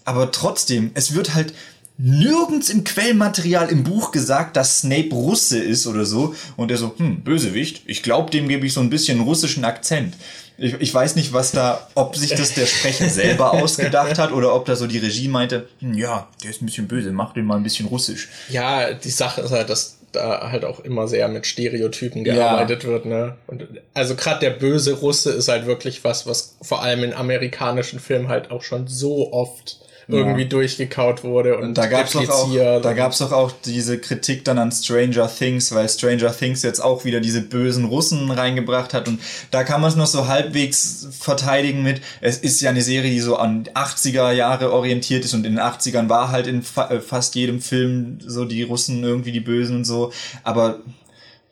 Aber 0.05 0.33
trotzdem, 0.33 0.91
es 0.95 1.15
wird 1.15 1.35
halt 1.35 1.53
nirgends 1.99 2.71
im 2.71 2.83
Quellmaterial 2.85 3.69
im 3.69 3.85
Buch 3.85 4.11
gesagt, 4.11 4.57
dass 4.57 4.79
Snape 4.81 5.11
Russe 5.13 5.59
ist 5.59 5.87
oder 5.87 6.07
so. 6.07 6.35
Und 6.57 6.71
er 6.71 6.79
so, 6.79 6.95
hm, 6.97 7.21
Bösewicht, 7.21 7.83
ich 7.87 8.03
glaube, 8.03 8.31
dem 8.31 8.49
gebe 8.49 8.67
ich 8.67 8.73
so 8.73 8.81
ein 8.81 8.91
bisschen 8.91 9.21
russischen 9.21 9.65
Akzent. 9.65 10.15
Ich, 10.63 10.75
ich 10.75 10.93
weiß 10.93 11.17
nicht, 11.17 11.33
was 11.33 11.53
da, 11.53 11.89
ob 11.95 12.17
sich 12.17 12.31
das 12.31 12.55
der 12.55 12.67
Sprecher 12.67 13.09
selber 13.09 13.55
ausgedacht 13.55 14.19
hat 14.19 14.31
oder 14.33 14.55
ob 14.55 14.67
da 14.67 14.77
so 14.77 14.87
die 14.87 14.99
Regie 14.99 15.29
meinte, 15.29 15.69
hm, 15.81 15.95
ja, 15.95 16.29
der 16.43 16.51
ist 16.51 16.61
ein 16.61 16.67
bisschen 16.67 16.87
böse, 16.87 17.13
mach 17.13 17.33
den 17.33 17.47
mal 17.47 17.57
ein 17.57 17.63
bisschen 17.63 17.87
russisch. 17.87 18.29
Ja, 18.51 18.93
die 18.93 19.11
Sache 19.11 19.41
ist 19.41 19.53
halt, 19.53 19.71
dass 19.71 19.97
da 20.13 20.51
halt 20.51 20.65
auch 20.65 20.81
immer 20.81 21.09
sehr 21.09 21.29
mit 21.29 21.47
Stereotypen 21.47 22.25
gearbeitet 22.25 22.85
wird, 22.85 23.07
ne? 23.07 23.37
Und 23.47 23.67
also 23.95 24.17
gerade 24.17 24.41
der 24.41 24.51
böse 24.51 24.95
Russe 24.95 25.31
ist 25.31 25.49
halt 25.49 25.67
wirklich 25.67 26.05
was, 26.05 26.27
was 26.27 26.57
vor 26.61 26.83
allem 26.83 27.05
in 27.05 27.15
amerikanischen 27.15 28.01
Filmen 28.01 28.29
halt 28.29 28.51
auch 28.51 28.63
schon 28.63 28.87
so 28.87 29.33
oft 29.33 29.80
irgendwie 30.13 30.47
durchgekaut 30.47 31.25
wurde 31.25 31.59
und, 31.59 31.77
Da 31.77 31.87
gab's 31.87 32.13
doch 32.13 32.29
auch, 32.29 32.53
da 32.55 32.93
gab's 32.93 33.19
doch 33.19 33.33
auch 33.33 33.53
diese 33.65 33.99
Kritik 33.99 34.45
dann 34.45 34.59
an 34.59 34.73
Stranger 34.73 35.31
Things, 35.33 35.73
weil 35.75 35.89
Stranger 35.89 36.37
Things 36.37 36.63
jetzt 36.63 36.81
auch 36.81 37.05
wieder 37.05 37.21
diese 37.21 37.41
bösen 37.41 37.85
Russen 37.85 38.31
reingebracht 38.31 38.95
hat. 38.95 39.09
Und 39.09 39.21
da 39.51 39.65
kann 39.65 39.81
man 39.81 39.91
es 39.91 39.97
noch 39.97 40.07
so 40.07 40.27
halbwegs 40.27 41.09
verteidigen 41.19 41.83
mit, 41.83 42.01
es 42.21 42.39
ist 42.39 42.61
ja 42.61 42.71
eine 42.71 42.83
Serie, 42.83 43.11
die 43.11 43.21
so 43.21 43.37
an 43.37 43.65
80er 43.75 44.33
Jahre 44.33 44.73
orientiert 44.73 45.25
ist. 45.25 45.35
Und 45.35 45.47
in 45.47 45.55
den 45.55 45.61
80ern 45.61 46.09
war 46.09 46.31
halt 46.31 46.47
in 46.47 46.63
fa 46.63 46.91
äh, 46.91 47.01
fast 47.01 47.35
jedem 47.35 47.61
Film 47.61 48.19
so 48.25 48.45
die 48.45 48.63
Russen 48.63 49.03
irgendwie 49.03 49.33
die 49.33 49.41
Bösen 49.41 49.77
und 49.77 49.85
so, 49.85 50.13
aber 50.45 50.81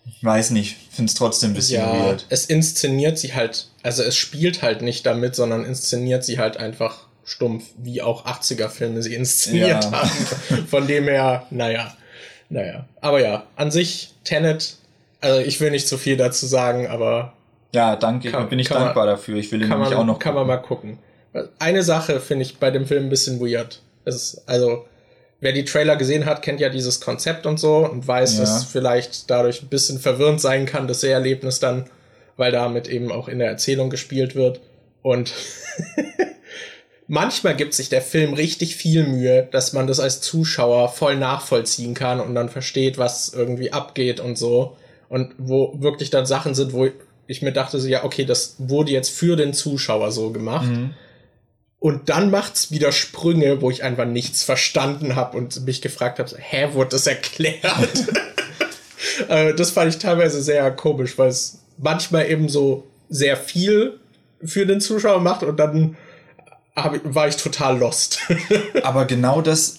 ich 0.06 0.24
weiß 0.24 0.50
nicht, 0.50 0.76
finde 0.90 1.10
es 1.10 1.14
trotzdem 1.14 1.50
ein 1.50 1.54
bisschen 1.54 1.80
ja, 1.80 1.92
weird. 1.92 2.26
es 2.28 2.46
inszeniert 2.46 3.18
sie 3.18 3.34
halt, 3.34 3.68
also 3.82 4.02
es 4.02 4.16
spielt 4.16 4.62
halt 4.62 4.82
nicht 4.82 5.06
damit, 5.06 5.36
sondern 5.36 5.64
inszeniert 5.64 6.24
sie 6.24 6.38
halt 6.38 6.56
einfach 6.56 7.07
stumpf, 7.28 7.64
wie 7.76 8.02
auch 8.02 8.24
80er-Filme 8.24 9.02
sie 9.02 9.14
inszeniert 9.14 9.84
Ja. 9.84 9.92
haben. 9.92 10.66
Von 10.66 10.86
dem 10.86 11.04
her, 11.04 11.46
naja. 11.50 11.94
Naja, 12.50 12.86
aber 13.02 13.20
ja, 13.20 13.44
an 13.56 13.70
sich 13.70 14.14
Tenet, 14.24 14.76
also 15.20 15.40
ich 15.40 15.60
will 15.60 15.70
nicht 15.70 15.86
zu 15.86 15.98
viel 15.98 16.16
dazu 16.16 16.46
sagen, 16.46 16.86
aber. 16.86 17.34
Ja, 17.74 17.94
danke, 17.96 18.30
kann, 18.30 18.48
bin 18.48 18.58
ich 18.58 18.68
dankbar 18.68 19.04
man, 19.04 19.14
dafür. 19.14 19.36
Ich 19.36 19.52
will 19.52 19.60
ihn 19.60 19.68
nämlich 19.68 19.90
man, 19.90 19.98
auch 19.98 20.04
noch. 20.06 20.18
Kann 20.18 20.32
gucken. 20.32 20.46
man 20.48 20.56
mal 20.56 20.62
gucken. 20.62 20.98
Eine 21.58 21.82
Sache 21.82 22.20
finde 22.20 22.44
ich 22.46 22.56
bei 22.56 22.70
dem 22.70 22.86
Film 22.86 23.04
ein 23.04 23.10
bisschen 23.10 23.38
weird. 23.38 23.82
Es 24.06 24.14
ist, 24.14 24.42
also, 24.48 24.86
wer 25.40 25.52
die 25.52 25.66
Trailer 25.66 25.96
gesehen 25.96 26.24
hat, 26.24 26.40
kennt 26.40 26.58
ja 26.60 26.70
dieses 26.70 27.02
Konzept 27.02 27.44
und 27.44 27.60
so 27.60 27.86
und 27.86 28.08
weiß, 28.08 28.38
ja. 28.38 28.40
dass 28.40 28.64
vielleicht 28.64 29.28
dadurch 29.28 29.62
ein 29.62 29.68
bisschen 29.68 29.98
verwirrend 29.98 30.40
sein 30.40 30.64
kann, 30.64 30.88
das 30.88 31.02
Seherlebnis 31.02 31.60
dann, 31.60 31.90
weil 32.38 32.50
damit 32.50 32.88
eben 32.88 33.12
auch 33.12 33.28
in 33.28 33.40
der 33.40 33.48
Erzählung 33.48 33.90
gespielt 33.90 34.34
wird. 34.34 34.60
Und 35.02 35.34
manchmal 37.08 37.56
gibt 37.56 37.74
sich 37.74 37.88
der 37.88 38.02
Film 38.02 38.34
richtig 38.34 38.76
viel 38.76 39.04
Mühe, 39.04 39.48
dass 39.50 39.72
man 39.72 39.86
das 39.86 39.98
als 39.98 40.20
Zuschauer 40.20 40.90
voll 40.90 41.16
nachvollziehen 41.16 41.94
kann 41.94 42.20
und 42.20 42.34
dann 42.34 42.48
versteht, 42.48 42.98
was 42.98 43.30
irgendwie 43.30 43.72
abgeht 43.72 44.20
und 44.20 44.38
so. 44.38 44.76
Und 45.08 45.32
wo 45.38 45.74
wirklich 45.80 46.10
dann 46.10 46.26
Sachen 46.26 46.54
sind, 46.54 46.74
wo 46.74 46.88
ich 47.26 47.42
mir 47.42 47.52
dachte, 47.52 47.80
so, 47.80 47.88
ja, 47.88 48.04
okay, 48.04 48.26
das 48.26 48.56
wurde 48.58 48.92
jetzt 48.92 49.08
für 49.08 49.36
den 49.36 49.54
Zuschauer 49.54 50.12
so 50.12 50.30
gemacht. 50.30 50.68
Mhm. 50.68 50.94
Und 51.80 52.08
dann 52.10 52.30
macht's 52.30 52.70
wieder 52.70 52.92
Sprünge, 52.92 53.62
wo 53.62 53.70
ich 53.70 53.82
einfach 53.82 54.04
nichts 54.04 54.42
verstanden 54.42 55.16
habe 55.16 55.36
und 55.36 55.64
mich 55.64 55.80
gefragt 55.80 56.18
habe, 56.18 56.30
hä, 56.36 56.68
wurde 56.72 56.90
das 56.90 57.06
erklärt? 57.06 57.62
Äh, 59.28 59.54
das 59.54 59.72
fand 59.72 59.92
ich 59.92 59.98
teilweise 59.98 60.40
sehr 60.42 60.70
komisch, 60.70 61.18
weil 61.18 61.28
es 61.28 61.58
manchmal 61.76 62.30
eben 62.30 62.48
so 62.48 62.84
sehr 63.08 63.36
viel 63.36 63.98
für 64.44 64.64
den 64.64 64.80
Zuschauer 64.80 65.20
macht 65.20 65.42
und 65.42 65.58
dann 65.58 65.96
hab, 66.84 67.14
war 67.14 67.28
ich 67.28 67.36
total 67.36 67.78
lost. 67.78 68.20
Aber 68.82 69.04
genau 69.04 69.40
das, 69.40 69.78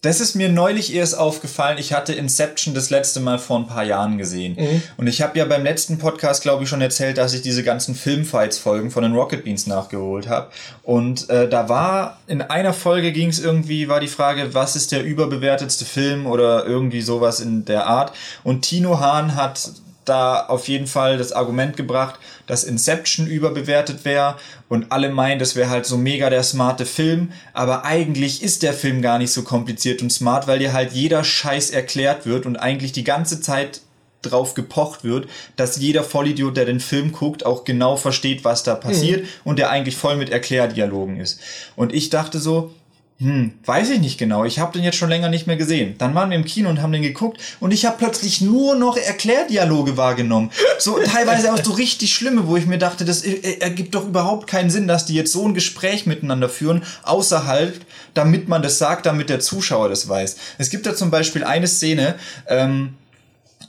das 0.00 0.20
ist 0.20 0.36
mir 0.36 0.48
neulich 0.48 0.94
erst 0.94 1.18
aufgefallen. 1.18 1.76
Ich 1.76 1.92
hatte 1.92 2.12
Inception 2.12 2.72
das 2.72 2.88
letzte 2.90 3.18
Mal 3.18 3.40
vor 3.40 3.58
ein 3.58 3.66
paar 3.66 3.82
Jahren 3.82 4.16
gesehen. 4.16 4.56
Mhm. 4.56 4.82
Und 4.96 5.06
ich 5.08 5.22
habe 5.22 5.36
ja 5.36 5.44
beim 5.44 5.64
letzten 5.64 5.98
Podcast, 5.98 6.42
glaube 6.42 6.62
ich, 6.62 6.68
schon 6.68 6.80
erzählt, 6.80 7.18
dass 7.18 7.34
ich 7.34 7.42
diese 7.42 7.64
ganzen 7.64 7.96
Filmfights-Folgen 7.96 8.92
von 8.92 9.02
den 9.02 9.14
Rocket 9.14 9.42
Beans 9.42 9.66
nachgeholt 9.66 10.28
habe. 10.28 10.52
Und 10.84 11.28
äh, 11.30 11.48
da 11.48 11.68
war, 11.68 12.18
in 12.28 12.42
einer 12.42 12.72
Folge 12.72 13.10
ging 13.10 13.28
es 13.28 13.40
irgendwie, 13.40 13.88
war 13.88 13.98
die 13.98 14.06
Frage, 14.06 14.54
was 14.54 14.76
ist 14.76 14.92
der 14.92 15.02
überbewertetste 15.02 15.84
Film 15.84 16.26
oder 16.26 16.64
irgendwie 16.64 17.00
sowas 17.00 17.40
in 17.40 17.64
der 17.64 17.86
Art. 17.86 18.12
Und 18.44 18.62
Tino 18.62 19.00
Hahn 19.00 19.34
hat 19.34 19.72
da 20.08 20.46
auf 20.46 20.68
jeden 20.68 20.86
Fall 20.86 21.18
das 21.18 21.32
Argument 21.32 21.76
gebracht, 21.76 22.18
dass 22.46 22.64
Inception 22.64 23.26
überbewertet 23.26 24.04
wäre 24.04 24.36
und 24.68 24.90
alle 24.90 25.10
meinen, 25.10 25.38
das 25.38 25.56
wäre 25.56 25.70
halt 25.70 25.86
so 25.86 25.96
mega 25.96 26.30
der 26.30 26.42
smarte 26.42 26.86
Film, 26.86 27.32
aber 27.52 27.84
eigentlich 27.84 28.42
ist 28.42 28.62
der 28.62 28.72
Film 28.72 29.02
gar 29.02 29.18
nicht 29.18 29.32
so 29.32 29.42
kompliziert 29.42 30.02
und 30.02 30.10
smart, 30.10 30.46
weil 30.46 30.58
dir 30.58 30.72
halt 30.72 30.92
jeder 30.92 31.24
Scheiß 31.24 31.70
erklärt 31.70 32.26
wird 32.26 32.46
und 32.46 32.56
eigentlich 32.56 32.92
die 32.92 33.04
ganze 33.04 33.40
Zeit 33.40 33.80
drauf 34.22 34.54
gepocht 34.54 35.04
wird, 35.04 35.28
dass 35.56 35.78
jeder 35.78 36.02
Vollidiot, 36.02 36.56
der 36.56 36.64
den 36.64 36.80
Film 36.80 37.12
guckt, 37.12 37.46
auch 37.46 37.64
genau 37.64 37.96
versteht, 37.96 38.44
was 38.44 38.62
da 38.62 38.74
passiert 38.74 39.22
mhm. 39.22 39.28
und 39.44 39.58
der 39.58 39.70
eigentlich 39.70 39.96
voll 39.96 40.16
mit 40.16 40.30
Erklärdialogen 40.30 41.20
ist. 41.20 41.40
Und 41.76 41.92
ich 41.92 42.10
dachte 42.10 42.40
so, 42.40 42.72
hm, 43.20 43.54
weiß 43.64 43.90
ich 43.90 43.98
nicht 43.98 44.16
genau. 44.16 44.44
Ich 44.44 44.60
habe 44.60 44.72
den 44.72 44.84
jetzt 44.84 44.96
schon 44.96 45.08
länger 45.08 45.28
nicht 45.28 45.48
mehr 45.48 45.56
gesehen. 45.56 45.96
Dann 45.98 46.14
waren 46.14 46.30
wir 46.30 46.36
im 46.36 46.44
Kino 46.44 46.70
und 46.70 46.80
haben 46.80 46.92
den 46.92 47.02
geguckt 47.02 47.40
und 47.58 47.72
ich 47.72 47.84
habe 47.84 47.96
plötzlich 47.98 48.40
nur 48.40 48.76
noch 48.76 48.96
Erklärdialoge 48.96 49.96
wahrgenommen. 49.96 50.52
So 50.78 50.98
teilweise 51.04 51.52
auch 51.52 51.62
so 51.62 51.72
richtig 51.72 52.14
schlimme, 52.14 52.46
wo 52.46 52.56
ich 52.56 52.66
mir 52.66 52.78
dachte, 52.78 53.04
das 53.04 53.22
ergibt 53.22 53.96
doch 53.96 54.06
überhaupt 54.06 54.46
keinen 54.46 54.70
Sinn, 54.70 54.86
dass 54.86 55.04
die 55.04 55.14
jetzt 55.14 55.32
so 55.32 55.44
ein 55.44 55.54
Gespräch 55.54 56.06
miteinander 56.06 56.48
führen, 56.48 56.84
außerhalb, 57.02 57.74
damit 58.14 58.48
man 58.48 58.62
das 58.62 58.78
sagt, 58.78 59.06
damit 59.06 59.30
der 59.30 59.40
Zuschauer 59.40 59.88
das 59.88 60.08
weiß. 60.08 60.36
Es 60.58 60.70
gibt 60.70 60.86
da 60.86 60.94
zum 60.94 61.10
Beispiel 61.10 61.42
eine 61.42 61.66
Szene, 61.66 62.14
ähm, 62.46 62.94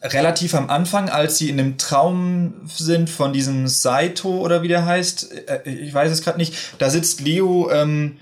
relativ 0.04 0.54
am 0.54 0.70
Anfang, 0.70 1.10
als 1.10 1.39
sie 1.39 1.50
in 1.50 1.58
dem 1.58 1.80
Traum 1.80 2.54
sind 2.68 3.10
von 3.10 3.34
diesem 3.34 3.68
Saito 3.68 4.30
oder 4.30 4.62
wie 4.62 4.68
der 4.68 4.86
heißt, 4.86 5.32
äh, 5.47 5.68
ich 5.68 5.93
weiß 5.93 6.12
es 6.12 6.22
gerade 6.22 6.38
nicht, 6.38 6.54
da 6.78 6.91
sitzt 6.91 7.22
Leo 7.22 7.72
ähm, 7.72 8.18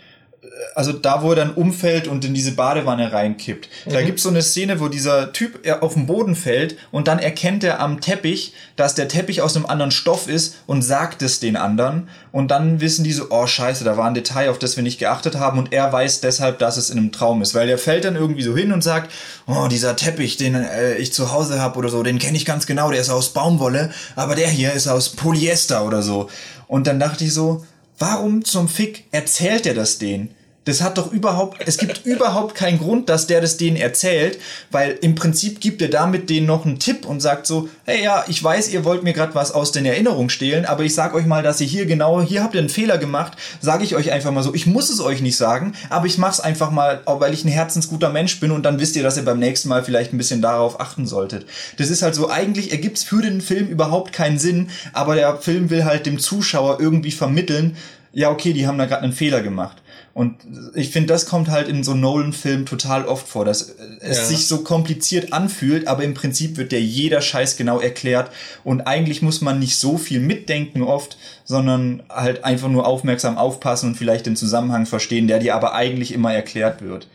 also 0.75 0.93
da, 0.93 1.21
wo 1.23 1.31
er 1.31 1.35
dann 1.35 1.53
umfällt 1.53 2.07
und 2.07 2.23
in 2.25 2.33
diese 2.33 2.51
Badewanne 2.51 3.11
reinkippt. 3.11 3.69
Mhm. 3.85 3.91
Da 3.91 4.01
gibt's 4.01 4.23
so 4.23 4.29
eine 4.29 4.41
Szene, 4.41 4.79
wo 4.79 4.87
dieser 4.87 5.33
Typ 5.33 5.67
auf 5.81 5.93
den 5.93 6.07
Boden 6.07 6.35
fällt 6.35 6.77
und 6.91 7.07
dann 7.07 7.19
erkennt 7.19 7.63
er 7.63 7.79
am 7.79 8.01
Teppich, 8.01 8.53
dass 8.75 8.95
der 8.95 9.07
Teppich 9.07 9.41
aus 9.41 9.55
einem 9.55 9.65
anderen 9.65 9.91
Stoff 9.91 10.27
ist 10.27 10.57
und 10.65 10.81
sagt 10.81 11.21
es 11.21 11.39
den 11.39 11.55
anderen. 11.55 12.09
Und 12.31 12.51
dann 12.51 12.81
wissen 12.81 13.03
die 13.03 13.13
so, 13.13 13.27
oh 13.29 13.47
scheiße, 13.47 13.83
da 13.83 13.97
war 13.97 14.05
ein 14.05 14.13
Detail, 14.13 14.49
auf 14.49 14.59
das 14.59 14.75
wir 14.75 14.83
nicht 14.83 14.99
geachtet 14.99 15.37
haben 15.37 15.57
und 15.57 15.73
er 15.73 15.91
weiß 15.91 16.21
deshalb, 16.21 16.59
dass 16.59 16.77
es 16.77 16.89
in 16.89 16.97
einem 16.97 17.11
Traum 17.11 17.41
ist. 17.41 17.55
Weil 17.55 17.67
der 17.67 17.77
fällt 17.77 18.05
dann 18.05 18.15
irgendwie 18.15 18.43
so 18.43 18.55
hin 18.55 18.71
und 18.71 18.83
sagt, 18.83 19.11
oh, 19.47 19.67
dieser 19.67 19.95
Teppich, 19.95 20.37
den 20.37 20.55
äh, 20.55 20.95
ich 20.95 21.13
zu 21.13 21.31
Hause 21.31 21.59
habe 21.59 21.77
oder 21.79 21.89
so, 21.89 22.03
den 22.03 22.19
kenne 22.19 22.37
ich 22.37 22.45
ganz 22.45 22.67
genau, 22.67 22.91
der 22.91 23.01
ist 23.01 23.09
aus 23.09 23.33
Baumwolle, 23.33 23.91
aber 24.15 24.35
der 24.35 24.49
hier 24.49 24.73
ist 24.73 24.87
aus 24.87 25.09
Polyester 25.09 25.85
oder 25.85 26.01
so. 26.01 26.29
Und 26.67 26.87
dann 26.87 26.99
dachte 26.99 27.23
ich 27.23 27.33
so, 27.33 27.65
warum 27.97 28.45
zum 28.45 28.67
Fick 28.67 29.05
erzählt 29.11 29.65
er 29.65 29.73
das 29.73 29.97
denen? 29.97 30.36
Das 30.67 30.81
hat 30.81 30.97
doch 30.97 31.13
überhaupt, 31.13 31.61
es 31.65 31.77
gibt 31.77 32.01
überhaupt 32.05 32.53
keinen 32.53 32.77
Grund, 32.77 33.07
dass 33.07 33.25
der 33.25 33.39
das 33.39 33.55
denen 33.55 33.77
erzählt, 33.77 34.37
weil 34.69 34.97
im 35.01 35.15
Prinzip 35.15 35.61
gibt 35.61 35.81
er 35.81 35.87
damit 35.87 36.29
denen 36.29 36.45
noch 36.45 36.65
einen 36.65 36.77
Tipp 36.77 37.05
und 37.05 37.21
sagt 37.21 37.47
so, 37.47 37.69
hey 37.85 38.03
ja, 38.03 38.25
ich 38.27 38.43
weiß, 38.43 38.69
ihr 38.69 38.83
wollt 38.83 39.01
mir 39.03 39.13
gerade 39.13 39.33
was 39.33 39.53
aus 39.53 39.71
den 39.71 39.85
Erinnerungen 39.85 40.29
stehlen, 40.29 40.65
aber 40.65 40.83
ich 40.83 40.93
sag 40.93 41.13
euch 41.13 41.25
mal, 41.25 41.41
dass 41.41 41.61
ihr 41.61 41.67
hier 41.67 41.85
genau, 41.85 42.21
hier 42.21 42.43
habt 42.43 42.53
ihr 42.53 42.59
einen 42.59 42.69
Fehler 42.69 42.97
gemacht, 42.97 43.37
sage 43.61 43.85
ich 43.85 43.95
euch 43.95 44.11
einfach 44.11 44.31
mal 44.31 44.43
so. 44.43 44.53
Ich 44.53 44.67
muss 44.67 44.89
es 44.89 44.99
euch 44.99 45.21
nicht 45.21 45.37
sagen, 45.37 45.73
aber 45.89 46.05
ich 46.05 46.17
mach's 46.17 46.41
einfach 46.41 46.69
mal, 46.69 47.01
weil 47.05 47.33
ich 47.33 47.45
ein 47.45 47.51
herzensguter 47.51 48.09
Mensch 48.09 48.41
bin 48.41 48.51
und 48.51 48.63
dann 48.63 48.81
wisst 48.81 48.97
ihr, 48.97 49.03
dass 49.03 49.15
ihr 49.15 49.23
beim 49.23 49.39
nächsten 49.39 49.69
Mal 49.69 49.85
vielleicht 49.85 50.13
ein 50.13 50.17
bisschen 50.17 50.41
darauf 50.41 50.81
achten 50.81 51.07
solltet. 51.07 51.45
Das 51.77 51.89
ist 51.89 52.01
halt 52.01 52.13
so, 52.13 52.29
eigentlich 52.29 52.71
ergibt's 52.71 53.03
für 53.03 53.21
den 53.21 53.39
Film 53.39 53.69
überhaupt 53.69 54.11
keinen 54.11 54.37
Sinn, 54.37 54.69
aber 54.91 55.15
der 55.15 55.37
Film 55.37 55.69
will 55.69 55.85
halt 55.85 56.05
dem 56.05 56.19
Zuschauer 56.19 56.81
irgendwie 56.81 57.11
vermitteln, 57.11 57.77
ja, 58.11 58.31
okay, 58.31 58.51
die 58.51 58.67
haben 58.67 58.77
da 58.77 58.85
gerade 58.85 59.03
einen 59.03 59.13
Fehler 59.13 59.41
gemacht. 59.41 59.77
Und 60.17 60.37
ich 60.73 60.89
finde, 60.89 61.13
das 61.13 61.27
kommt 61.27 61.47
halt 61.49 61.67
in 61.67 61.83
so 61.83 61.93
Nolan-Filmen 61.93 62.65
total 62.65 63.05
oft 63.05 63.27
vor, 63.27 63.45
dass 63.45 63.75
es 63.99 64.17
ja. 64.17 64.25
sich 64.25 64.47
so 64.47 64.63
kompliziert 64.63 65.31
anfühlt, 65.31 65.87
aber 65.87 66.03
im 66.03 66.15
Prinzip 66.15 66.57
wird 66.57 66.71
der 66.71 66.81
jeder 66.81 67.21
Scheiß 67.21 67.55
genau 67.55 67.79
erklärt. 67.79 68.31
Und 68.63 68.81
eigentlich 68.81 69.21
muss 69.21 69.41
man 69.41 69.59
nicht 69.59 69.77
so 69.77 69.99
viel 69.99 70.19
mitdenken 70.19 70.81
oft, 70.81 71.19
sondern 71.45 72.01
halt 72.09 72.43
einfach 72.43 72.67
nur 72.67 72.87
aufmerksam 72.87 73.37
aufpassen 73.37 73.89
und 73.89 73.95
vielleicht 73.95 74.25
den 74.25 74.35
Zusammenhang 74.35 74.87
verstehen, 74.87 75.27
der 75.27 75.37
dir 75.37 75.53
aber 75.53 75.75
eigentlich 75.75 76.11
immer 76.11 76.33
erklärt 76.33 76.81
wird. 76.81 77.07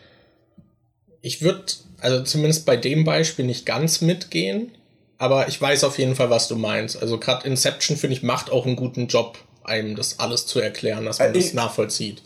Ich 1.23 1.43
würde, 1.43 1.65
also 1.99 2.23
zumindest 2.23 2.67
bei 2.67 2.77
dem 2.77 3.03
Beispiel 3.03 3.47
nicht 3.47 3.67
ganz 3.67 4.01
mitgehen, 4.01 4.71
aber 5.19 5.49
ich 5.49 5.61
weiß 5.61 5.83
auf 5.83 5.99
jeden 5.99 6.15
Fall, 6.15 6.31
was 6.31 6.47
du 6.47 6.55
meinst. 6.55 7.03
Also 7.03 7.19
gerade 7.19 7.49
Inception, 7.49 7.97
finde 7.97 8.15
ich, 8.15 8.23
macht 8.23 8.53
auch 8.53 8.65
einen 8.65 8.77
guten 8.77 9.09
Job, 9.09 9.39
einem 9.65 9.97
das 9.97 10.21
alles 10.21 10.47
zu 10.47 10.61
erklären, 10.61 11.05
dass 11.05 11.19
man 11.19 11.31
äh, 11.31 11.33
das 11.33 11.53
nachvollzieht 11.53 12.23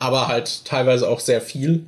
aber 0.00 0.26
halt 0.26 0.64
teilweise 0.64 1.08
auch 1.08 1.20
sehr 1.20 1.40
viel. 1.40 1.84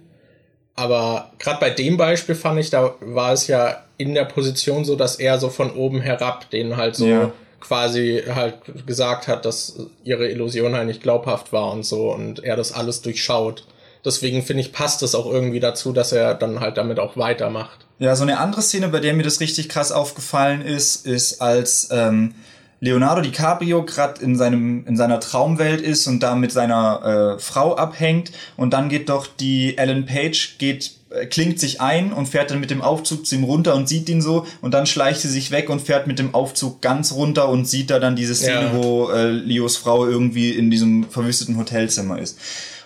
Aber 0.76 1.32
gerade 1.38 1.58
bei 1.58 1.70
dem 1.70 1.96
Beispiel 1.96 2.36
fand 2.36 2.60
ich, 2.60 2.70
da 2.70 2.94
war 3.00 3.32
es 3.32 3.48
ja 3.48 3.84
in 3.98 4.14
der 4.14 4.24
Position 4.24 4.84
so, 4.84 4.94
dass 4.94 5.16
er 5.16 5.38
so 5.38 5.48
von 5.48 5.72
oben 5.72 6.00
herab 6.00 6.48
den 6.50 6.76
halt 6.76 6.94
so 6.94 7.06
ja. 7.06 7.32
quasi 7.60 8.22
halt 8.32 8.86
gesagt 8.86 9.28
hat, 9.28 9.44
dass 9.44 9.76
ihre 10.04 10.28
Illusion 10.28 10.74
halt 10.74 10.86
nicht 10.86 11.02
glaubhaft 11.02 11.52
war 11.52 11.72
und 11.72 11.84
so 11.84 12.12
und 12.12 12.44
er 12.44 12.56
das 12.56 12.72
alles 12.72 13.02
durchschaut. 13.02 13.66
Deswegen 14.04 14.42
finde 14.42 14.62
ich, 14.62 14.72
passt 14.72 15.02
es 15.02 15.14
auch 15.14 15.26
irgendwie 15.26 15.60
dazu, 15.60 15.92
dass 15.92 16.12
er 16.12 16.34
dann 16.34 16.60
halt 16.60 16.76
damit 16.76 16.98
auch 16.98 17.16
weitermacht. 17.16 17.86
Ja, 17.98 18.16
so 18.16 18.24
eine 18.24 18.38
andere 18.38 18.62
Szene, 18.62 18.88
bei 18.88 18.98
der 18.98 19.14
mir 19.14 19.22
das 19.22 19.40
richtig 19.40 19.68
krass 19.68 19.92
aufgefallen 19.92 20.60
ist, 20.62 21.06
ist 21.06 21.40
als 21.40 21.88
ähm, 21.92 22.34
Leonardo 22.82 23.20
DiCaprio 23.20 23.84
gerade 23.84 24.20
in 24.22 24.34
seinem 24.34 24.84
in 24.88 24.96
seiner 24.96 25.20
Traumwelt 25.20 25.80
ist 25.80 26.08
und 26.08 26.20
da 26.20 26.34
mit 26.34 26.50
seiner 26.50 27.36
äh, 27.36 27.40
Frau 27.40 27.76
abhängt 27.76 28.32
und 28.56 28.72
dann 28.72 28.88
geht 28.88 29.08
doch 29.08 29.28
die 29.28 29.78
Ellen 29.78 30.04
Page 30.04 30.56
geht 30.58 30.90
äh, 31.10 31.26
klingt 31.26 31.60
sich 31.60 31.80
ein 31.80 32.12
und 32.12 32.26
fährt 32.26 32.50
dann 32.50 32.58
mit 32.58 32.72
dem 32.72 32.82
Aufzug 32.82 33.24
zu 33.24 33.36
ihm 33.36 33.44
runter 33.44 33.76
und 33.76 33.88
sieht 33.88 34.08
ihn 34.08 34.20
so 34.20 34.48
und 34.62 34.74
dann 34.74 34.86
schleicht 34.86 35.20
sie 35.20 35.28
sich 35.28 35.52
weg 35.52 35.70
und 35.70 35.80
fährt 35.80 36.08
mit 36.08 36.18
dem 36.18 36.34
Aufzug 36.34 36.80
ganz 36.80 37.12
runter 37.12 37.48
und 37.48 37.68
sieht 37.68 37.88
da 37.88 38.00
dann 38.00 38.16
diese 38.16 38.34
Szene, 38.34 38.72
ja. 38.72 38.74
wo 38.74 39.10
äh, 39.10 39.30
Leos 39.30 39.76
Frau 39.76 40.04
irgendwie 40.04 40.50
in 40.50 40.68
diesem 40.72 41.04
verwüsteten 41.08 41.58
Hotelzimmer 41.58 42.18
ist. 42.18 42.36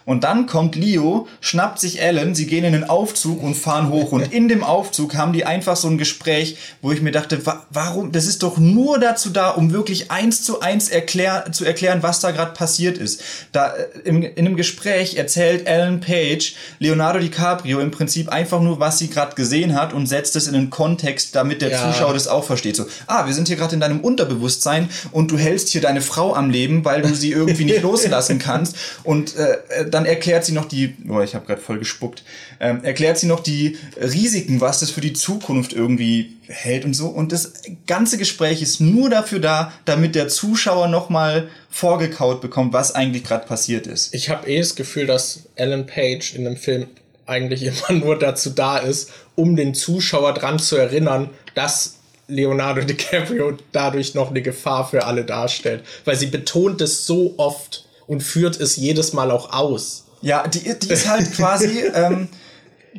Und 0.06 0.22
dann 0.22 0.46
kommt 0.46 0.76
Leo, 0.76 1.26
schnappt 1.40 1.80
sich 1.80 2.00
Ellen, 2.00 2.36
sie 2.36 2.46
gehen 2.46 2.64
in 2.64 2.72
den 2.72 2.84
Aufzug 2.84 3.42
und 3.42 3.56
fahren 3.56 3.90
hoch. 3.90 4.12
Und 4.12 4.32
in 4.32 4.48
dem 4.48 4.62
Aufzug 4.62 5.16
haben 5.16 5.32
die 5.32 5.44
einfach 5.44 5.76
so 5.76 5.88
ein 5.88 5.98
Gespräch, 5.98 6.56
wo 6.80 6.92
ich 6.92 7.02
mir 7.02 7.10
dachte, 7.10 7.44
wa 7.44 7.66
warum? 7.70 8.12
Das 8.12 8.26
ist 8.26 8.44
doch 8.44 8.56
nur 8.56 9.00
dazu 9.00 9.30
da, 9.30 9.50
um 9.50 9.72
wirklich 9.72 10.12
eins 10.12 10.44
zu 10.44 10.60
eins 10.60 10.88
erklär 10.88 11.46
zu 11.50 11.64
erklären, 11.64 12.04
was 12.04 12.20
da 12.20 12.30
gerade 12.30 12.52
passiert 12.52 12.98
ist. 12.98 13.20
Da 13.50 13.72
äh, 13.74 13.86
im, 14.04 14.22
in 14.22 14.38
einem 14.38 14.56
Gespräch 14.56 15.16
erzählt 15.16 15.66
Ellen 15.66 15.98
Page 15.98 16.54
Leonardo 16.78 17.18
DiCaprio 17.18 17.80
im 17.80 17.90
Prinzip 17.90 18.28
einfach 18.28 18.60
nur, 18.60 18.78
was 18.78 19.00
sie 19.00 19.10
gerade 19.10 19.34
gesehen 19.34 19.74
hat 19.74 19.92
und 19.92 20.06
setzt 20.06 20.36
es 20.36 20.46
in 20.46 20.54
einen 20.54 20.70
Kontext, 20.70 21.34
damit 21.34 21.62
der 21.62 21.70
ja. 21.70 21.92
Zuschauer 21.92 22.14
das 22.14 22.28
auch 22.28 22.44
versteht. 22.44 22.76
So, 22.76 22.86
ah, 23.08 23.26
wir 23.26 23.34
sind 23.34 23.48
hier 23.48 23.56
gerade 23.56 23.74
in 23.74 23.80
deinem 23.80 23.98
Unterbewusstsein 23.98 24.88
und 25.10 25.32
du 25.32 25.36
hältst 25.36 25.70
hier 25.70 25.80
deine 25.80 26.00
Frau 26.00 26.32
am 26.32 26.50
Leben, 26.50 26.84
weil 26.84 27.02
du 27.02 27.12
sie 27.12 27.32
irgendwie 27.32 27.64
nicht 27.64 27.82
loslassen 27.82 28.38
kannst. 28.38 28.76
Und 29.02 29.34
äh, 29.34 29.58
dann 29.96 30.04
erklärt 30.04 30.44
sie 30.44 30.52
noch 30.52 30.66
die, 30.66 30.94
oh, 31.08 31.22
ich 31.22 31.34
habe 31.34 31.46
gerade 31.46 31.62
voll 31.62 31.78
gespuckt, 31.78 32.22
ähm, 32.60 32.84
erklärt 32.84 33.16
sie 33.16 33.26
noch 33.26 33.40
die 33.40 33.78
Risiken, 33.98 34.60
was 34.60 34.80
das 34.80 34.90
für 34.90 35.00
die 35.00 35.14
Zukunft 35.14 35.72
irgendwie 35.72 36.36
hält 36.48 36.84
und 36.84 36.92
so. 36.92 37.06
Und 37.06 37.32
das 37.32 37.54
ganze 37.86 38.18
Gespräch 38.18 38.60
ist 38.60 38.78
nur 38.78 39.08
dafür 39.08 39.38
da, 39.38 39.72
damit 39.86 40.14
der 40.14 40.28
Zuschauer 40.28 40.88
nochmal 40.88 41.48
vorgekaut 41.70 42.42
bekommt, 42.42 42.74
was 42.74 42.94
eigentlich 42.94 43.24
gerade 43.24 43.46
passiert 43.46 43.86
ist. 43.86 44.14
Ich 44.14 44.28
habe 44.28 44.46
eh 44.46 44.58
das 44.58 44.74
Gefühl, 44.74 45.06
dass 45.06 45.44
Alan 45.56 45.86
Page 45.86 46.34
in 46.34 46.44
dem 46.44 46.58
Film 46.58 46.88
eigentlich 47.24 47.62
immer 47.62 47.98
nur 47.98 48.18
dazu 48.18 48.50
da 48.50 48.76
ist, 48.76 49.10
um 49.34 49.56
den 49.56 49.72
Zuschauer 49.72 50.34
dran 50.34 50.58
zu 50.58 50.76
erinnern, 50.76 51.30
dass 51.54 52.00
Leonardo 52.28 52.82
DiCaprio 52.84 53.56
dadurch 53.72 54.12
noch 54.14 54.28
eine 54.28 54.42
Gefahr 54.42 54.86
für 54.86 55.06
alle 55.06 55.24
darstellt. 55.24 55.84
Weil 56.04 56.16
sie 56.16 56.26
betont 56.26 56.82
es 56.82 57.06
so 57.06 57.32
oft 57.38 57.85
und 58.06 58.22
führt 58.22 58.58
es 58.60 58.76
jedes 58.76 59.12
Mal 59.12 59.30
auch 59.30 59.52
aus. 59.52 60.04
Ja, 60.22 60.46
die, 60.46 60.60
die 60.60 60.88
ist 60.88 61.08
halt 61.08 61.32
quasi 61.32 61.84
ähm, 61.94 62.28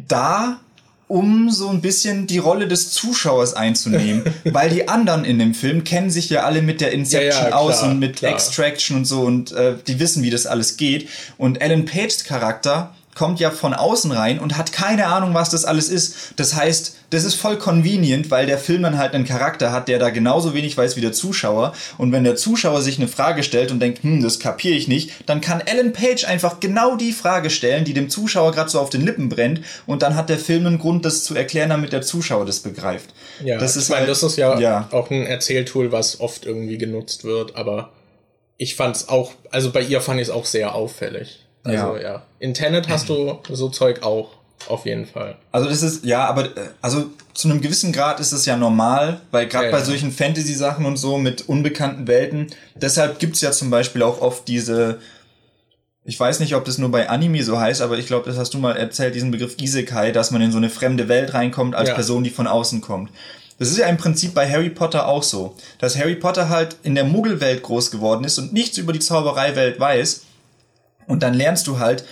da, 0.07 0.59
um 1.07 1.49
so 1.49 1.69
ein 1.69 1.81
bisschen 1.81 2.27
die 2.27 2.37
Rolle 2.37 2.67
des 2.67 2.91
Zuschauers 2.91 3.53
einzunehmen. 3.53 4.23
weil 4.43 4.69
die 4.69 4.87
anderen 4.87 5.25
in 5.25 5.39
dem 5.39 5.53
Film 5.53 5.83
kennen 5.83 6.09
sich 6.09 6.29
ja 6.29 6.43
alle 6.43 6.61
mit 6.61 6.81
der 6.81 6.91
Inception 6.91 7.29
ja, 7.29 7.43
ja, 7.43 7.47
klar, 7.47 7.59
aus 7.59 7.83
und 7.83 7.99
mit 7.99 8.17
klar. 8.17 8.33
Extraction 8.33 8.97
und 8.97 9.05
so 9.05 9.21
und 9.21 9.51
äh, 9.53 9.75
die 9.87 9.99
wissen, 9.99 10.23
wie 10.23 10.29
das 10.29 10.45
alles 10.45 10.77
geht. 10.77 11.09
Und 11.37 11.61
Alan 11.61 11.85
Pages 11.85 12.23
Charakter 12.23 12.93
kommt 13.17 13.39
ja 13.39 13.49
von 13.49 13.73
außen 13.73 14.11
rein 14.11 14.37
und 14.37 14.57
hat 14.57 14.71
keine 14.71 15.07
Ahnung, 15.07 15.33
was 15.33 15.49
das 15.49 15.65
alles 15.65 15.89
ist. 15.89 16.33
Das 16.35 16.55
heißt, 16.55 16.95
das 17.09 17.23
ist 17.23 17.33
voll 17.33 17.57
convenient, 17.57 18.29
weil 18.29 18.45
der 18.45 18.59
Film 18.59 18.83
dann 18.83 18.99
halt 18.99 19.15
einen 19.15 19.25
Charakter 19.25 19.71
hat, 19.71 19.87
der 19.87 19.97
da 19.97 20.11
genauso 20.11 20.53
wenig 20.53 20.77
weiß 20.77 20.97
wie 20.97 21.01
der 21.01 21.13
Zuschauer. 21.13 21.73
Und 21.97 22.11
wenn 22.11 22.23
der 22.23 22.35
Zuschauer 22.35 22.81
sich 22.81 22.99
eine 22.99 23.07
Frage 23.07 23.41
stellt 23.41 23.71
und 23.71 23.79
denkt, 23.79 24.03
hm, 24.03 24.21
das 24.21 24.39
kapiere 24.39 24.75
ich 24.75 24.87
nicht, 24.87 25.11
dann 25.25 25.41
kann 25.41 25.63
Alan 25.65 25.93
Page 25.93 26.25
einfach 26.25 26.59
genau 26.59 26.95
die 26.95 27.11
Frage 27.11 27.49
stellen, 27.49 27.85
die 27.85 27.93
dem 27.93 28.09
Zuschauer 28.09 28.51
gerade 28.51 28.69
so 28.69 28.79
auf 28.79 28.91
den 28.91 29.01
Lippen 29.01 29.29
brennt. 29.29 29.61
Und 29.87 30.03
dann 30.03 30.15
hat 30.15 30.29
der 30.29 30.37
Film 30.37 30.67
einen 30.67 30.77
Grund, 30.77 31.03
das 31.03 31.23
zu 31.23 31.33
erklären, 31.33 31.69
damit 31.69 31.93
der 31.93 32.03
Zuschauer 32.03 32.45
das 32.45 32.59
begreift. 32.59 33.09
Ja, 33.43 33.57
das 33.57 33.75
ist 33.75 33.85
ich 33.85 33.89
meine, 33.89 34.01
halt, 34.01 34.09
das 34.11 34.21
ist 34.21 34.37
ja, 34.37 34.59
ja 34.59 34.87
auch 34.91 35.09
ein 35.09 35.25
Erzähltool, 35.25 35.91
was 35.91 36.19
oft 36.19 36.45
irgendwie 36.45 36.77
genutzt 36.77 37.23
wird, 37.23 37.55
aber 37.55 37.93
ich 38.57 38.75
fand 38.75 38.95
es 38.95 39.09
auch, 39.09 39.31
also 39.49 39.71
bei 39.71 39.81
ihr 39.81 40.01
fand 40.01 40.19
ich 40.19 40.27
es 40.27 40.33
auch 40.33 40.45
sehr 40.45 40.75
auffällig. 40.75 41.46
Also 41.63 41.97
ja. 41.97 42.01
ja. 42.01 42.23
In 42.39 42.53
Tenet 42.53 42.87
hast 42.89 43.09
du 43.09 43.39
so 43.49 43.69
Zeug 43.69 44.03
auch. 44.03 44.37
Auf 44.67 44.85
jeden 44.85 45.05
Fall. 45.05 45.37
Also 45.51 45.69
das 45.69 45.83
ist, 45.83 46.03
ja, 46.03 46.25
aber 46.25 46.45
äh, 46.45 46.69
also 46.81 47.11
zu 47.33 47.47
einem 47.47 47.61
gewissen 47.61 47.93
Grad 47.93 48.19
ist 48.19 48.31
es 48.31 48.45
ja 48.45 48.57
normal, 48.57 49.21
weil 49.31 49.47
gerade 49.47 49.65
ja, 49.65 49.71
bei 49.71 49.79
ja. 49.79 49.85
solchen 49.85 50.11
Fantasy-Sachen 50.11 50.85
und 50.85 50.97
so 50.97 51.17
mit 51.17 51.47
unbekannten 51.47 52.07
Welten, 52.07 52.47
deshalb 52.75 53.19
gibt's 53.19 53.41
ja 53.41 53.51
zum 53.51 53.69
Beispiel 53.69 54.01
auch 54.01 54.19
oft 54.19 54.47
diese, 54.47 54.99
ich 56.03 56.19
weiß 56.19 56.39
nicht, 56.39 56.55
ob 56.55 56.65
das 56.65 56.79
nur 56.79 56.89
bei 56.89 57.07
Anime 57.07 57.43
so 57.43 57.59
heißt, 57.59 57.81
aber 57.81 57.97
ich 57.97 58.07
glaube, 58.07 58.25
das 58.27 58.37
hast 58.37 58.53
du 58.55 58.57
mal 58.57 58.75
erzählt, 58.75 59.13
diesen 59.13 59.31
Begriff 59.31 59.55
Isekai, 59.61 60.11
dass 60.11 60.31
man 60.31 60.41
in 60.41 60.51
so 60.51 60.57
eine 60.57 60.71
fremde 60.71 61.07
Welt 61.07 61.33
reinkommt 61.33 61.75
als. 61.75 61.93
Person, 61.93 62.23
die 62.23 62.29
von 62.31 62.47
außen 62.47 62.81
kommt. 62.81 63.11
Das 63.59 63.69
ist 63.69 63.77
ja 63.77 63.87
im 63.87 63.97
Prinzip 63.97 64.33
bei 64.33 64.49
Harry 64.49 64.69
Potter 64.69 65.07
auch 65.07 65.23
so, 65.23 65.55
dass 65.79 65.97
Harry 65.97 66.15
Potter 66.15 66.49
halt 66.49 66.77
in 66.83 66.95
der 66.95 67.05
Muggelwelt 67.05 67.63
groß 67.63 67.89
geworden 67.91 68.23
ist 68.23 68.37
und 68.37 68.53
nichts 68.53 68.77
über 68.77 68.93
die 68.93 68.99
Zaubereiwelt 68.99 69.79
weiß 69.79 70.26
und 71.07 71.23
dann 71.23 71.33
lernst 71.33 71.67
du 71.67 71.79
halt, 71.79 72.03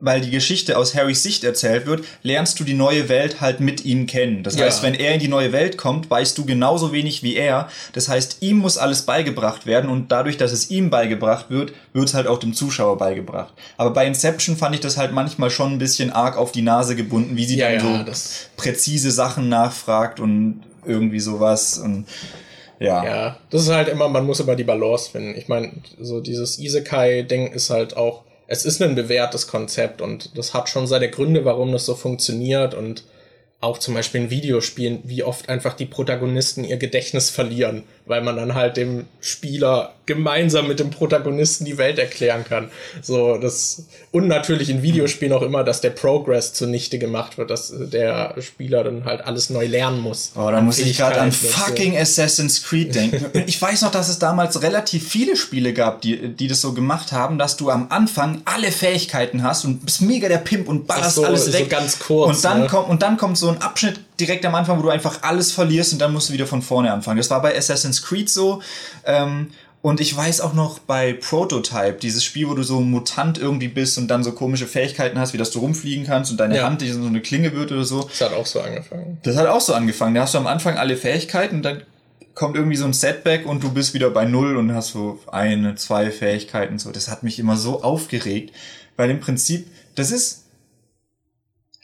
weil 0.00 0.20
die 0.20 0.30
Geschichte 0.30 0.76
aus 0.76 0.94
Harrys 0.94 1.22
Sicht 1.22 1.44
erzählt 1.44 1.86
wird, 1.86 2.04
lernst 2.22 2.58
du 2.60 2.64
die 2.64 2.74
neue 2.74 3.08
Welt 3.08 3.40
halt 3.40 3.60
mit 3.60 3.84
ihm 3.84 4.06
kennen. 4.06 4.42
Das 4.42 4.56
ja. 4.56 4.66
heißt, 4.66 4.82
wenn 4.82 4.94
er 4.94 5.14
in 5.14 5.20
die 5.20 5.28
neue 5.28 5.52
Welt 5.52 5.78
kommt, 5.78 6.10
weißt 6.10 6.36
du 6.36 6.44
genauso 6.44 6.92
wenig 6.92 7.22
wie 7.22 7.36
er. 7.36 7.68
Das 7.92 8.08
heißt, 8.08 8.38
ihm 8.40 8.58
muss 8.58 8.76
alles 8.76 9.02
beigebracht 9.02 9.66
werden 9.66 9.88
und 9.88 10.12
dadurch, 10.12 10.36
dass 10.36 10.52
es 10.52 10.70
ihm 10.70 10.90
beigebracht 10.90 11.46
wird, 11.48 11.72
wird 11.92 12.08
es 12.08 12.14
halt 12.14 12.26
auch 12.26 12.38
dem 12.38 12.54
Zuschauer 12.54 12.98
beigebracht. 12.98 13.54
Aber 13.76 13.90
bei 13.90 14.06
Inception 14.06 14.56
fand 14.56 14.74
ich 14.74 14.80
das 14.80 14.98
halt 14.98 15.12
manchmal 15.12 15.50
schon 15.50 15.72
ein 15.72 15.78
bisschen 15.78 16.10
arg 16.10 16.36
auf 16.36 16.52
die 16.52 16.62
Nase 16.62 16.96
gebunden, 16.96 17.36
wie 17.36 17.46
sie 17.46 17.56
ja, 17.56 17.72
dann 17.72 18.06
ja, 18.06 18.14
so 18.14 18.28
präzise 18.56 19.10
Sachen 19.10 19.48
nachfragt 19.48 20.20
und 20.20 20.64
irgendwie 20.84 21.20
sowas 21.20 21.78
und 21.78 22.06
ja. 22.78 23.04
Ja, 23.04 23.38
das 23.50 23.62
ist 23.62 23.70
halt 23.70 23.88
immer, 23.88 24.08
man 24.08 24.26
muss 24.26 24.40
immer 24.40 24.56
die 24.56 24.64
Balance 24.64 25.10
finden. 25.10 25.36
Ich 25.36 25.48
meine, 25.48 25.72
so 26.00 26.20
dieses 26.20 26.58
Isekai-Ding 26.58 27.52
ist 27.52 27.70
halt 27.70 27.96
auch, 27.96 28.24
es 28.46 28.64
ist 28.64 28.82
ein 28.82 28.94
bewährtes 28.94 29.46
Konzept 29.46 30.02
und 30.02 30.36
das 30.36 30.54
hat 30.54 30.68
schon 30.68 30.86
seine 30.86 31.10
Gründe, 31.10 31.44
warum 31.44 31.72
das 31.72 31.86
so 31.86 31.94
funktioniert 31.94 32.74
und 32.74 33.04
auch 33.60 33.78
zum 33.78 33.94
Beispiel 33.94 34.22
in 34.22 34.30
Videospielen, 34.30 35.00
wie 35.04 35.22
oft 35.22 35.48
einfach 35.48 35.74
die 35.74 35.86
Protagonisten 35.86 36.64
ihr 36.64 36.76
Gedächtnis 36.76 37.30
verlieren 37.30 37.84
weil 38.06 38.22
man 38.22 38.36
dann 38.36 38.54
halt 38.54 38.76
dem 38.76 39.06
Spieler 39.20 39.94
gemeinsam 40.06 40.68
mit 40.68 40.80
dem 40.80 40.90
Protagonisten 40.90 41.64
die 41.64 41.78
Welt 41.78 41.98
erklären 41.98 42.44
kann. 42.44 42.70
So, 43.00 43.38
das, 43.38 43.86
und 44.12 44.28
natürlich 44.28 44.68
in 44.68 44.82
Videospielen 44.82 45.32
auch 45.32 45.40
immer, 45.40 45.64
dass 45.64 45.80
der 45.80 45.90
Progress 45.90 46.52
zunichte 46.52 46.98
gemacht 46.98 47.38
wird, 47.38 47.50
dass 47.50 47.72
der 47.74 48.34
Spieler 48.40 48.84
dann 48.84 49.06
halt 49.06 49.22
alles 49.22 49.48
neu 49.48 49.66
lernen 49.66 50.00
muss. 50.00 50.32
Oh, 50.36 50.50
da 50.50 50.60
muss 50.60 50.78
ich 50.78 50.98
gerade 50.98 51.20
an 51.20 51.32
fucking 51.32 51.96
Assassin's 51.96 52.62
Creed 52.62 52.94
denken. 52.94 53.24
ich 53.46 53.60
weiß 53.60 53.80
noch, 53.82 53.90
dass 53.90 54.10
es 54.10 54.18
damals 54.18 54.62
relativ 54.62 55.08
viele 55.08 55.36
Spiele 55.36 55.72
gab, 55.72 56.02
die, 56.02 56.28
die 56.28 56.48
das 56.48 56.60
so 56.60 56.74
gemacht 56.74 57.12
haben, 57.12 57.38
dass 57.38 57.56
du 57.56 57.70
am 57.70 57.86
Anfang 57.88 58.42
alle 58.44 58.70
Fähigkeiten 58.70 59.42
hast 59.42 59.64
und 59.64 59.86
bist 59.86 60.02
mega 60.02 60.28
der 60.28 60.38
Pimp 60.38 60.68
und 60.68 60.86
ballerst 60.86 61.14
so, 61.14 61.24
alles 61.24 61.50
weg. 61.54 61.68
So 61.70 61.76
ganz 61.76 61.98
kurz. 61.98 62.36
Und 62.36 62.44
dann 62.44 62.60
ne? 62.60 62.66
kommt, 62.66 62.90
und 62.90 63.02
dann 63.02 63.16
kommt 63.16 63.38
so 63.38 63.48
ein 63.48 63.62
Abschnitt 63.62 64.00
direkt 64.20 64.44
am 64.46 64.54
Anfang, 64.54 64.78
wo 64.78 64.82
du 64.82 64.90
einfach 64.90 65.22
alles 65.22 65.52
verlierst 65.52 65.92
und 65.92 65.98
dann 65.98 66.12
musst 66.12 66.28
du 66.28 66.32
wieder 66.32 66.46
von 66.46 66.62
vorne 66.62 66.92
anfangen. 66.92 67.18
Das 67.18 67.30
war 67.30 67.42
bei 67.42 67.56
Assassin's 67.56 68.02
Creed 68.02 68.30
so. 68.30 68.62
Ähm, 69.04 69.50
und 69.82 70.00
ich 70.00 70.16
weiß 70.16 70.40
auch 70.40 70.54
noch 70.54 70.78
bei 70.78 71.12
Prototype, 71.12 71.98
dieses 72.00 72.24
Spiel, 72.24 72.48
wo 72.48 72.54
du 72.54 72.62
so 72.62 72.78
ein 72.78 72.90
Mutant 72.90 73.36
irgendwie 73.36 73.68
bist 73.68 73.98
und 73.98 74.08
dann 74.08 74.24
so 74.24 74.32
komische 74.32 74.66
Fähigkeiten 74.66 75.18
hast, 75.18 75.34
wie 75.34 75.36
dass 75.36 75.50
du 75.50 75.58
rumfliegen 75.58 76.06
kannst 76.06 76.30
und 76.30 76.40
deine 76.40 76.56
ja. 76.56 76.64
Hand 76.64 76.80
so 76.80 77.06
eine 77.06 77.20
Klinge 77.20 77.52
wird 77.52 77.70
oder 77.70 77.84
so. 77.84 78.00
Das 78.04 78.22
hat 78.22 78.32
auch 78.32 78.46
so 78.46 78.62
angefangen. 78.62 79.18
Das 79.24 79.36
hat 79.36 79.46
auch 79.46 79.60
so 79.60 79.74
angefangen. 79.74 80.14
Da 80.14 80.22
hast 80.22 80.32
du 80.32 80.38
am 80.38 80.46
Anfang 80.46 80.78
alle 80.78 80.96
Fähigkeiten 80.96 81.56
und 81.56 81.62
dann 81.64 81.82
kommt 82.34 82.56
irgendwie 82.56 82.76
so 82.76 82.86
ein 82.86 82.94
Setback 82.94 83.44
und 83.44 83.62
du 83.62 83.72
bist 83.72 83.92
wieder 83.92 84.08
bei 84.08 84.24
Null 84.24 84.56
und 84.56 84.74
hast 84.74 84.92
so 84.92 85.20
eine, 85.30 85.74
zwei 85.74 86.10
Fähigkeiten. 86.10 86.78
So, 86.78 86.90
das 86.90 87.10
hat 87.10 87.22
mich 87.22 87.38
immer 87.38 87.58
so 87.58 87.82
aufgeregt, 87.82 88.54
weil 88.96 89.10
im 89.10 89.20
Prinzip, 89.20 89.66
das 89.96 90.10
ist 90.10 90.43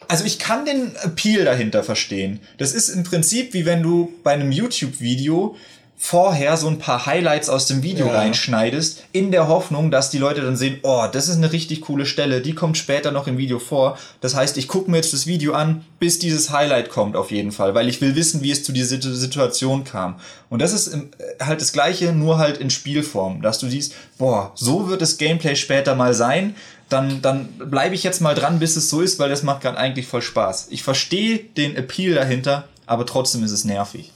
also 0.07 0.25
ich 0.25 0.39
kann 0.39 0.65
den 0.65 0.95
Appeal 0.97 1.45
dahinter 1.45 1.83
verstehen. 1.83 2.39
Das 2.57 2.73
ist 2.73 2.89
im 2.89 3.03
Prinzip 3.03 3.53
wie 3.53 3.65
wenn 3.65 3.81
du 3.83 4.11
bei 4.23 4.31
einem 4.31 4.51
YouTube-Video 4.51 5.55
vorher 6.03 6.57
so 6.57 6.67
ein 6.67 6.79
paar 6.79 7.05
Highlights 7.05 7.47
aus 7.47 7.67
dem 7.67 7.83
Video 7.83 8.07
ja. 8.07 8.13
reinschneidest, 8.13 9.03
in 9.11 9.29
der 9.29 9.47
Hoffnung, 9.47 9.91
dass 9.91 10.09
die 10.09 10.17
Leute 10.17 10.41
dann 10.41 10.57
sehen, 10.57 10.79
oh, 10.81 11.05
das 11.09 11.29
ist 11.29 11.37
eine 11.37 11.51
richtig 11.51 11.81
coole 11.81 12.07
Stelle, 12.07 12.41
die 12.41 12.55
kommt 12.55 12.75
später 12.79 13.11
noch 13.11 13.27
im 13.27 13.37
Video 13.37 13.59
vor. 13.59 13.99
Das 14.19 14.35
heißt, 14.35 14.57
ich 14.57 14.67
gucke 14.67 14.89
mir 14.89 14.97
jetzt 14.97 15.13
das 15.13 15.27
Video 15.27 15.53
an, 15.53 15.85
bis 15.99 16.17
dieses 16.17 16.49
Highlight 16.49 16.89
kommt 16.89 17.15
auf 17.15 17.29
jeden 17.29 17.51
Fall, 17.51 17.75
weil 17.75 17.87
ich 17.87 18.01
will 18.01 18.15
wissen, 18.15 18.41
wie 18.41 18.49
es 18.49 18.63
zu 18.63 18.71
dieser 18.71 18.99
Situation 18.99 19.83
kam. 19.83 20.15
Und 20.49 20.59
das 20.59 20.73
ist 20.73 20.87
äh, 20.87 21.01
halt 21.39 21.61
das 21.61 21.71
gleiche, 21.71 22.11
nur 22.13 22.39
halt 22.39 22.57
in 22.57 22.71
Spielform, 22.71 23.43
dass 23.43 23.59
du 23.59 23.69
siehst, 23.69 23.93
boah, 24.17 24.53
so 24.55 24.89
wird 24.89 25.03
das 25.03 25.19
Gameplay 25.19 25.55
später 25.55 25.93
mal 25.93 26.15
sein, 26.15 26.55
dann, 26.89 27.21
dann 27.21 27.47
bleibe 27.69 27.93
ich 27.93 28.01
jetzt 28.01 28.21
mal 28.21 28.33
dran, 28.33 28.57
bis 28.57 28.75
es 28.75 28.89
so 28.89 29.01
ist, 29.01 29.19
weil 29.19 29.29
das 29.29 29.43
macht 29.43 29.61
gerade 29.61 29.77
eigentlich 29.77 30.07
voll 30.07 30.23
Spaß. 30.23 30.69
Ich 30.71 30.81
verstehe 30.81 31.37
den 31.37 31.75
Appeal 31.75 32.15
dahinter, 32.15 32.67
aber 32.87 33.05
trotzdem 33.05 33.43
ist 33.43 33.51
es 33.51 33.65
nervig. 33.65 34.11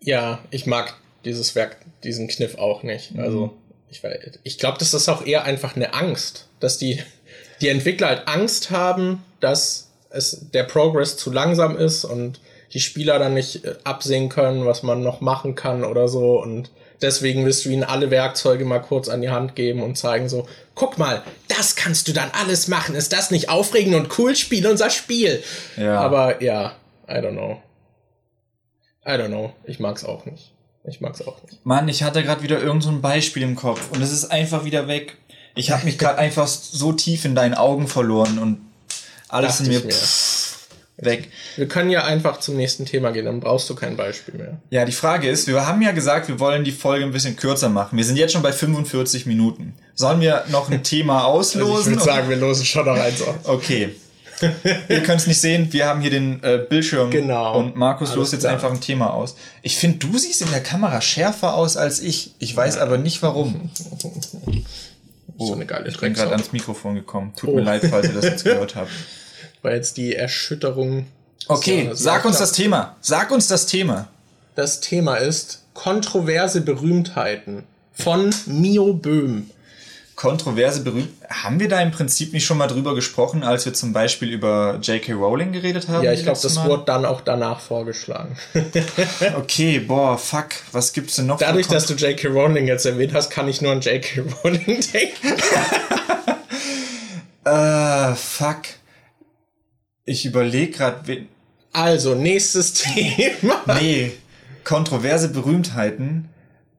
Ja, 0.00 0.40
ich 0.50 0.66
mag 0.66 0.96
dieses 1.24 1.54
Werk, 1.54 1.76
diesen 2.02 2.28
Kniff 2.28 2.56
auch 2.58 2.82
nicht. 2.82 3.14
Mhm. 3.14 3.20
Also 3.20 3.56
ich, 3.90 4.02
ich 4.42 4.58
glaube, 4.58 4.78
das 4.78 4.94
ist 4.94 5.08
auch 5.08 5.24
eher 5.24 5.44
einfach 5.44 5.76
eine 5.76 5.94
Angst, 5.94 6.48
dass 6.60 6.78
die, 6.78 7.02
die 7.60 7.68
Entwickler 7.68 8.08
halt 8.08 8.28
Angst 8.28 8.70
haben, 8.70 9.22
dass 9.40 9.90
es 10.10 10.50
der 10.52 10.64
Progress 10.64 11.16
zu 11.16 11.30
langsam 11.30 11.76
ist 11.76 12.04
und 12.04 12.40
die 12.72 12.80
Spieler 12.80 13.18
dann 13.18 13.34
nicht 13.34 13.64
äh, 13.64 13.74
absehen 13.84 14.28
können, 14.28 14.66
was 14.66 14.82
man 14.82 15.02
noch 15.02 15.20
machen 15.20 15.54
kann 15.54 15.84
oder 15.84 16.08
so 16.08 16.40
und 16.42 16.70
deswegen 17.02 17.44
wirst 17.44 17.64
du 17.64 17.68
ihnen 17.68 17.84
alle 17.84 18.10
Werkzeuge 18.10 18.64
mal 18.64 18.80
kurz 18.80 19.08
an 19.08 19.20
die 19.20 19.30
Hand 19.30 19.54
geben 19.54 19.82
und 19.82 19.96
zeigen 19.96 20.28
so, 20.28 20.48
guck 20.74 20.98
mal, 20.98 21.22
das 21.48 21.76
kannst 21.76 22.08
du 22.08 22.12
dann 22.12 22.30
alles 22.32 22.68
machen. 22.68 22.94
Ist 22.94 23.12
das 23.12 23.30
nicht 23.30 23.48
aufregend 23.48 23.94
und 23.94 24.18
cool? 24.18 24.34
Spiel 24.34 24.66
unser 24.66 24.90
Spiel. 24.90 25.42
Ja. 25.76 26.00
Aber 26.00 26.42
ja, 26.42 26.76
I 27.08 27.14
don't 27.14 27.32
know. 27.32 27.62
I 29.06 29.10
don't 29.10 29.28
know. 29.28 29.52
Ich 29.64 29.78
mag's 29.80 30.04
auch 30.04 30.24
nicht. 30.24 30.53
Ich 30.86 31.00
mag's 31.00 31.22
auch 31.22 31.42
nicht. 31.42 31.64
Mann, 31.64 31.88
ich 31.88 32.02
hatte 32.02 32.22
gerade 32.22 32.42
wieder 32.42 32.60
irgend 32.60 32.82
so 32.82 32.90
ein 32.90 33.00
Beispiel 33.00 33.42
im 33.42 33.56
Kopf 33.56 33.90
und 33.92 34.02
es 34.02 34.12
ist 34.12 34.26
einfach 34.26 34.64
wieder 34.64 34.86
weg. 34.86 35.16
Ich 35.54 35.70
habe 35.70 35.84
mich 35.84 35.98
gerade 35.98 36.18
einfach 36.18 36.46
so 36.46 36.92
tief 36.92 37.24
in 37.24 37.34
deinen 37.34 37.54
Augen 37.54 37.88
verloren 37.88 38.38
und 38.38 38.58
alles 39.28 39.58
Dachte 39.58 39.64
in 39.64 39.70
mir, 39.70 39.84
mir. 39.84 39.92
Pff, 39.92 40.68
weg. 40.96 41.28
Wir 41.56 41.68
können 41.68 41.90
ja 41.90 42.04
einfach 42.04 42.38
zum 42.40 42.56
nächsten 42.56 42.84
Thema 42.84 43.12
gehen, 43.12 43.24
dann 43.24 43.40
brauchst 43.40 43.68
du 43.70 43.74
kein 43.74 43.96
Beispiel 43.96 44.34
mehr. 44.34 44.60
Ja, 44.70 44.84
die 44.84 44.92
Frage 44.92 45.28
ist, 45.28 45.46
wir 45.46 45.66
haben 45.66 45.80
ja 45.80 45.92
gesagt, 45.92 46.28
wir 46.28 46.38
wollen 46.38 46.64
die 46.64 46.72
Folge 46.72 47.04
ein 47.04 47.12
bisschen 47.12 47.36
kürzer 47.36 47.68
machen. 47.68 47.96
Wir 47.96 48.04
sind 48.04 48.16
jetzt 48.16 48.32
schon 48.32 48.42
bei 48.42 48.52
45 48.52 49.26
Minuten. 49.26 49.74
Sollen 49.94 50.20
wir 50.20 50.44
noch 50.50 50.70
ein 50.70 50.82
Thema 50.82 51.24
auslosen? 51.24 51.64
Also 51.74 51.90
ich 51.90 51.96
würde 51.96 52.04
sagen, 52.04 52.28
wir 52.28 52.36
losen 52.36 52.64
schon 52.64 52.86
noch 52.86 52.96
eins 52.96 53.22
aus. 53.22 53.34
Okay. 53.44 53.94
Ihr 54.88 55.02
könnt 55.02 55.20
es 55.20 55.26
nicht 55.26 55.40
sehen, 55.40 55.72
wir 55.72 55.86
haben 55.86 56.00
hier 56.00 56.10
den 56.10 56.42
äh, 56.42 56.64
Bildschirm 56.68 57.10
genau. 57.10 57.58
und 57.58 57.76
Markus 57.76 58.10
Alles 58.10 58.18
lost 58.18 58.32
jetzt 58.32 58.42
klar. 58.42 58.54
einfach 58.54 58.70
ein 58.70 58.80
Thema 58.80 59.12
aus. 59.12 59.36
Ich 59.62 59.76
finde, 59.76 59.98
du 59.98 60.18
siehst 60.18 60.42
in 60.42 60.50
der 60.50 60.62
Kamera 60.62 61.00
schärfer 61.00 61.54
aus 61.54 61.76
als 61.76 62.00
ich. 62.00 62.34
Ich 62.38 62.56
weiß 62.56 62.78
aber 62.78 62.98
nicht 62.98 63.22
warum. 63.22 63.70
Oh, 65.36 65.46
so 65.46 65.54
eine 65.54 65.66
geile 65.66 65.88
ich 65.88 65.98
bin 65.98 66.14
gerade 66.14 66.32
ans 66.32 66.52
Mikrofon 66.52 66.94
gekommen. 66.94 67.32
Tut 67.36 67.50
oh. 67.50 67.56
mir 67.56 67.62
leid, 67.62 67.82
falls 67.88 68.08
ihr 68.08 68.14
das 68.14 68.24
jetzt 68.24 68.44
gehört 68.44 68.74
habt. 68.76 68.90
War 69.62 69.72
jetzt 69.72 69.96
die 69.96 70.14
Erschütterung. 70.14 71.06
Okay, 71.46 71.88
so, 71.90 71.94
sag 71.94 72.24
uns 72.24 72.38
das 72.38 72.52
Thema. 72.52 72.96
Sag 73.00 73.30
uns 73.30 73.48
das 73.48 73.66
Thema. 73.66 74.08
Das 74.54 74.80
Thema 74.80 75.16
ist 75.16 75.62
kontroverse 75.74 76.60
Berühmtheiten 76.60 77.64
von 77.92 78.34
Mio 78.46 78.94
Böhm 78.94 79.50
kontroverse 80.16 80.82
berühmt. 80.82 81.08
Haben 81.28 81.58
wir 81.60 81.68
da 81.68 81.80
im 81.80 81.90
Prinzip 81.90 82.32
nicht 82.32 82.44
schon 82.44 82.56
mal 82.58 82.66
drüber 82.68 82.94
gesprochen, 82.94 83.42
als 83.42 83.64
wir 83.66 83.74
zum 83.74 83.92
Beispiel 83.92 84.30
über 84.30 84.78
J.K. 84.80 85.12
Rowling 85.14 85.52
geredet 85.52 85.88
haben? 85.88 86.04
Ja, 86.04 86.12
ich 86.12 86.22
glaube, 86.22 86.38
das 86.40 86.54
mal? 86.54 86.68
wurde 86.68 86.84
dann 86.86 87.04
auch 87.04 87.20
danach 87.20 87.60
vorgeschlagen. 87.60 88.36
okay, 89.36 89.80
boah, 89.80 90.16
fuck, 90.16 90.50
was 90.72 90.92
gibt's 90.92 91.16
denn 91.16 91.26
noch? 91.26 91.38
Dadurch, 91.38 91.66
dass 91.66 91.86
du 91.86 91.94
J.K. 91.94 92.28
Rowling 92.28 92.66
jetzt 92.66 92.86
erwähnt 92.86 93.12
hast, 93.14 93.30
kann 93.30 93.48
ich 93.48 93.60
nur 93.60 93.72
an 93.72 93.80
J.K. 93.80 94.22
Rowling 94.44 94.64
denken. 94.92 95.34
äh, 97.44 98.14
fuck. 98.14 98.62
Ich 100.04 100.26
überlege 100.26 100.72
gerade, 100.72 101.26
Also, 101.72 102.14
nächstes 102.14 102.74
Thema. 102.74 103.62
nee, 103.80 104.12
kontroverse 104.64 105.28
Berühmtheiten. 105.28 106.28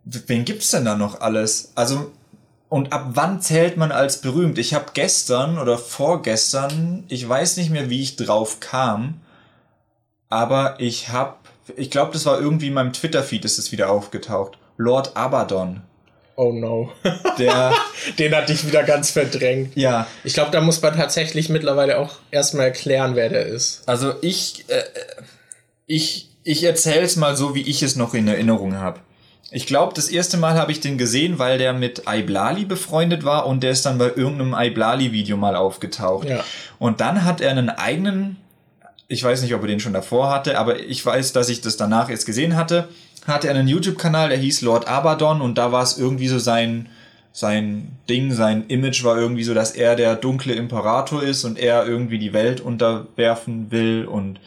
Wen 0.05 0.45
gibt's 0.45 0.69
denn 0.71 0.85
da 0.85 0.95
noch 0.95 1.21
alles? 1.21 1.71
Also, 1.75 2.11
und 2.69 2.93
ab 2.93 3.07
wann 3.13 3.41
zählt 3.41 3.77
man 3.77 3.91
als 3.91 4.21
berühmt? 4.21 4.57
Ich 4.57 4.73
habe 4.73 4.85
gestern 4.93 5.59
oder 5.59 5.77
vorgestern, 5.77 7.03
ich 7.07 7.27
weiß 7.27 7.57
nicht 7.57 7.69
mehr, 7.69 7.89
wie 7.89 8.01
ich 8.01 8.15
drauf 8.15 8.59
kam, 8.59 9.21
aber 10.29 10.75
ich 10.79 11.09
habe, 11.09 11.35
ich 11.75 11.91
glaube, 11.91 12.13
das 12.13 12.25
war 12.25 12.39
irgendwie 12.39 12.67
in 12.67 12.73
meinem 12.73 12.93
Twitter-Feed, 12.93 13.45
ist 13.45 13.59
es 13.59 13.71
wieder 13.71 13.89
aufgetaucht. 13.89 14.57
Lord 14.77 15.15
Abaddon. 15.15 15.81
Oh 16.35 16.51
no. 16.51 16.91
Der, 17.37 17.73
Den 18.19 18.35
hatte 18.35 18.51
ich 18.51 18.67
wieder 18.67 18.83
ganz 18.83 19.11
verdrängt. 19.11 19.75
Ja. 19.75 20.07
Ich 20.23 20.33
glaube, 20.33 20.51
da 20.51 20.59
muss 20.59 20.81
man 20.81 20.95
tatsächlich 20.95 21.47
mittlerweile 21.49 21.97
auch 21.97 22.15
erstmal 22.31 22.65
erklären, 22.65 23.15
wer 23.15 23.29
der 23.29 23.45
ist. 23.45 23.83
Also 23.85 24.13
ich, 24.21 24.65
äh, 24.67 24.83
ich, 25.85 26.29
ich 26.43 26.63
erzähl's 26.63 27.15
mal 27.15 27.37
so, 27.37 27.55
wie 27.55 27.61
ich 27.61 27.83
es 27.83 27.95
noch 27.95 28.13
in 28.13 28.27
Erinnerung 28.27 28.75
habe. 28.75 28.99
Ich 29.51 29.67
glaube, 29.67 29.93
das 29.93 30.09
erste 30.09 30.37
Mal 30.37 30.55
habe 30.55 30.71
ich 30.71 30.79
den 30.79 30.97
gesehen, 30.97 31.37
weil 31.39 31.57
der 31.57 31.73
mit 31.73 32.03
Iblali 32.07 32.65
befreundet 32.65 33.23
war 33.23 33.45
und 33.45 33.61
der 33.61 33.71
ist 33.71 33.85
dann 33.85 33.97
bei 33.97 34.07
irgendeinem 34.07 34.55
Iblali-Video 34.57 35.37
mal 35.37 35.55
aufgetaucht. 35.55 36.27
Ja. 36.27 36.43
Und 36.79 36.99
dann 36.99 37.23
hat 37.23 37.41
er 37.41 37.51
einen 37.51 37.69
eigenen, 37.69 38.37
ich 39.07 39.23
weiß 39.23 39.43
nicht, 39.43 39.53
ob 39.53 39.61
er 39.61 39.67
den 39.67 39.79
schon 39.79 39.93
davor 39.93 40.31
hatte, 40.31 40.57
aber 40.57 40.79
ich 40.79 41.05
weiß, 41.05 41.31
dass 41.33 41.49
ich 41.49 41.61
das 41.61 41.77
danach 41.77 42.09
jetzt 42.09 42.25
gesehen 42.25 42.55
hatte, 42.55 42.89
hatte 43.27 43.47
er 43.47 43.55
einen 43.55 43.67
YouTube-Kanal, 43.67 44.29
der 44.29 44.37
hieß 44.37 44.61
Lord 44.61 44.87
Abaddon 44.87 45.41
und 45.41 45.57
da 45.57 45.71
war 45.71 45.83
es 45.83 45.97
irgendwie 45.97 46.27
so 46.27 46.39
sein, 46.39 46.89
sein 47.31 47.97
Ding, 48.09 48.33
sein 48.33 48.65
Image 48.67 49.03
war 49.03 49.17
irgendwie 49.17 49.43
so, 49.43 49.53
dass 49.53 49.71
er 49.71 49.95
der 49.95 50.15
dunkle 50.15 50.53
Imperator 50.53 51.21
ist 51.21 51.43
und 51.43 51.59
er 51.59 51.85
irgendwie 51.85 52.17
die 52.17 52.33
Welt 52.33 52.61
unterwerfen 52.61 53.71
will 53.71 54.05
und 54.05 54.39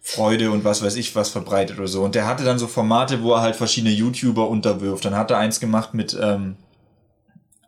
Freude 0.00 0.50
und 0.50 0.64
was 0.64 0.82
weiß 0.82 0.96
ich 0.96 1.14
was 1.14 1.28
verbreitet 1.28 1.78
oder 1.78 1.88
so. 1.88 2.02
Und 2.02 2.14
der 2.14 2.26
hatte 2.26 2.44
dann 2.44 2.58
so 2.58 2.66
Formate, 2.66 3.22
wo 3.22 3.34
er 3.34 3.42
halt 3.42 3.56
verschiedene 3.56 3.92
YouTuber 3.92 4.48
unterwirft. 4.48 5.04
Dann 5.04 5.14
hat 5.14 5.30
er 5.30 5.38
eins 5.38 5.60
gemacht 5.60 5.94
mit 5.94 6.16
ähm, 6.20 6.56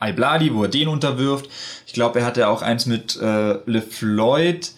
iBladi, 0.00 0.54
wo 0.54 0.62
er 0.64 0.68
den 0.68 0.88
unterwirft. 0.88 1.48
Ich 1.86 1.92
glaube, 1.92 2.20
er 2.20 2.26
hatte 2.26 2.48
auch 2.48 2.62
eins 2.62 2.86
mit 2.86 3.20
äh, 3.20 3.58
LeFloid 3.66 4.72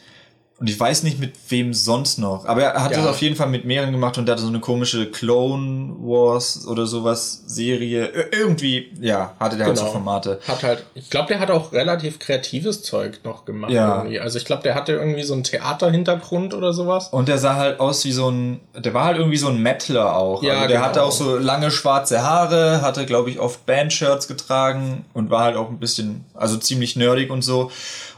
und 0.64 0.70
ich 0.70 0.80
weiß 0.80 1.02
nicht 1.02 1.20
mit 1.20 1.34
wem 1.50 1.74
sonst 1.74 2.16
noch. 2.16 2.46
Aber 2.46 2.62
er 2.62 2.82
hat 2.82 2.92
ja. 2.92 2.96
das 2.96 3.06
auf 3.06 3.20
jeden 3.20 3.36
Fall 3.36 3.48
mit 3.48 3.66
mehreren 3.66 3.92
gemacht 3.92 4.16
und 4.16 4.24
der 4.24 4.34
hatte 4.34 4.44
so 4.44 4.48
eine 4.48 4.60
komische 4.60 5.10
Clone 5.10 5.94
Wars 5.98 6.66
oder 6.66 6.86
sowas 6.86 7.42
Serie. 7.44 8.10
Irgendwie, 8.32 8.90
ja, 8.98 9.34
hatte 9.38 9.58
der 9.58 9.66
genau. 9.66 9.68
halt 9.68 9.76
so 9.76 9.82
genau. 9.82 9.92
Formate. 9.92 10.40
Hat 10.48 10.62
halt, 10.62 10.86
ich 10.94 11.10
glaube, 11.10 11.28
der 11.28 11.40
hat 11.40 11.50
auch 11.50 11.72
relativ 11.72 12.18
kreatives 12.18 12.82
Zeug 12.82 13.20
noch 13.24 13.44
gemacht. 13.44 13.72
Ja. 13.72 13.98
Irgendwie. 13.98 14.20
Also 14.20 14.38
ich 14.38 14.46
glaube, 14.46 14.62
der 14.62 14.74
hatte 14.74 14.92
irgendwie 14.92 15.22
so 15.24 15.34
einen 15.34 15.44
Theaterhintergrund 15.44 16.54
oder 16.54 16.72
sowas. 16.72 17.08
Und 17.08 17.28
der 17.28 17.36
sah 17.36 17.56
halt 17.56 17.78
aus 17.78 18.02
wie 18.06 18.12
so 18.12 18.30
ein, 18.30 18.60
der 18.74 18.94
war 18.94 19.04
halt 19.04 19.18
irgendwie 19.18 19.36
so 19.36 19.48
ein 19.48 19.58
Metaler 19.58 20.16
auch. 20.16 20.42
Ja, 20.42 20.54
also 20.54 20.68
der 20.68 20.76
genau. 20.78 20.88
hatte 20.88 21.02
auch 21.02 21.12
so 21.12 21.36
lange 21.36 21.70
schwarze 21.72 22.22
Haare, 22.22 22.80
hatte, 22.80 23.04
glaube 23.04 23.28
ich, 23.28 23.38
oft 23.38 23.66
Bandshirts 23.66 24.28
getragen 24.28 25.04
und 25.12 25.28
war 25.28 25.44
halt 25.44 25.56
auch 25.56 25.68
ein 25.68 25.78
bisschen, 25.78 26.24
also 26.32 26.56
ziemlich 26.56 26.96
nerdig 26.96 27.30
und 27.30 27.42
so. 27.42 27.70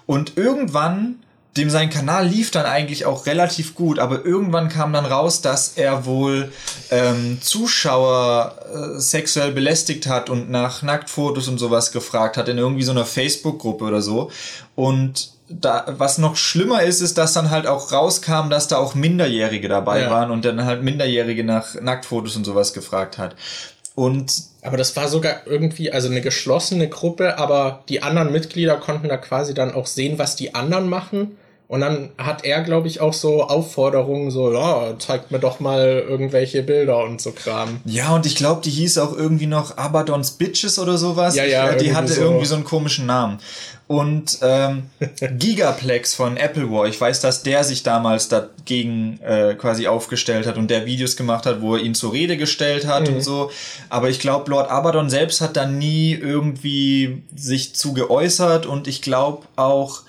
Und 0.07 0.37
irgendwann 0.37 1.17
dem 1.57 1.71
sein 1.71 1.91
Kanal 1.91 2.27
lief 2.27 2.51
dann 2.51 2.67
eigentlich 2.67 3.07
auch 3.07 3.27
relativ 3.27 3.75
gut, 3.75 3.99
aber 3.99 4.25
irgendwann 4.25 4.69
kam 4.69 4.93
dann 4.93 5.07
raus, 5.07 5.41
dass 5.41 5.75
er 5.77 6.05
wohl 6.05 6.53
ähm, 6.91 7.39
Zuschauer 7.41 8.55
äh, 8.73 9.01
sexuell 9.01 9.53
belästigt 9.53 10.07
hat 10.07 10.31
und 10.31 10.51
nach 10.51 10.83
Nacktfotos 10.83 11.49
und 11.49 11.59
sowas 11.59 11.93
gefragt 11.93 12.37
hat 12.37 12.49
in 12.49 12.59
irgendwie 12.59 12.83
so 12.83 12.93
einer 12.93 13.05
Facebook-Gruppe 13.05 13.85
oder 13.85 14.03
so. 14.03 14.31
Und 14.75 15.31
da, 15.49 15.85
was 15.87 16.19
noch 16.19 16.37
schlimmer 16.37 16.83
ist, 16.83 17.01
ist, 17.01 17.19
dass 17.19 17.33
dann 17.33 17.51
halt 17.51 17.67
auch 17.67 17.93
rauskam, 17.93 18.51
dass 18.51 18.69
da 18.69 18.79
auch 18.79 18.95
Minderjährige 18.95 19.69
dabei 19.69 20.03
ja. 20.03 20.11
waren 20.11 20.31
und 20.31 20.45
dann 20.45 20.65
halt 20.65 20.83
Minderjährige 20.83 21.45
nach 21.45 21.75
Nacktfotos 21.81 22.37
und 22.37 22.45
sowas 22.45 22.73
gefragt 22.73 23.19
hat. 23.19 23.37
Und 23.95 24.43
aber 24.63 24.77
das 24.77 24.97
war 24.97 25.09
sogar 25.09 25.47
irgendwie, 25.47 25.93
also 25.93 26.09
eine 26.11 26.21
geschlossene 26.21 26.89
Gruppe, 26.89 27.39
aber 27.39 27.85
die 27.89 28.03
anderen 28.03 28.33
Mitglieder 28.33 28.77
konnten 28.77 29.09
da 29.09 29.17
quasi 29.17 29.55
dann 29.55 29.73
auch 29.73 29.87
sehen, 29.87 30.19
was 30.19 30.35
die 30.35 30.55
anderen 30.55 30.89
machen. 30.89 31.37
Und 31.69 31.81
dann 31.81 32.11
hat 32.17 32.45
er, 32.45 32.63
glaube 32.63 32.87
ich, 32.87 33.01
auch 33.01 33.13
so 33.13 33.43
Aufforderungen, 33.43 34.31
so, 34.31 34.53
ja, 34.53 34.97
zeigt 35.01 35.33
mir 35.33 35.41
doch 35.41 35.59
mal 35.59 36.05
irgendwelche 36.09 36.63
Bilder 36.63 37.03
und 37.03 37.21
so 37.21 37.33
Kram. 37.33 37.81
Ja, 37.85 38.15
und 38.15 38.25
ich 38.25 38.37
glaube, 38.37 38.61
die 38.63 38.71
hieß 38.71 38.99
auch 38.99 39.17
irgendwie 39.17 39.47
noch 39.47 39.77
Abaddon's 39.77 40.33
Bitches 40.33 40.79
oder 40.79 40.97
sowas. 40.97 41.35
Ja, 41.35 41.45
ja. 41.45 41.73
Ich, 41.73 41.83
die 41.83 41.95
hatte 41.95 42.13
so. 42.13 42.23
irgendwie 42.23 42.47
so 42.47 42.55
einen 42.55 42.63
komischen 42.63 43.07
Namen. 43.07 43.39
Und 43.89 44.39
ähm, 44.43 44.91
Gigaplex 45.39 46.15
von 46.15 46.37
Apple 46.37 46.71
War, 46.71 46.87
ich 46.87 47.01
weiß, 47.01 47.21
dass 47.21 47.43
der 47.43 47.65
sich 47.65 47.83
damals 47.83 48.29
dagegen 48.29 49.19
äh, 49.23 49.55
quasi 49.55 49.89
aufgestellt 49.89 50.47
hat 50.47 50.59
und 50.59 50.71
der 50.71 50.87
Videos 50.87 51.17
gemacht 51.17 51.47
hat, 51.47 51.61
wo 51.61 51.75
er 51.75 51.83
ihn 51.83 51.95
zur 51.97 52.13
Rede 52.13 52.37
gestellt 52.37 52.87
hat 52.87 53.09
mhm. 53.09 53.17
und 53.17 53.21
so. 53.23 53.51
Aber 53.89 54.09
ich 54.09 54.21
glaube, 54.21 54.51
Lord 54.51 54.71
Abaddon 54.71 55.11
selbst 55.11 55.41
hat 55.41 55.57
da 55.57 55.67
nie 55.67 56.15
irgendwie 56.15 57.23
sich 57.35 57.75
zu 57.75 57.93
geäußert 57.93 58.67
und 58.67 58.87
ich 58.87 59.03
glaube 59.03 59.47
auch, 59.57 60.03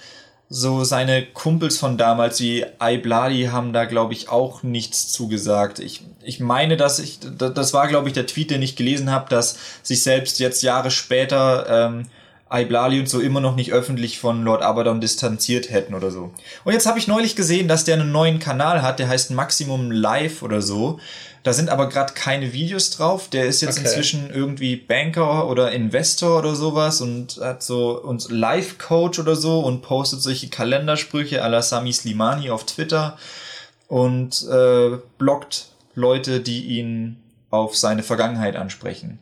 so 0.50 0.86
seine 0.86 1.26
Kumpels 1.26 1.78
von 1.78 1.98
damals 1.98 2.40
wie 2.40 2.66
Ibladi 2.82 3.50
haben 3.52 3.74
da 3.74 3.86
glaube 3.86 4.14
ich 4.14 4.30
auch 4.30 4.64
nichts 4.64 5.12
zugesagt. 5.12 5.80
Ich, 5.80 6.04
ich 6.24 6.40
meine, 6.40 6.78
dass 6.78 7.00
ich 7.00 7.20
das 7.20 7.74
war 7.74 7.88
glaube 7.88 8.08
ich 8.08 8.14
der 8.14 8.28
Tweet, 8.28 8.52
den 8.52 8.62
ich 8.62 8.76
gelesen 8.76 9.12
habe, 9.12 9.30
dass 9.30 9.58
sich 9.84 10.04
selbst 10.04 10.40
jetzt 10.40 10.64
Jahre 10.64 10.90
später 10.90 11.90
ähm, 11.90 12.08
Iblali 12.50 13.00
und 13.00 13.10
so 13.10 13.20
immer 13.20 13.42
noch 13.42 13.56
nicht 13.56 13.74
öffentlich 13.74 14.20
von 14.20 14.44
Lord 14.44 14.62
Abaddon 14.62 15.02
distanziert 15.02 15.70
hätten 15.70 15.94
oder 15.94 16.12
so. 16.12 16.32
Und 16.64 16.74
jetzt 16.74 16.86
habe 16.86 16.98
ich 16.98 17.08
neulich 17.08 17.36
gesehen, 17.36 17.68
dass 17.68 17.84
der 17.84 17.96
einen 17.96 18.12
neuen 18.12 18.40
Kanal 18.40 18.82
hat, 18.82 19.00
der 19.00 19.10
heißt 19.10 19.32
Maximum 19.32 19.92
Live 19.92 20.44
oder 20.44 20.62
so. 20.62 21.00
Da 21.48 21.54
sind 21.54 21.70
aber 21.70 21.88
gerade 21.88 22.12
keine 22.12 22.52
Videos 22.52 22.90
drauf. 22.90 23.30
Der 23.30 23.46
ist 23.46 23.62
jetzt 23.62 23.80
okay. 23.80 23.88
inzwischen 23.88 24.30
irgendwie 24.30 24.76
Banker 24.76 25.48
oder 25.48 25.72
Investor 25.72 26.40
oder 26.40 26.56
sowas 26.56 27.00
und 27.00 27.40
hat 27.42 27.64
so 27.64 27.98
uns 28.02 28.30
Life 28.30 28.76
Coach 28.78 29.18
oder 29.18 29.38
so 29.38 29.62
und 29.62 29.82
postet 29.82 30.22
solche 30.22 30.50
Kalendersprüche 30.50 31.46
à 31.46 31.48
la 31.48 31.62
Sami 31.62 31.94
Slimani 31.94 32.50
auf 32.50 32.66
Twitter 32.66 33.18
und 33.88 34.46
äh, 34.52 34.98
blockt 35.18 35.70
Leute, 35.96 36.42
die 36.42 36.66
ihn 36.66 37.16
auf 37.50 37.78
seine 37.78 38.04
Vergangenheit 38.04 38.58
ansprechen. 38.58 39.20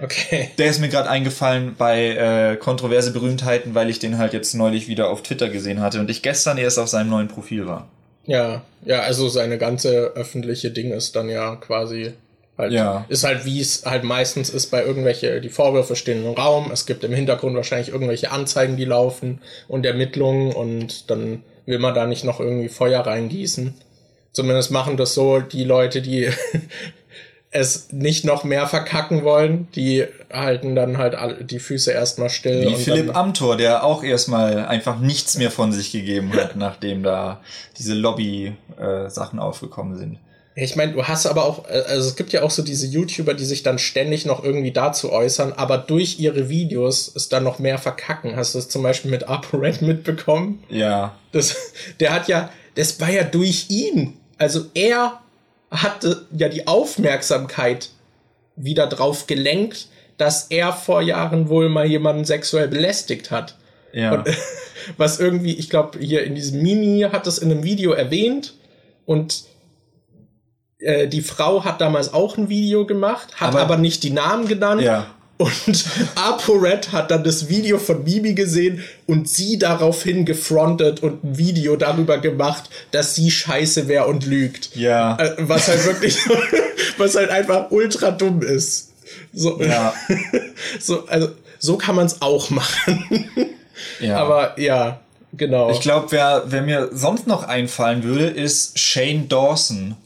Okay. 0.00 0.50
Der 0.58 0.70
ist 0.70 0.80
mir 0.80 0.88
gerade 0.88 1.08
eingefallen 1.08 1.76
bei 1.78 2.08
äh, 2.08 2.56
kontroverse 2.56 3.12
Berühmtheiten, 3.12 3.76
weil 3.76 3.88
ich 3.88 4.00
den 4.00 4.18
halt 4.18 4.32
jetzt 4.32 4.52
neulich 4.52 4.88
wieder 4.88 5.10
auf 5.10 5.22
Twitter 5.22 5.48
gesehen 5.48 5.78
hatte 5.78 6.00
und 6.00 6.10
ich 6.10 6.22
gestern 6.22 6.58
erst 6.58 6.80
auf 6.80 6.88
seinem 6.88 7.10
neuen 7.10 7.28
Profil 7.28 7.68
war. 7.68 7.88
Ja, 8.28 8.62
ja, 8.84 9.00
also 9.00 9.28
seine 9.28 9.56
ganze 9.56 10.12
öffentliche 10.14 10.70
Ding 10.70 10.92
ist 10.92 11.16
dann 11.16 11.30
ja 11.30 11.56
quasi 11.56 12.12
halt, 12.58 12.72
ja. 12.72 13.06
ist 13.08 13.24
halt 13.24 13.46
wie 13.46 13.58
es 13.58 13.86
halt 13.86 14.04
meistens 14.04 14.50
ist 14.50 14.70
bei 14.70 14.84
irgendwelche, 14.84 15.40
die 15.40 15.48
Vorwürfe 15.48 15.96
stehen 15.96 16.26
im 16.26 16.34
Raum, 16.34 16.70
es 16.70 16.84
gibt 16.84 17.04
im 17.04 17.12
Hintergrund 17.14 17.56
wahrscheinlich 17.56 17.88
irgendwelche 17.88 18.30
Anzeigen, 18.30 18.76
die 18.76 18.84
laufen 18.84 19.40
und 19.66 19.86
Ermittlungen 19.86 20.52
und 20.52 21.10
dann 21.10 21.42
will 21.64 21.78
man 21.78 21.94
da 21.94 22.06
nicht 22.06 22.22
noch 22.22 22.38
irgendwie 22.38 22.68
Feuer 22.68 23.00
reingießen. 23.00 23.74
Zumindest 24.32 24.70
machen 24.72 24.98
das 24.98 25.14
so 25.14 25.40
die 25.40 25.64
Leute, 25.64 26.02
die 26.02 26.28
es 27.50 27.92
nicht 27.92 28.24
noch 28.24 28.44
mehr 28.44 28.66
verkacken 28.66 29.24
wollen, 29.24 29.68
die 29.74 30.04
halten 30.30 30.74
dann 30.74 30.98
halt 30.98 31.50
die 31.50 31.58
Füße 31.58 31.90
erstmal 31.90 32.28
still. 32.28 32.68
Wie 32.68 32.76
Philipp 32.76 33.16
Amthor, 33.16 33.56
der 33.56 33.84
auch 33.84 34.02
erstmal 34.04 34.66
einfach 34.66 34.98
nichts 34.98 35.38
mehr 35.38 35.50
von 35.50 35.72
sich 35.72 35.90
gegeben 35.90 36.32
hat, 36.34 36.56
nachdem 36.56 37.02
da 37.02 37.40
diese 37.78 37.94
Lobby-Sachen 37.94 39.38
äh, 39.38 39.42
aufgekommen 39.42 39.96
sind. 39.96 40.18
Ich 40.60 40.74
meine, 40.74 40.92
du 40.92 41.04
hast 41.04 41.24
aber 41.26 41.44
auch, 41.44 41.66
äh, 41.68 41.84
also 41.88 42.08
es 42.08 42.16
gibt 42.16 42.32
ja 42.32 42.42
auch 42.42 42.50
so 42.50 42.62
diese 42.62 42.86
YouTuber, 42.86 43.32
die 43.32 43.44
sich 43.44 43.62
dann 43.62 43.78
ständig 43.78 44.26
noch 44.26 44.44
irgendwie 44.44 44.72
dazu 44.72 45.10
äußern, 45.10 45.52
aber 45.54 45.78
durch 45.78 46.18
ihre 46.18 46.50
Videos 46.50 47.10
es 47.14 47.30
dann 47.30 47.44
noch 47.44 47.58
mehr 47.58 47.78
verkacken. 47.78 48.36
Hast 48.36 48.54
du 48.54 48.58
das 48.58 48.68
zum 48.68 48.82
Beispiel 48.82 49.10
mit 49.10 49.28
ApoRed 49.28 49.80
mitbekommen? 49.80 50.62
Ja. 50.68 51.14
Das, 51.32 51.56
der 52.00 52.12
hat 52.12 52.28
ja, 52.28 52.50
das 52.74 53.00
war 53.00 53.08
ja 53.08 53.24
durch 53.24 53.66
ihn. 53.70 54.18
Also 54.36 54.66
er 54.74 55.20
hatte 55.70 56.26
ja 56.36 56.48
die 56.48 56.66
Aufmerksamkeit 56.66 57.90
wieder 58.56 58.86
drauf 58.86 59.26
gelenkt, 59.26 59.88
dass 60.16 60.46
er 60.50 60.72
vor 60.72 61.00
Jahren 61.02 61.48
wohl 61.48 61.68
mal 61.68 61.86
jemanden 61.86 62.24
sexuell 62.24 62.68
belästigt 62.68 63.30
hat. 63.30 63.56
Ja. 63.92 64.12
Und, 64.14 64.28
was 64.96 65.20
irgendwie, 65.20 65.54
ich 65.54 65.70
glaube, 65.70 65.98
hier 65.98 66.24
in 66.24 66.34
diesem 66.34 66.62
Mimi 66.62 67.06
hat 67.12 67.26
es 67.26 67.38
in 67.38 67.50
einem 67.50 67.62
Video 67.62 67.92
erwähnt 67.92 68.54
und 69.06 69.44
äh, 70.78 71.06
die 71.08 71.20
Frau 71.22 71.64
hat 71.64 71.80
damals 71.80 72.12
auch 72.12 72.36
ein 72.36 72.48
Video 72.48 72.86
gemacht, 72.86 73.34
hat 73.40 73.48
aber, 73.48 73.60
Aber- 73.62 73.74
aber 73.74 73.76
nicht 73.82 74.02
die 74.02 74.10
Namen 74.10 74.48
genannt. 74.48 74.82
Ja. 74.82 75.06
Und 75.38 75.84
ApoRed 76.16 76.90
hat 76.90 77.12
dann 77.12 77.22
das 77.22 77.48
Video 77.48 77.78
von 77.78 78.02
Mimi 78.02 78.34
gesehen 78.34 78.82
und 79.06 79.28
sie 79.28 79.56
daraufhin 79.56 80.24
gefrontet 80.24 81.00
und 81.00 81.22
ein 81.22 81.38
Video 81.38 81.76
darüber 81.76 82.18
gemacht, 82.18 82.68
dass 82.90 83.14
sie 83.14 83.30
scheiße 83.30 83.86
wäre 83.86 84.06
und 84.06 84.26
lügt. 84.26 84.74
Ja. 84.74 85.16
Äh, 85.16 85.34
Was 85.38 85.68
halt 85.68 85.84
wirklich, 85.86 86.18
was 86.98 87.14
halt 87.14 87.30
einfach 87.30 87.70
ultra 87.70 88.10
dumm 88.10 88.42
ist. 88.42 88.90
So, 89.32 89.62
Ja. 89.62 89.94
so, 90.80 91.06
also, 91.06 91.28
so 91.60 91.76
kann 91.76 91.94
man 91.94 92.06
es 92.06 92.20
auch 92.20 92.50
machen. 92.50 93.30
ja. 94.00 94.16
Aber 94.16 94.58
ja, 94.58 95.00
genau. 95.34 95.70
Ich 95.70 95.80
glaube, 95.80 96.08
wer, 96.10 96.44
wer 96.46 96.62
mir 96.62 96.90
sonst 96.92 97.28
noch 97.28 97.44
einfallen 97.44 98.02
würde, 98.02 98.26
ist 98.26 98.76
Shane 98.76 99.28
Dawson. 99.28 99.96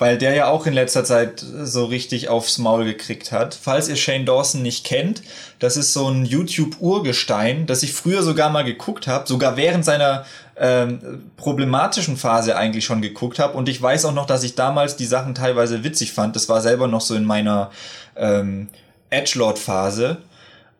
Weil 0.00 0.16
der 0.16 0.34
ja 0.34 0.48
auch 0.48 0.64
in 0.64 0.72
letzter 0.72 1.04
Zeit 1.04 1.44
so 1.62 1.84
richtig 1.84 2.30
aufs 2.30 2.56
Maul 2.56 2.86
gekriegt 2.86 3.32
hat. 3.32 3.54
Falls 3.54 3.86
ihr 3.86 3.96
Shane 3.96 4.24
Dawson 4.24 4.62
nicht 4.62 4.86
kennt, 4.86 5.22
das 5.58 5.76
ist 5.76 5.92
so 5.92 6.08
ein 6.08 6.24
YouTube-Urgestein, 6.24 7.66
das 7.66 7.82
ich 7.82 7.92
früher 7.92 8.22
sogar 8.22 8.48
mal 8.48 8.64
geguckt 8.64 9.06
habe, 9.06 9.28
sogar 9.28 9.58
während 9.58 9.84
seiner 9.84 10.24
ähm, 10.56 11.30
problematischen 11.36 12.16
Phase 12.16 12.56
eigentlich 12.56 12.86
schon 12.86 13.02
geguckt 13.02 13.38
habe. 13.38 13.58
Und 13.58 13.68
ich 13.68 13.80
weiß 13.80 14.06
auch 14.06 14.14
noch, 14.14 14.24
dass 14.24 14.42
ich 14.42 14.54
damals 14.54 14.96
die 14.96 15.04
Sachen 15.04 15.34
teilweise 15.34 15.84
witzig 15.84 16.12
fand. 16.12 16.34
Das 16.34 16.48
war 16.48 16.62
selber 16.62 16.88
noch 16.88 17.02
so 17.02 17.14
in 17.14 17.26
meiner 17.26 17.70
ähm, 18.16 18.68
Edgelord-Phase. 19.10 20.16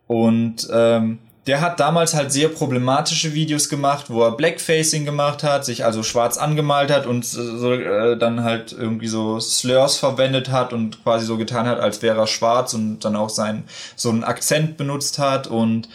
Und 0.06 0.66
ähm, 0.72 1.18
der 1.50 1.60
hat 1.60 1.80
damals 1.80 2.14
halt 2.14 2.30
sehr 2.30 2.48
problematische 2.48 3.34
Videos 3.34 3.68
gemacht, 3.68 4.04
wo 4.08 4.22
er 4.22 4.36
Blackfacing 4.36 5.04
gemacht 5.04 5.42
hat, 5.42 5.64
sich 5.64 5.84
also 5.84 6.04
schwarz 6.04 6.38
angemalt 6.38 6.92
hat 6.92 7.06
und 7.06 7.26
so, 7.26 7.72
äh, 7.72 8.16
dann 8.16 8.44
halt 8.44 8.70
irgendwie 8.70 9.08
so 9.08 9.40
Slurs 9.40 9.96
verwendet 9.96 10.52
hat 10.52 10.72
und 10.72 11.02
quasi 11.02 11.26
so 11.26 11.36
getan 11.36 11.66
hat, 11.66 11.80
als 11.80 12.02
wäre 12.02 12.20
er 12.20 12.28
schwarz 12.28 12.72
und 12.72 13.00
dann 13.00 13.16
auch 13.16 13.30
sein 13.30 13.64
so 13.96 14.10
einen 14.10 14.22
Akzent 14.22 14.76
benutzt 14.76 15.18
hat. 15.18 15.48
Und 15.48 15.88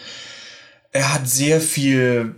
er 0.92 1.14
hat 1.14 1.26
sehr 1.26 1.62
viel 1.62 2.34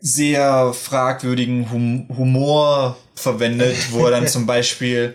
sehr 0.00 0.72
fragwürdigen 0.72 1.70
hum 1.70 2.08
Humor 2.16 2.96
verwendet, 3.14 3.76
wo 3.90 4.06
er 4.06 4.12
dann 4.12 4.28
zum 4.28 4.46
Beispiel 4.46 5.14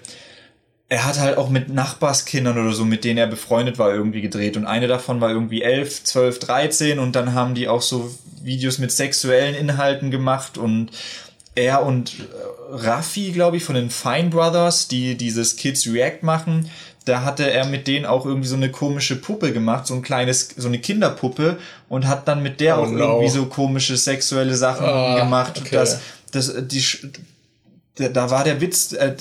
er 0.92 1.06
hat 1.06 1.20
halt 1.22 1.38
auch 1.38 1.48
mit 1.50 1.70
Nachbarskindern 1.70 2.58
oder 2.58 2.74
so, 2.74 2.84
mit 2.84 3.06
denen 3.06 3.18
er 3.18 3.28
befreundet 3.28 3.80
war, 3.80 3.94
irgendwie 3.94 4.20
gedreht. 4.20 4.58
Und 4.58 4.66
eine 4.66 4.88
davon 4.88 5.22
war 5.22 5.30
irgendwie 5.30 5.62
11, 5.62 6.04
12, 6.04 6.40
13 6.40 7.00
und 7.00 7.16
dann 7.16 7.34
haben 7.34 7.56
die 7.56 7.70
auch 7.70 7.82
so 7.82 8.14
Videos 8.44 8.78
mit 8.78 8.92
sexuellen 8.92 9.56
Inhalten 9.56 10.12
gemacht 10.12 10.58
und 10.58 10.90
er 11.56 11.86
und 11.86 12.12
äh, 12.20 12.24
Raffi, 12.74 13.32
glaube 13.32 13.56
ich, 13.56 13.64
von 13.64 13.76
den 13.76 13.90
Fine 13.90 14.32
Brothers, 14.32 14.90
die 14.90 15.16
dieses 15.16 15.56
Kids 15.56 15.88
React 15.88 16.24
machen, 16.24 16.70
da 17.06 17.24
hatte 17.24 17.50
er 17.50 17.68
mit 17.68 17.88
denen 17.88 18.06
auch 18.06 18.26
irgendwie 18.26 18.50
so 18.50 18.58
eine 18.58 18.70
komische 18.70 19.16
Puppe 19.16 19.54
gemacht, 19.54 19.88
so 19.88 19.94
ein 19.94 20.02
kleines, 20.02 20.50
so 20.58 20.68
eine 20.68 20.80
Kinderpuppe 20.80 21.58
und 21.88 22.06
hat 22.06 22.28
dann 22.28 22.44
mit 22.44 22.60
der 22.60 22.78
Oh 22.78 22.84
auch 22.84 22.90
no. 22.90 22.98
irgendwie 23.00 23.30
so 23.30 23.46
komische 23.46 23.96
sexuelle 23.96 24.56
Sachen 24.56 24.86
Ah, 24.86 25.16
gemacht. 25.24 25.54
okay. 25.58 25.70
Das, 25.74 26.00
das, 26.34 26.54
die, 26.68 26.84
da, 27.96 28.30
war 28.32 28.44
der 28.44 28.62
Witz, 28.62 28.94
äh, 28.94 29.16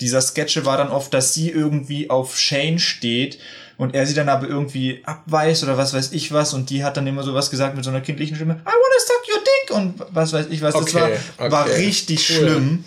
dieser 0.00 0.20
Sketche 0.20 0.64
war 0.64 0.76
dann 0.76 0.90
oft, 0.90 1.12
dass 1.12 1.34
sie 1.34 1.50
irgendwie 1.50 2.08
auf 2.08 2.38
Shane 2.38 2.78
steht 2.78 3.38
und 3.78 3.94
er 3.94 4.06
sie 4.06 4.14
dann 4.14 4.28
aber 4.28 4.46
irgendwie 4.46 5.02
abweist 5.04 5.64
oder 5.64 5.76
was 5.76 5.92
weiß 5.92 6.12
ich 6.12 6.32
was 6.32 6.54
und 6.54 6.70
die 6.70 6.84
hat 6.84 6.96
dann 6.96 7.06
immer 7.06 7.24
sowas 7.24 7.50
gesagt 7.50 7.74
mit 7.74 7.84
so 7.84 7.90
einer 7.90 8.00
kindlichen 8.00 8.36
Stimme, 8.36 8.54
I 8.54 8.66
wanna 8.66 9.00
suck 9.00 9.34
your 9.34 9.40
dick 9.40 9.76
und 9.76 10.14
was 10.14 10.32
weiß 10.32 10.46
ich 10.50 10.62
was. 10.62 10.74
Das 10.74 10.82
Okay, 10.82 11.16
war, 11.38 11.50
war 11.50 11.66
okay, 11.66 11.84
richtig 11.86 12.30
cool. 12.30 12.36
schlimm. 12.36 12.84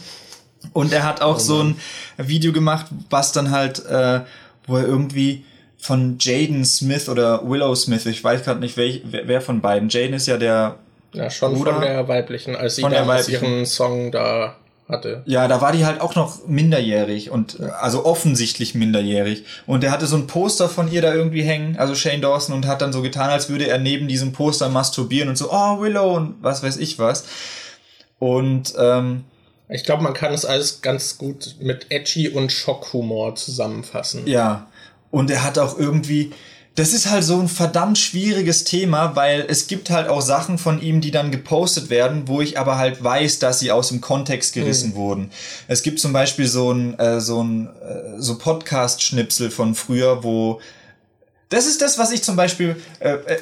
Und 0.74 0.94
er 0.94 1.04
hat 1.04 1.22
auch 1.22 1.40
so 1.40 1.62
ein 1.62 1.76
Video 2.18 2.52
gemacht, 2.52 2.88
was 3.10 3.32
dann 3.32 3.52
halt, 3.52 3.86
äh, 3.86 4.22
wo 4.66 4.78
er 4.78 4.86
irgendwie 4.88 5.44
von 5.78 6.18
Jaden 6.20 6.66
Smith 6.66 7.08
oder 7.10 7.48
Willow 7.48 7.76
Smith, 7.76 8.06
ich 8.08 8.24
weiß 8.24 8.44
gerade 8.44 8.60
nicht, 8.62 8.76
welch, 8.78 9.02
wer, 9.06 9.28
wer 9.28 9.42
von 9.42 9.62
beiden. 9.62 9.90
Jaden 9.90 10.14
ist 10.14 10.28
ja 10.28 10.38
der 10.38 10.78
ja, 11.14 11.30
schon 11.30 11.54
Bruder 11.54 11.74
von 11.74 11.82
der 11.82 12.08
weiblichen, 12.08 12.56
als 12.56 12.78
sie 12.78 12.82
von 12.82 12.92
der 12.92 13.06
weiblichen. 13.08 13.44
ihren 13.46 13.66
Song 13.66 14.12
da 14.12 14.56
hatte. 14.88 15.24
Ja, 15.26 15.48
da 15.48 15.62
war 15.62 15.72
die 15.72 15.86
halt 15.86 16.00
auch 16.00 16.16
noch 16.16 16.48
minderjährig 16.48 17.32
und 17.32 17.60
äh, 17.60 17.66
also 17.80 18.06
offensichtlich 18.06 18.76
minderjährig. 18.76 19.44
Und 19.66 19.84
er 19.84 19.92
hatte 19.92 20.06
so 20.06 20.16
ein 20.16 20.28
Poster 20.28 20.70
von 20.70 20.92
ihr 20.92 21.02
da 21.02 21.14
irgendwie 21.14 21.42
hängen, 21.42 21.78
also 21.78 21.96
Shane 21.96 22.22
Dawson, 22.22 22.56
und 22.56 22.68
hat 22.68 22.82
dann 22.82 22.94
so 22.94 23.02
getan, 23.02 23.30
als 23.30 23.50
würde 23.50 23.68
er 23.68 23.80
neben 23.80 24.08
diesem 24.08 24.32
Poster 24.32 24.70
masturbieren 24.70 25.30
und 25.30 25.38
so, 25.38 25.52
oh, 25.52 25.80
Willow 25.82 26.16
und 26.16 26.36
was 26.42 26.62
weiß 26.62 26.78
ich 26.78 27.00
was. 27.00 27.26
Und 28.20 28.74
ähm, 28.78 29.26
Ich 29.70 29.84
glaube, 29.84 30.04
man 30.04 30.14
kann 30.14 30.34
es 30.34 30.46
alles 30.46 30.82
ganz 30.82 31.18
gut 31.18 31.56
mit 31.60 31.88
Edgy 31.90 32.30
und 32.30 32.52
Schockhumor 32.52 33.36
zusammenfassen. 33.36 34.28
ja, 34.28 34.68
und 35.12 35.32
er 35.32 35.44
hat 35.44 35.58
auch 35.58 35.78
irgendwie, 35.80 36.32
das 36.76 36.92
ist 36.92 37.10
halt 37.10 37.24
so 37.24 37.40
ein 37.40 37.48
verdammt 37.48 37.98
schwieriges 37.98 38.66
Thema, 38.66 39.16
weil 39.16 39.46
es 39.48 39.68
gibt 39.68 39.90
halt 39.90 40.10
auch 40.10 40.22
Sachen 40.22 40.58
von 40.58 40.82
ihm, 40.82 41.00
die 41.00 41.12
dann 41.12 41.32
gepostet 41.32 41.90
werden, 41.90 42.28
wo 42.28 42.42
ich 42.42 42.60
aber 42.60 42.78
halt 42.78 43.02
weiß, 43.02 43.40
dass 43.40 43.60
sie 43.60 43.72
aus 43.72 43.88
dem 43.88 44.02
Kontext 44.02 44.54
gerissen 44.54 44.94
wurden. 44.96 45.32
Es 45.70 45.84
gibt 45.84 46.00
zum 46.00 46.12
Beispiel 46.12 46.48
so 46.48 46.74
ein, 46.74 47.00
äh, 47.00 47.22
so 47.22 47.42
ein, 47.42 47.68
äh, 47.68 48.20
so 48.20 48.38
Podcast-Schnipsel 48.38 49.52
von 49.52 49.74
früher, 49.74 50.24
wo 50.24 50.60
das 51.50 51.68
ist 51.68 51.82
das, 51.82 52.00
was 52.00 52.12
ich 52.12 52.24
zum 52.24 52.36
Beispiel, 52.36 52.76
äh, 53.00 53.10
äh, 53.10 53.38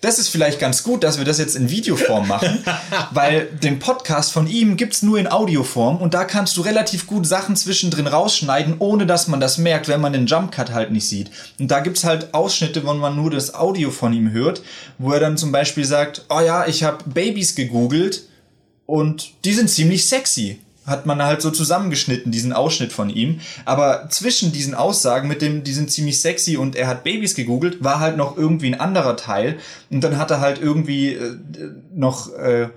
das 0.00 0.20
ist 0.20 0.28
vielleicht 0.28 0.60
ganz 0.60 0.84
gut, 0.84 1.02
dass 1.02 1.18
wir 1.18 1.24
das 1.24 1.38
jetzt 1.38 1.56
in 1.56 1.70
Videoform 1.70 2.28
machen, 2.28 2.64
weil 3.10 3.46
den 3.46 3.80
Podcast 3.80 4.32
von 4.32 4.46
ihm 4.46 4.76
gibt's 4.76 5.02
nur 5.02 5.18
in 5.18 5.26
Audioform 5.26 5.96
und 5.96 6.14
da 6.14 6.24
kannst 6.24 6.56
du 6.56 6.60
relativ 6.60 7.08
gut 7.08 7.26
Sachen 7.26 7.56
zwischendrin 7.56 8.06
rausschneiden, 8.06 8.76
ohne 8.78 9.06
dass 9.06 9.26
man 9.26 9.40
das 9.40 9.58
merkt, 9.58 9.88
wenn 9.88 10.00
man 10.00 10.12
den 10.12 10.26
Jumpcut 10.26 10.70
halt 10.70 10.92
nicht 10.92 11.08
sieht. 11.08 11.30
Und 11.58 11.70
da 11.70 11.80
gibt's 11.80 12.04
halt 12.04 12.32
Ausschnitte, 12.32 12.86
wo 12.86 12.94
man 12.94 13.16
nur 13.16 13.30
das 13.30 13.54
Audio 13.54 13.90
von 13.90 14.12
ihm 14.12 14.30
hört, 14.30 14.62
wo 14.98 15.12
er 15.12 15.20
dann 15.20 15.36
zum 15.36 15.50
Beispiel 15.50 15.84
sagt, 15.84 16.26
oh 16.28 16.40
ja, 16.40 16.66
ich 16.66 16.84
habe 16.84 17.04
Babys 17.06 17.56
gegoogelt 17.56 18.22
und 18.86 19.32
die 19.44 19.52
sind 19.52 19.68
ziemlich 19.68 20.06
sexy. 20.06 20.60
Hat 20.88 21.06
man 21.06 21.22
halt 21.22 21.42
so 21.42 21.50
zusammengeschnitten, 21.50 22.32
diesen 22.32 22.52
Ausschnitt 22.52 22.92
von 22.92 23.10
ihm. 23.10 23.40
Aber 23.64 24.08
zwischen 24.10 24.52
diesen 24.52 24.74
Aussagen 24.74 25.28
mit 25.28 25.42
dem, 25.42 25.62
die 25.64 25.72
sind 25.72 25.90
ziemlich 25.90 26.20
sexy 26.20 26.56
und 26.56 26.76
er 26.76 26.88
hat 26.88 27.04
Babys 27.04 27.34
gegoogelt, 27.34 27.84
war 27.84 28.00
halt 28.00 28.16
noch 28.16 28.36
irgendwie 28.36 28.68
ein 28.68 28.80
anderer 28.80 29.16
Teil. 29.16 29.58
Und 29.90 30.02
dann 30.02 30.18
hat 30.18 30.30
er 30.30 30.40
halt 30.40 30.60
irgendwie 30.60 31.14
äh, 31.14 31.36
noch 31.94 32.34
äh, 32.34 32.68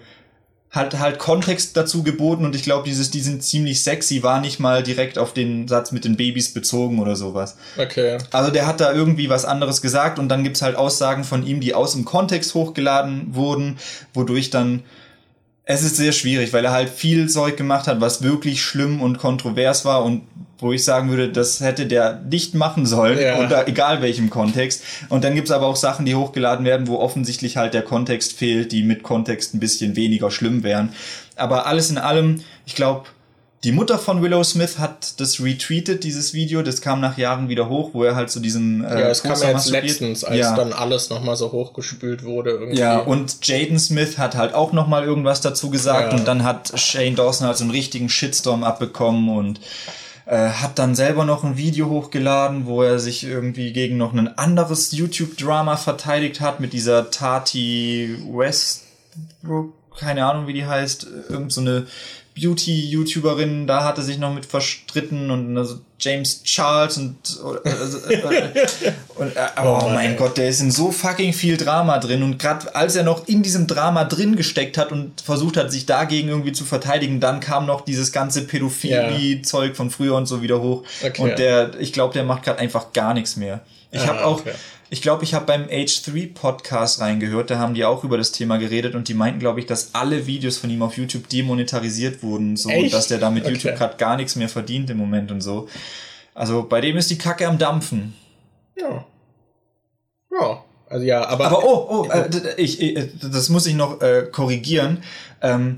halt 0.71 0.97
halt 0.99 1.19
Kontext 1.19 1.75
dazu 1.75 2.01
geboten 2.01 2.45
und 2.45 2.55
ich 2.55 2.63
glaube, 2.63 2.87
dieses, 2.87 3.11
die 3.11 3.19
sind 3.19 3.43
ziemlich 3.43 3.83
sexy, 3.83 4.23
war 4.23 4.39
nicht 4.39 4.59
mal 4.59 4.83
direkt 4.83 5.17
auf 5.17 5.33
den 5.33 5.67
Satz 5.67 5.91
mit 5.91 6.05
den 6.05 6.15
Babys 6.15 6.53
bezogen 6.53 6.99
oder 6.99 7.17
sowas. 7.17 7.57
Okay. 7.77 8.17
Also 8.31 8.51
der 8.51 8.67
hat 8.67 8.79
da 8.79 8.93
irgendwie 8.93 9.29
was 9.29 9.43
anderes 9.43 9.81
gesagt 9.81 10.17
und 10.17 10.29
dann 10.29 10.43
gibt's 10.43 10.61
halt 10.61 10.77
Aussagen 10.77 11.25
von 11.25 11.45
ihm, 11.45 11.59
die 11.59 11.73
aus 11.73 11.91
dem 11.91 12.05
Kontext 12.05 12.53
hochgeladen 12.53 13.35
wurden, 13.35 13.77
wodurch 14.13 14.49
dann 14.49 14.83
es 15.65 15.83
ist 15.83 15.95
sehr 15.97 16.11
schwierig, 16.11 16.53
weil 16.53 16.65
er 16.65 16.71
halt 16.71 16.89
viel 16.89 17.29
Zeug 17.29 17.55
gemacht 17.57 17.87
hat, 17.87 18.01
was 18.01 18.23
wirklich 18.23 18.61
schlimm 18.63 19.01
und 19.01 19.17
kontrovers 19.19 19.85
war 19.85 20.03
und 20.03 20.23
wo 20.57 20.71
ich 20.73 20.83
sagen 20.83 21.09
würde, 21.09 21.29
das 21.29 21.59
hätte 21.59 21.87
der 21.87 22.21
nicht 22.29 22.53
machen 22.53 22.85
sollen, 22.85 23.19
Ja. 23.19 23.37
unter 23.37 23.67
egal 23.67 24.01
welchem 24.03 24.29
Kontext. 24.29 24.83
Und 25.09 25.23
dann 25.23 25.33
gibt's 25.33 25.49
aber 25.49 25.65
auch 25.65 25.75
Sachen, 25.75 26.05
die 26.05 26.13
hochgeladen 26.13 26.65
werden, 26.65 26.87
wo 26.87 26.97
offensichtlich 26.97 27.57
halt 27.57 27.73
der 27.73 27.81
Kontext 27.81 28.33
fehlt, 28.33 28.71
die 28.71 28.83
mit 28.83 29.01
Kontext 29.01 29.55
ein 29.55 29.59
bisschen 29.59 29.95
weniger 29.95 30.29
schlimm 30.29 30.61
wären. 30.63 30.89
Aber 31.35 31.65
alles 31.65 31.89
in 31.89 31.97
allem, 31.97 32.41
ich 32.67 32.75
glaube, 32.75 33.05
die 33.63 33.71
Mutter 33.71 33.99
von 33.99 34.23
Willow 34.23 34.43
Smith 34.43 34.79
hat 34.79 35.19
das 35.19 35.39
retweetet, 35.39 36.03
dieses 36.03 36.33
Video. 36.33 36.63
Das 36.63 36.81
kam 36.81 36.99
nach 36.99 37.17
Jahren 37.19 37.47
wieder 37.47 37.69
hoch, 37.69 37.91
wo 37.93 38.03
er 38.03 38.15
halt 38.15 38.31
zu 38.31 38.39
diesem 38.39 38.83
äh, 38.83 39.01
Ja, 39.01 39.09
es 39.09 39.21
kam 39.21 39.33
Poster 39.33 39.49
ja 39.49 39.53
jetzt 39.55 39.69
letztens, 39.69 40.23
als 40.23 40.37
ja. 40.39 40.55
dann 40.55 40.73
alles 40.73 41.11
nochmal 41.11 41.35
so 41.35 41.51
hochgespült 41.51 42.23
wurde. 42.23 42.51
Irgendwie. 42.51 42.79
Ja, 42.79 42.97
und 42.97 43.45
Jaden 43.45 43.77
Smith 43.77 44.17
hat 44.17 44.35
halt 44.35 44.55
auch 44.55 44.73
noch 44.73 44.87
mal 44.87 45.03
irgendwas 45.03 45.41
dazu 45.41 45.69
gesagt 45.69 46.11
Ja. 46.11 46.17
und 46.17 46.27
dann 46.27 46.43
hat 46.43 46.71
Shane 46.79 47.15
Dawson 47.15 47.45
halt 47.45 47.57
so 47.57 47.63
einen 47.63 47.71
richtigen 47.71 48.09
Shitstorm 48.09 48.63
abbekommen 48.63 49.29
und 49.29 49.59
äh, 50.25 50.49
hat 50.49 50.79
dann 50.79 50.95
selber 50.95 51.25
noch 51.25 51.43
ein 51.43 51.55
Video 51.55 51.87
hochgeladen, 51.87 52.65
wo 52.65 52.81
er 52.81 52.97
sich 52.97 53.23
irgendwie 53.25 53.73
gegen 53.73 53.97
noch 53.97 54.13
ein 54.13 54.39
anderes 54.39 54.91
YouTube-Drama 54.91 55.77
verteidigt 55.77 56.41
hat 56.41 56.59
mit 56.61 56.73
dieser 56.73 57.11
Tati 57.11 58.17
Westbrook, 58.27 59.73
keine 59.99 60.25
Ahnung 60.25 60.47
wie 60.47 60.53
die 60.53 60.65
heißt, 60.65 61.05
irgend 61.29 61.53
so 61.53 61.61
eine 61.61 61.85
Beauty-YouTuberin, 62.35 63.67
da 63.67 63.83
hatte 63.83 64.01
sich 64.01 64.17
noch 64.17 64.33
mit 64.33 64.45
verstritten 64.45 65.29
und 65.31 65.57
also 65.57 65.79
James 65.99 66.43
Charles 66.43 66.97
und, 66.97 67.15
also, 67.63 67.97
und 69.15 69.35
äh, 69.35 69.47
oh 69.63 69.89
mein 69.93 70.17
Gott, 70.17 70.37
der 70.37 70.49
ist 70.49 70.61
in 70.61 70.71
so 70.71 70.91
fucking 70.91 71.33
viel 71.33 71.57
Drama 71.57 71.99
drin 71.99 72.23
und 72.23 72.39
gerade 72.39 72.73
als 72.75 72.95
er 72.95 73.03
noch 73.03 73.27
in 73.27 73.43
diesem 73.43 73.67
Drama 73.67 74.03
drin 74.05 74.35
gesteckt 74.35 74.77
hat 74.77 74.91
und 74.91 75.21
versucht 75.21 75.57
hat, 75.57 75.71
sich 75.71 75.85
dagegen 75.85 76.29
irgendwie 76.29 76.53
zu 76.53 76.65
verteidigen, 76.65 77.19
dann 77.19 77.39
kam 77.39 77.65
noch 77.65 77.81
dieses 77.81 78.11
ganze 78.11 78.45
Pädophilie-Zeug 78.47 79.75
von 79.75 79.89
früher 79.91 80.15
und 80.15 80.25
so 80.25 80.41
wieder 80.41 80.61
hoch 80.61 80.83
Okay. 81.03 81.21
und 81.21 81.37
der, 81.39 81.71
ich 81.79 81.93
glaube, 81.93 82.13
der 82.13 82.23
macht 82.23 82.43
gerade 82.43 82.59
einfach 82.59 82.93
gar 82.93 83.13
nichts 83.13 83.35
mehr. 83.35 83.61
Ich 83.91 84.07
habe 84.07 84.19
Ah, 84.19 84.25
auch, 84.25 84.39
okay. 84.39 84.53
Ich 84.93 85.01
glaube, 85.01 85.23
ich 85.23 85.33
habe 85.33 85.45
beim 85.45 85.63
H3 85.67 86.33
Podcast 86.33 86.99
reingehört, 86.99 87.49
da 87.49 87.57
haben 87.57 87.73
die 87.73 87.85
auch 87.85 88.03
über 88.03 88.17
das 88.17 88.33
Thema 88.33 88.57
geredet 88.57 88.93
und 88.93 89.07
die 89.07 89.13
meinten, 89.13 89.39
glaube 89.39 89.61
ich, 89.61 89.65
dass 89.65 89.95
alle 89.95 90.27
Videos 90.27 90.57
von 90.57 90.69
ihm 90.69 90.81
auf 90.81 90.97
YouTube 90.97 91.29
demonetarisiert 91.29 92.21
wurden, 92.21 92.57
so 92.57 92.69
Echt? 92.69 92.93
dass 92.93 93.07
der 93.07 93.17
damit 93.17 93.45
Okay. 93.45 93.53
YouTube 93.53 93.77
gerade 93.77 93.95
gar 93.95 94.17
nichts 94.17 94.35
mehr 94.35 94.49
verdient 94.49 94.89
im 94.89 94.97
Moment 94.97 95.31
und 95.31 95.39
so. 95.39 95.69
Also 96.33 96.63
bei 96.63 96.81
dem 96.81 96.97
ist 96.97 97.09
die 97.09 97.17
Kacke 97.17 97.47
am 97.47 97.57
Dampfen. 97.57 98.15
Ja. 98.77 99.05
Ja. 100.29 100.63
Also 100.89 101.05
ja, 101.05 101.25
aber. 101.25 101.45
Aber 101.45 101.63
oh, 101.63 101.87
oh, 101.89 102.09
äh, 102.11 102.27
ich, 102.57 102.81
ich, 102.81 103.11
das 103.21 103.47
muss 103.47 103.65
ich 103.67 103.75
noch 103.75 104.01
äh, 104.01 104.27
korrigieren. 104.29 105.03
Ähm, 105.41 105.77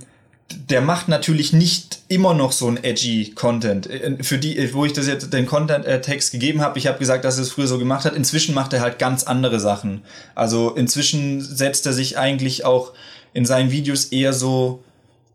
der 0.51 0.81
macht 0.81 1.07
natürlich 1.07 1.53
nicht 1.53 1.99
immer 2.07 2.33
noch 2.33 2.51
so 2.51 2.67
ein 2.67 2.83
edgy 2.83 3.31
Content. 3.33 3.89
Äh, 3.89 4.23
Für 4.23 4.37
die, 4.37 4.57
äh, 4.57 4.73
wo 4.73 4.85
ich 4.85 4.93
das 4.93 5.07
jetzt 5.07 5.33
den 5.33 5.45
Content-Text 5.45 6.31
gegeben 6.31 6.61
habe, 6.61 6.77
ich 6.79 6.87
habe 6.87 6.99
gesagt, 6.99 7.25
dass 7.25 7.37
er 7.37 7.43
es 7.43 7.51
früher 7.51 7.67
so 7.67 7.79
gemacht 7.79 8.05
hat. 8.05 8.13
Inzwischen 8.13 8.53
macht 8.53 8.73
er 8.73 8.81
halt 8.81 8.99
ganz 8.99 9.23
andere 9.23 9.59
Sachen. 9.59 10.03
Also 10.35 10.71
inzwischen 10.71 11.41
setzt 11.41 11.85
er 11.85 11.93
sich 11.93 12.17
eigentlich 12.17 12.65
auch 12.65 12.93
in 13.33 13.45
seinen 13.45 13.71
Videos 13.71 14.05
eher 14.05 14.33
so, 14.33 14.83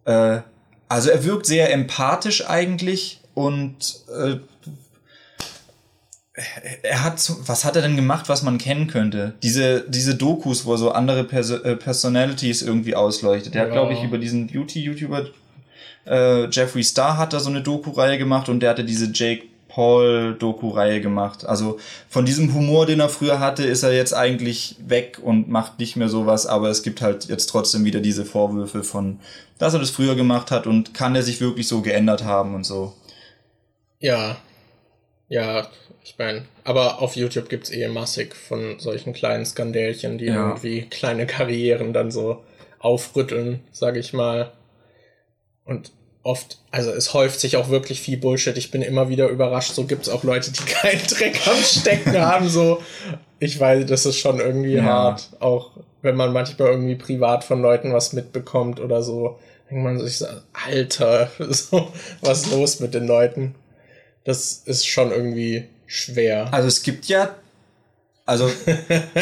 äh, 0.05 0.41
also 0.89 1.11
er 1.11 1.25
wirkt 1.25 1.47
sehr 1.47 1.73
empathisch 1.73 2.49
eigentlich 2.49 3.21
und 3.35 4.01
äh, 4.17 4.37
er 6.83 7.03
hat, 7.05 7.33
was 7.47 7.65
hat 7.65 7.77
er 7.77 7.83
denn 7.83 7.97
gemacht, 7.97 8.29
was 8.29 8.43
man 8.43 8.59
kennen 8.59 8.87
könnte? 8.87 9.35
Diese, 9.43 9.85
diese 9.89 10.15
Dokus, 10.15 10.65
wo 10.65 10.73
er 10.73 10.79
so 10.79 10.93
andere 10.93 11.25
Perso 11.25 11.57
äh, 11.57 11.77
Personalities 11.77 12.63
irgendwie 12.63 12.95
ausleuchtet. 12.95 13.55
Der 13.55 13.63
hat, 13.63 13.69
Ja. 13.69 13.75
glaube 13.75 13.95
ich, 13.95 14.03
über 14.03 14.19
diesen 14.19 14.47
Beauty-YouTuber 14.47 15.27
äh, 16.07 16.49
Jeffree 16.51 16.83
Star 16.83 17.19
hat 17.19 17.33
da 17.33 17.41
so 17.41 17.51
eine 17.51 17.61
Doku-Reihe 17.63 18.19
gemacht 18.19 18.49
und 18.49 18.61
der 18.61 18.71
hatte 18.71 18.85
diese 18.85 19.11
Jake 19.13 19.45
Paul 19.69 20.35
Doku-Reihe 20.39 21.01
gemacht. 21.01 21.45
Also 21.47 21.79
von 22.09 22.25
diesem 22.25 22.55
Humor, 22.55 22.87
den 22.87 23.01
er 23.01 23.09
früher 23.11 23.39
hatte, 23.41 23.65
ist 23.65 23.83
er 23.83 23.93
jetzt 23.93 24.15
eigentlich 24.15 24.77
weg 24.87 25.19
und 25.23 25.49
macht 25.49 25.79
nicht 25.79 25.97
mehr 25.97 26.09
sowas, 26.09 26.47
aber 26.47 26.71
es 26.71 26.83
gibt 26.83 27.03
halt 27.03 27.27
jetzt 27.27 27.47
trotzdem 27.47 27.85
wieder 27.85 28.01
diese 28.01 28.25
Vorwürfe 28.25 28.83
von, 28.83 29.21
dass 29.59 29.75
er 29.75 29.81
das 29.81 29.91
früher 29.91 30.15
gemacht 30.15 30.51
hat 30.51 30.67
und 30.67 30.95
kann 30.95 31.15
er 31.15 31.23
sich 31.23 31.41
wirklich 31.41 31.69
so 31.69 31.83
geändert 31.83 32.25
haben 32.25 32.55
und 32.55 32.65
so. 32.65 32.95
Ja. 34.01 34.37
Ja, 35.29 35.69
ich 36.05 36.17
meine, 36.19 36.45
aber 36.65 37.03
auf 37.03 37.17
YouTube 37.17 37.49
gibt's 37.49 37.71
eh 37.71 37.87
massig 37.89 38.35
von 38.35 38.79
solchen 38.79 39.13
kleinen 39.13 39.45
Skandälchen, 39.45 40.17
die 40.19 40.27
Ja. 40.27 40.49
irgendwie 40.49 40.83
kleine 40.83 41.27
Karrieren 41.27 41.93
dann 41.93 42.11
so 42.11 42.43
aufrütteln, 42.79 43.61
sage 43.73 43.99
ich 44.01 44.13
mal. 44.13 44.53
Und 45.65 45.93
oft, 46.23 46.59
also 46.71 46.91
es 46.93 47.13
häuft 47.13 47.41
sich 47.41 47.57
auch 47.57 47.69
wirklich 47.69 48.01
viel 48.01 48.17
Bullshit. 48.17 48.57
Ich 48.57 48.71
bin 48.71 48.81
immer 48.83 49.09
wieder 49.11 49.29
überrascht. 49.29 49.73
So 49.75 49.85
gibt's 49.85 50.09
auch 50.09 50.25
Leute, 50.25 50.51
die 50.51 50.63
keinen 50.67 51.07
Dreck 51.07 51.47
am 51.47 51.57
Stecken 51.63 52.19
haben. 52.19 52.49
So, 52.49 52.83
ich 53.39 53.59
weiß, 53.61 53.85
das 53.87 54.07
ist 54.07 54.17
schon 54.19 54.41
irgendwie 54.41 54.75
Ja. 54.77 54.85
hart. 54.85 55.29
Auch 55.41 55.73
wenn 56.01 56.17
man 56.17 56.33
manchmal 56.33 56.69
irgendwie 56.69 56.95
privat 56.95 57.45
von 57.45 57.61
Leuten 57.61 57.93
was 57.93 58.13
mitbekommt 58.15 58.81
oder 58.81 59.03
so, 59.03 59.39
denkt 59.71 59.85
man 59.85 59.99
sich 59.99 60.17
so, 60.19 60.27
Alter, 60.67 61.31
so, 61.51 61.93
was 62.23 62.45
ist 62.45 62.53
los 62.53 62.81
mit 62.81 62.95
den 62.95 63.07
Leuten? 63.07 63.55
Das 64.29 64.61
ist 64.67 64.87
schon 64.87 65.11
irgendwie 65.11 65.65
schwer. 65.87 66.53
Also 66.53 66.69
es 66.69 66.83
gibt 66.83 67.07
ja, 67.07 67.35
also 68.27 68.47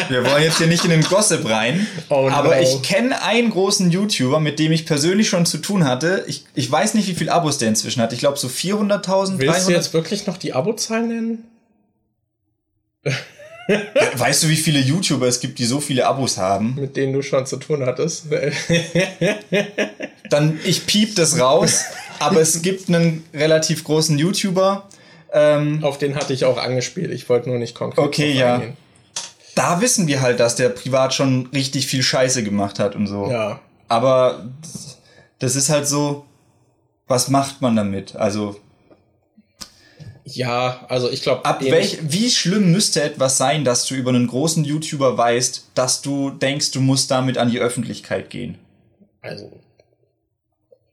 wir 0.09 0.25
wollen 0.25 0.43
jetzt 0.43 0.57
hier 0.57 0.67
nicht 0.67 0.83
in 0.83 0.89
den 0.89 1.01
Gossip 1.01 1.47
rein, 1.49 1.87
Oh 2.09 2.27
no. 2.29 2.35
aber 2.35 2.59
ich 2.59 2.81
kenne 2.81 3.21
einen 3.21 3.49
großen 3.51 3.89
YouTuber, 3.89 4.41
mit 4.41 4.59
dem 4.59 4.73
ich 4.73 4.85
persönlich 4.85 5.29
schon 5.29 5.45
zu 5.45 5.59
tun 5.59 5.85
hatte. 5.85 6.25
Ich, 6.27 6.43
ich 6.55 6.69
weiß 6.69 6.93
nicht, 6.95 7.07
wie 7.07 7.13
viele 7.15 7.31
Abos 7.31 7.57
der 7.57 7.69
inzwischen 7.69 8.01
hat. 8.01 8.11
Ich 8.11 8.19
glaube 8.19 8.37
so 8.37 8.49
400.000, 8.49 9.37
Willst 9.39 9.39
du 9.39 9.45
300. 9.45 9.69
jetzt 9.69 9.93
wirklich 9.93 10.27
noch 10.27 10.35
die 10.35 10.51
Abozahlen 10.51 11.07
nennen? 11.07 11.43
Weißt 14.15 14.43
du, 14.43 14.49
wie 14.49 14.57
viele 14.57 14.79
YouTuber 14.79 15.27
es 15.27 15.39
gibt, 15.39 15.57
die 15.59 15.65
so 15.65 15.79
viele 15.79 16.05
Abos 16.05 16.37
haben? 16.37 16.75
mit 16.75 16.97
denen 16.97 17.13
du 17.13 17.21
schon 17.21 17.45
zu 17.45 17.55
tun 17.55 17.85
hattest. 17.85 18.25
Dann 20.29 20.59
ich 20.65 20.85
piep 20.85 21.15
das 21.15 21.39
raus, 21.39 21.85
aber 22.19 22.41
es 22.41 22.61
gibt 22.61 22.89
einen 22.89 23.23
relativ 23.33 23.85
großen 23.85 24.17
YouTuber. 24.17 24.89
Ähm, 25.33 25.83
Auf 25.83 25.97
den 25.97 26.15
hatte 26.15 26.33
ich 26.33 26.45
auch 26.45 26.57
angespielt. 26.57 27.11
Ich 27.11 27.27
wollte 27.29 27.49
nur 27.49 27.59
nicht 27.59 27.75
konkret 27.75 28.03
Okay, 28.03 28.31
ja. 28.31 28.55
eingehen. 28.55 28.77
da 29.55 29.81
wissen 29.81 30.07
wir 30.07 30.21
halt, 30.21 30.39
dass 30.39 30.55
der 30.55 30.69
privat 30.69 31.13
schon 31.13 31.47
richtig 31.47 31.87
viel 31.87 32.03
Scheiße 32.03 32.43
gemacht 32.43 32.79
hat 32.79 32.95
und 32.95 33.07
so. 33.07 33.29
Ja. 33.29 33.59
Aber 33.87 34.45
das 35.39 35.55
ist 35.55 35.69
halt 35.69 35.87
so, 35.87 36.25
was 37.07 37.29
macht 37.29 37.61
man 37.61 37.75
damit? 37.75 38.15
Also 38.15 38.59
Ja, 40.25 40.85
also 40.89 41.09
ich 41.09 41.21
glaube, 41.21 41.45
ab 41.45 41.61
welch, 41.63 41.99
wie 42.01 42.29
schlimm 42.29 42.71
müsste 42.71 43.01
etwas 43.01 43.37
sein, 43.37 43.63
dass 43.63 43.85
du 43.85 43.95
über 43.95 44.09
einen 44.09 44.27
großen 44.27 44.65
YouTuber 44.65 45.17
weißt, 45.17 45.71
dass 45.73 46.01
du 46.01 46.31
denkst, 46.31 46.71
du 46.71 46.81
musst 46.81 47.11
damit 47.11 47.37
an 47.37 47.49
die 47.49 47.59
Öffentlichkeit 47.59 48.29
gehen? 48.29 48.57
also 49.21 49.51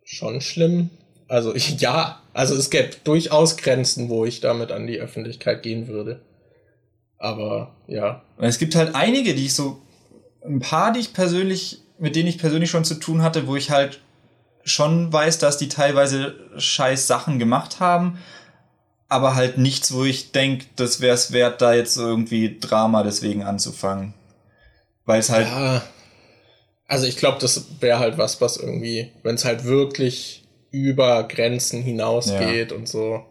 schon 0.05 0.41
schlimm. 0.41 0.91
Also 1.35 1.53
ich, 1.53 1.81
ja, 1.81 2.21
also 2.33 2.55
es 2.55 2.71
gäbe 2.71 2.91
durchaus 3.03 3.57
Grenzen, 3.57 4.09
wo 4.09 4.25
ich 4.25 4.41
damit 4.41 4.71
an 4.71 4.87
die 4.87 5.01
Öffentlichkeit 5.01 5.65
gehen 5.65 5.89
würde. 5.89 6.21
Aber 7.19 7.75
ja, 7.89 8.23
es 8.39 8.59
gibt 8.59 8.77
halt 8.77 8.95
einige, 8.95 9.35
die 9.35 9.47
ich 9.47 9.55
so, 9.55 9.83
ein 10.45 10.61
paar, 10.61 10.93
die 10.93 11.01
ich 11.01 11.13
persönlich, 11.13 11.81
mit 11.99 12.15
denen 12.15 12.29
ich 12.29 12.39
persönlich 12.39 12.71
schon 12.71 12.85
zu 12.85 12.95
tun 12.95 13.23
hatte, 13.23 13.49
wo 13.49 13.57
ich 13.57 13.73
halt 13.73 14.01
schon 14.63 15.13
weiß, 15.13 15.41
dass 15.41 15.59
die 15.59 15.69
teilweise 15.69 16.37
scheiß 16.57 17.09
Sachen 17.09 17.41
gemacht 17.41 17.81
haben, 17.81 18.19
aber 19.09 19.35
halt 19.35 19.59
nichts, 19.59 19.93
wo 19.93 20.05
ich 20.05 20.31
denke, 20.31 20.67
das 20.77 21.01
wäre 21.01 21.17
es 21.17 21.33
wert, 21.33 21.61
da 21.61 21.75
jetzt 21.75 21.97
irgendwie 21.97 22.61
Drama 22.61 23.03
deswegen 23.03 23.43
anzufangen. 23.43 24.15
Weil 25.05 25.19
es 25.19 25.31
halt, 25.31 25.49
ja. 25.49 25.83
Also 26.87 27.07
ich 27.07 27.17
glaube, 27.17 27.39
das 27.41 27.81
wäre 27.81 27.99
halt 27.99 28.19
was, 28.19 28.41
was 28.41 28.57
irgendwie, 28.57 29.11
wenn 29.25 29.35
es 29.35 29.45
halt 29.45 29.65
wirklich 29.65 30.44
über 30.75 31.23
Grenzen 31.23 31.83
hinausgeht 31.83 32.73
und 32.73 32.89
so. 32.89 33.23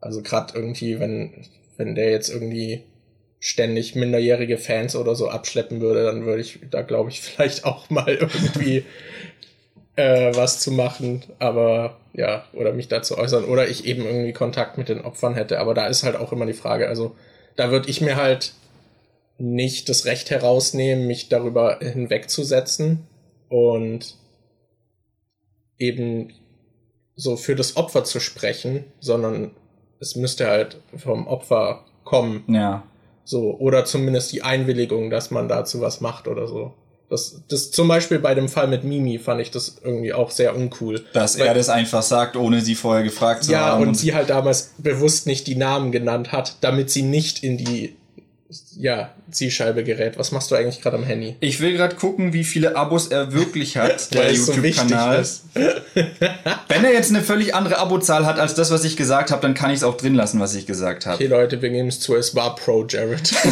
Also 0.00 0.22
gerade 0.22 0.54
irgendwie, 0.54 1.00
wenn, 1.00 1.46
wenn 1.78 1.94
der 1.94 2.10
jetzt 2.10 2.28
irgendwie 2.28 2.84
ständig 3.40 3.94
minderjährige 3.94 4.58
Fans 4.58 4.94
oder 4.94 5.14
so 5.14 5.28
abschleppen 5.28 5.80
würde, 5.80 6.04
dann 6.04 6.26
würde 6.26 6.42
ich 6.42 6.60
da, 6.70 6.82
glaube 6.82 7.08
ich, 7.08 7.20
vielleicht 7.22 7.64
auch 7.64 7.88
mal 7.88 8.08
irgendwie 8.14 8.84
äh, 9.96 10.34
was 10.34 10.60
zu 10.60 10.72
machen, 10.72 11.24
aber 11.38 11.98
ja, 12.12 12.44
oder 12.52 12.72
mich 12.72 12.88
dazu 12.88 13.16
äußern, 13.16 13.44
oder 13.44 13.66
ich 13.68 13.86
eben 13.86 14.04
irgendwie 14.04 14.34
Kontakt 14.34 14.76
mit 14.76 14.90
den 14.90 15.00
Opfern 15.00 15.34
hätte. 15.34 15.60
Aber 15.60 15.72
da 15.72 15.86
ist 15.86 16.02
halt 16.02 16.16
auch 16.16 16.32
immer 16.32 16.46
die 16.46 16.52
Frage, 16.52 16.88
also 16.88 17.16
da 17.56 17.70
würde 17.70 17.88
ich 17.88 18.02
mir 18.02 18.16
halt 18.16 18.52
nicht 19.38 19.88
das 19.88 20.04
Recht 20.04 20.30
herausnehmen, 20.30 21.06
mich 21.06 21.30
darüber 21.30 21.78
hinwegzusetzen. 21.80 23.06
Und 23.48 24.16
eben 25.78 26.34
so 27.20 27.36
für 27.36 27.54
das 27.56 27.76
Opfer 27.76 28.04
zu 28.04 28.20
sprechen, 28.20 28.84
sondern 29.00 29.50
es 30.00 30.14
müsste 30.16 30.46
halt 30.46 30.78
vom 30.96 31.26
Opfer 31.26 31.84
kommen. 32.04 32.44
ja. 32.48 32.84
So, 33.24 33.54
oder 33.58 33.84
zumindest 33.84 34.32
die 34.32 34.40
Einwilligung, 34.40 35.10
dass 35.10 35.30
man 35.30 35.48
dazu 35.48 35.82
was 35.82 36.00
macht 36.00 36.28
oder 36.28 36.48
so. 36.48 36.72
Das, 37.10 37.42
das 37.48 37.70
zum 37.70 37.86
Beispiel 37.86 38.18
bei 38.20 38.34
dem 38.34 38.48
Fall 38.48 38.68
mit 38.68 38.84
Mimi 38.84 39.18
fand 39.18 39.42
ich 39.42 39.50
das 39.50 39.76
irgendwie 39.84 40.14
auch 40.14 40.30
sehr 40.30 40.56
uncool. 40.56 41.04
Dass 41.12 41.38
Weil- 41.38 41.48
er 41.48 41.52
das 41.54 41.68
einfach 41.68 42.00
sagt, 42.02 42.36
ohne 42.36 42.62
sie 42.62 42.74
vorher 42.74 43.02
gefragt 43.04 43.44
zu 43.44 43.52
Ja, 43.52 43.66
haben. 43.72 43.82
und 43.86 43.94
sie 43.96 44.14
halt 44.14 44.30
damals 44.30 44.72
bewusst 44.78 45.26
nicht 45.26 45.46
die 45.46 45.56
Namen 45.56 45.92
genannt 45.92 46.32
hat, 46.32 46.56
damit 46.62 46.88
sie 46.88 47.02
nicht 47.02 47.42
in 47.44 47.58
die 47.58 47.96
ja, 48.78 49.10
Zielscheibe 49.30 49.82
gerät. 49.82 50.18
Was 50.18 50.30
machst 50.30 50.50
du 50.50 50.54
eigentlich 50.54 50.80
gerade 50.80 50.96
am 50.96 51.02
Handy? 51.02 51.36
ich 51.40 51.60
will 51.60 51.76
gerade 51.76 51.96
gucken, 51.96 52.32
wie 52.32 52.44
viele 52.44 52.76
Abos 52.76 53.08
er 53.08 53.32
wirklich 53.32 53.76
hat, 53.76 54.14
der 54.14 54.34
so 54.34 54.52
YouTube-Kanal. 54.52 55.20
ist. 55.20 55.44
Wenn 55.54 56.84
er 56.84 56.92
jetzt 56.92 57.10
eine 57.10 57.22
völlig 57.22 57.54
andere 57.54 57.78
Abozahl 57.78 58.24
hat 58.24 58.38
als 58.38 58.54
das, 58.54 58.70
was 58.70 58.84
ich 58.84 58.96
gesagt 58.96 59.32
habe, 59.32 59.42
dann 59.42 59.54
kann 59.54 59.70
ich 59.70 59.78
es 59.78 59.84
auch 59.84 59.96
drin 59.96 60.14
lassen, 60.14 60.38
was 60.38 60.54
ich 60.54 60.66
gesagt 60.66 61.06
habe. 61.06 61.16
Okay, 61.16 61.26
Leute, 61.26 61.60
wir 61.60 61.70
geben 61.70 61.88
es 61.88 61.98
zu, 62.00 62.14
es 62.14 62.34
war 62.34 62.54
Pro 62.54 62.86
Jared. 62.88 63.30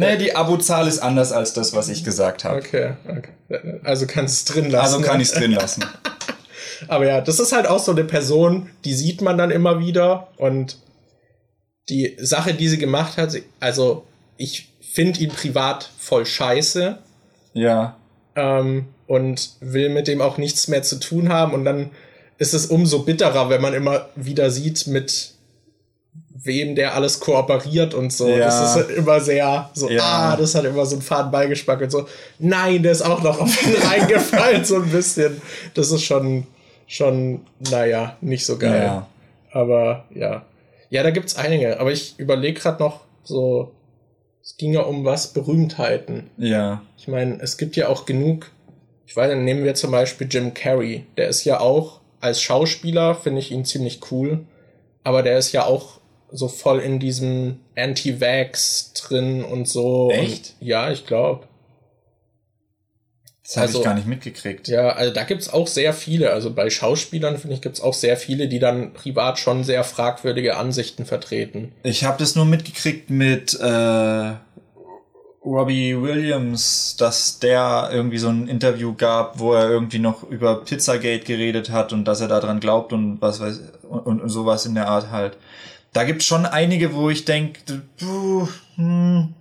Nee, 0.00 0.16
die 0.16 0.36
Abozahl 0.36 0.86
ist 0.86 1.00
anders 1.00 1.32
als 1.32 1.54
das, 1.54 1.74
was 1.74 1.88
ich 1.88 2.04
gesagt 2.04 2.44
habe. 2.44 2.58
okay, 2.58 2.92
okay. 3.08 3.80
Also 3.82 4.06
kannst 4.06 4.48
du 4.48 4.52
es 4.52 4.54
drin 4.54 4.70
lassen. 4.70 4.94
Also 4.94 5.00
kann 5.04 5.20
ich 5.20 5.26
es 5.26 5.34
drin 5.34 5.50
lassen. 5.50 5.84
Aber 6.86 7.04
ja, 7.04 7.20
das 7.20 7.40
ist 7.40 7.50
halt 7.50 7.66
auch 7.66 7.80
so 7.80 7.90
eine 7.90 8.04
Person, 8.04 8.70
die 8.84 8.94
sieht 8.94 9.22
man 9.22 9.36
dann 9.36 9.50
immer 9.50 9.80
wieder 9.80 10.28
und 10.36 10.78
die 11.88 12.16
Sache, 12.20 12.54
die 12.54 12.68
sie 12.68 12.78
gemacht 12.78 13.16
hat, 13.16 13.34
also 13.60 14.04
ich 14.36 14.68
finde 14.80 15.20
ihn 15.20 15.30
privat 15.30 15.90
voll 15.98 16.26
scheiße 16.26 16.98
Ja. 17.54 17.96
ähm, 18.36 18.86
und 19.06 19.50
will 19.60 19.88
mit 19.88 20.06
dem 20.08 20.20
auch 20.20 20.38
nichts 20.38 20.68
mehr 20.68 20.82
zu 20.82 20.96
tun 21.00 21.28
haben 21.30 21.52
und 21.54 21.64
dann 21.64 21.90
ist 22.38 22.54
es 22.54 22.66
umso 22.66 23.00
bitterer, 23.00 23.48
wenn 23.50 23.60
man 23.62 23.74
immer 23.74 24.08
wieder 24.14 24.50
sieht, 24.50 24.86
mit 24.86 25.32
wem 26.40 26.76
der 26.76 26.94
alles 26.94 27.18
kooperiert 27.18 27.94
und 27.94 28.12
so. 28.12 28.28
Ja. 28.28 28.38
Das 28.38 28.60
ist 28.60 28.76
halt 28.76 28.90
immer 28.90 29.20
sehr 29.20 29.70
so, 29.74 29.90
Ja. 29.90 30.02
ah, 30.04 30.36
das 30.36 30.54
hat 30.54 30.64
immer 30.64 30.86
so 30.86 30.94
einen 30.96 31.02
faden 31.02 31.32
Beigeschmack 31.32 31.80
und 31.80 31.90
so, 31.90 32.06
nein, 32.38 32.82
der 32.82 32.92
ist 32.92 33.02
auch 33.02 33.22
noch 33.22 33.40
auf 33.40 33.66
ihn 33.66 33.74
reingefallen, 33.82 34.64
so 34.64 34.76
ein 34.76 34.88
bisschen. 34.90 35.40
Das 35.74 35.90
ist 35.90 36.02
schon, 36.04 36.46
schon, 36.86 37.40
naja, 37.70 38.16
nicht 38.20 38.46
so 38.46 38.56
geil. 38.56 38.82
Ja. 38.84 39.06
Aber 39.50 40.04
ja. 40.14 40.42
Ja, 40.90 41.02
da 41.02 41.10
gibt's 41.10 41.36
einige. 41.36 41.80
Aber 41.80 41.92
ich 41.92 42.18
überlege 42.18 42.60
gerade 42.60 42.82
noch 42.82 43.00
so, 43.24 43.72
es 44.42 44.56
ging 44.56 44.72
ja 44.72 44.80
um 44.80 45.04
was, 45.04 45.32
Berühmtheiten. 45.32 46.30
Ja. 46.38 46.82
Ich 46.96 47.08
meine, 47.08 47.38
es 47.40 47.58
gibt 47.58 47.76
ja 47.76 47.88
auch 47.88 48.06
genug, 48.06 48.50
ich 49.06 49.16
weiß 49.16 49.34
nicht, 49.34 49.44
nehmen 49.44 49.64
wir 49.64 49.74
zum 49.74 49.90
Beispiel 49.90 50.26
Jim 50.30 50.54
Carrey, 50.54 51.04
der 51.16 51.28
ist 51.28 51.44
ja 51.44 51.60
auch, 51.60 52.00
als 52.20 52.40
Schauspieler 52.40 53.14
finde 53.14 53.40
ich 53.40 53.52
ihn 53.52 53.64
ziemlich 53.64 54.00
cool, 54.10 54.44
aber 55.04 55.22
der 55.22 55.38
ist 55.38 55.52
ja 55.52 55.64
auch 55.64 55.98
so 56.30 56.48
voll 56.48 56.80
in 56.80 56.98
diesem 56.98 57.60
Anti-Vax 57.76 58.92
drin 58.94 59.44
und 59.44 59.68
so. 59.68 60.10
Echt? 60.10 60.54
Und, 60.60 60.66
ja, 60.66 60.90
ich 60.90 61.06
glaube. 61.06 61.47
Das 63.48 63.56
habe 63.56 63.66
Also- 63.68 63.78
ich 63.78 63.84
gar 63.86 63.94
nicht 63.94 64.06
mitgekriegt. 64.06 64.68
Ja, 64.68 64.90
also 64.90 65.10
da 65.14 65.24
gibt's 65.24 65.48
auch 65.50 65.66
sehr 65.66 65.94
viele. 65.94 66.32
Also 66.34 66.52
bei 66.52 66.68
Schauspielern, 66.68 67.38
finde 67.38 67.54
ich, 67.54 67.62
gibt's 67.62 67.80
auch 67.80 67.94
sehr 67.94 68.18
viele, 68.18 68.46
die 68.46 68.58
dann 68.58 68.92
privat 68.92 69.38
schon 69.38 69.64
sehr 69.64 69.84
fragwürdige 69.84 70.58
Ansichten 70.58 71.06
vertreten. 71.06 71.72
Ich 71.82 72.04
habe 72.04 72.18
das 72.18 72.36
nur 72.36 72.44
mitgekriegt 72.44 73.08
mit 73.08 73.58
äh, 73.58 74.32
Robbie 75.42 75.96
Williams, 76.02 76.96
dass 76.98 77.38
der 77.38 77.88
irgendwie 77.90 78.18
so 78.18 78.28
ein 78.28 78.48
Interview 78.48 78.92
gab, 78.94 79.38
wo 79.38 79.54
er 79.54 79.70
irgendwie 79.70 79.98
noch 79.98 80.24
über 80.24 80.62
Pizzagate 80.62 81.24
geredet 81.24 81.70
hat 81.70 81.94
und 81.94 82.04
dass 82.04 82.20
er 82.20 82.28
daran 82.28 82.60
glaubt 82.60 82.92
und 82.92 83.22
was 83.22 83.40
weiß 83.40 83.60
und, 83.88 84.20
und 84.20 84.28
sowas 84.28 84.66
in 84.66 84.74
der 84.74 84.88
Art 84.88 85.10
halt. 85.10 85.38
Da 85.94 86.04
gibt's 86.04 86.26
schon 86.26 86.44
einige, 86.44 86.92
wo 86.92 87.08
ich 87.08 87.24
denke, 87.24 87.60
hm, 88.76 89.32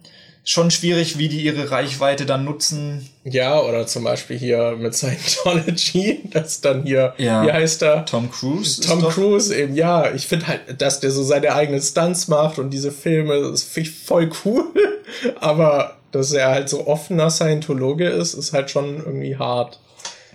schon 0.49 0.71
schwierig, 0.71 1.17
wie 1.17 1.27
die 1.27 1.41
ihre 1.41 1.71
Reichweite 1.71 2.25
dann 2.25 2.45
nutzen. 2.45 3.09
Ja, 3.25 3.59
oder 3.59 3.85
zum 3.85 4.05
Beispiel 4.05 4.37
hier 4.37 4.77
mit 4.79 4.95
Scientology, 4.95 6.21
das 6.31 6.61
dann 6.61 6.83
hier, 6.83 7.13
Ja. 7.17 7.45
wie 7.45 7.51
heißt 7.51 7.83
er? 7.83 8.05
Tom 8.05 8.31
Cruise. 8.31 8.79
Tom 8.81 9.01
Cruise 9.01 9.53
eben, 9.53 9.75
ja. 9.75 10.13
Ich 10.13 10.25
finde 10.27 10.47
halt, 10.47 10.61
dass 10.81 11.01
der 11.01 11.11
so 11.11 11.21
seine 11.23 11.53
eigenen 11.53 11.81
Stunts 11.81 12.29
macht 12.29 12.59
und 12.59 12.69
diese 12.69 12.91
Filme, 12.91 13.51
das 13.51 13.63
finde 13.63 13.89
ich 13.89 13.95
voll 14.05 14.29
cool. 14.45 14.63
Aber 15.41 15.97
dass 16.11 16.31
er 16.31 16.49
halt 16.49 16.69
so 16.69 16.87
offener 16.87 17.29
Scientologe 17.29 18.07
ist, 18.07 18.33
ist 18.33 18.53
halt 18.53 18.71
schon 18.71 18.97
irgendwie 18.97 19.35
hart. 19.35 19.79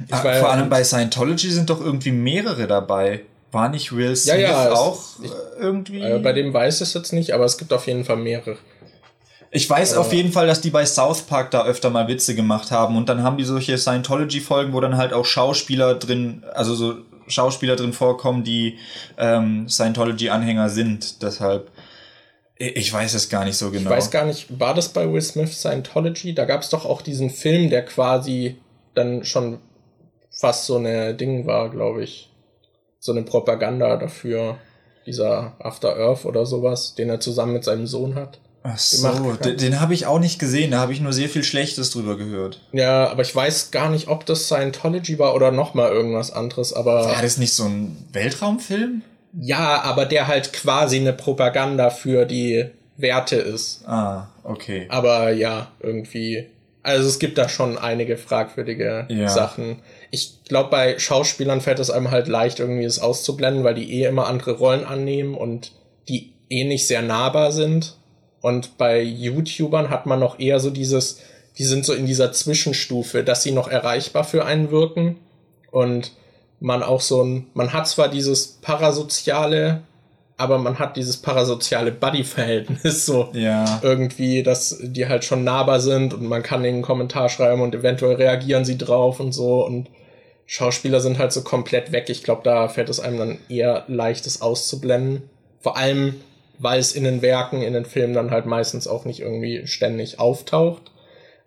Ich 0.07 0.13
Ah, 0.13 0.19
Vor 0.19 0.31
ja- 0.31 0.47
allem 0.49 0.69
bei 0.69 0.85
Scientology 0.85 1.51
sind 1.51 1.71
doch 1.71 1.81
irgendwie 1.81 2.13
mehrere 2.13 2.67
dabei. 2.67 3.21
War 3.51 3.69
nicht 3.69 3.95
Will 3.95 4.15
Smith 4.17 4.41
ja, 4.41 4.69
es- 4.73 4.79
auch 4.79 4.99
äh, 5.23 5.29
irgendwie? 5.61 6.01
äh, 6.03 6.19
bei 6.19 6.33
dem 6.33 6.53
weiß 6.53 6.77
ich 6.77 6.89
es 6.89 6.95
jetzt 6.95 7.13
nicht, 7.13 7.33
aber 7.33 7.45
es 7.45 7.57
gibt 7.59 7.73
auf 7.73 7.87
jeden 7.87 8.05
Fall 8.05 8.17
mehrere. 8.17 8.57
Ich 9.55 9.69
weiß 9.69 9.99
auf 9.99 10.15
jeden 10.15 10.33
Fall, 10.33 10.47
dass 10.47 10.63
die 10.63 10.71
bei 10.71 10.87
South 10.87 11.23
Park 11.23 11.51
da 11.51 11.67
öfter 11.67 11.91
mal 11.91 12.09
Witze 12.09 12.35
gemacht 12.35 12.71
haben 12.71 12.97
und 12.97 13.11
dann 13.11 13.23
haben 13.23 13.37
die 13.37 13.45
solche 13.45 13.77
Scientology-Folgen, 13.77 14.73
wo 14.73 14.81
dann 14.81 14.97
halt 14.97 15.13
auch 15.13 15.27
Schauspieler 15.27 15.95
drin, 15.95 16.43
also 16.55 16.75
so 16.75 16.95
Schauspieler 17.27 17.77
drin 17.77 17.93
vorkommen, 17.93 18.45
die 18.45 18.79
ähm, 19.19 19.69
Scientology-Anhänger 19.69 20.71
sind. 20.71 21.23
Deshalb, 21.23 21.71
ich 22.57 22.77
ich 22.77 22.93
weiß 22.93 23.13
es 23.13 23.29
gar 23.29 23.45
nicht 23.45 23.59
so 23.59 23.71
genau. 23.71 23.91
Ich 23.91 23.97
weiß 23.97 24.11
gar 24.11 24.25
nicht, 24.25 24.59
war 24.59 24.73
das 24.73 24.89
bei 24.89 25.13
Will 25.13 25.21
Smith 25.21 25.53
Scientology? 25.53 26.35
Da 26.35 26.47
gab 26.47 26.63
es 26.63 26.71
doch 26.71 26.87
auch 26.87 27.03
diesen 27.03 27.29
Film, 27.29 27.69
der 27.69 27.85
quasi 27.85 28.57
dann 28.95 29.23
schon 29.23 29.59
fast 30.31 30.65
so 30.65 30.77
eine 30.77 31.15
Ding 31.15 31.47
war, 31.47 31.69
glaube 31.69 32.03
ich. 32.03 32.31
So 33.01 33.13
eine 33.13 33.23
Propaganda 33.23 33.99
dafür. 33.99 34.57
Dieser 35.05 35.57
After 35.59 35.95
Earth 35.95 36.25
oder 36.25 36.47
sowas, 36.47 36.95
den 36.95 37.11
er 37.11 37.21
zusammen 37.21 37.53
mit 37.53 37.65
seinem 37.65 37.87
Sohn 37.87 38.15
hat. 38.15 38.39
Ach 38.65 38.79
so, 38.79 39.33
den, 39.35 39.57
den 39.57 39.81
habe 39.81 39.93
ich 39.95 40.07
auch 40.07 40.21
nicht 40.21 40.39
gesehen, 40.39 40.71
da 40.71 40.79
habe 40.79 40.93
ich 40.93 41.01
nur 41.01 41.13
sehr 41.13 41.29
viel 41.29 41.43
Schlechtes 41.43 41.91
drüber 41.91 42.17
gehört. 42.17 42.61
Ja, 42.73 43.09
aber 43.11 43.23
ich 43.23 43.35
weiß 43.35 43.71
gar 43.73 43.91
nicht, 43.91 44.07
ob 44.09 44.25
das 44.27 44.45
Scientology 44.47 45.19
war 45.19 45.35
oder 45.35 45.51
noch 45.51 45.75
mal 45.75 45.91
irgendwas 45.91 46.31
anderes, 46.31 46.73
aber 46.73 47.05
War 47.07 47.23
das 47.23 47.39
nicht 47.39 47.55
so 47.55 47.65
ein 47.65 47.97
Weltraumfilm? 48.13 49.03
ja, 49.41 49.81
aber 49.83 50.05
der 50.05 50.27
halt 50.29 50.53
quasi 50.53 50.97
eine 50.99 51.13
Propaganda 51.13 51.91
für 51.91 52.25
die 52.27 52.67
Werte 52.99 53.37
ist. 53.37 53.83
Ah, 53.89 54.29
okay. 54.45 54.87
Aber 54.91 55.31
ja, 55.33 55.69
irgendwie. 55.81 56.47
Also 56.85 57.09
es 57.09 57.19
gibt 57.19 57.39
da 57.39 57.49
schon 57.49 57.79
einige 57.79 58.17
fragwürdige 58.19 59.07
Ja. 59.09 59.29
Sachen. 59.29 59.77
Ich 60.11 60.45
glaube, 60.45 60.69
bei 60.71 60.99
Schauspielern 60.99 61.61
fällt 61.63 61.79
es 61.79 61.91
einem 61.91 62.11
halt 62.11 62.29
leicht, 62.29 62.61
irgendwie 62.61 62.85
es 62.85 62.99
auszublenden, 62.99 63.65
weil 63.65 63.75
die 63.75 63.91
eh 64.01 64.05
immer 64.07 64.27
andere 64.27 64.53
Rollen 64.53 64.85
annehmen 64.85 65.35
und 65.35 65.73
die 66.09 66.33
eh 66.51 66.65
nicht 66.65 66.87
sehr 66.87 67.03
nahbar 67.03 67.53
sind. 67.53 67.97
Und 68.43 68.77
bei 68.77 69.01
YouTubern 69.01 69.89
hat 69.89 70.05
man 70.05 70.21
noch 70.21 70.39
eher 70.39 70.61
so 70.61 70.69
dieses, 70.71 71.21
die 71.57 71.65
sind 71.65 71.87
so 71.87 71.95
in 71.95 72.05
dieser 72.07 72.33
Zwischenstufe, 72.33 73.23
dass 73.25 73.43
sie 73.43 73.53
noch 73.53 73.69
erreichbar 73.69 74.25
für 74.25 74.45
einen 74.45 74.71
wirken 74.71 75.17
und 75.71 76.13
man 76.61 76.83
auch 76.83 77.01
so 77.01 77.23
ein, 77.23 77.47
man 77.55 77.73
hat 77.73 77.89
zwar 77.89 78.09
dieses 78.09 78.59
parasoziale, 78.61 79.83
aber 80.37 80.59
man 80.59 80.79
hat 80.79 80.97
dieses 80.97 81.17
parasoziale 81.19 81.93
Buddy-Verhältnis 81.93 83.07
so 83.07 83.31
Ja. 83.33 83.81
irgendwie, 83.83 84.43
dass 84.43 84.79
die 84.83 85.09
halt 85.09 85.25
schon 85.25 85.45
nahbar 85.45 85.81
sind 85.81 86.13
und 86.15 86.27
man 86.27 86.43
kann 86.43 86.65
ihnen 86.65 86.75
einen 86.75 86.83
Kommentar 86.83 87.29
schreiben 87.29 87.61
und 87.63 87.75
eventuell 87.75 88.17
reagieren 88.17 88.65
sie 88.65 88.79
drauf 88.79 89.21
und 89.21 89.33
so 89.33 89.65
und 89.65 89.89
Schauspieler 90.47 91.01
sind 91.01 91.19
halt 91.19 91.33
so 91.33 91.43
komplett 91.43 91.93
weg. 91.93 92.11
Ich 92.11 92.25
glaube, 92.25 92.43
da 92.45 92.69
fällt 92.69 92.89
es 92.89 93.01
einem 93.01 93.19
dann 93.19 93.39
eher 93.49 93.85
leicht, 93.87 94.27
das 94.27 94.43
auszublenden. 94.43 95.31
Vor 95.61 95.77
allem, 95.77 96.17
weil 96.63 96.79
es 96.79 96.93
in 96.93 97.03
den 97.05 97.23
Werken, 97.23 97.61
in 97.61 97.73
den 97.73 97.85
Filmen 97.85 98.15
dann 98.15 98.31
halt 98.31 98.47
meistens 98.47 98.87
auch 98.87 99.05
nicht 99.05 99.21
irgendwie 99.21 99.67
ständig 99.67 100.21
auftaucht. 100.21 100.93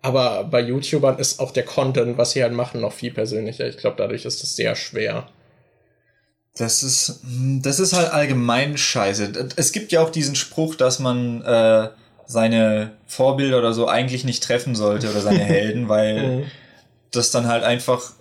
Aber 0.02 0.44
bei 0.44 0.60
YouTubern 0.60 1.18
ist 1.18 1.40
auch 1.40 1.50
der 1.52 1.64
Content, 1.64 2.18
was 2.18 2.32
sie 2.32 2.42
halt 2.42 2.52
machen, 2.52 2.80
noch 2.82 2.92
viel 2.92 3.12
persönlicher. 3.12 3.66
Ich 3.66 3.78
glaube, 3.78 3.96
dadurch 3.96 4.26
ist 4.26 4.44
es 4.44 4.54
sehr 4.54 4.76
schwer. 4.76 5.26
Das 6.56 6.82
ist, 6.82 7.20
hm, 7.22 7.62
das 7.62 7.80
ist 7.80 7.94
halt 7.94 8.12
allgemein 8.12 8.76
scheiße. 8.76 9.48
Es 9.56 9.72
gibt 9.72 9.92
ja 9.92 10.02
auch 10.02 10.10
diesen 10.10 10.36
Spruch, 10.36 10.74
dass 10.74 10.98
man 10.98 11.42
äh, 11.42 11.88
seine 12.26 12.92
Vorbilder 13.06 13.58
oder 13.58 13.72
so 13.72 13.88
eigentlich 13.88 14.24
nicht 14.24 14.42
treffen 14.42 14.74
sollte 14.74 15.10
oder 15.10 15.20
seine 15.22 15.38
Helden, 15.44 15.88
weil 15.88 16.16
Mhm. 16.40 16.46
das 17.10 17.30
dann 17.30 17.48
halt 17.48 17.64
einfach 17.64 18.12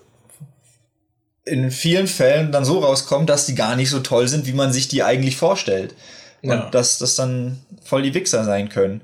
in 1.44 1.70
vielen 1.72 2.08
Fällen 2.08 2.52
dann 2.52 2.66
so 2.66 2.80
rauskommt, 2.80 3.30
dass 3.30 3.46
die 3.46 3.56
gar 3.56 3.76
nicht 3.76 3.90
so 3.90 4.00
toll 4.00 4.28
sind, 4.28 4.48
wie 4.48 4.54
man 4.54 4.74
sich 4.74 4.88
die 4.88 5.04
eigentlich 5.04 5.38
vorstellt. 5.38 5.94
Und 6.46 6.52
Ja. 6.52 6.70
dass 6.70 6.98
das 7.00 7.16
dann 7.16 7.60
voll 7.84 8.02
die 8.04 8.14
Wichser 8.14 8.44
sein 8.44 8.70
können. 8.70 9.02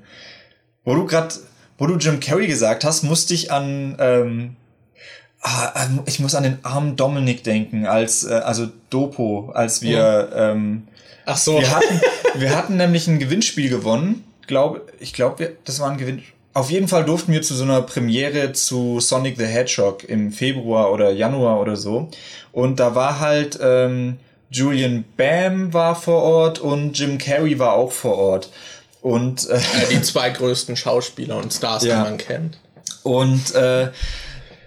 Wo 0.84 0.94
du 0.94 1.06
grad, 1.06 1.38
wo 1.78 1.86
du 1.86 1.96
Jim 1.96 2.20
Carrey 2.20 2.46
gesagt 2.46 2.84
hast, 2.84 3.02
musste 3.02 3.34
ich 3.34 3.50
an 3.52 3.96
ähm, 3.98 4.56
Ah, 5.44 5.72
ähm, 5.86 6.00
ich 6.06 6.20
muss 6.20 6.36
an 6.36 6.44
den 6.44 6.58
armen 6.64 6.94
Dominik 6.94 7.42
denken, 7.42 7.84
als, 7.84 8.22
äh, 8.22 8.34
also 8.34 8.68
Dopo, 8.90 9.50
als 9.54 9.82
wir, 9.82 10.30
ähm, 10.36 10.86
Ach 11.26 11.36
so. 11.36 11.58
wir 11.58 11.68
hatten, 11.74 12.00
wir 12.36 12.56
hatten 12.56 12.76
nämlich 12.76 13.08
ein 13.08 13.18
Gewinnspiel 13.18 13.68
gewonnen. 13.68 14.22
Glaube, 14.46 14.82
ich 15.00 15.12
glaube, 15.12 15.56
das 15.64 15.80
war 15.80 15.90
ein 15.90 15.98
Gewinn. 15.98 16.22
Auf 16.54 16.70
jeden 16.70 16.86
Fall 16.86 17.04
durften 17.04 17.32
wir 17.32 17.42
zu 17.42 17.54
so 17.56 17.64
einer 17.64 17.82
Premiere 17.82 18.52
zu 18.52 19.00
Sonic 19.00 19.36
the 19.36 19.46
Hedgehog 19.46 20.04
im 20.04 20.30
Februar 20.30 20.92
oder 20.92 21.10
Januar 21.10 21.58
oder 21.60 21.74
so. 21.74 22.08
Und 22.52 22.78
da 22.78 22.94
war 22.94 23.18
halt, 23.18 23.58
ähm, 23.60 24.18
Julian 24.52 25.04
Bam 25.16 25.72
war 25.72 25.94
vor 25.96 26.22
Ort 26.22 26.58
und 26.58 26.98
Jim 26.98 27.18
Carrey 27.18 27.58
war 27.58 27.72
auch 27.72 27.90
vor 27.92 28.16
Ort. 28.18 28.50
Und, 29.00 29.48
äh, 29.48 29.56
Äh, 29.56 29.60
die 29.90 30.02
zwei 30.02 30.30
größten 30.30 30.76
Schauspieler 30.76 31.36
und 31.36 31.52
Stars, 31.52 31.84
Ja. 31.84 31.96
die 32.04 32.10
man 32.10 32.18
kennt. 32.18 32.58
Und 33.02 33.54
äh, 33.54 33.88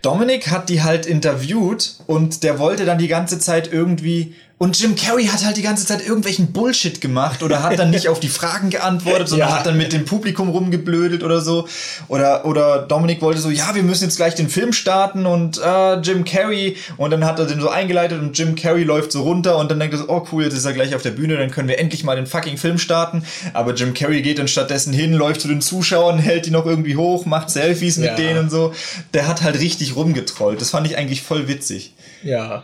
Dominik 0.02 0.52
hat 0.52 0.70
die 0.70 0.84
halt 0.84 1.06
interviewt 1.06 1.96
und 2.06 2.44
der 2.44 2.60
wollte 2.60 2.86
dann 2.86 2.98
die 2.98 3.08
ganze 3.08 3.40
Zeit 3.40 3.72
irgendwie. 3.72 4.36
Und 4.58 4.80
Jim 4.80 4.96
Carrey 4.96 5.26
hat 5.26 5.44
halt 5.44 5.58
die 5.58 5.62
ganze 5.62 5.86
Zeit 5.86 6.02
irgendwelchen 6.08 6.54
Bullshit 6.54 7.02
gemacht 7.02 7.44
oder 7.44 7.62
hat 7.62 7.78
dann 7.78 7.90
nicht 7.90 8.08
auf 8.08 8.22
die 8.22 8.30
Fragen 8.30 8.70
geantwortet, 8.70 9.28
sondern 9.28 9.50
Ja. 9.50 9.56
hat 9.60 9.66
dann 9.66 9.76
mit 9.76 9.92
dem 9.92 10.06
Publikum 10.06 10.48
rumgeblödelt 10.48 11.24
oder 11.24 11.42
so. 11.42 11.68
Oder, 12.08 12.46
oder 12.46 12.84
Dominik 12.84 13.22
wollte 13.22 13.42
so, 13.42 13.50
ja, 13.50 13.76
wir 13.76 13.84
müssen 13.84 14.06
jetzt 14.06 14.16
gleich 14.16 14.34
den 14.34 14.48
Film 14.48 14.72
starten 14.72 15.26
und 15.26 15.58
äh, 15.62 15.96
Jim 16.00 16.24
Carrey. 16.24 16.78
Und 16.96 17.12
dann 17.12 17.26
hat 17.26 17.38
er 17.38 17.48
den 17.48 17.60
so 17.60 17.68
eingeleitet 17.68 18.22
und 18.22 18.38
Jim 18.38 18.56
Carrey 18.56 18.86
läuft 18.86 19.12
so 19.12 19.24
runter 19.24 19.58
und 19.58 19.70
dann 19.72 19.78
denkt 19.80 19.94
er 19.94 19.98
so, 20.00 20.06
oh 20.08 20.26
cool, 20.32 20.46
jetzt 20.46 20.54
ist 20.54 20.64
er 20.64 20.72
gleich 20.72 20.96
auf 20.96 21.02
der 21.02 21.12
Bühne, 21.12 21.36
dann 21.36 21.52
können 21.52 21.68
wir 21.68 21.78
endlich 21.78 22.06
mal 22.06 22.16
den 22.16 22.26
fucking 22.26 22.56
Film 22.58 22.78
starten. 22.78 23.24
Aber 23.52 23.74
Jim 23.74 23.94
Carrey 23.94 24.22
geht 24.22 24.40
dann 24.40 24.48
stattdessen 24.48 24.94
hin, 24.94 25.12
läuft 25.12 25.42
zu 25.42 25.50
den 25.50 25.60
Zuschauern, 25.60 26.18
hält 26.18 26.46
die 26.46 26.52
noch 26.52 26.66
irgendwie 26.66 26.96
hoch, 26.96 27.26
macht 27.26 27.50
Selfies 27.50 27.98
mit 27.98 28.12
Ja. 28.12 28.16
denen 28.16 28.40
und 28.40 28.50
so. 28.52 28.74
Der 29.14 29.28
hat 29.28 29.42
halt 29.42 29.60
richtig 29.60 29.98
rumgetrollt. 29.98 30.62
Das 30.62 30.70
fand 30.70 30.88
ich 30.88 30.98
eigentlich 30.98 31.24
voll 31.24 31.50
witzig. 31.50 31.94
Ja. 32.24 32.64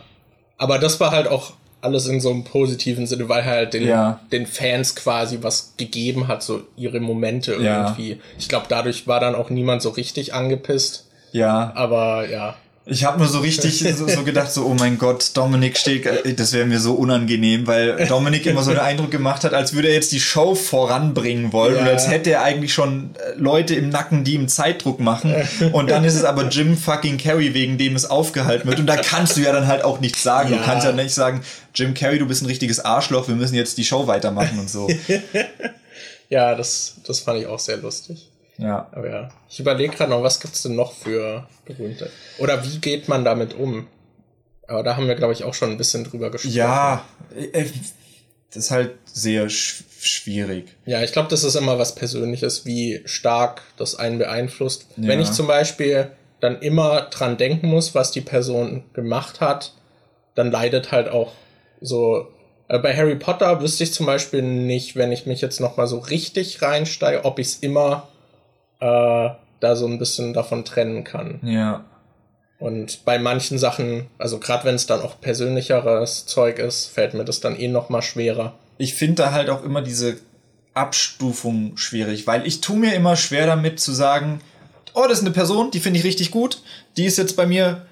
Aber 0.56 0.78
das 0.78 0.98
war 0.98 1.10
halt 1.10 1.28
auch 1.28 1.52
alles 1.82 2.06
in 2.06 2.20
so 2.20 2.30
einem 2.30 2.44
positiven 2.44 3.06
Sinne, 3.06 3.28
weil 3.28 3.44
halt 3.44 3.74
den, 3.74 3.86
Ja. 3.86 4.20
den 4.32 4.46
Fans 4.46 4.94
quasi 4.96 5.38
was 5.42 5.74
gegeben 5.76 6.28
hat, 6.28 6.42
so 6.42 6.62
ihre 6.76 7.00
Momente 7.00 7.56
Ja. 7.60 7.86
irgendwie. 7.88 8.20
Ich 8.38 8.48
glaube, 8.48 8.66
dadurch 8.68 9.06
war 9.06 9.20
dann 9.20 9.34
auch 9.34 9.50
niemand 9.50 9.82
so 9.82 9.90
richtig 9.90 10.32
angepisst. 10.32 11.06
Ja, 11.32 11.72
Aber 11.74 12.28
ja. 12.30 12.54
Ich 12.84 13.04
habe 13.04 13.18
nur 13.18 13.28
so 13.28 13.38
richtig 13.38 13.78
so, 13.96 14.08
so 14.08 14.24
gedacht, 14.24 14.52
so, 14.52 14.64
oh 14.66 14.74
mein 14.74 14.98
Gott, 14.98 15.30
Dominik 15.34 15.78
steht, 15.78 16.04
äh, 16.04 16.34
das 16.34 16.52
wäre 16.52 16.66
mir 16.66 16.80
so 16.80 16.94
unangenehm, 16.94 17.68
weil 17.68 18.06
Dominik 18.08 18.44
immer 18.46 18.62
so 18.64 18.72
den 18.72 18.80
Eindruck 18.80 19.12
gemacht 19.12 19.44
hat, 19.44 19.54
als 19.54 19.72
würde 19.72 19.86
er 19.88 19.94
jetzt 19.94 20.10
die 20.10 20.18
Show 20.20 20.56
voranbringen 20.56 21.52
wollen 21.52 21.76
Ja. 21.76 21.82
und 21.82 21.88
als 21.88 22.08
hätte 22.08 22.30
er 22.32 22.42
eigentlich 22.42 22.74
schon 22.74 23.10
äh, 23.14 23.38
Leute 23.38 23.76
im 23.76 23.88
Nacken, 23.88 24.24
die 24.24 24.34
ihm 24.34 24.48
Zeitdruck 24.48 24.98
machen 24.98 25.32
und 25.72 25.90
dann 25.90 26.04
ist 26.04 26.16
es 26.16 26.24
aber 26.24 26.48
Jim 26.48 26.76
fucking 26.76 27.18
Carrey, 27.18 27.54
wegen 27.54 27.78
dem 27.78 27.94
es 27.94 28.04
aufgehalten 28.10 28.68
wird 28.68 28.80
und 28.80 28.86
da 28.86 28.96
kannst 28.96 29.36
du 29.36 29.42
ja 29.42 29.52
dann 29.52 29.68
halt 29.68 29.84
auch 29.84 30.00
nichts 30.00 30.22
sagen. 30.24 30.48
Du 30.50 30.56
Ja. 30.56 30.62
kannst 30.62 30.84
ja 30.84 30.90
nicht 30.90 31.14
sagen, 31.14 31.42
Jim 31.76 31.94
Carrey, 31.94 32.18
du 32.18 32.26
bist 32.26 32.42
ein 32.42 32.46
richtiges 32.46 32.80
Arschloch, 32.80 33.28
wir 33.28 33.36
müssen 33.36 33.54
jetzt 33.54 33.78
die 33.78 33.84
Show 33.84 34.08
weitermachen 34.08 34.58
und 34.58 34.68
so. 34.68 34.88
ja, 36.28 36.54
das, 36.56 36.94
das 37.06 37.20
fand 37.20 37.40
ich 37.40 37.46
auch 37.46 37.60
sehr 37.60 37.76
lustig. 37.76 38.28
Ja. 38.58 38.88
Aber 38.92 39.08
ja, 39.08 39.28
ich 39.48 39.60
überlege 39.60 39.94
gerade 39.94 40.10
noch, 40.10 40.22
was 40.22 40.40
gibt's 40.40 40.62
denn 40.62 40.76
noch 40.76 40.92
für 40.92 41.46
berühmte? 41.64 42.10
Oder 42.38 42.64
wie 42.64 42.78
geht 42.78 43.08
man 43.08 43.24
damit 43.24 43.54
um? 43.54 43.86
Aber 44.68 44.82
da 44.82 44.96
haben 44.96 45.08
wir, 45.08 45.14
glaube 45.14 45.32
ich, 45.32 45.44
auch 45.44 45.54
schon 45.54 45.70
ein 45.70 45.78
bisschen 45.78 46.04
drüber 46.04 46.30
gesprochen. 46.30 46.54
Ja, 46.54 47.04
äh, 47.34 47.64
das 48.48 48.64
ist 48.64 48.70
halt 48.70 48.92
sehr 49.06 49.48
sch 49.48 49.84
schwierig. 50.00 50.74
Ja, 50.84 51.02
ich 51.02 51.12
glaube, 51.12 51.28
das 51.28 51.44
ist 51.44 51.54
immer 51.54 51.78
was 51.78 51.94
Persönliches, 51.94 52.66
wie 52.66 53.02
stark 53.04 53.62
das 53.76 53.94
einen 53.94 54.18
beeinflusst. 54.18 54.86
Ja. 54.96 55.08
Wenn 55.08 55.20
ich 55.20 55.30
zum 55.30 55.46
Beispiel 55.46 56.10
dann 56.40 56.60
immer 56.60 57.02
dran 57.02 57.36
denken 57.36 57.68
muss, 57.68 57.94
was 57.94 58.10
die 58.10 58.20
Person 58.20 58.82
gemacht 58.94 59.40
hat, 59.40 59.74
dann 60.34 60.50
leidet 60.50 60.90
halt 60.90 61.08
auch 61.08 61.32
so. 61.80 62.28
Äh, 62.68 62.78
bei 62.78 62.96
Harry 62.96 63.14
Potter 63.14 63.60
wüsste 63.60 63.84
ich 63.84 63.92
zum 63.92 64.06
Beispiel 64.06 64.42
nicht, 64.42 64.96
wenn 64.96 65.12
ich 65.12 65.26
mich 65.26 65.40
jetzt 65.40 65.60
noch 65.60 65.76
mal 65.76 65.86
so 65.86 65.98
richtig 65.98 66.62
reinsteige, 66.62 67.24
ob 67.24 67.38
ich 67.38 67.48
es 67.48 67.54
immer 67.56 68.08
äh, 68.82 69.30
da 69.60 69.76
so 69.76 69.86
ein 69.86 69.98
bisschen 69.98 70.34
davon 70.34 70.64
trennen 70.64 71.04
kann. 71.04 71.38
Ja. 71.42 71.84
Und 72.58 73.04
bei 73.04 73.18
manchen 73.18 73.58
Sachen, 73.58 74.06
also 74.18 74.38
gerade 74.38 74.64
wenn 74.64 74.74
es 74.74 74.86
dann 74.86 75.00
auch 75.00 75.20
persönlicheres 75.20 76.26
Zeug 76.26 76.58
ist, 76.58 76.86
fällt 76.86 77.14
mir 77.14 77.24
das 77.24 77.40
dann 77.40 77.58
eh 77.58 77.68
noch 77.68 77.88
mal 77.88 78.02
schwerer. 78.02 78.54
Ich 78.78 78.94
finde 78.94 79.22
da 79.22 79.32
halt 79.32 79.50
auch 79.50 79.64
immer 79.64 79.82
diese 79.82 80.16
Abstufung 80.74 81.76
schwierig, 81.76 82.26
weil 82.26 82.46
ich 82.46 82.60
tue 82.60 82.76
mir 82.76 82.94
immer 82.94 83.16
schwer 83.16 83.46
damit 83.46 83.78
zu 83.80 83.92
sagen, 83.92 84.40
oh, 84.94 85.04
das 85.08 85.18
ist 85.18 85.24
eine 85.24 85.34
Person, 85.34 85.70
die 85.70 85.80
finde 85.80 85.98
ich 85.98 86.04
richtig 86.04 86.30
gut, 86.30 86.62
die 86.96 87.04
ist 87.04 87.18
jetzt 87.18 87.36
bei 87.36 87.46
mir 87.46 87.86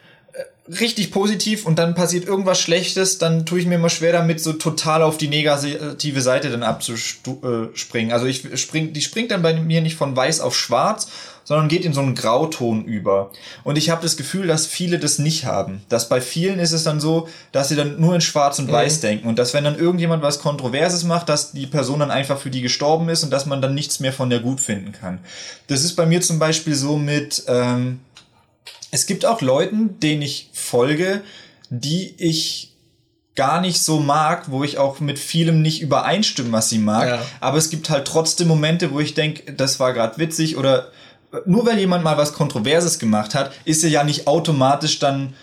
richtig 0.78 1.10
positiv 1.10 1.66
und 1.66 1.78
dann 1.78 1.94
passiert 1.94 2.26
irgendwas 2.26 2.60
Schlechtes, 2.60 3.18
dann 3.18 3.46
tue 3.46 3.60
ich 3.60 3.66
mir 3.66 3.76
immer 3.76 3.88
schwer 3.88 4.12
damit, 4.12 4.40
so 4.40 4.52
total 4.52 5.02
auf 5.02 5.18
die 5.18 5.28
negative 5.28 6.20
Seite 6.20 6.50
dann 6.50 6.62
abzuspringen. 6.62 8.12
Also 8.12 8.26
ich 8.26 8.46
spring, 8.60 8.92
die 8.92 9.00
springt 9.00 9.30
dann 9.30 9.42
bei 9.42 9.54
mir 9.54 9.80
nicht 9.80 9.96
von 9.96 10.14
weiß 10.14 10.40
auf 10.40 10.56
schwarz, 10.56 11.08
sondern 11.44 11.68
geht 11.68 11.84
in 11.84 11.92
so 11.92 12.00
einen 12.00 12.14
Grauton 12.14 12.84
über. 12.84 13.32
Und 13.64 13.76
ich 13.76 13.90
habe 13.90 14.02
das 14.02 14.16
Gefühl, 14.16 14.46
dass 14.46 14.66
viele 14.66 15.00
das 15.00 15.18
nicht 15.18 15.46
haben. 15.46 15.82
Dass 15.88 16.08
bei 16.08 16.20
vielen 16.20 16.60
ist 16.60 16.72
es 16.72 16.84
dann 16.84 17.00
so, 17.00 17.28
dass 17.50 17.68
sie 17.68 17.76
dann 17.76 18.00
nur 18.00 18.14
in 18.14 18.20
schwarz 18.20 18.58
und 18.60 18.70
weiß 18.70 19.00
denken 19.00 19.26
und 19.26 19.38
dass 19.38 19.52
wenn 19.54 19.64
dann 19.64 19.78
irgendjemand 19.78 20.22
was 20.22 20.40
Kontroverses 20.40 21.02
macht, 21.02 21.28
dass 21.28 21.50
die 21.52 21.66
Person 21.66 22.00
dann 22.00 22.12
einfach 22.12 22.38
für 22.38 22.50
die 22.50 22.62
gestorben 22.62 23.08
ist 23.08 23.24
und 23.24 23.30
dass 23.30 23.46
man 23.46 23.60
dann 23.60 23.74
nichts 23.74 23.98
mehr 23.98 24.12
von 24.12 24.30
der 24.30 24.38
gut 24.38 24.60
finden 24.60 24.92
kann. 24.92 25.18
Das 25.66 25.82
ist 25.82 25.96
bei 25.96 26.06
mir 26.06 26.20
zum 26.20 26.38
Beispiel 26.38 26.74
so 26.74 26.96
mit... 26.96 27.42
Ähm, 27.48 28.00
es 28.90 29.06
gibt 29.06 29.24
auch 29.24 29.40
Leuten, 29.40 30.00
denen 30.00 30.22
ich 30.22 30.50
folge, 30.52 31.22
die 31.70 32.14
ich 32.18 32.72
gar 33.36 33.60
nicht 33.60 33.82
so 33.82 34.00
mag, 34.00 34.50
wo 34.50 34.64
ich 34.64 34.78
auch 34.78 35.00
mit 35.00 35.18
vielem 35.18 35.62
nicht 35.62 35.80
übereinstimme, 35.80 36.52
was 36.52 36.68
sie 36.68 36.78
mag. 36.78 37.08
Ja. 37.08 37.22
Aber 37.40 37.58
es 37.58 37.70
gibt 37.70 37.88
halt 37.88 38.06
trotzdem 38.06 38.48
Momente, 38.48 38.92
wo 38.92 39.00
ich 39.00 39.14
denke, 39.14 39.52
das 39.52 39.80
war 39.80 39.92
gerade 39.92 40.18
witzig 40.18 40.56
oder 40.56 40.88
nur 41.46 41.64
weil 41.64 41.78
jemand 41.78 42.02
mal 42.02 42.16
was 42.16 42.32
Kontroverses 42.32 42.98
gemacht 42.98 43.34
hat, 43.34 43.52
ist 43.64 43.84
er 43.84 43.90
ja 43.90 44.04
nicht 44.04 44.26
automatisch 44.26 44.98
dann 44.98 45.34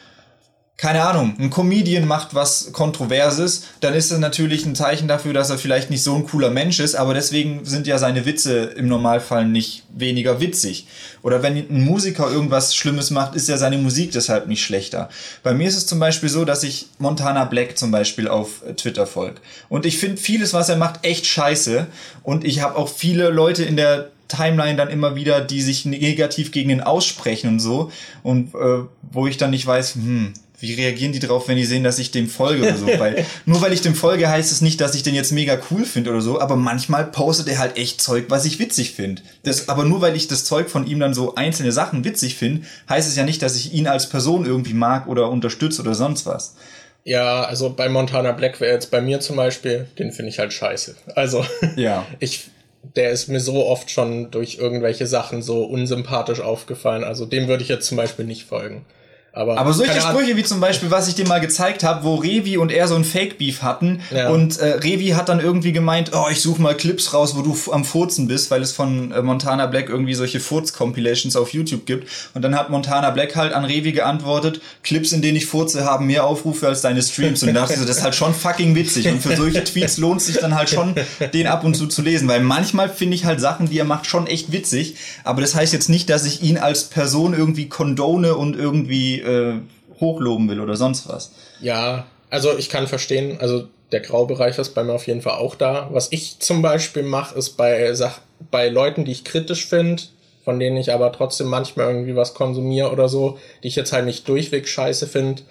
keine 0.77 1.03
Ahnung, 1.03 1.33
ein 1.39 1.49
Comedian 1.49 2.07
macht 2.07 2.35
was 2.35 2.71
Kontroverses, 2.71 3.63
dann 3.79 3.95
ist 3.95 4.11
das 4.11 4.19
natürlich 4.19 4.63
ein 4.63 4.75
Zeichen 4.75 5.07
dafür, 5.07 5.33
dass 5.33 5.49
er 5.49 5.57
vielleicht 5.57 5.89
nicht 5.89 6.03
so 6.03 6.15
ein 6.15 6.27
cooler 6.27 6.51
Mensch 6.51 6.79
ist, 6.79 6.93
aber 6.93 7.15
deswegen 7.15 7.65
sind 7.65 7.87
ja 7.87 7.97
seine 7.97 8.27
Witze 8.27 8.59
im 8.59 8.87
Normalfall 8.87 9.47
nicht 9.47 9.83
weniger 9.89 10.39
witzig. 10.39 10.85
Oder 11.23 11.41
wenn 11.41 11.57
ein 11.57 11.83
Musiker 11.83 12.29
irgendwas 12.29 12.75
Schlimmes 12.75 13.09
macht, 13.09 13.35
ist 13.35 13.49
ja 13.49 13.57
seine 13.57 13.79
Musik 13.79 14.11
deshalb 14.11 14.47
nicht 14.47 14.63
schlechter. 14.63 15.09
Bei 15.41 15.55
mir 15.55 15.67
ist 15.67 15.77
es 15.77 15.87
zum 15.87 15.99
Beispiel 15.99 16.29
so, 16.29 16.45
dass 16.45 16.61
ich 16.61 16.85
Montana 16.99 17.45
Black 17.45 17.75
zum 17.75 17.89
Beispiel 17.89 18.27
auf 18.27 18.61
Twitter 18.77 19.07
folge. 19.07 19.41
Und 19.69 19.87
ich 19.87 19.97
finde 19.97 20.17
vieles, 20.17 20.53
was 20.53 20.69
er 20.69 20.77
macht, 20.77 21.03
echt 21.03 21.25
scheiße. 21.25 21.87
Und 22.21 22.45
ich 22.45 22.61
habe 22.61 22.75
auch 22.75 22.87
viele 22.87 23.29
Leute 23.29 23.63
in 23.63 23.77
der 23.77 24.11
Timeline 24.27 24.75
dann 24.75 24.89
immer 24.89 25.15
wieder, 25.15 25.41
die 25.41 25.61
sich 25.61 25.85
negativ 25.85 26.51
gegen 26.51 26.69
ihn 26.69 26.81
aussprechen 26.81 27.49
und 27.49 27.59
so. 27.59 27.91
Und 28.23 28.53
äh, 28.53 28.83
wo 29.01 29.25
ich 29.25 29.37
dann 29.37 29.51
nicht 29.51 29.65
weiß, 29.65 29.95
hm, 29.95 30.33
wie 30.59 30.73
reagieren 30.73 31.11
die 31.13 31.19
drauf, 31.19 31.47
wenn 31.47 31.57
die 31.57 31.65
sehen, 31.65 31.83
dass 31.83 31.99
ich 31.99 32.09
dem 32.11 32.27
folge 32.27 32.63
oder 32.63 32.77
so? 32.77 32.87
Weil 32.87 33.25
nur 33.45 33.61
weil 33.61 33.73
ich 33.73 33.81
dem 33.81 33.93
folge, 33.95 34.27
heißt 34.27 34.51
es 34.51 34.61
nicht, 34.61 34.81
dass 34.81 34.95
ich 34.95 35.03
den 35.03 35.13
jetzt 35.13 35.31
mega 35.31 35.57
cool 35.69 35.85
finde 35.85 36.09
oder 36.09 36.21
so, 36.21 36.41
aber 36.41 36.55
manchmal 36.55 37.05
postet 37.05 37.47
er 37.47 37.59
halt 37.59 37.77
echt 37.77 38.01
Zeug, 38.01 38.25
was 38.29 38.45
ich 38.45 38.57
witzig 38.59 38.93
finde. 38.93 39.21
Das, 39.43 39.69
aber 39.69 39.85
nur 39.85 40.01
weil 40.01 40.15
ich 40.15 40.27
das 40.27 40.45
Zeug 40.45 40.69
von 40.69 40.87
ihm 40.87 40.99
dann 40.99 41.13
so 41.13 41.35
einzelne 41.35 41.71
Sachen 41.71 42.03
witzig 42.03 42.35
finde, 42.35 42.65
heißt 42.89 43.07
es 43.07 43.15
ja 43.15 43.23
nicht, 43.23 43.41
dass 43.41 43.55
ich 43.55 43.73
ihn 43.73 43.87
als 43.87 44.09
Person 44.09 44.45
irgendwie 44.45 44.73
mag 44.73 45.07
oder 45.07 45.29
unterstütze 45.29 45.81
oder 45.81 45.93
sonst 45.93 46.25
was. 46.25 46.55
Ja, 47.03 47.43
also 47.43 47.69
bei 47.69 47.87
Montana 47.87 48.33
Black 48.33 48.59
wäre 48.59 48.73
jetzt 48.73 48.91
bei 48.91 48.99
mir 48.99 49.19
zum 49.21 49.37
Beispiel, 49.37 49.87
den 49.97 50.11
finde 50.11 50.29
ich 50.29 50.39
halt 50.39 50.51
scheiße. 50.51 50.95
Also, 51.15 51.45
Ja. 51.77 52.05
ich, 52.19 52.49
der 52.95 53.11
ist 53.11 53.29
mir 53.29 53.39
so 53.39 53.65
oft 53.65 53.91
schon 53.91 54.29
durch 54.31 54.57
irgendwelche 54.57 55.07
Sachen 55.07 55.41
so 55.41 55.63
unsympathisch 55.63 56.41
aufgefallen. 56.41 57.03
Also 57.03 57.25
dem 57.25 57.47
würde 57.47 57.63
ich 57.63 57.69
jetzt 57.69 57.87
zum 57.87 57.95
Beispiel 57.95 58.25
nicht 58.25 58.43
folgen. 58.43 58.85
Aber, 59.33 59.57
Aber 59.59 59.71
solche. 59.73 60.01
Sprüche 60.01 60.35
wie 60.35 60.43
zum 60.43 60.59
Beispiel, 60.59 60.89
was 60.89 61.07
ich 61.07 61.13
dir 61.15 61.27
mal 61.27 61.39
gezeigt 61.39 61.83
habe, 61.83 62.03
wo 62.03 62.15
Revi 62.15 62.57
und 62.57 62.71
er 62.71 62.87
so 62.87 62.95
ein 62.95 63.03
Fake-Beef 63.03 63.61
hatten 63.61 64.01
Ja. 64.09 64.29
und 64.29 64.57
äh, 64.59 64.65
Revi 64.79 65.09
hat 65.09 65.29
dann 65.29 65.39
irgendwie 65.39 65.71
gemeint, 65.73 66.11
oh, 66.13 66.25
ich 66.31 66.41
suche 66.41 66.59
mal 66.59 66.75
Clips 66.75 67.13
raus, 67.13 67.35
wo 67.35 67.41
du 67.43 67.55
am 67.71 67.85
Furzen 67.85 68.27
bist, 68.27 68.49
weil 68.49 68.63
es 68.63 68.71
von 68.71 69.11
äh, 69.11 69.21
Montana 69.21 69.67
Black 69.67 69.89
irgendwie 69.89 70.15
solche 70.15 70.39
Furz-Compilations 70.39 71.35
auf 71.35 71.53
YouTube 71.53 71.85
gibt. 71.85 72.07
Und 72.33 72.41
dann 72.41 72.55
hat 72.55 72.69
Montana 72.71 73.11
Black 73.11 73.35
halt 73.35 73.53
an 73.53 73.63
Revi 73.63 73.91
geantwortet, 73.91 74.59
Clips, 74.83 75.11
in 75.11 75.21
denen 75.21 75.37
ich 75.37 75.45
furze, 75.45 75.85
haben 75.85 76.07
mehr 76.07 76.23
Aufrufe 76.25 76.67
als 76.67 76.81
deine 76.81 77.01
Streams. 77.03 77.43
Und 77.43 77.53
da 77.53 77.61
dachte 77.61 77.73
ich 77.73 77.79
so, 77.79 77.85
das 77.85 77.97
ist 77.97 78.03
halt 78.03 78.15
schon 78.15 78.33
fucking 78.33 78.73
witzig. 78.75 79.07
Und 79.07 79.21
für 79.21 79.35
solche 79.35 79.63
Tweets 79.63 79.97
lohnt 79.99 80.21
sich 80.21 80.37
dann 80.37 80.55
halt 80.55 80.69
schon, 80.69 80.95
den 81.33 81.45
ab 81.47 81.63
und 81.63 81.75
zu 81.75 81.85
zu 81.87 82.01
lesen. 82.01 82.27
Weil 82.27 82.39
manchmal 82.41 82.89
finde 82.89 83.15
ich 83.15 83.25
halt 83.25 83.39
Sachen, 83.39 83.69
die 83.69 83.77
er 83.77 83.85
macht, 83.85 84.07
schon 84.07 84.25
echt 84.25 84.51
witzig. 84.51 84.95
Aber 85.23 85.41
das 85.41 85.53
heißt 85.53 85.73
jetzt 85.73 85.89
nicht, 85.89 86.09
dass 86.09 86.25
ich 86.25 86.41
ihn 86.41 86.57
als 86.57 86.85
Person 86.85 87.33
irgendwie 87.35 87.69
condone 87.69 88.35
und 88.35 88.55
irgendwie 88.55 89.21
äh, 89.27 89.99
hochloben 89.99 90.49
will 90.49 90.59
oder 90.59 90.75
sonst 90.75 91.07
was. 91.09 91.33
Ja, 91.61 92.05
also 92.29 92.57
ich 92.57 92.69
kann 92.69 92.87
verstehen, 92.87 93.37
also 93.39 93.67
der 93.91 94.01
Graubereich 94.01 94.57
ist 94.57 94.75
bei 94.75 94.83
mir 94.83 94.93
auf 94.93 95.07
jeden 95.07 95.21
Fall 95.21 95.37
auch 95.37 95.55
da. 95.55 95.89
Was 95.91 96.11
ich 96.11 96.39
zum 96.39 96.61
Beispiel 96.61 97.03
mache, 97.03 97.37
ist 97.37 97.51
bei 97.51 97.93
Sach 97.93 98.19
bei 98.51 98.69
Leuten, 98.69 99.05
die 99.05 99.11
ich 99.11 99.23
kritisch 99.23 99.65
finde, 99.65 100.03
von 100.43 100.59
denen 100.59 100.77
ich 100.77 100.93
aber 100.93 101.11
trotzdem 101.11 101.47
manchmal 101.47 101.87
irgendwie 101.87 102.15
was 102.15 102.33
konsumiere 102.33 102.91
oder 102.91 103.09
so, 103.09 103.39
die 103.63 103.69
ich 103.69 103.75
jetzt 103.75 103.93
halt 103.93 104.05
nicht 104.05 104.27
durchweg 104.27 104.67
scheiße 104.67 105.07
finde, 105.07 105.43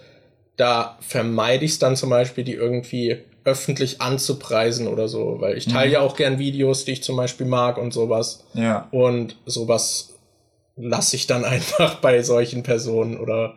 da 0.57 0.97
vermeide 1.01 1.65
ich 1.65 1.73
es 1.73 1.79
dann 1.79 1.97
zum 1.97 2.11
Beispiel, 2.11 2.45
die 2.45 2.55
irgendwie 2.55 3.19
öffentlich 3.45 4.01
anzupreisen 4.01 4.89
oder 4.89 5.07
so, 5.07 5.37
weil 5.41 5.57
ich 5.57 5.67
teile 5.67 5.93
ja 5.93 6.01
auch 6.01 6.17
gern 6.17 6.39
Videos, 6.39 6.85
die 6.85 6.93
ich 6.93 7.03
zum 7.03 7.17
Beispiel 7.17 7.47
mag 7.47 7.79
und 7.79 7.93
sowas. 7.93 8.45
Ja. 8.55 8.89
Und 8.91 9.37
sowas 9.47 10.15
lasse 10.77 11.17
ich 11.17 11.27
dann 11.27 11.45
einfach 11.45 11.97
bei 11.97 12.23
solchen 12.23 12.63
Personen 12.63 13.19
oder 13.19 13.55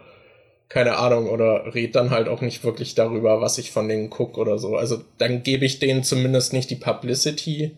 keine 0.70 0.98
Ahnung 0.98 1.28
oder 1.28 1.74
red 1.74 1.96
dann 1.96 2.12
halt 2.12 2.28
auch 2.28 2.42
nicht 2.42 2.64
wirklich 2.64 2.94
darüber, 2.94 3.42
was 3.42 3.58
ich 3.58 3.72
von 3.72 3.90
denen 3.90 4.12
guck 4.12 4.38
oder 4.38 4.60
so. 4.60 4.76
Also 4.76 5.02
dann 5.18 5.42
gebe 5.42 5.66
ich 5.66 5.80
denen 5.80 6.04
zumindest 6.04 6.54
nicht 6.54 6.70
die 6.70 6.76
Publicity, 6.76 7.76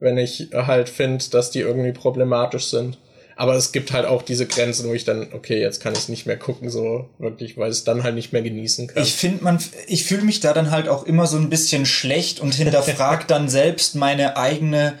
wenn 0.00 0.16
ich 0.16 0.48
halt 0.54 0.88
finde, 0.88 1.22
dass 1.30 1.50
die 1.50 1.60
irgendwie 1.60 1.92
problematisch 1.92 2.66
sind. 2.68 2.98
Aber 3.36 3.54
es 3.54 3.72
gibt 3.72 3.92
halt 3.92 4.04
auch 4.04 4.22
diese 4.22 4.46
Grenzen, 4.46 4.88
wo 4.88 4.94
ich 4.94 5.04
dann, 5.04 5.28
okay, 5.32 5.60
jetzt 5.60 5.80
kann 5.80 5.94
ich 5.94 6.00
es 6.00 6.08
nicht 6.08 6.26
mehr 6.26 6.36
gucken, 6.36 6.70
so 6.70 7.08
wirklich, 7.18 7.56
weil 7.56 7.70
es 7.70 7.84
dann 7.84 8.02
halt 8.02 8.14
nicht 8.14 8.32
mehr 8.32 8.42
genießen 8.42 8.88
kann. 8.88 9.02
Ich 9.02 9.14
finde, 9.14 9.44
man, 9.44 9.58
ich 9.86 10.04
fühle 10.04 10.22
mich 10.22 10.40
da 10.40 10.52
dann 10.52 10.70
halt 10.70 10.88
auch 10.88 11.04
immer 11.04 11.26
so 11.26 11.38
ein 11.38 11.48
bisschen 11.48 11.86
schlecht 11.86 12.40
und 12.40 12.54
hinterfrag 12.54 13.28
dann 13.28 13.48
selbst 13.48 13.94
meine 13.96 14.36
eigene, 14.36 14.98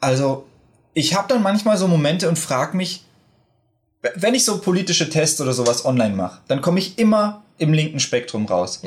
also 0.00 0.46
ich 0.92 1.14
habe 1.14 1.28
dann 1.28 1.42
manchmal 1.42 1.78
so 1.78 1.88
Momente 1.88 2.28
und 2.28 2.38
frag 2.38 2.74
mich, 2.74 3.04
wenn 4.16 4.34
ich 4.34 4.44
so 4.44 4.58
politische 4.58 5.08
Tests 5.08 5.40
oder 5.40 5.52
sowas 5.52 5.84
online 5.84 6.14
mache, 6.16 6.40
dann 6.48 6.60
komme 6.60 6.78
ich 6.78 6.98
immer 6.98 7.42
im 7.58 7.72
linken 7.72 8.00
Spektrum 8.00 8.46
raus. 8.46 8.82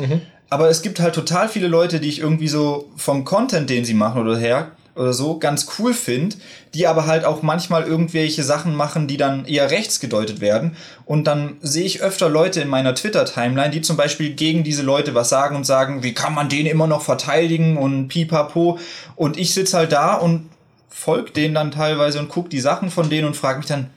Aber 0.50 0.70
es 0.70 0.82
gibt 0.82 1.00
halt 1.00 1.16
total 1.16 1.50
viele 1.50 1.68
Leute, 1.68 2.00
die 2.00 2.10
ich 2.10 2.20
irgendwie 2.20 2.48
so 2.48 2.90
vom 2.98 3.26
Content, 3.26 3.70
den 3.70 3.86
sie 3.86 3.94
machen 3.94 4.22
oder 4.22 4.38
her 4.38 4.72
oder 4.96 5.12
so, 5.12 5.40
ganz 5.40 5.68
cool 5.78 5.94
finde, 5.94 6.38
die 6.74 6.88
aber 6.88 7.06
halt 7.06 7.26
auch 7.26 7.42
manchmal 7.42 7.84
irgendwelche 7.84 8.44
Sachen 8.44 8.76
machen, 8.76 9.08
die 9.08 9.18
dann 9.18 9.46
eher 9.46 9.70
rechts 9.70 10.00
gedeutet 10.00 10.40
werden. 10.40 10.78
Und 11.06 11.26
dann 11.26 11.58
sehe 11.62 11.84
ich 11.84 12.02
öfter 12.02 12.30
Leute 12.30 12.62
in 12.62 12.70
meiner 12.70 12.96
Twitter-Timeline, 12.96 13.72
die 13.72 13.82
zum 13.82 13.98
Beispiel 13.98 14.34
gegen 14.34 14.64
diese 14.64 14.84
Leute 14.84 15.14
was 15.14 15.30
sagen 15.30 15.56
und 15.58 15.66
sagen, 15.66 16.04
wie 16.04 16.14
kann 16.14 16.34
man 16.34 16.48
den 16.48 16.66
immer 16.66 16.88
noch 16.88 17.02
verteidigen 17.02 17.78
und 17.78 18.08
pipapo. 18.08 18.80
Und 19.18 19.38
ich 19.38 19.54
sitz 19.54 19.74
halt 19.74 19.92
da 19.92 20.14
und 20.14 20.50
folg 20.90 21.34
denen 21.34 21.56
dann 21.56 21.72
teilweise 21.72 22.20
und 22.20 22.30
guck 22.30 22.50
die 22.50 22.62
Sachen 22.62 22.90
von 22.90 23.10
denen 23.10 23.28
und 23.28 23.36
frage 23.36 23.58
mich 23.58 23.68
dann, 23.68 23.90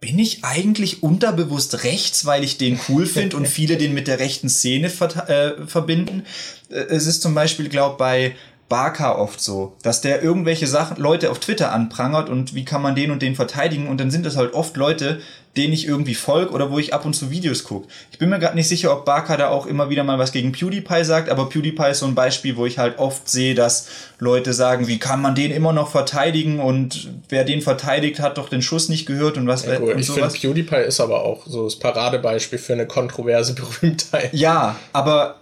bin 0.00 0.18
ich 0.18 0.44
eigentlich 0.44 1.02
unterbewusst 1.02 1.84
rechts, 1.84 2.26
weil 2.26 2.44
ich 2.44 2.58
den 2.58 2.78
cool 2.88 3.06
finde 3.06 3.36
und 3.36 3.48
viele 3.48 3.76
den 3.76 3.94
mit 3.94 4.08
der 4.08 4.18
rechten 4.18 4.48
Szene 4.48 4.90
ver 4.90 5.28
äh, 5.28 5.66
verbinden? 5.66 6.24
Äh, 6.68 6.80
Es 6.88 7.06
ist 7.06 7.22
zum 7.22 7.34
Beispiel, 7.34 7.68
glaube 7.68 7.96
bei 7.96 8.36
Barker 8.68 9.18
oft 9.18 9.40
so, 9.40 9.76
dass 9.82 10.00
der 10.00 10.22
irgendwelche 10.22 10.66
Sachen, 10.66 10.96
Leute 10.96 11.30
auf 11.30 11.38
Twitter 11.38 11.72
anprangert 11.72 12.28
und 12.28 12.54
wie 12.54 12.64
kann 12.64 12.82
man 12.82 12.96
den 12.96 13.10
und 13.12 13.22
den 13.22 13.36
verteidigen 13.36 13.88
und 13.88 14.00
dann 14.00 14.10
sind 14.10 14.26
das 14.26 14.36
halt 14.36 14.54
oft 14.54 14.76
Leute, 14.76 15.20
denen 15.56 15.72
ich 15.72 15.86
irgendwie 15.86 16.14
folge 16.14 16.52
oder 16.52 16.70
wo 16.70 16.78
ich 16.78 16.92
ab 16.92 17.04
und 17.04 17.14
zu 17.14 17.30
Videos 17.30 17.64
gucke. 17.64 17.88
Ich 18.10 18.18
bin 18.18 18.28
mir 18.28 18.38
gerade 18.38 18.56
nicht 18.56 18.68
sicher, 18.68 18.92
ob 18.92 19.04
Barker 19.04 19.36
da 19.36 19.48
auch 19.48 19.66
immer 19.66 19.88
wieder 19.88 20.04
mal 20.04 20.18
was 20.18 20.32
gegen 20.32 20.52
PewDiePie 20.52 21.04
sagt, 21.04 21.30
aber 21.30 21.48
PewDiePie 21.48 21.90
ist 21.90 22.00
so 22.00 22.06
ein 22.06 22.14
Beispiel, 22.14 22.56
wo 22.56 22.66
ich 22.66 22.78
halt 22.78 22.98
oft 22.98 23.28
sehe, 23.28 23.54
dass 23.54 23.88
Leute 24.18 24.52
sagen, 24.52 24.86
wie 24.86 24.98
kann 24.98 25.22
man 25.22 25.34
den 25.34 25.50
immer 25.50 25.72
noch 25.72 25.90
verteidigen 25.90 26.60
und 26.60 27.10
wer 27.28 27.44
den 27.44 27.62
verteidigt, 27.62 28.20
hat 28.20 28.36
doch 28.36 28.48
den 28.48 28.62
Schuss 28.62 28.88
nicht 28.88 29.06
gehört 29.06 29.38
und 29.38 29.46
was. 29.46 29.64
Ja, 29.64 29.78
gut, 29.78 29.94
und 29.94 30.00
ich 30.00 30.10
finde, 30.10 30.28
PewDiePie 30.28 30.84
ist 30.86 31.00
aber 31.00 31.24
auch 31.24 31.46
so 31.46 31.64
das 31.64 31.76
Paradebeispiel 31.76 32.58
für 32.58 32.74
eine 32.74 32.86
kontroverse 32.86 33.54
Berühmtheit. 33.80 34.34
Ja, 34.34 34.76
aber 34.92 35.40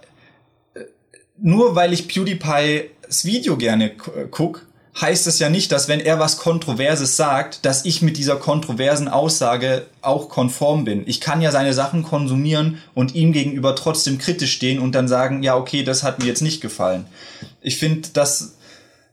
äh, 0.75 0.81
nur 1.37 1.75
weil 1.75 1.91
ich 1.91 2.07
PewDiePies 3.05 3.25
Video 3.25 3.57
gerne 3.57 3.91
gucke, 4.31 4.61
heißt 4.99 5.27
es 5.27 5.39
ja 5.39 5.49
nicht, 5.49 5.71
dass 5.71 5.87
wenn 5.87 5.99
er 5.99 6.19
was 6.19 6.37
Kontroverses 6.37 7.17
sagt, 7.17 7.65
dass 7.65 7.83
ich 7.85 8.01
mit 8.01 8.17
dieser 8.17 8.37
kontroversen 8.37 9.07
Aussage 9.07 9.87
auch 10.01 10.29
konform 10.29 10.85
bin. 10.85 11.03
Ich 11.05 11.19
kann 11.19 11.41
ja 11.41 11.51
seine 11.51 11.73
Sachen 11.73 12.03
konsumieren 12.03 12.79
und 12.93 13.13
ihm 13.13 13.33
gegenüber 13.33 13.75
trotzdem 13.75 14.17
kritisch 14.17 14.53
stehen 14.53 14.79
und 14.79 14.93
dann 14.93 15.07
sagen, 15.07 15.43
ja, 15.43 15.55
okay, 15.57 15.83
das 15.83 16.03
hat 16.03 16.19
mir 16.19 16.25
jetzt 16.25 16.41
nicht 16.41 16.61
gefallen. 16.61 17.05
Ich 17.61 17.77
finde, 17.77 18.07
dass 18.13 18.53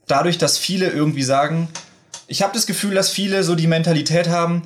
dadurch, 0.06 0.38
dass 0.38 0.56
viele 0.56 0.88
irgendwie 0.88 1.24
sagen, 1.24 1.68
ich 2.28 2.42
habe 2.42 2.54
das 2.54 2.66
Gefühl, 2.66 2.94
dass 2.94 3.10
viele 3.10 3.42
so 3.42 3.56
die 3.56 3.66
Mentalität 3.66 4.28
haben, 4.28 4.62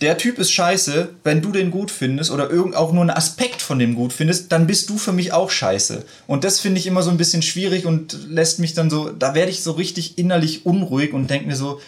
der 0.00 0.16
Typ 0.16 0.38
ist 0.38 0.50
scheiße, 0.52 1.10
wenn 1.24 1.42
du 1.42 1.52
den 1.52 1.70
gut 1.70 1.90
findest 1.90 2.30
oder 2.30 2.48
irgend 2.48 2.74
auch 2.74 2.92
nur 2.92 3.02
einen 3.02 3.10
Aspekt 3.10 3.60
von 3.60 3.78
dem 3.78 3.94
gut 3.94 4.12
findest, 4.12 4.50
dann 4.50 4.66
bist 4.66 4.88
du 4.88 4.96
für 4.96 5.12
mich 5.12 5.32
auch 5.32 5.50
scheiße. 5.50 6.04
Und 6.26 6.44
das 6.44 6.60
finde 6.60 6.80
ich 6.80 6.86
immer 6.86 7.02
so 7.02 7.10
ein 7.10 7.18
bisschen 7.18 7.42
schwierig 7.42 7.84
und 7.84 8.16
lässt 8.28 8.60
mich 8.60 8.72
dann 8.72 8.88
so, 8.88 9.10
da 9.10 9.34
werde 9.34 9.50
ich 9.50 9.62
so 9.62 9.72
richtig 9.72 10.16
innerlich 10.16 10.64
unruhig 10.64 11.12
und 11.12 11.28
denke 11.28 11.46
mir 11.46 11.56
so, 11.56 11.80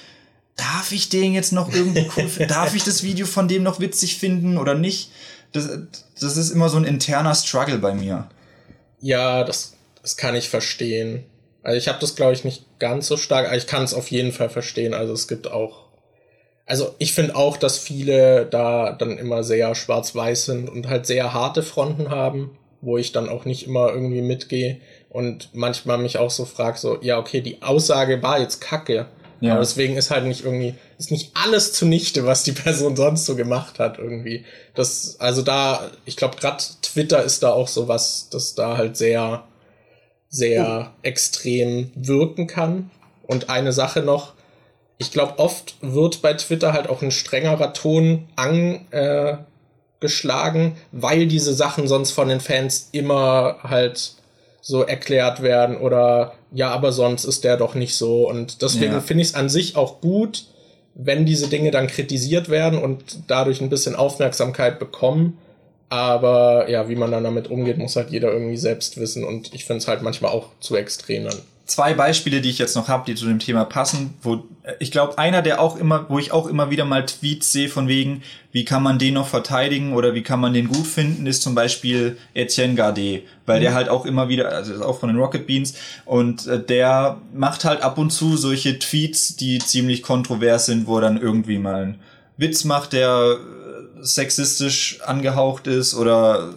darf 0.57 0.93
ich 0.93 1.09
den 1.09 1.33
jetzt 1.33 1.53
noch 1.53 1.73
irgendwie 1.73 2.07
cool 2.17 2.29
finden? 2.29 2.49
Darf 2.53 2.75
ich 2.75 2.85
das 2.85 3.03
Video 3.03 3.27
von 3.27 3.49
dem 3.49 3.63
noch 3.63 3.81
witzig 3.81 4.19
finden 4.19 4.59
oder 4.59 4.75
nicht? 4.75 5.11
Das, 5.53 5.69
das 6.21 6.37
ist 6.37 6.51
immer 6.51 6.69
so 6.69 6.77
ein 6.77 6.85
interner 6.85 7.35
Struggle 7.35 7.79
bei 7.79 7.95
mir. 7.95 8.29
Ja, 9.01 9.45
das, 9.45 9.73
das 10.03 10.19
kann 10.19 10.35
ich 10.35 10.51
verstehen. 10.51 11.25
Also 11.63 11.79
ich 11.79 11.89
habe 11.89 11.99
das, 12.01 12.15
glaube 12.15 12.35
ich, 12.35 12.45
nicht 12.45 12.65
ganz 12.79 13.07
so 13.07 13.17
stark, 13.17 13.47
aber 13.47 13.57
ich 13.57 13.67
kann 13.67 13.83
es 13.83 13.95
auf 13.95 14.11
jeden 14.11 14.33
Fall 14.33 14.51
verstehen. 14.51 14.93
Also 14.93 15.15
es 15.15 15.29
gibt 15.29 15.51
auch 15.51 15.82
also 16.73 16.94
ich 16.97 17.12
finde 17.12 17.36
auch, 17.36 17.59
dass 17.59 17.77
viele 17.77 18.47
da 18.47 18.93
dann 18.93 19.19
immer 19.19 19.44
sehr 19.44 19.74
schwarz-weiß 19.74 20.47
sind 20.47 20.70
und 20.70 20.89
halt 20.89 21.05
sehr 21.05 21.35
harte 21.35 21.62
Fronten 21.62 22.09
haben, 22.09 22.57
wo 22.81 22.97
ich 22.97 23.12
dann 23.12 23.28
auch 23.28 23.44
nicht 23.44 23.66
immer 23.66 23.90
irgendwie 23.90 24.23
mitgehe 24.23 24.81
und 25.11 25.51
manchmal 25.53 25.99
mich 25.99 26.16
auch 26.16 26.31
so 26.31 26.47
frag 26.47 26.78
so, 26.78 26.97
ja, 27.03 27.19
okay, 27.19 27.43
die 27.43 27.61
Aussage 27.61 28.23
war 28.23 28.40
jetzt 28.40 28.62
kacke. 28.62 29.05
Ja. 29.40 29.53
Aber 29.53 29.61
deswegen 29.61 29.99
ist 29.99 30.11
halt 30.11 30.24
nicht 30.24 30.47
irgendwie, 30.47 30.73
ist 30.97 31.11
nicht 31.11 31.32
alles 31.35 31.74
zunichte, 31.74 32.24
was 32.24 32.43
die 32.43 32.53
Person 32.62 32.97
sonst 32.97 33.27
so 33.27 33.36
gemacht 33.36 33.78
hat 33.78 33.99
irgendwie. 33.99 34.47
Das, 34.74 35.16
also 35.20 35.43
da, 35.43 35.90
ich 36.07 36.16
glaube, 36.16 36.36
gerade 36.36 36.65
Twitter 36.81 37.23
ist 37.23 37.43
da 37.43 37.51
auch 37.51 37.69
so 37.69 37.86
was, 37.86 38.31
das 38.31 38.55
da 38.55 38.78
halt 38.78 38.97
sehr, 38.97 39.44
sehr 40.31 40.90
oh. 40.90 40.99
extrem 41.03 41.90
wirken 41.94 42.47
kann. 42.47 42.90
Und 43.24 43.51
eine 43.51 43.74
Sache 43.74 44.01
noch, 44.01 44.32
ich 45.03 45.11
glaube, 45.11 45.39
oft 45.39 45.74
wird 45.81 46.23
bei 46.23 46.33
Twitter 46.35 46.73
halt 46.73 46.89
auch 46.89 47.03
ein 47.03 47.11
strengerer 47.11 47.73
Ton 47.74 48.29
angeschlagen, 48.37 49.47
äh, 50.66 50.74
weil 50.93 51.27
diese 51.27 51.53
Sachen 51.53 51.89
sonst 51.89 52.12
von 52.12 52.29
den 52.29 52.41
Fans 52.41 52.89
immer 52.93 53.59
halt 53.65 54.15
so 54.61 54.83
erklärt 54.85 55.43
werden 55.43 55.77
oder 55.77 56.35
ja, 56.53 56.70
aber 56.70 56.93
sonst 56.93 57.24
ist 57.24 57.43
der 57.45 57.57
doch 57.57 57.74
nicht 57.74 57.97
so. 57.97 58.29
Und 58.29 58.62
deswegen 58.62 58.93
ja. 58.93 59.01
finde 59.01 59.23
ich 59.23 59.31
es 59.31 59.35
an 59.35 59.49
sich 59.49 59.77
auch 59.77 60.01
gut, 60.01 60.45
wenn 60.95 61.27
diese 61.27 61.49
Dinge 61.49 61.73
dann 61.73 61.89
kritisiert 61.89 62.49
werden 62.49 62.79
und 62.79 63.24
dadurch 63.27 63.61
ein 63.61 63.70
bisschen 63.70 63.97
Aufmerksamkeit 63.97 64.79
bekommen. 64.79 65.39
Aber 65.89 66.70
ja, 66.70 66.89
wie 66.89 66.97
man 66.97 67.11
dann 67.11 67.24
damit 67.24 67.51
umgeht, 67.51 67.77
muss 67.77 67.97
halt 67.97 68.11
jeder 68.11 68.33
irgendwie 68.33 68.57
selbst 68.57 68.99
wissen. 68.99 69.24
Und 69.24 69.53
ich 69.53 69.65
finde 69.65 69.79
es 69.79 69.89
halt 69.89 70.03
manchmal 70.03 70.31
auch 70.31 70.49
zu 70.61 70.77
extrem 70.77 71.24
dann 71.24 71.39
zwei 71.65 71.95
Beispiele, 71.95 72.41
die 72.41 72.51
ich 72.51 72.59
jetzt 72.59 72.77
noch 72.77 72.89
habe, 72.89 73.05
die 73.07 73.15
zu 73.15 73.27
dem 73.27 73.39
Thema 73.39 73.65
passen, 73.65 74.15
wo 74.23 74.45
ich 74.79 74.93
glaube, 74.93 75.19
einer, 75.19 75.43
der 75.43 75.61
auch 75.61 75.77
immer, 75.77 76.07
wo 76.09 76.19
ich 76.19 76.31
auch 76.31 76.47
immer 76.47 76.71
wieder 76.71 76.85
mal 76.85 77.05
Tweets 77.05 77.51
sehe 77.51 77.69
von 77.69 77.89
wegen, 77.89 78.23
wie 78.53 78.65
kann 78.65 78.83
man 78.83 78.99
den 78.99 79.15
noch 79.15 79.27
verteidigen 79.27 79.93
oder 79.93 80.15
wie 80.15 80.23
kann 80.23 80.41
man 80.41 80.53
den 80.53 80.69
gut 80.69 80.87
finden, 80.87 81.27
ist 81.27 81.43
zum 81.43 81.55
Beispiel 81.55 82.17
Etienne 82.35 82.75
Gardet, 82.75 83.25
weil 83.45 83.59
mhm. 83.59 83.63
der 83.63 83.75
halt 83.75 83.89
auch 83.89 84.07
immer 84.07 84.29
wieder, 84.29 84.51
also 84.51 84.73
ist 84.73 84.83
auch 84.83 85.01
von 85.01 85.09
den 85.09 85.19
Rocket 85.19 85.47
Beans 85.47 85.75
und 86.05 86.47
äh, 86.47 86.63
der 86.63 87.21
macht 87.35 87.65
halt 87.65 87.83
ab 87.83 87.99
und 87.99 88.11
zu 88.11 88.37
solche 88.37 88.79
Tweets, 88.79 89.37
die 89.37 89.59
ziemlich 89.59 90.03
kontrovers 90.03 90.67
sind, 90.67 90.87
wo 90.87 90.97
er 90.97 91.03
dann 91.03 91.21
irgendwie 91.21 91.59
mal 91.59 91.83
einen 91.83 92.01
Witz 92.37 92.63
macht, 92.65 92.93
der 92.93 93.39
äh, 93.39 94.05
sexistisch 94.05 95.01
angehaucht 95.05 95.67
ist 95.67 95.95
oder 95.95 96.55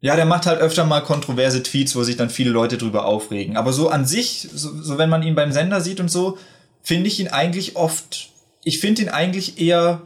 ja, 0.00 0.14
der 0.16 0.26
macht 0.26 0.46
halt 0.46 0.60
öfter 0.60 0.84
mal 0.84 1.00
kontroverse 1.00 1.62
Tweets, 1.62 1.96
wo 1.96 2.02
sich 2.02 2.16
dann 2.16 2.30
viele 2.30 2.50
Leute 2.50 2.76
drüber 2.78 3.06
aufregen. 3.06 3.56
Aber 3.56 3.72
so 3.72 3.88
an 3.88 4.06
sich, 4.06 4.48
so, 4.52 4.82
so 4.82 4.98
wenn 4.98 5.08
man 5.08 5.22
ihn 5.22 5.34
beim 5.34 5.52
Sender 5.52 5.80
sieht 5.80 6.00
und 6.00 6.10
so, 6.10 6.38
finde 6.82 7.08
ich 7.08 7.18
ihn 7.18 7.28
eigentlich 7.28 7.76
oft, 7.76 8.30
ich 8.62 8.80
finde 8.80 9.02
ihn 9.02 9.08
eigentlich 9.08 9.60
eher, 9.60 10.02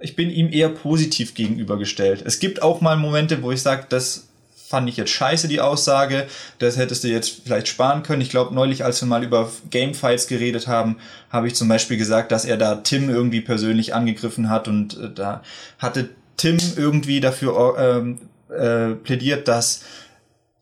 ich 0.00 0.16
bin 0.16 0.30
ihm 0.30 0.50
eher 0.52 0.68
positiv 0.68 1.34
gegenübergestellt. 1.34 2.22
Es 2.24 2.38
gibt 2.38 2.62
auch 2.62 2.80
mal 2.80 2.96
Momente, 2.96 3.42
wo 3.42 3.50
ich 3.50 3.62
sage, 3.62 3.86
das 3.88 4.28
fand 4.68 4.88
ich 4.88 4.96
jetzt 4.96 5.10
scheiße, 5.10 5.46
die 5.48 5.60
Aussage, 5.60 6.26
das 6.58 6.76
hättest 6.76 7.04
du 7.04 7.08
jetzt 7.08 7.42
vielleicht 7.44 7.68
sparen 7.68 8.02
können. 8.02 8.20
Ich 8.20 8.30
glaube, 8.30 8.54
neulich, 8.54 8.84
als 8.84 9.00
wir 9.00 9.06
mal 9.06 9.22
über 9.22 9.50
Gamefights 9.70 10.26
geredet 10.26 10.66
haben, 10.66 10.96
habe 11.30 11.46
ich 11.46 11.54
zum 11.54 11.68
Beispiel 11.68 11.96
gesagt, 11.96 12.32
dass 12.32 12.44
er 12.44 12.56
da 12.56 12.76
Tim 12.76 13.08
irgendwie 13.08 13.40
persönlich 13.40 13.94
angegriffen 13.94 14.50
hat 14.50 14.66
und 14.66 14.98
äh, 14.98 15.10
da 15.14 15.42
hatte 15.78 16.08
Tim 16.36 16.58
irgendwie 16.76 17.20
dafür 17.20 17.76
ähm, 17.78 18.18
äh, 18.50 18.94
plädiert, 18.94 19.48
dass 19.48 19.82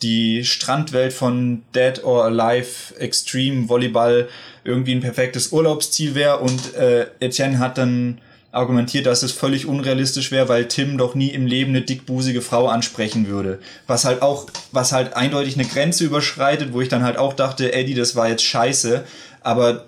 die 0.03 0.45
Strandwelt 0.45 1.13
von 1.13 1.63
Dead 1.75 2.05
or 2.05 2.25
Alive 2.25 2.99
Extreme 2.99 3.69
Volleyball 3.69 4.29
irgendwie 4.65 4.95
ein 4.95 5.01
perfektes 5.01 5.53
Urlaubsziel 5.53 6.15
wäre 6.15 6.39
und 6.39 6.75
äh, 6.75 7.07
Etienne 7.21 7.59
hat 7.59 7.79
dann 7.79 8.21
argumentiert, 8.55 9.07
dass 9.07 9.23
es 9.23 9.33
völlig 9.33 9.67
unrealistisch 9.67 10.31
wäre, 10.31 10.49
weil 10.49 10.69
Tim 10.69 10.97
doch 10.97 11.15
nie 11.15 11.29
im 11.29 11.47
Leben 11.47 11.71
eine 11.71 11.83
dickbusige 11.83 12.41
Frau 12.41 12.69
ansprechen 12.69 13.27
würde. 13.27 13.59
Was 13.87 14.05
halt 14.05 14.23
auch, 14.23 14.47
was 14.71 14.93
halt 14.93 15.15
eindeutig 15.15 15.55
eine 15.55 15.67
Grenze 15.67 16.05
überschreitet, 16.05 16.73
wo 16.73 16.81
ich 16.81 16.89
dann 16.89 17.03
halt 17.03 17.17
auch 17.17 17.33
dachte, 17.33 17.73
Eddie, 17.73 17.95
das 17.95 18.15
war 18.15 18.29
jetzt 18.29 18.45
scheiße, 18.45 19.05
aber 19.41 19.87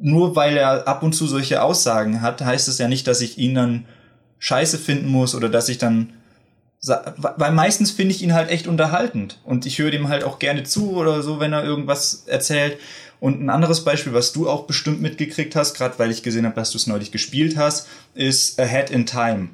nur 0.00 0.36
weil 0.36 0.56
er 0.56 0.86
ab 0.86 1.02
und 1.02 1.14
zu 1.14 1.26
solche 1.26 1.62
Aussagen 1.62 2.20
hat, 2.20 2.42
heißt 2.42 2.68
es 2.68 2.78
ja 2.78 2.88
nicht, 2.88 3.06
dass 3.06 3.20
ich 3.20 3.38
ihn 3.38 3.54
dann 3.54 3.86
scheiße 4.38 4.78
finden 4.78 5.08
muss 5.08 5.34
oder 5.34 5.48
dass 5.48 5.68
ich 5.68 5.78
dann 5.78 6.12
weil 6.82 7.52
meistens 7.52 7.90
finde 7.90 8.14
ich 8.14 8.22
ihn 8.22 8.34
halt 8.34 8.50
echt 8.50 8.66
unterhaltend 8.66 9.38
und 9.44 9.66
ich 9.66 9.78
höre 9.78 9.90
dem 9.90 10.08
halt 10.08 10.22
auch 10.24 10.38
gerne 10.38 10.62
zu 10.62 10.92
oder 10.96 11.22
so, 11.22 11.40
wenn 11.40 11.52
er 11.52 11.64
irgendwas 11.64 12.24
erzählt. 12.26 12.78
Und 13.20 13.42
ein 13.42 13.50
anderes 13.50 13.82
Beispiel, 13.82 14.12
was 14.12 14.32
du 14.32 14.48
auch 14.48 14.66
bestimmt 14.66 15.02
mitgekriegt 15.02 15.56
hast, 15.56 15.74
gerade 15.74 15.98
weil 15.98 16.12
ich 16.12 16.22
gesehen 16.22 16.44
habe, 16.44 16.54
dass 16.54 16.70
du 16.70 16.78
es 16.78 16.86
neulich 16.86 17.10
gespielt 17.10 17.56
hast, 17.56 17.88
ist 18.14 18.60
Ahead 18.60 18.90
in 18.90 19.06
Time. 19.06 19.48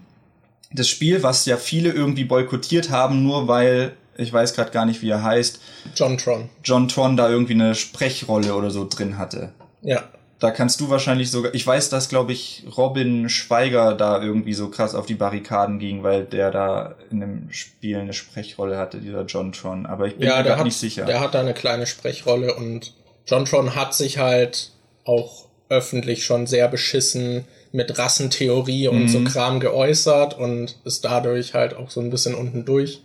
Das 0.70 0.88
Spiel, 0.88 1.22
was 1.22 1.46
ja 1.46 1.56
viele 1.56 1.90
irgendwie 1.90 2.24
boykottiert 2.24 2.90
haben, 2.90 3.22
nur 3.22 3.48
weil 3.48 3.96
ich 4.16 4.32
weiß 4.32 4.54
gerade 4.54 4.70
gar 4.70 4.86
nicht, 4.86 5.02
wie 5.02 5.08
er 5.08 5.22
heißt. 5.22 5.60
John 5.94 6.18
Tron. 6.18 6.48
John 6.62 6.88
Tron 6.88 7.16
da 7.16 7.28
irgendwie 7.28 7.54
eine 7.54 7.74
Sprechrolle 7.74 8.54
oder 8.54 8.70
so 8.70 8.86
drin 8.88 9.18
hatte. 9.18 9.52
Ja. 9.82 10.04
Da 10.44 10.50
kannst 10.50 10.78
du 10.82 10.90
wahrscheinlich 10.90 11.30
sogar, 11.30 11.54
ich 11.54 11.66
weiß, 11.66 11.88
dass, 11.88 12.10
glaube 12.10 12.34
ich, 12.34 12.64
Robin 12.76 13.30
Schweiger 13.30 13.94
da 13.94 14.22
irgendwie 14.22 14.52
so 14.52 14.68
krass 14.68 14.94
auf 14.94 15.06
die 15.06 15.14
Barrikaden 15.14 15.78
ging, 15.78 16.02
weil 16.02 16.24
der 16.24 16.50
da 16.50 16.96
in 17.10 17.20
dem 17.20 17.50
Spiel 17.50 17.96
eine 17.96 18.12
Sprechrolle 18.12 18.76
hatte, 18.76 18.98
dieser 18.98 19.22
John 19.24 19.52
Tron. 19.52 19.86
Aber 19.86 20.06
ich 20.06 20.16
bin 20.16 20.28
ja, 20.28 20.42
mir 20.42 20.44
gar 20.44 20.62
nicht 20.62 20.76
sicher. 20.76 21.06
Der 21.06 21.20
hat 21.20 21.34
da 21.34 21.40
eine 21.40 21.54
kleine 21.54 21.86
Sprechrolle 21.86 22.54
und 22.56 22.92
John 23.26 23.46
Tron 23.46 23.74
hat 23.74 23.94
sich 23.94 24.18
halt 24.18 24.72
auch 25.06 25.46
öffentlich 25.70 26.26
schon 26.26 26.46
sehr 26.46 26.68
beschissen 26.68 27.46
mit 27.72 27.98
Rassentheorie 27.98 28.88
und 28.88 29.04
mhm. 29.04 29.08
so 29.08 29.24
Kram 29.24 29.60
geäußert 29.60 30.38
und 30.38 30.76
ist 30.84 31.06
dadurch 31.06 31.54
halt 31.54 31.74
auch 31.74 31.88
so 31.88 32.02
ein 32.02 32.10
bisschen 32.10 32.34
unten 32.34 32.66
durch. 32.66 33.00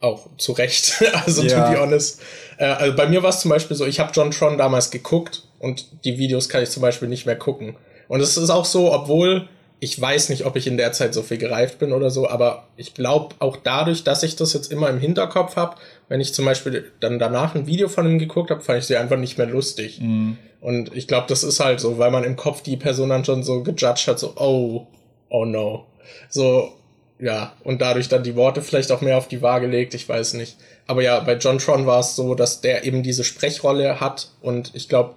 Auch 0.00 0.28
zu 0.36 0.52
Recht, 0.52 1.02
also 1.24 1.42
ja. 1.42 1.68
to 1.68 1.72
be 1.72 1.80
honest. 1.80 2.20
Äh, 2.58 2.66
also 2.66 2.96
bei 2.96 3.08
mir 3.08 3.22
war 3.22 3.30
es 3.30 3.40
zum 3.40 3.50
Beispiel 3.50 3.76
so, 3.76 3.86
ich 3.86 4.00
habe 4.00 4.12
John 4.14 4.30
Tron 4.30 4.58
damals 4.58 4.90
geguckt 4.90 5.44
und 5.58 5.86
die 6.04 6.18
Videos 6.18 6.48
kann 6.48 6.62
ich 6.62 6.70
zum 6.70 6.82
Beispiel 6.82 7.08
nicht 7.08 7.26
mehr 7.26 7.36
gucken. 7.36 7.76
Und 8.08 8.20
es 8.20 8.36
ist 8.36 8.50
auch 8.50 8.64
so, 8.64 8.92
obwohl 8.92 9.48
ich 9.78 10.00
weiß 10.00 10.30
nicht, 10.30 10.46
ob 10.46 10.56
ich 10.56 10.66
in 10.66 10.78
der 10.78 10.92
Zeit 10.92 11.12
so 11.12 11.22
viel 11.22 11.36
gereift 11.36 11.78
bin 11.78 11.92
oder 11.92 12.10
so, 12.10 12.28
aber 12.28 12.68
ich 12.76 12.94
glaube 12.94 13.34
auch 13.40 13.56
dadurch, 13.56 14.04
dass 14.04 14.22
ich 14.22 14.36
das 14.36 14.54
jetzt 14.54 14.72
immer 14.72 14.88
im 14.88 14.98
Hinterkopf 14.98 15.56
habe, 15.56 15.76
wenn 16.08 16.20
ich 16.20 16.32
zum 16.32 16.46
Beispiel 16.46 16.92
dann 17.00 17.18
danach 17.18 17.54
ein 17.54 17.66
Video 17.66 17.88
von 17.88 18.06
ihm 18.06 18.18
geguckt 18.18 18.50
habe, 18.50 18.62
fand 18.62 18.78
ich 18.78 18.86
sie 18.86 18.96
einfach 18.96 19.18
nicht 19.18 19.36
mehr 19.36 19.46
lustig. 19.46 20.00
Mhm. 20.00 20.38
Und 20.60 20.96
ich 20.96 21.06
glaube, 21.06 21.26
das 21.28 21.44
ist 21.44 21.60
halt 21.60 21.80
so, 21.80 21.98
weil 21.98 22.10
man 22.10 22.24
im 22.24 22.36
Kopf 22.36 22.62
die 22.62 22.78
Person 22.78 23.10
dann 23.10 23.24
schon 23.24 23.42
so 23.42 23.62
gejudged 23.62 24.08
hat, 24.08 24.18
so, 24.18 24.32
oh, 24.36 24.86
oh 25.28 25.44
no. 25.44 25.86
So, 26.30 26.72
ja, 27.18 27.54
und 27.64 27.80
dadurch 27.80 28.08
dann 28.08 28.22
die 28.22 28.36
Worte 28.36 28.62
vielleicht 28.62 28.92
auch 28.92 29.00
mehr 29.00 29.16
auf 29.16 29.28
die 29.28 29.42
Waage 29.42 29.66
legt, 29.66 29.94
ich 29.94 30.08
weiß 30.08 30.34
nicht. 30.34 30.56
Aber 30.86 31.02
ja, 31.02 31.20
bei 31.20 31.34
John 31.34 31.58
Tron 31.58 31.86
war 31.86 32.00
es 32.00 32.14
so, 32.14 32.34
dass 32.34 32.60
der 32.60 32.84
eben 32.84 33.02
diese 33.02 33.24
Sprechrolle 33.24 34.00
hat 34.00 34.28
und 34.42 34.70
ich 34.74 34.88
glaube, 34.88 35.14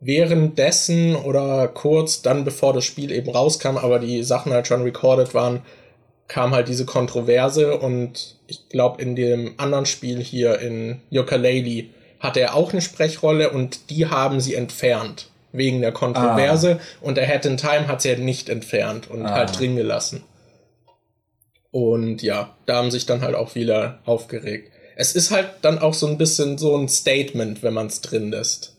währenddessen 0.00 1.16
oder 1.16 1.68
kurz 1.68 2.22
dann, 2.22 2.44
bevor 2.44 2.72
das 2.72 2.84
Spiel 2.84 3.10
eben 3.10 3.30
rauskam, 3.30 3.76
aber 3.76 3.98
die 3.98 4.22
Sachen 4.22 4.52
halt 4.52 4.66
schon 4.66 4.82
recorded 4.82 5.34
waren, 5.34 5.62
kam 6.28 6.54
halt 6.54 6.68
diese 6.68 6.84
Kontroverse 6.84 7.78
und 7.78 8.36
ich 8.46 8.68
glaube, 8.68 9.02
in 9.02 9.16
dem 9.16 9.54
anderen 9.56 9.86
Spiel 9.86 10.22
hier 10.22 10.58
in 10.60 11.00
Yooka-Laylee 11.10 11.90
hatte 12.20 12.40
er 12.40 12.54
auch 12.54 12.72
eine 12.72 12.80
Sprechrolle 12.80 13.50
und 13.50 13.90
die 13.90 14.06
haben 14.06 14.40
sie 14.40 14.54
entfernt 14.54 15.28
wegen 15.52 15.80
der 15.80 15.92
Kontroverse 15.92 16.80
ah. 16.80 17.06
und 17.06 17.16
der 17.16 17.26
Head 17.26 17.46
in 17.46 17.56
Time 17.56 17.86
hat 17.86 18.02
sie 18.02 18.08
halt 18.08 18.20
nicht 18.20 18.48
entfernt 18.48 19.10
und 19.10 19.24
ah. 19.26 19.34
halt 19.34 19.58
drin 19.58 19.76
gelassen. 19.76 20.22
Und 21.74 22.22
ja, 22.22 22.56
da 22.66 22.76
haben 22.76 22.92
sich 22.92 23.04
dann 23.04 23.22
halt 23.22 23.34
auch 23.34 23.50
viele 23.50 23.98
aufgeregt. 24.04 24.70
Es 24.94 25.16
ist 25.16 25.32
halt 25.32 25.48
dann 25.62 25.80
auch 25.80 25.92
so 25.92 26.06
ein 26.06 26.18
bisschen 26.18 26.56
so 26.56 26.76
ein 26.76 26.88
Statement, 26.88 27.64
wenn 27.64 27.74
man 27.74 27.88
es 27.88 28.00
drin 28.00 28.30
lässt. 28.30 28.76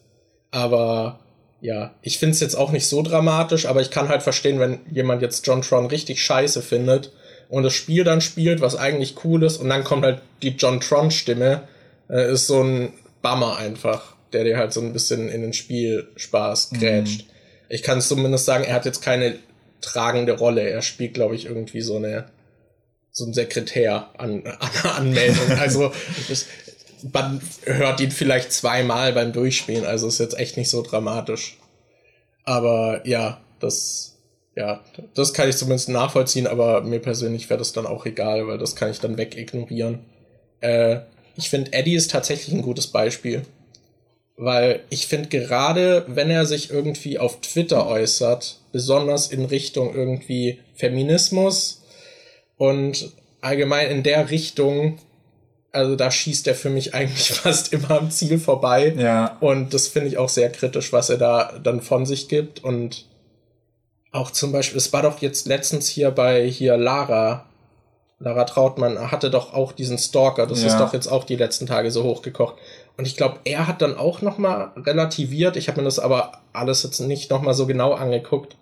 Aber 0.49 1.19
ja, 1.59 1.93
ich 2.01 2.19
finde 2.19 2.35
es 2.35 2.39
jetzt 2.39 2.55
auch 2.55 2.72
nicht 2.72 2.88
so 2.88 3.01
dramatisch, 3.01 3.65
aber 3.65 3.81
ich 3.81 3.91
kann 3.91 4.07
halt 4.07 4.23
verstehen, 4.23 4.61
wenn 4.61 4.80
jemand 4.89 5.22
jetzt 5.22 5.45
John 5.45 5.61
Tron 5.61 5.88
richtig 5.88 6.23
scheiße 6.23 6.61
findet 6.61 7.11
und 7.49 7.63
das 7.63 7.73
Spiel 7.73 8.05
dann 8.05 8.22
spielt, 8.22 8.61
was 8.61 8.77
eigentlich 8.77 9.26
cool 9.26 9.43
ist, 9.43 9.57
und 9.57 9.67
dann 9.67 9.84
kommt 9.84 10.05
halt 10.05 10.22
die 10.41 10.55
John 10.57 10.80
Tron-Stimme, 10.80 11.67
äh, 12.09 12.31
ist 12.31 12.47
so 12.47 12.63
ein 12.63 12.93
Bummer 13.22 13.57
einfach, 13.57 14.15
der 14.31 14.45
dir 14.45 14.55
halt 14.55 14.72
so 14.72 14.80
ein 14.80 14.93
bisschen 14.93 15.27
in 15.27 15.41
den 15.41 15.51
Spielspaß 15.51 16.69
grätscht. 16.69 17.23
Mhm. 17.23 17.31
Ich 17.67 17.84
kann 17.84 17.99
zumindest 17.99 18.45
sagen, 18.45 18.63
er 18.63 18.73
hat 18.76 18.85
jetzt 18.85 19.01
keine 19.01 19.35
tragende 19.81 20.31
Rolle. 20.31 20.61
Er 20.61 20.81
spielt, 20.81 21.13
glaube 21.13 21.35
ich, 21.35 21.45
irgendwie 21.45 21.81
so 21.81 21.97
eine 21.97 22.34
so 23.15 23.25
ein 23.25 23.33
Sekretär 23.33 24.09
an, 24.17 24.43
an 24.45 24.91
Anmeldung. 24.97 25.57
Also 25.57 25.91
das, 26.27 26.47
man 27.13 27.41
hört 27.63 28.01
ihn 28.01 28.11
vielleicht 28.11 28.51
zweimal 28.51 29.13
beim 29.13 29.31
Durchspielen, 29.31 29.85
also 29.85 30.07
ist 30.07 30.19
jetzt 30.19 30.37
echt 30.37 30.57
nicht 30.57 30.69
so 30.69 30.81
dramatisch. 30.81 31.57
Aber 32.43 33.07
ja, 33.07 33.41
das, 33.59 34.17
ja, 34.55 34.83
das 35.13 35.33
kann 35.33 35.49
ich 35.49 35.55
zumindest 35.55 35.87
nachvollziehen, 35.89 36.45
aber 36.45 36.81
mir 36.81 36.99
persönlich 36.99 37.49
wäre 37.49 37.57
das 37.57 37.71
dann 37.71 37.87
auch 37.87 38.05
egal, 38.05 38.47
weil 38.47 38.57
das 38.57 38.75
kann 38.75 38.91
ich 38.91 38.99
dann 38.99 39.17
wegignorieren. 39.17 39.99
Äh, 40.59 40.99
ich 41.37 41.49
finde, 41.49 41.71
Eddie 41.71 41.95
ist 41.95 42.11
tatsächlich 42.11 42.53
ein 42.53 42.61
gutes 42.61 42.87
Beispiel. 42.87 43.43
Weil 44.37 44.81
ich 44.89 45.07
finde 45.07 45.29
gerade, 45.29 46.03
wenn 46.09 46.29
er 46.29 46.45
sich 46.45 46.69
irgendwie 46.69 47.17
auf 47.17 47.39
Twitter 47.39 47.87
äußert, 47.87 48.59
besonders 48.73 49.31
in 49.31 49.45
Richtung 49.45 49.95
irgendwie 49.95 50.59
Feminismus, 50.75 51.84
und 52.57 53.11
allgemein 53.41 53.90
in 53.91 54.03
der 54.03 54.30
Richtung, 54.30 54.98
also 55.72 55.95
da 55.95 56.10
schießt 56.10 56.48
er 56.48 56.56
für 56.56 56.69
mich 56.69 56.94
eigentlich 56.94 57.30
fast 57.34 57.73
immer 57.73 57.91
am 57.91 58.11
Ziel 58.11 58.40
vorbei. 58.40 58.94
Ja. 58.98 59.38
Und 59.40 59.73
das 59.73 59.88
finde 59.88 60.10
ich 60.10 60.18
auch 60.18 60.30
sehr 60.30 60.52
kritisch, 60.52 60.91
was 60.94 61.10
er 61.10 61.18
da 61.18 61.53
dann 61.64 61.82
von 61.82 62.06
sich 62.06 62.27
gibt. 62.27 62.64
Und 62.64 63.06
auch 64.11 64.32
zum 64.32 64.52
Beispiel, 64.52 64.77
es 64.77 64.94
war 64.94 65.02
doch 65.02 65.22
jetzt 65.22 65.48
letztens 65.48 65.88
hier 65.88 66.11
bei 66.11 66.48
hier 66.48 66.77
Lara. 66.77 67.45
Lara 68.19 68.45
Trautmann 68.45 69.11
hatte 69.11 69.30
doch 69.30 69.53
auch 69.53 69.73
diesen 69.73 69.98
Stalker. 69.98 70.48
Das 70.48 70.61
ja. 70.61 70.68
ist 70.68 70.80
doch 70.80 70.94
jetzt 70.94 71.07
auch 71.07 71.26
die 71.26 71.36
letzten 71.36 71.68
Tage 71.68 71.91
so 71.91 72.03
hochgekocht. 72.03 72.56
Und 72.98 73.06
ich 73.06 73.18
glaube, 73.18 73.40
er 73.44 73.68
hat 73.68 73.82
dann 73.82 73.98
auch 73.98 74.22
noch 74.22 74.38
mal 74.38 74.72
relativiert. 74.77 75.57
Ich 75.57 75.68
habe 75.68 75.82
mir 75.82 75.86
das 75.86 75.99
aber 75.99 76.32
alles 76.53 76.84
jetzt 76.84 76.99
nicht 77.02 77.30
noch 77.30 77.41
mal 77.41 77.53
so 77.53 77.68
genau 77.68 77.94
angeguckt. 77.94 78.56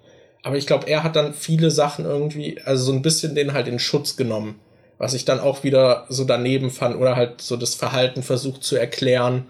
Aber 0.44 0.58
ich 0.58 0.68
glaube, 0.68 0.88
er 0.88 1.04
hat 1.04 1.16
dann 1.16 1.34
viele 1.34 1.72
Sachen 1.72 2.06
irgendwie, 2.06 2.60
also 2.64 2.84
so 2.84 2.92
ein 2.92 3.02
bisschen 3.02 3.34
den 3.34 3.54
halt 3.54 3.68
in 3.68 3.80
Schutz 3.80 4.16
genommen. 4.18 4.60
Was 5.00 5.14
ich 5.14 5.26
dann 5.26 5.40
auch 5.40 5.64
wieder 5.64 6.06
so 6.10 6.24
daneben 6.24 6.70
fand 6.70 6.96
oder 6.96 7.16
halt 7.16 7.42
so 7.42 7.58
das 7.58 7.76
Verhalten 7.76 8.24
versucht 8.24 8.64
zu 8.64 8.76
erklären. 8.76 9.46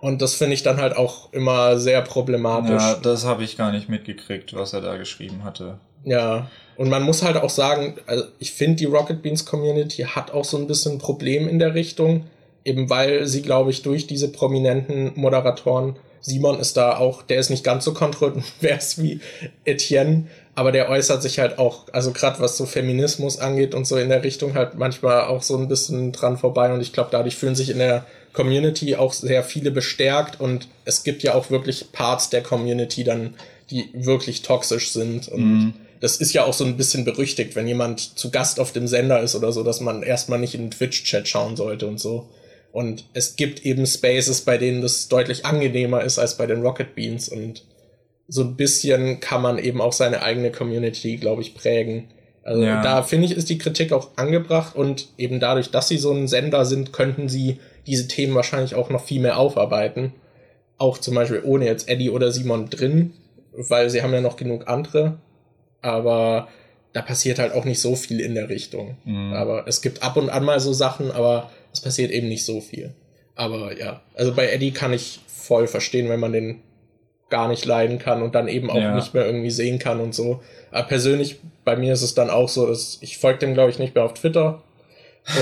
Und 0.00 0.20
das 0.20 0.34
finde 0.34 0.54
ich 0.54 0.62
dann 0.62 0.76
halt 0.76 0.96
auch 0.96 1.32
immer 1.32 1.78
sehr 1.78 2.02
problematisch. 2.02 2.82
Ja, 2.82 2.96
das 2.96 3.24
habe 3.24 3.42
ich 3.42 3.56
gar 3.56 3.72
nicht 3.72 3.88
mitgekriegt, 3.88 4.54
was 4.54 4.72
er 4.72 4.82
da 4.82 4.96
geschrieben 4.96 5.44
hatte. 5.44 5.78
Ja, 6.04 6.50
und 6.76 6.90
man 6.90 7.02
muss 7.02 7.22
halt 7.22 7.36
auch 7.36 7.50
sagen, 7.50 7.94
also 8.06 8.24
ich 8.38 8.52
finde, 8.52 8.76
die 8.76 8.84
Rocket 8.84 9.22
Beans 9.22 9.46
Community 9.46 10.02
hat 10.02 10.32
auch 10.32 10.44
so 10.44 10.58
ein 10.58 10.66
bisschen 10.66 10.92
ein 10.92 10.98
Problem 10.98 11.48
in 11.48 11.58
der 11.58 11.74
Richtung, 11.74 12.26
eben 12.64 12.90
weil 12.90 13.26
sie, 13.26 13.42
glaube 13.42 13.70
ich, 13.70 13.82
durch 13.82 14.06
diese 14.06 14.30
prominenten 14.30 15.12
Moderatoren 15.14 15.96
Simon 16.26 16.58
ist 16.58 16.78
da 16.78 16.96
auch, 16.96 17.22
der 17.22 17.38
ist 17.38 17.50
nicht 17.50 17.64
ganz 17.64 17.84
so 17.84 17.92
kontrovers 17.92 19.00
wie 19.00 19.20
Etienne, 19.64 20.26
aber 20.54 20.72
der 20.72 20.88
äußert 20.88 21.22
sich 21.22 21.38
halt 21.38 21.58
auch, 21.58 21.84
also 21.92 22.12
gerade 22.12 22.40
was 22.40 22.56
so 22.56 22.64
Feminismus 22.64 23.38
angeht 23.38 23.74
und 23.74 23.86
so 23.86 23.96
in 23.98 24.08
der 24.08 24.24
Richtung 24.24 24.54
halt 24.54 24.76
manchmal 24.76 25.24
auch 25.24 25.42
so 25.42 25.56
ein 25.56 25.68
bisschen 25.68 26.12
dran 26.12 26.38
vorbei 26.38 26.72
und 26.72 26.80
ich 26.80 26.92
glaube, 26.92 27.10
dadurch 27.12 27.36
fühlen 27.36 27.54
sich 27.54 27.68
in 27.68 27.78
der 27.78 28.06
Community 28.32 28.96
auch 28.96 29.12
sehr 29.12 29.44
viele 29.44 29.70
bestärkt 29.70 30.40
und 30.40 30.68
es 30.86 31.04
gibt 31.04 31.22
ja 31.22 31.34
auch 31.34 31.50
wirklich 31.50 31.92
Parts 31.92 32.30
der 32.30 32.42
Community 32.42 33.04
dann, 33.04 33.34
die 33.70 33.90
wirklich 33.92 34.40
toxisch 34.40 34.92
sind 34.92 35.28
und 35.28 35.42
mhm. 35.42 35.74
das 36.00 36.16
ist 36.16 36.32
ja 36.32 36.44
auch 36.44 36.54
so 36.54 36.64
ein 36.64 36.78
bisschen 36.78 37.04
berüchtigt, 37.04 37.54
wenn 37.54 37.68
jemand 37.68 38.18
zu 38.18 38.30
Gast 38.30 38.60
auf 38.60 38.72
dem 38.72 38.86
Sender 38.86 39.20
ist 39.20 39.34
oder 39.34 39.52
so, 39.52 39.62
dass 39.62 39.80
man 39.80 40.02
erstmal 40.02 40.38
nicht 40.38 40.54
in 40.54 40.62
den 40.62 40.70
Twitch-Chat 40.70 41.28
schauen 41.28 41.56
sollte 41.56 41.86
und 41.86 42.00
so. 42.00 42.26
Und 42.74 43.04
es 43.14 43.36
gibt 43.36 43.64
eben 43.64 43.86
Spaces, 43.86 44.40
bei 44.40 44.58
denen 44.58 44.82
das 44.82 45.06
deutlich 45.06 45.46
angenehmer 45.46 46.02
ist 46.02 46.18
als 46.18 46.36
bei 46.36 46.46
den 46.46 46.62
Rocket 46.62 46.96
Beans. 46.96 47.28
Und 47.28 47.62
so 48.26 48.42
ein 48.42 48.56
bisschen 48.56 49.20
kann 49.20 49.42
man 49.42 49.58
eben 49.58 49.80
auch 49.80 49.92
seine 49.92 50.22
eigene 50.22 50.50
Community, 50.50 51.16
glaube 51.18 51.42
ich, 51.42 51.54
prägen. 51.54 52.08
Also 52.42 52.64
ja. 52.64 52.82
da 52.82 53.04
finde 53.04 53.26
ich, 53.26 53.36
ist 53.36 53.48
die 53.48 53.58
Kritik 53.58 53.92
auch 53.92 54.16
angebracht 54.16 54.74
und 54.74 55.06
eben 55.18 55.38
dadurch, 55.38 55.70
dass 55.70 55.86
sie 55.86 55.98
so 55.98 56.10
ein 56.10 56.26
Sender 56.26 56.64
sind, 56.64 56.92
könnten 56.92 57.28
sie 57.28 57.60
diese 57.86 58.08
Themen 58.08 58.34
wahrscheinlich 58.34 58.74
auch 58.74 58.90
noch 58.90 59.04
viel 59.04 59.20
mehr 59.20 59.38
aufarbeiten. 59.38 60.12
Auch 60.76 60.98
zum 60.98 61.14
Beispiel 61.14 61.42
ohne 61.44 61.66
jetzt 61.66 61.88
Eddie 61.88 62.10
oder 62.10 62.32
Simon 62.32 62.70
drin, 62.70 63.12
weil 63.52 63.88
sie 63.88 64.02
haben 64.02 64.12
ja 64.12 64.20
noch 64.20 64.36
genug 64.36 64.66
andere. 64.66 65.18
Aber 65.80 66.48
da 66.92 67.02
passiert 67.02 67.38
halt 67.38 67.52
auch 67.52 67.64
nicht 67.66 67.80
so 67.80 67.94
viel 67.94 68.18
in 68.18 68.34
der 68.34 68.48
Richtung. 68.48 68.96
Mhm. 69.04 69.32
Aber 69.32 69.68
es 69.68 69.80
gibt 69.80 70.02
ab 70.02 70.16
und 70.16 70.28
an 70.28 70.44
mal 70.44 70.58
so 70.58 70.72
Sachen, 70.72 71.12
aber 71.12 71.52
es 71.74 71.80
passiert 71.80 72.10
eben 72.10 72.28
nicht 72.28 72.44
so 72.44 72.60
viel. 72.60 72.94
Aber 73.34 73.76
ja, 73.76 74.00
also 74.14 74.32
bei 74.32 74.48
Eddie 74.48 74.70
kann 74.70 74.92
ich 74.92 75.20
voll 75.26 75.66
verstehen, 75.66 76.08
wenn 76.08 76.20
man 76.20 76.32
den 76.32 76.62
gar 77.30 77.48
nicht 77.48 77.64
leiden 77.64 77.98
kann 77.98 78.22
und 78.22 78.34
dann 78.34 78.48
eben 78.48 78.70
auch 78.70 78.76
ja. 78.76 78.94
nicht 78.94 79.12
mehr 79.12 79.26
irgendwie 79.26 79.50
sehen 79.50 79.78
kann 79.78 80.00
und 80.00 80.14
so. 80.14 80.40
Aber 80.70 80.86
persönlich, 80.86 81.40
bei 81.64 81.76
mir 81.76 81.92
ist 81.92 82.02
es 82.02 82.14
dann 82.14 82.30
auch 82.30 82.48
so, 82.48 82.66
dass 82.66 82.98
ich 83.00 83.18
folge 83.18 83.40
dem, 83.40 83.54
glaube 83.54 83.70
ich, 83.70 83.78
nicht 83.78 83.94
mehr 83.94 84.04
auf 84.04 84.14
Twitter. 84.14 84.62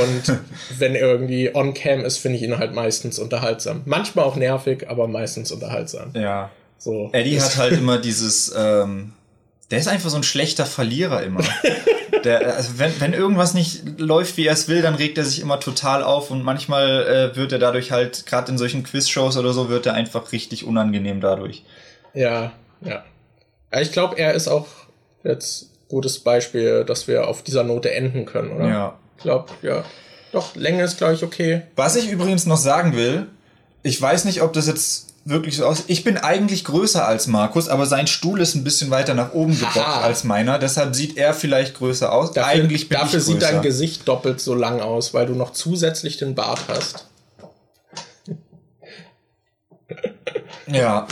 Und 0.00 0.38
wenn 0.78 0.94
er 0.94 1.06
irgendwie 1.06 1.54
on-cam 1.54 2.04
ist, 2.04 2.18
finde 2.18 2.38
ich 2.38 2.44
ihn 2.44 2.56
halt 2.58 2.74
meistens 2.74 3.18
unterhaltsam. 3.18 3.82
Manchmal 3.84 4.24
auch 4.24 4.36
nervig, 4.36 4.88
aber 4.88 5.06
meistens 5.06 5.52
unterhaltsam. 5.52 6.12
Ja. 6.14 6.50
So. 6.78 7.10
Eddie 7.12 7.40
hat 7.40 7.56
halt 7.56 7.72
immer 7.78 7.98
dieses, 7.98 8.54
ähm, 8.56 9.12
der 9.72 9.78
ist 9.78 9.88
einfach 9.88 10.10
so 10.10 10.16
ein 10.18 10.22
schlechter 10.22 10.66
Verlierer 10.66 11.22
immer. 11.22 11.42
Der, 12.24 12.54
also 12.54 12.78
wenn, 12.78 12.92
wenn 13.00 13.14
irgendwas 13.14 13.54
nicht 13.54 13.98
läuft, 13.98 14.36
wie 14.36 14.46
er 14.46 14.52
es 14.52 14.68
will, 14.68 14.82
dann 14.82 14.94
regt 14.94 15.18
er 15.18 15.24
sich 15.24 15.40
immer 15.40 15.58
total 15.58 16.04
auf 16.04 16.30
und 16.30 16.44
manchmal 16.44 17.32
äh, 17.32 17.36
wird 17.36 17.52
er 17.52 17.58
dadurch 17.58 17.90
halt, 17.90 18.26
gerade 18.26 18.52
in 18.52 18.58
solchen 18.58 18.84
Quiz-Shows 18.84 19.38
oder 19.38 19.52
so, 19.52 19.70
wird 19.70 19.86
er 19.86 19.94
einfach 19.94 20.30
richtig 20.30 20.64
unangenehm 20.64 21.20
dadurch. 21.20 21.64
Ja, 22.14 22.52
ja. 22.82 23.02
ich 23.80 23.90
glaube, 23.90 24.18
er 24.18 24.34
ist 24.34 24.46
auch 24.46 24.68
jetzt 25.24 25.70
gutes 25.88 26.20
Beispiel, 26.20 26.84
dass 26.84 27.08
wir 27.08 27.26
auf 27.26 27.42
dieser 27.42 27.64
Note 27.64 27.92
enden 27.92 28.26
können, 28.26 28.52
oder? 28.52 28.68
Ja. 28.68 28.98
Ich 29.16 29.22
glaube, 29.22 29.50
ja. 29.62 29.84
Doch, 30.32 30.54
Länge 30.54 30.84
ist, 30.84 30.98
glaube 30.98 31.14
ich, 31.14 31.24
okay. 31.24 31.62
Was 31.76 31.96
ich 31.96 32.10
übrigens 32.10 32.46
noch 32.46 32.56
sagen 32.58 32.94
will, 32.94 33.26
ich 33.82 34.00
weiß 34.00 34.26
nicht, 34.26 34.42
ob 34.42 34.52
das 34.52 34.68
jetzt 34.68 35.11
wirklich 35.24 35.56
so 35.56 35.66
aus. 35.66 35.84
Ich 35.86 36.04
bin 36.04 36.16
eigentlich 36.16 36.64
größer 36.64 37.06
als 37.06 37.26
Markus, 37.26 37.68
aber 37.68 37.86
sein 37.86 38.06
Stuhl 38.06 38.40
ist 38.40 38.54
ein 38.54 38.64
bisschen 38.64 38.90
weiter 38.90 39.14
nach 39.14 39.32
oben 39.32 39.58
gebockt 39.58 40.02
als 40.02 40.24
meiner. 40.24 40.58
Deshalb 40.58 40.94
sieht 40.94 41.16
er 41.16 41.34
vielleicht 41.34 41.74
größer 41.74 42.12
aus. 42.12 42.32
Dafür, 42.32 42.50
eigentlich 42.50 42.88
bin 42.88 42.98
dafür 42.98 43.18
ich 43.18 43.26
größer. 43.26 43.40
sieht 43.40 43.42
dein 43.42 43.62
Gesicht 43.62 44.08
doppelt 44.08 44.40
so 44.40 44.54
lang 44.54 44.80
aus, 44.80 45.14
weil 45.14 45.26
du 45.26 45.34
noch 45.34 45.52
zusätzlich 45.52 46.16
den 46.16 46.34
Bart 46.34 46.60
hast. 46.68 47.06
Ja. 50.66 51.06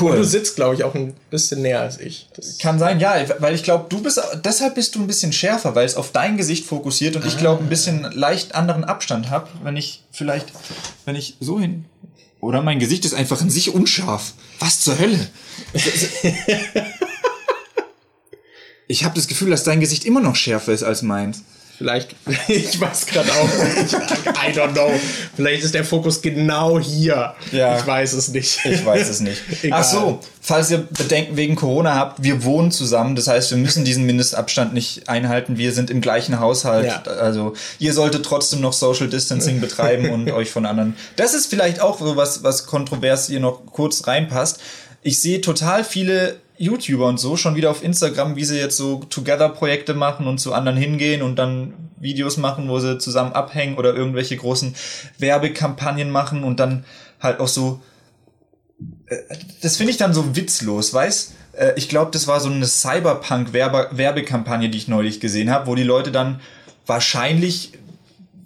Cool. 0.00 0.12
Und 0.12 0.18
du 0.18 0.24
sitzt, 0.24 0.56
glaube 0.56 0.74
ich, 0.74 0.84
auch 0.84 0.94
ein 0.94 1.14
bisschen 1.30 1.62
näher 1.62 1.80
als 1.80 2.00
ich. 2.00 2.28
Das 2.34 2.58
Kann 2.58 2.78
sein, 2.78 3.00
ja, 3.00 3.14
weil 3.38 3.54
ich 3.54 3.62
glaube, 3.62 3.86
du 3.88 4.02
bist, 4.02 4.20
deshalb 4.44 4.74
bist 4.74 4.94
du 4.94 5.00
ein 5.00 5.06
bisschen 5.06 5.32
schärfer, 5.32 5.74
weil 5.74 5.86
es 5.86 5.96
auf 5.96 6.10
dein 6.10 6.36
Gesicht 6.36 6.66
fokussiert 6.66 7.16
und 7.16 7.22
ah. 7.22 7.28
ich 7.28 7.38
glaube, 7.38 7.62
ein 7.62 7.68
bisschen 7.68 8.02
leicht 8.12 8.54
anderen 8.54 8.84
Abstand 8.84 9.30
habe, 9.30 9.48
wenn 9.62 9.76
ich 9.76 10.02
vielleicht, 10.10 10.52
wenn 11.04 11.16
ich 11.16 11.36
so 11.40 11.60
hin, 11.60 11.84
oder 12.40 12.62
mein 12.62 12.78
Gesicht 12.78 13.04
ist 13.06 13.14
einfach 13.14 13.40
in 13.40 13.48
sich 13.48 13.72
unscharf. 13.72 14.34
Was 14.58 14.80
zur 14.80 14.98
Hölle? 14.98 15.30
ich 18.86 19.04
habe 19.04 19.14
das 19.14 19.28
Gefühl, 19.28 19.48
dass 19.50 19.64
dein 19.64 19.80
Gesicht 19.80 20.04
immer 20.04 20.20
noch 20.20 20.36
schärfer 20.36 20.72
ist 20.72 20.82
als 20.82 21.00
meins. 21.00 21.42
Vielleicht, 21.76 22.14
ich 22.48 22.80
weiß 22.80 23.06
gerade 23.06 23.30
auch 23.32 23.48
nicht. 23.48 23.92
I 23.94 24.56
don't 24.56 24.72
know. 24.72 24.92
Vielleicht 25.34 25.64
ist 25.64 25.74
der 25.74 25.84
Fokus 25.84 26.22
genau 26.22 26.78
hier. 26.78 27.34
Ja. 27.50 27.78
Ich 27.78 27.86
weiß 27.86 28.12
es 28.12 28.28
nicht. 28.28 28.64
Ich 28.64 28.84
weiß 28.84 29.08
es 29.08 29.20
nicht. 29.20 29.42
Ach 29.72 29.82
so, 29.82 30.20
falls 30.40 30.70
ihr 30.70 30.78
Bedenken 30.78 31.36
wegen 31.36 31.56
Corona 31.56 31.96
habt, 31.96 32.22
wir 32.22 32.44
wohnen 32.44 32.70
zusammen. 32.70 33.16
Das 33.16 33.26
heißt, 33.26 33.50
wir 33.50 33.58
müssen 33.58 33.84
diesen 33.84 34.06
Mindestabstand 34.06 34.72
nicht 34.72 35.08
einhalten. 35.08 35.58
Wir 35.58 35.72
sind 35.72 35.90
im 35.90 36.00
gleichen 36.00 36.38
Haushalt. 36.38 36.86
Ja. 36.86 37.02
Also, 37.12 37.54
ihr 37.80 37.92
solltet 37.92 38.24
trotzdem 38.24 38.60
noch 38.60 38.72
Social 38.72 39.08
Distancing 39.08 39.60
betreiben 39.60 40.10
und 40.10 40.30
euch 40.32 40.50
von 40.50 40.66
anderen. 40.66 40.96
Das 41.16 41.34
ist 41.34 41.46
vielleicht 41.46 41.80
auch 41.80 41.98
so 41.98 42.16
was, 42.16 42.44
was 42.44 42.66
kontrovers 42.66 43.26
hier 43.26 43.40
noch 43.40 43.66
kurz 43.66 44.06
reinpasst. 44.06 44.60
Ich 45.02 45.20
sehe 45.20 45.40
total 45.40 45.82
viele 45.82 46.36
YouTuber 46.56 47.06
und 47.06 47.18
so 47.18 47.36
schon 47.36 47.56
wieder 47.56 47.70
auf 47.70 47.82
Instagram, 47.82 48.36
wie 48.36 48.44
sie 48.44 48.58
jetzt 48.58 48.76
so 48.76 49.00
Together-Projekte 49.10 49.94
machen 49.94 50.26
und 50.26 50.38
zu 50.38 50.52
anderen 50.52 50.78
hingehen 50.78 51.22
und 51.22 51.36
dann 51.36 51.74
Videos 51.98 52.36
machen, 52.36 52.68
wo 52.68 52.78
sie 52.78 52.98
zusammen 52.98 53.32
abhängen 53.32 53.76
oder 53.76 53.94
irgendwelche 53.94 54.36
großen 54.36 54.74
Werbekampagnen 55.18 56.10
machen 56.10 56.44
und 56.44 56.60
dann 56.60 56.84
halt 57.20 57.40
auch 57.40 57.48
so. 57.48 57.80
Äh, 59.06 59.16
das 59.62 59.76
finde 59.76 59.92
ich 59.92 59.96
dann 59.96 60.14
so 60.14 60.36
witzlos, 60.36 60.94
weißt? 60.94 61.32
Äh, 61.54 61.72
ich 61.76 61.88
glaube, 61.88 62.12
das 62.12 62.28
war 62.28 62.40
so 62.40 62.50
eine 62.50 62.66
Cyberpunk-Werbekampagne, 62.66 64.68
die 64.68 64.78
ich 64.78 64.88
neulich 64.88 65.20
gesehen 65.20 65.50
habe, 65.50 65.66
wo 65.66 65.74
die 65.74 65.82
Leute 65.82 66.12
dann 66.12 66.40
wahrscheinlich 66.86 67.72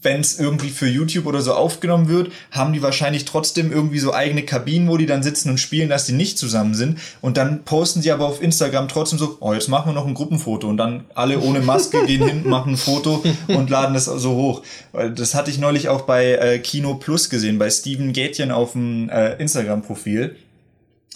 wenn 0.02 0.20
es 0.20 0.38
irgendwie 0.38 0.70
für 0.70 0.86
YouTube 0.86 1.26
oder 1.26 1.40
so 1.40 1.54
aufgenommen 1.54 2.08
wird, 2.08 2.30
haben 2.50 2.72
die 2.72 2.82
wahrscheinlich 2.82 3.24
trotzdem 3.24 3.72
irgendwie 3.72 3.98
so 3.98 4.12
eigene 4.12 4.42
Kabinen, 4.42 4.88
wo 4.88 4.96
die 4.96 5.06
dann 5.06 5.22
sitzen 5.22 5.50
und 5.50 5.58
spielen, 5.58 5.88
dass 5.88 6.06
die 6.06 6.12
nicht 6.12 6.38
zusammen 6.38 6.74
sind. 6.74 6.98
Und 7.20 7.36
dann 7.36 7.64
posten 7.64 8.02
sie 8.02 8.12
aber 8.12 8.26
auf 8.26 8.42
Instagram 8.42 8.88
trotzdem 8.88 9.18
so, 9.18 9.38
oh, 9.40 9.52
jetzt 9.52 9.68
machen 9.68 9.90
wir 9.90 9.94
noch 9.94 10.06
ein 10.06 10.14
Gruppenfoto. 10.14 10.68
Und 10.68 10.76
dann 10.76 11.04
alle 11.14 11.40
ohne 11.40 11.60
Maske 11.60 12.06
gehen 12.06 12.26
hin, 12.26 12.42
machen 12.48 12.74
ein 12.74 12.76
Foto 12.76 13.24
und 13.48 13.70
laden 13.70 13.94
das 13.94 14.04
so 14.04 14.34
hoch. 14.34 14.62
Das 14.92 15.34
hatte 15.34 15.50
ich 15.50 15.58
neulich 15.58 15.88
auch 15.88 16.02
bei 16.02 16.32
äh, 16.32 16.58
Kino 16.58 16.94
Plus 16.94 17.30
gesehen, 17.30 17.58
bei 17.58 17.70
Steven 17.70 18.12
Gätjen 18.12 18.50
auf 18.50 18.72
dem 18.72 19.08
äh, 19.08 19.34
Instagram-Profil 19.34 20.36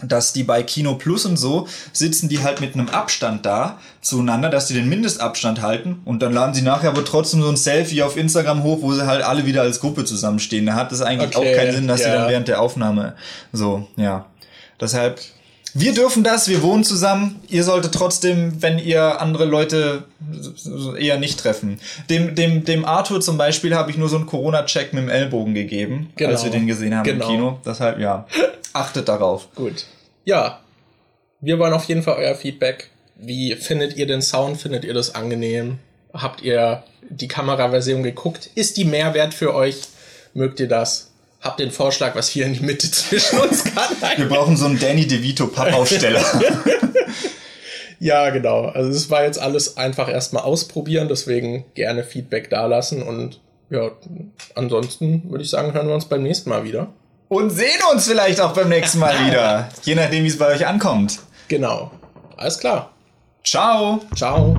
dass 0.02 0.32
die 0.32 0.42
bei 0.42 0.62
Kino 0.62 0.94
Plus 0.94 1.26
und 1.26 1.36
so 1.36 1.68
sitzen 1.92 2.28
die 2.28 2.42
halt 2.42 2.60
mit 2.60 2.74
einem 2.74 2.88
Abstand 2.88 3.46
da 3.46 3.78
zueinander, 4.00 4.48
dass 4.48 4.66
die 4.66 4.74
den 4.74 4.88
Mindestabstand 4.88 5.62
halten 5.62 6.00
und 6.04 6.22
dann 6.22 6.32
laden 6.32 6.54
sie 6.54 6.62
nachher 6.62 6.90
aber 6.90 7.04
trotzdem 7.04 7.42
so 7.42 7.48
ein 7.48 7.56
Selfie 7.56 8.02
auf 8.02 8.16
Instagram 8.16 8.62
hoch, 8.62 8.78
wo 8.80 8.92
sie 8.92 9.06
halt 9.06 9.22
alle 9.22 9.46
wieder 9.46 9.62
als 9.62 9.80
Gruppe 9.80 10.04
zusammenstehen. 10.04 10.66
Da 10.66 10.74
hat 10.74 10.92
es 10.92 11.02
eigentlich 11.02 11.36
okay, 11.36 11.52
auch 11.52 11.56
keinen 11.56 11.72
Sinn, 11.72 11.88
dass 11.88 12.00
ja. 12.00 12.06
sie 12.06 12.12
dann 12.12 12.30
während 12.30 12.48
der 12.48 12.60
Aufnahme 12.60 13.14
so, 13.52 13.88
ja. 13.96 14.26
Deshalb, 14.80 15.20
wir 15.74 15.94
dürfen 15.94 16.22
das, 16.22 16.48
wir 16.48 16.62
wohnen 16.62 16.84
zusammen. 16.84 17.40
Ihr 17.48 17.64
solltet 17.64 17.94
trotzdem, 17.94 18.60
wenn 18.62 18.78
ihr 18.78 19.20
andere 19.20 19.44
Leute 19.44 20.04
eher 20.98 21.18
nicht 21.18 21.40
treffen. 21.40 21.80
Dem, 22.10 22.34
dem, 22.34 22.64
dem 22.64 22.84
Arthur 22.84 23.20
zum 23.20 23.38
Beispiel 23.38 23.74
habe 23.74 23.90
ich 23.90 23.96
nur 23.96 24.08
so 24.08 24.16
einen 24.16 24.26
Corona-Check 24.26 24.92
mit 24.92 25.04
dem 25.04 25.08
Ellbogen 25.08 25.54
gegeben, 25.54 26.12
genau. 26.16 26.30
als 26.30 26.44
wir 26.44 26.50
den 26.50 26.66
gesehen 26.66 26.96
haben 26.96 27.04
genau. 27.04 27.24
im 27.26 27.30
Kino. 27.30 27.60
Deshalb, 27.64 27.98
ja. 27.98 28.26
Achtet 28.72 29.08
darauf. 29.08 29.48
Gut. 29.54 29.86
Ja. 30.24 30.60
Wir 31.40 31.58
wollen 31.58 31.72
auf 31.72 31.84
jeden 31.84 32.02
Fall 32.02 32.16
euer 32.18 32.34
Feedback. 32.34 32.90
Wie 33.16 33.54
findet 33.56 33.96
ihr 33.96 34.06
den 34.06 34.22
Sound? 34.22 34.60
Findet 34.60 34.84
ihr 34.84 34.94
das 34.94 35.14
angenehm? 35.14 35.78
Habt 36.12 36.42
ihr 36.42 36.82
die 37.08 37.28
Kameraversion 37.28 38.02
geguckt? 38.02 38.50
Ist 38.54 38.76
die 38.76 38.84
Mehrwert 38.84 39.34
für 39.34 39.54
euch? 39.54 39.80
Mögt 40.34 40.60
ihr 40.60 40.68
das? 40.68 41.11
Habt 41.42 41.60
den 41.60 41.70
Vorschlag, 41.70 42.14
was 42.14 42.28
hier 42.28 42.46
in 42.46 42.54
die 42.54 42.60
Mitte 42.60 42.90
zwischen 42.90 43.40
uns 43.40 43.64
kann? 44.00 44.16
Wir 44.16 44.28
brauchen 44.28 44.56
so 44.56 44.66
einen 44.66 44.78
Danny 44.78 45.06
DeVito 45.06 45.48
Pappaufsteller. 45.48 46.24
ja, 47.98 48.30
genau. 48.30 48.66
Also 48.66 48.90
es 48.90 49.10
war 49.10 49.24
jetzt 49.24 49.40
alles 49.40 49.76
einfach 49.76 50.08
erstmal 50.08 50.44
ausprobieren, 50.44 51.08
deswegen 51.08 51.64
gerne 51.74 52.04
Feedback 52.04 52.48
dalassen 52.48 53.02
und 53.02 53.40
ja, 53.70 53.90
ansonsten 54.54 55.30
würde 55.30 55.44
ich 55.44 55.50
sagen, 55.50 55.72
hören 55.72 55.88
wir 55.88 55.94
uns 55.94 56.04
beim 56.04 56.22
nächsten 56.22 56.50
Mal 56.50 56.64
wieder 56.64 56.92
und 57.32 57.50
sehen 57.50 57.80
uns 57.90 58.06
vielleicht 58.06 58.40
auch 58.40 58.52
beim 58.52 58.68
nächsten 58.68 58.98
Mal 58.98 59.26
wieder. 59.26 59.68
Je 59.82 59.94
nachdem, 59.94 60.24
wie 60.24 60.28
es 60.28 60.38
bei 60.38 60.48
euch 60.48 60.66
ankommt. 60.66 61.20
Genau. 61.48 61.90
Alles 62.36 62.58
klar. 62.58 62.92
Ciao. 63.42 64.00
Ciao. 64.14 64.56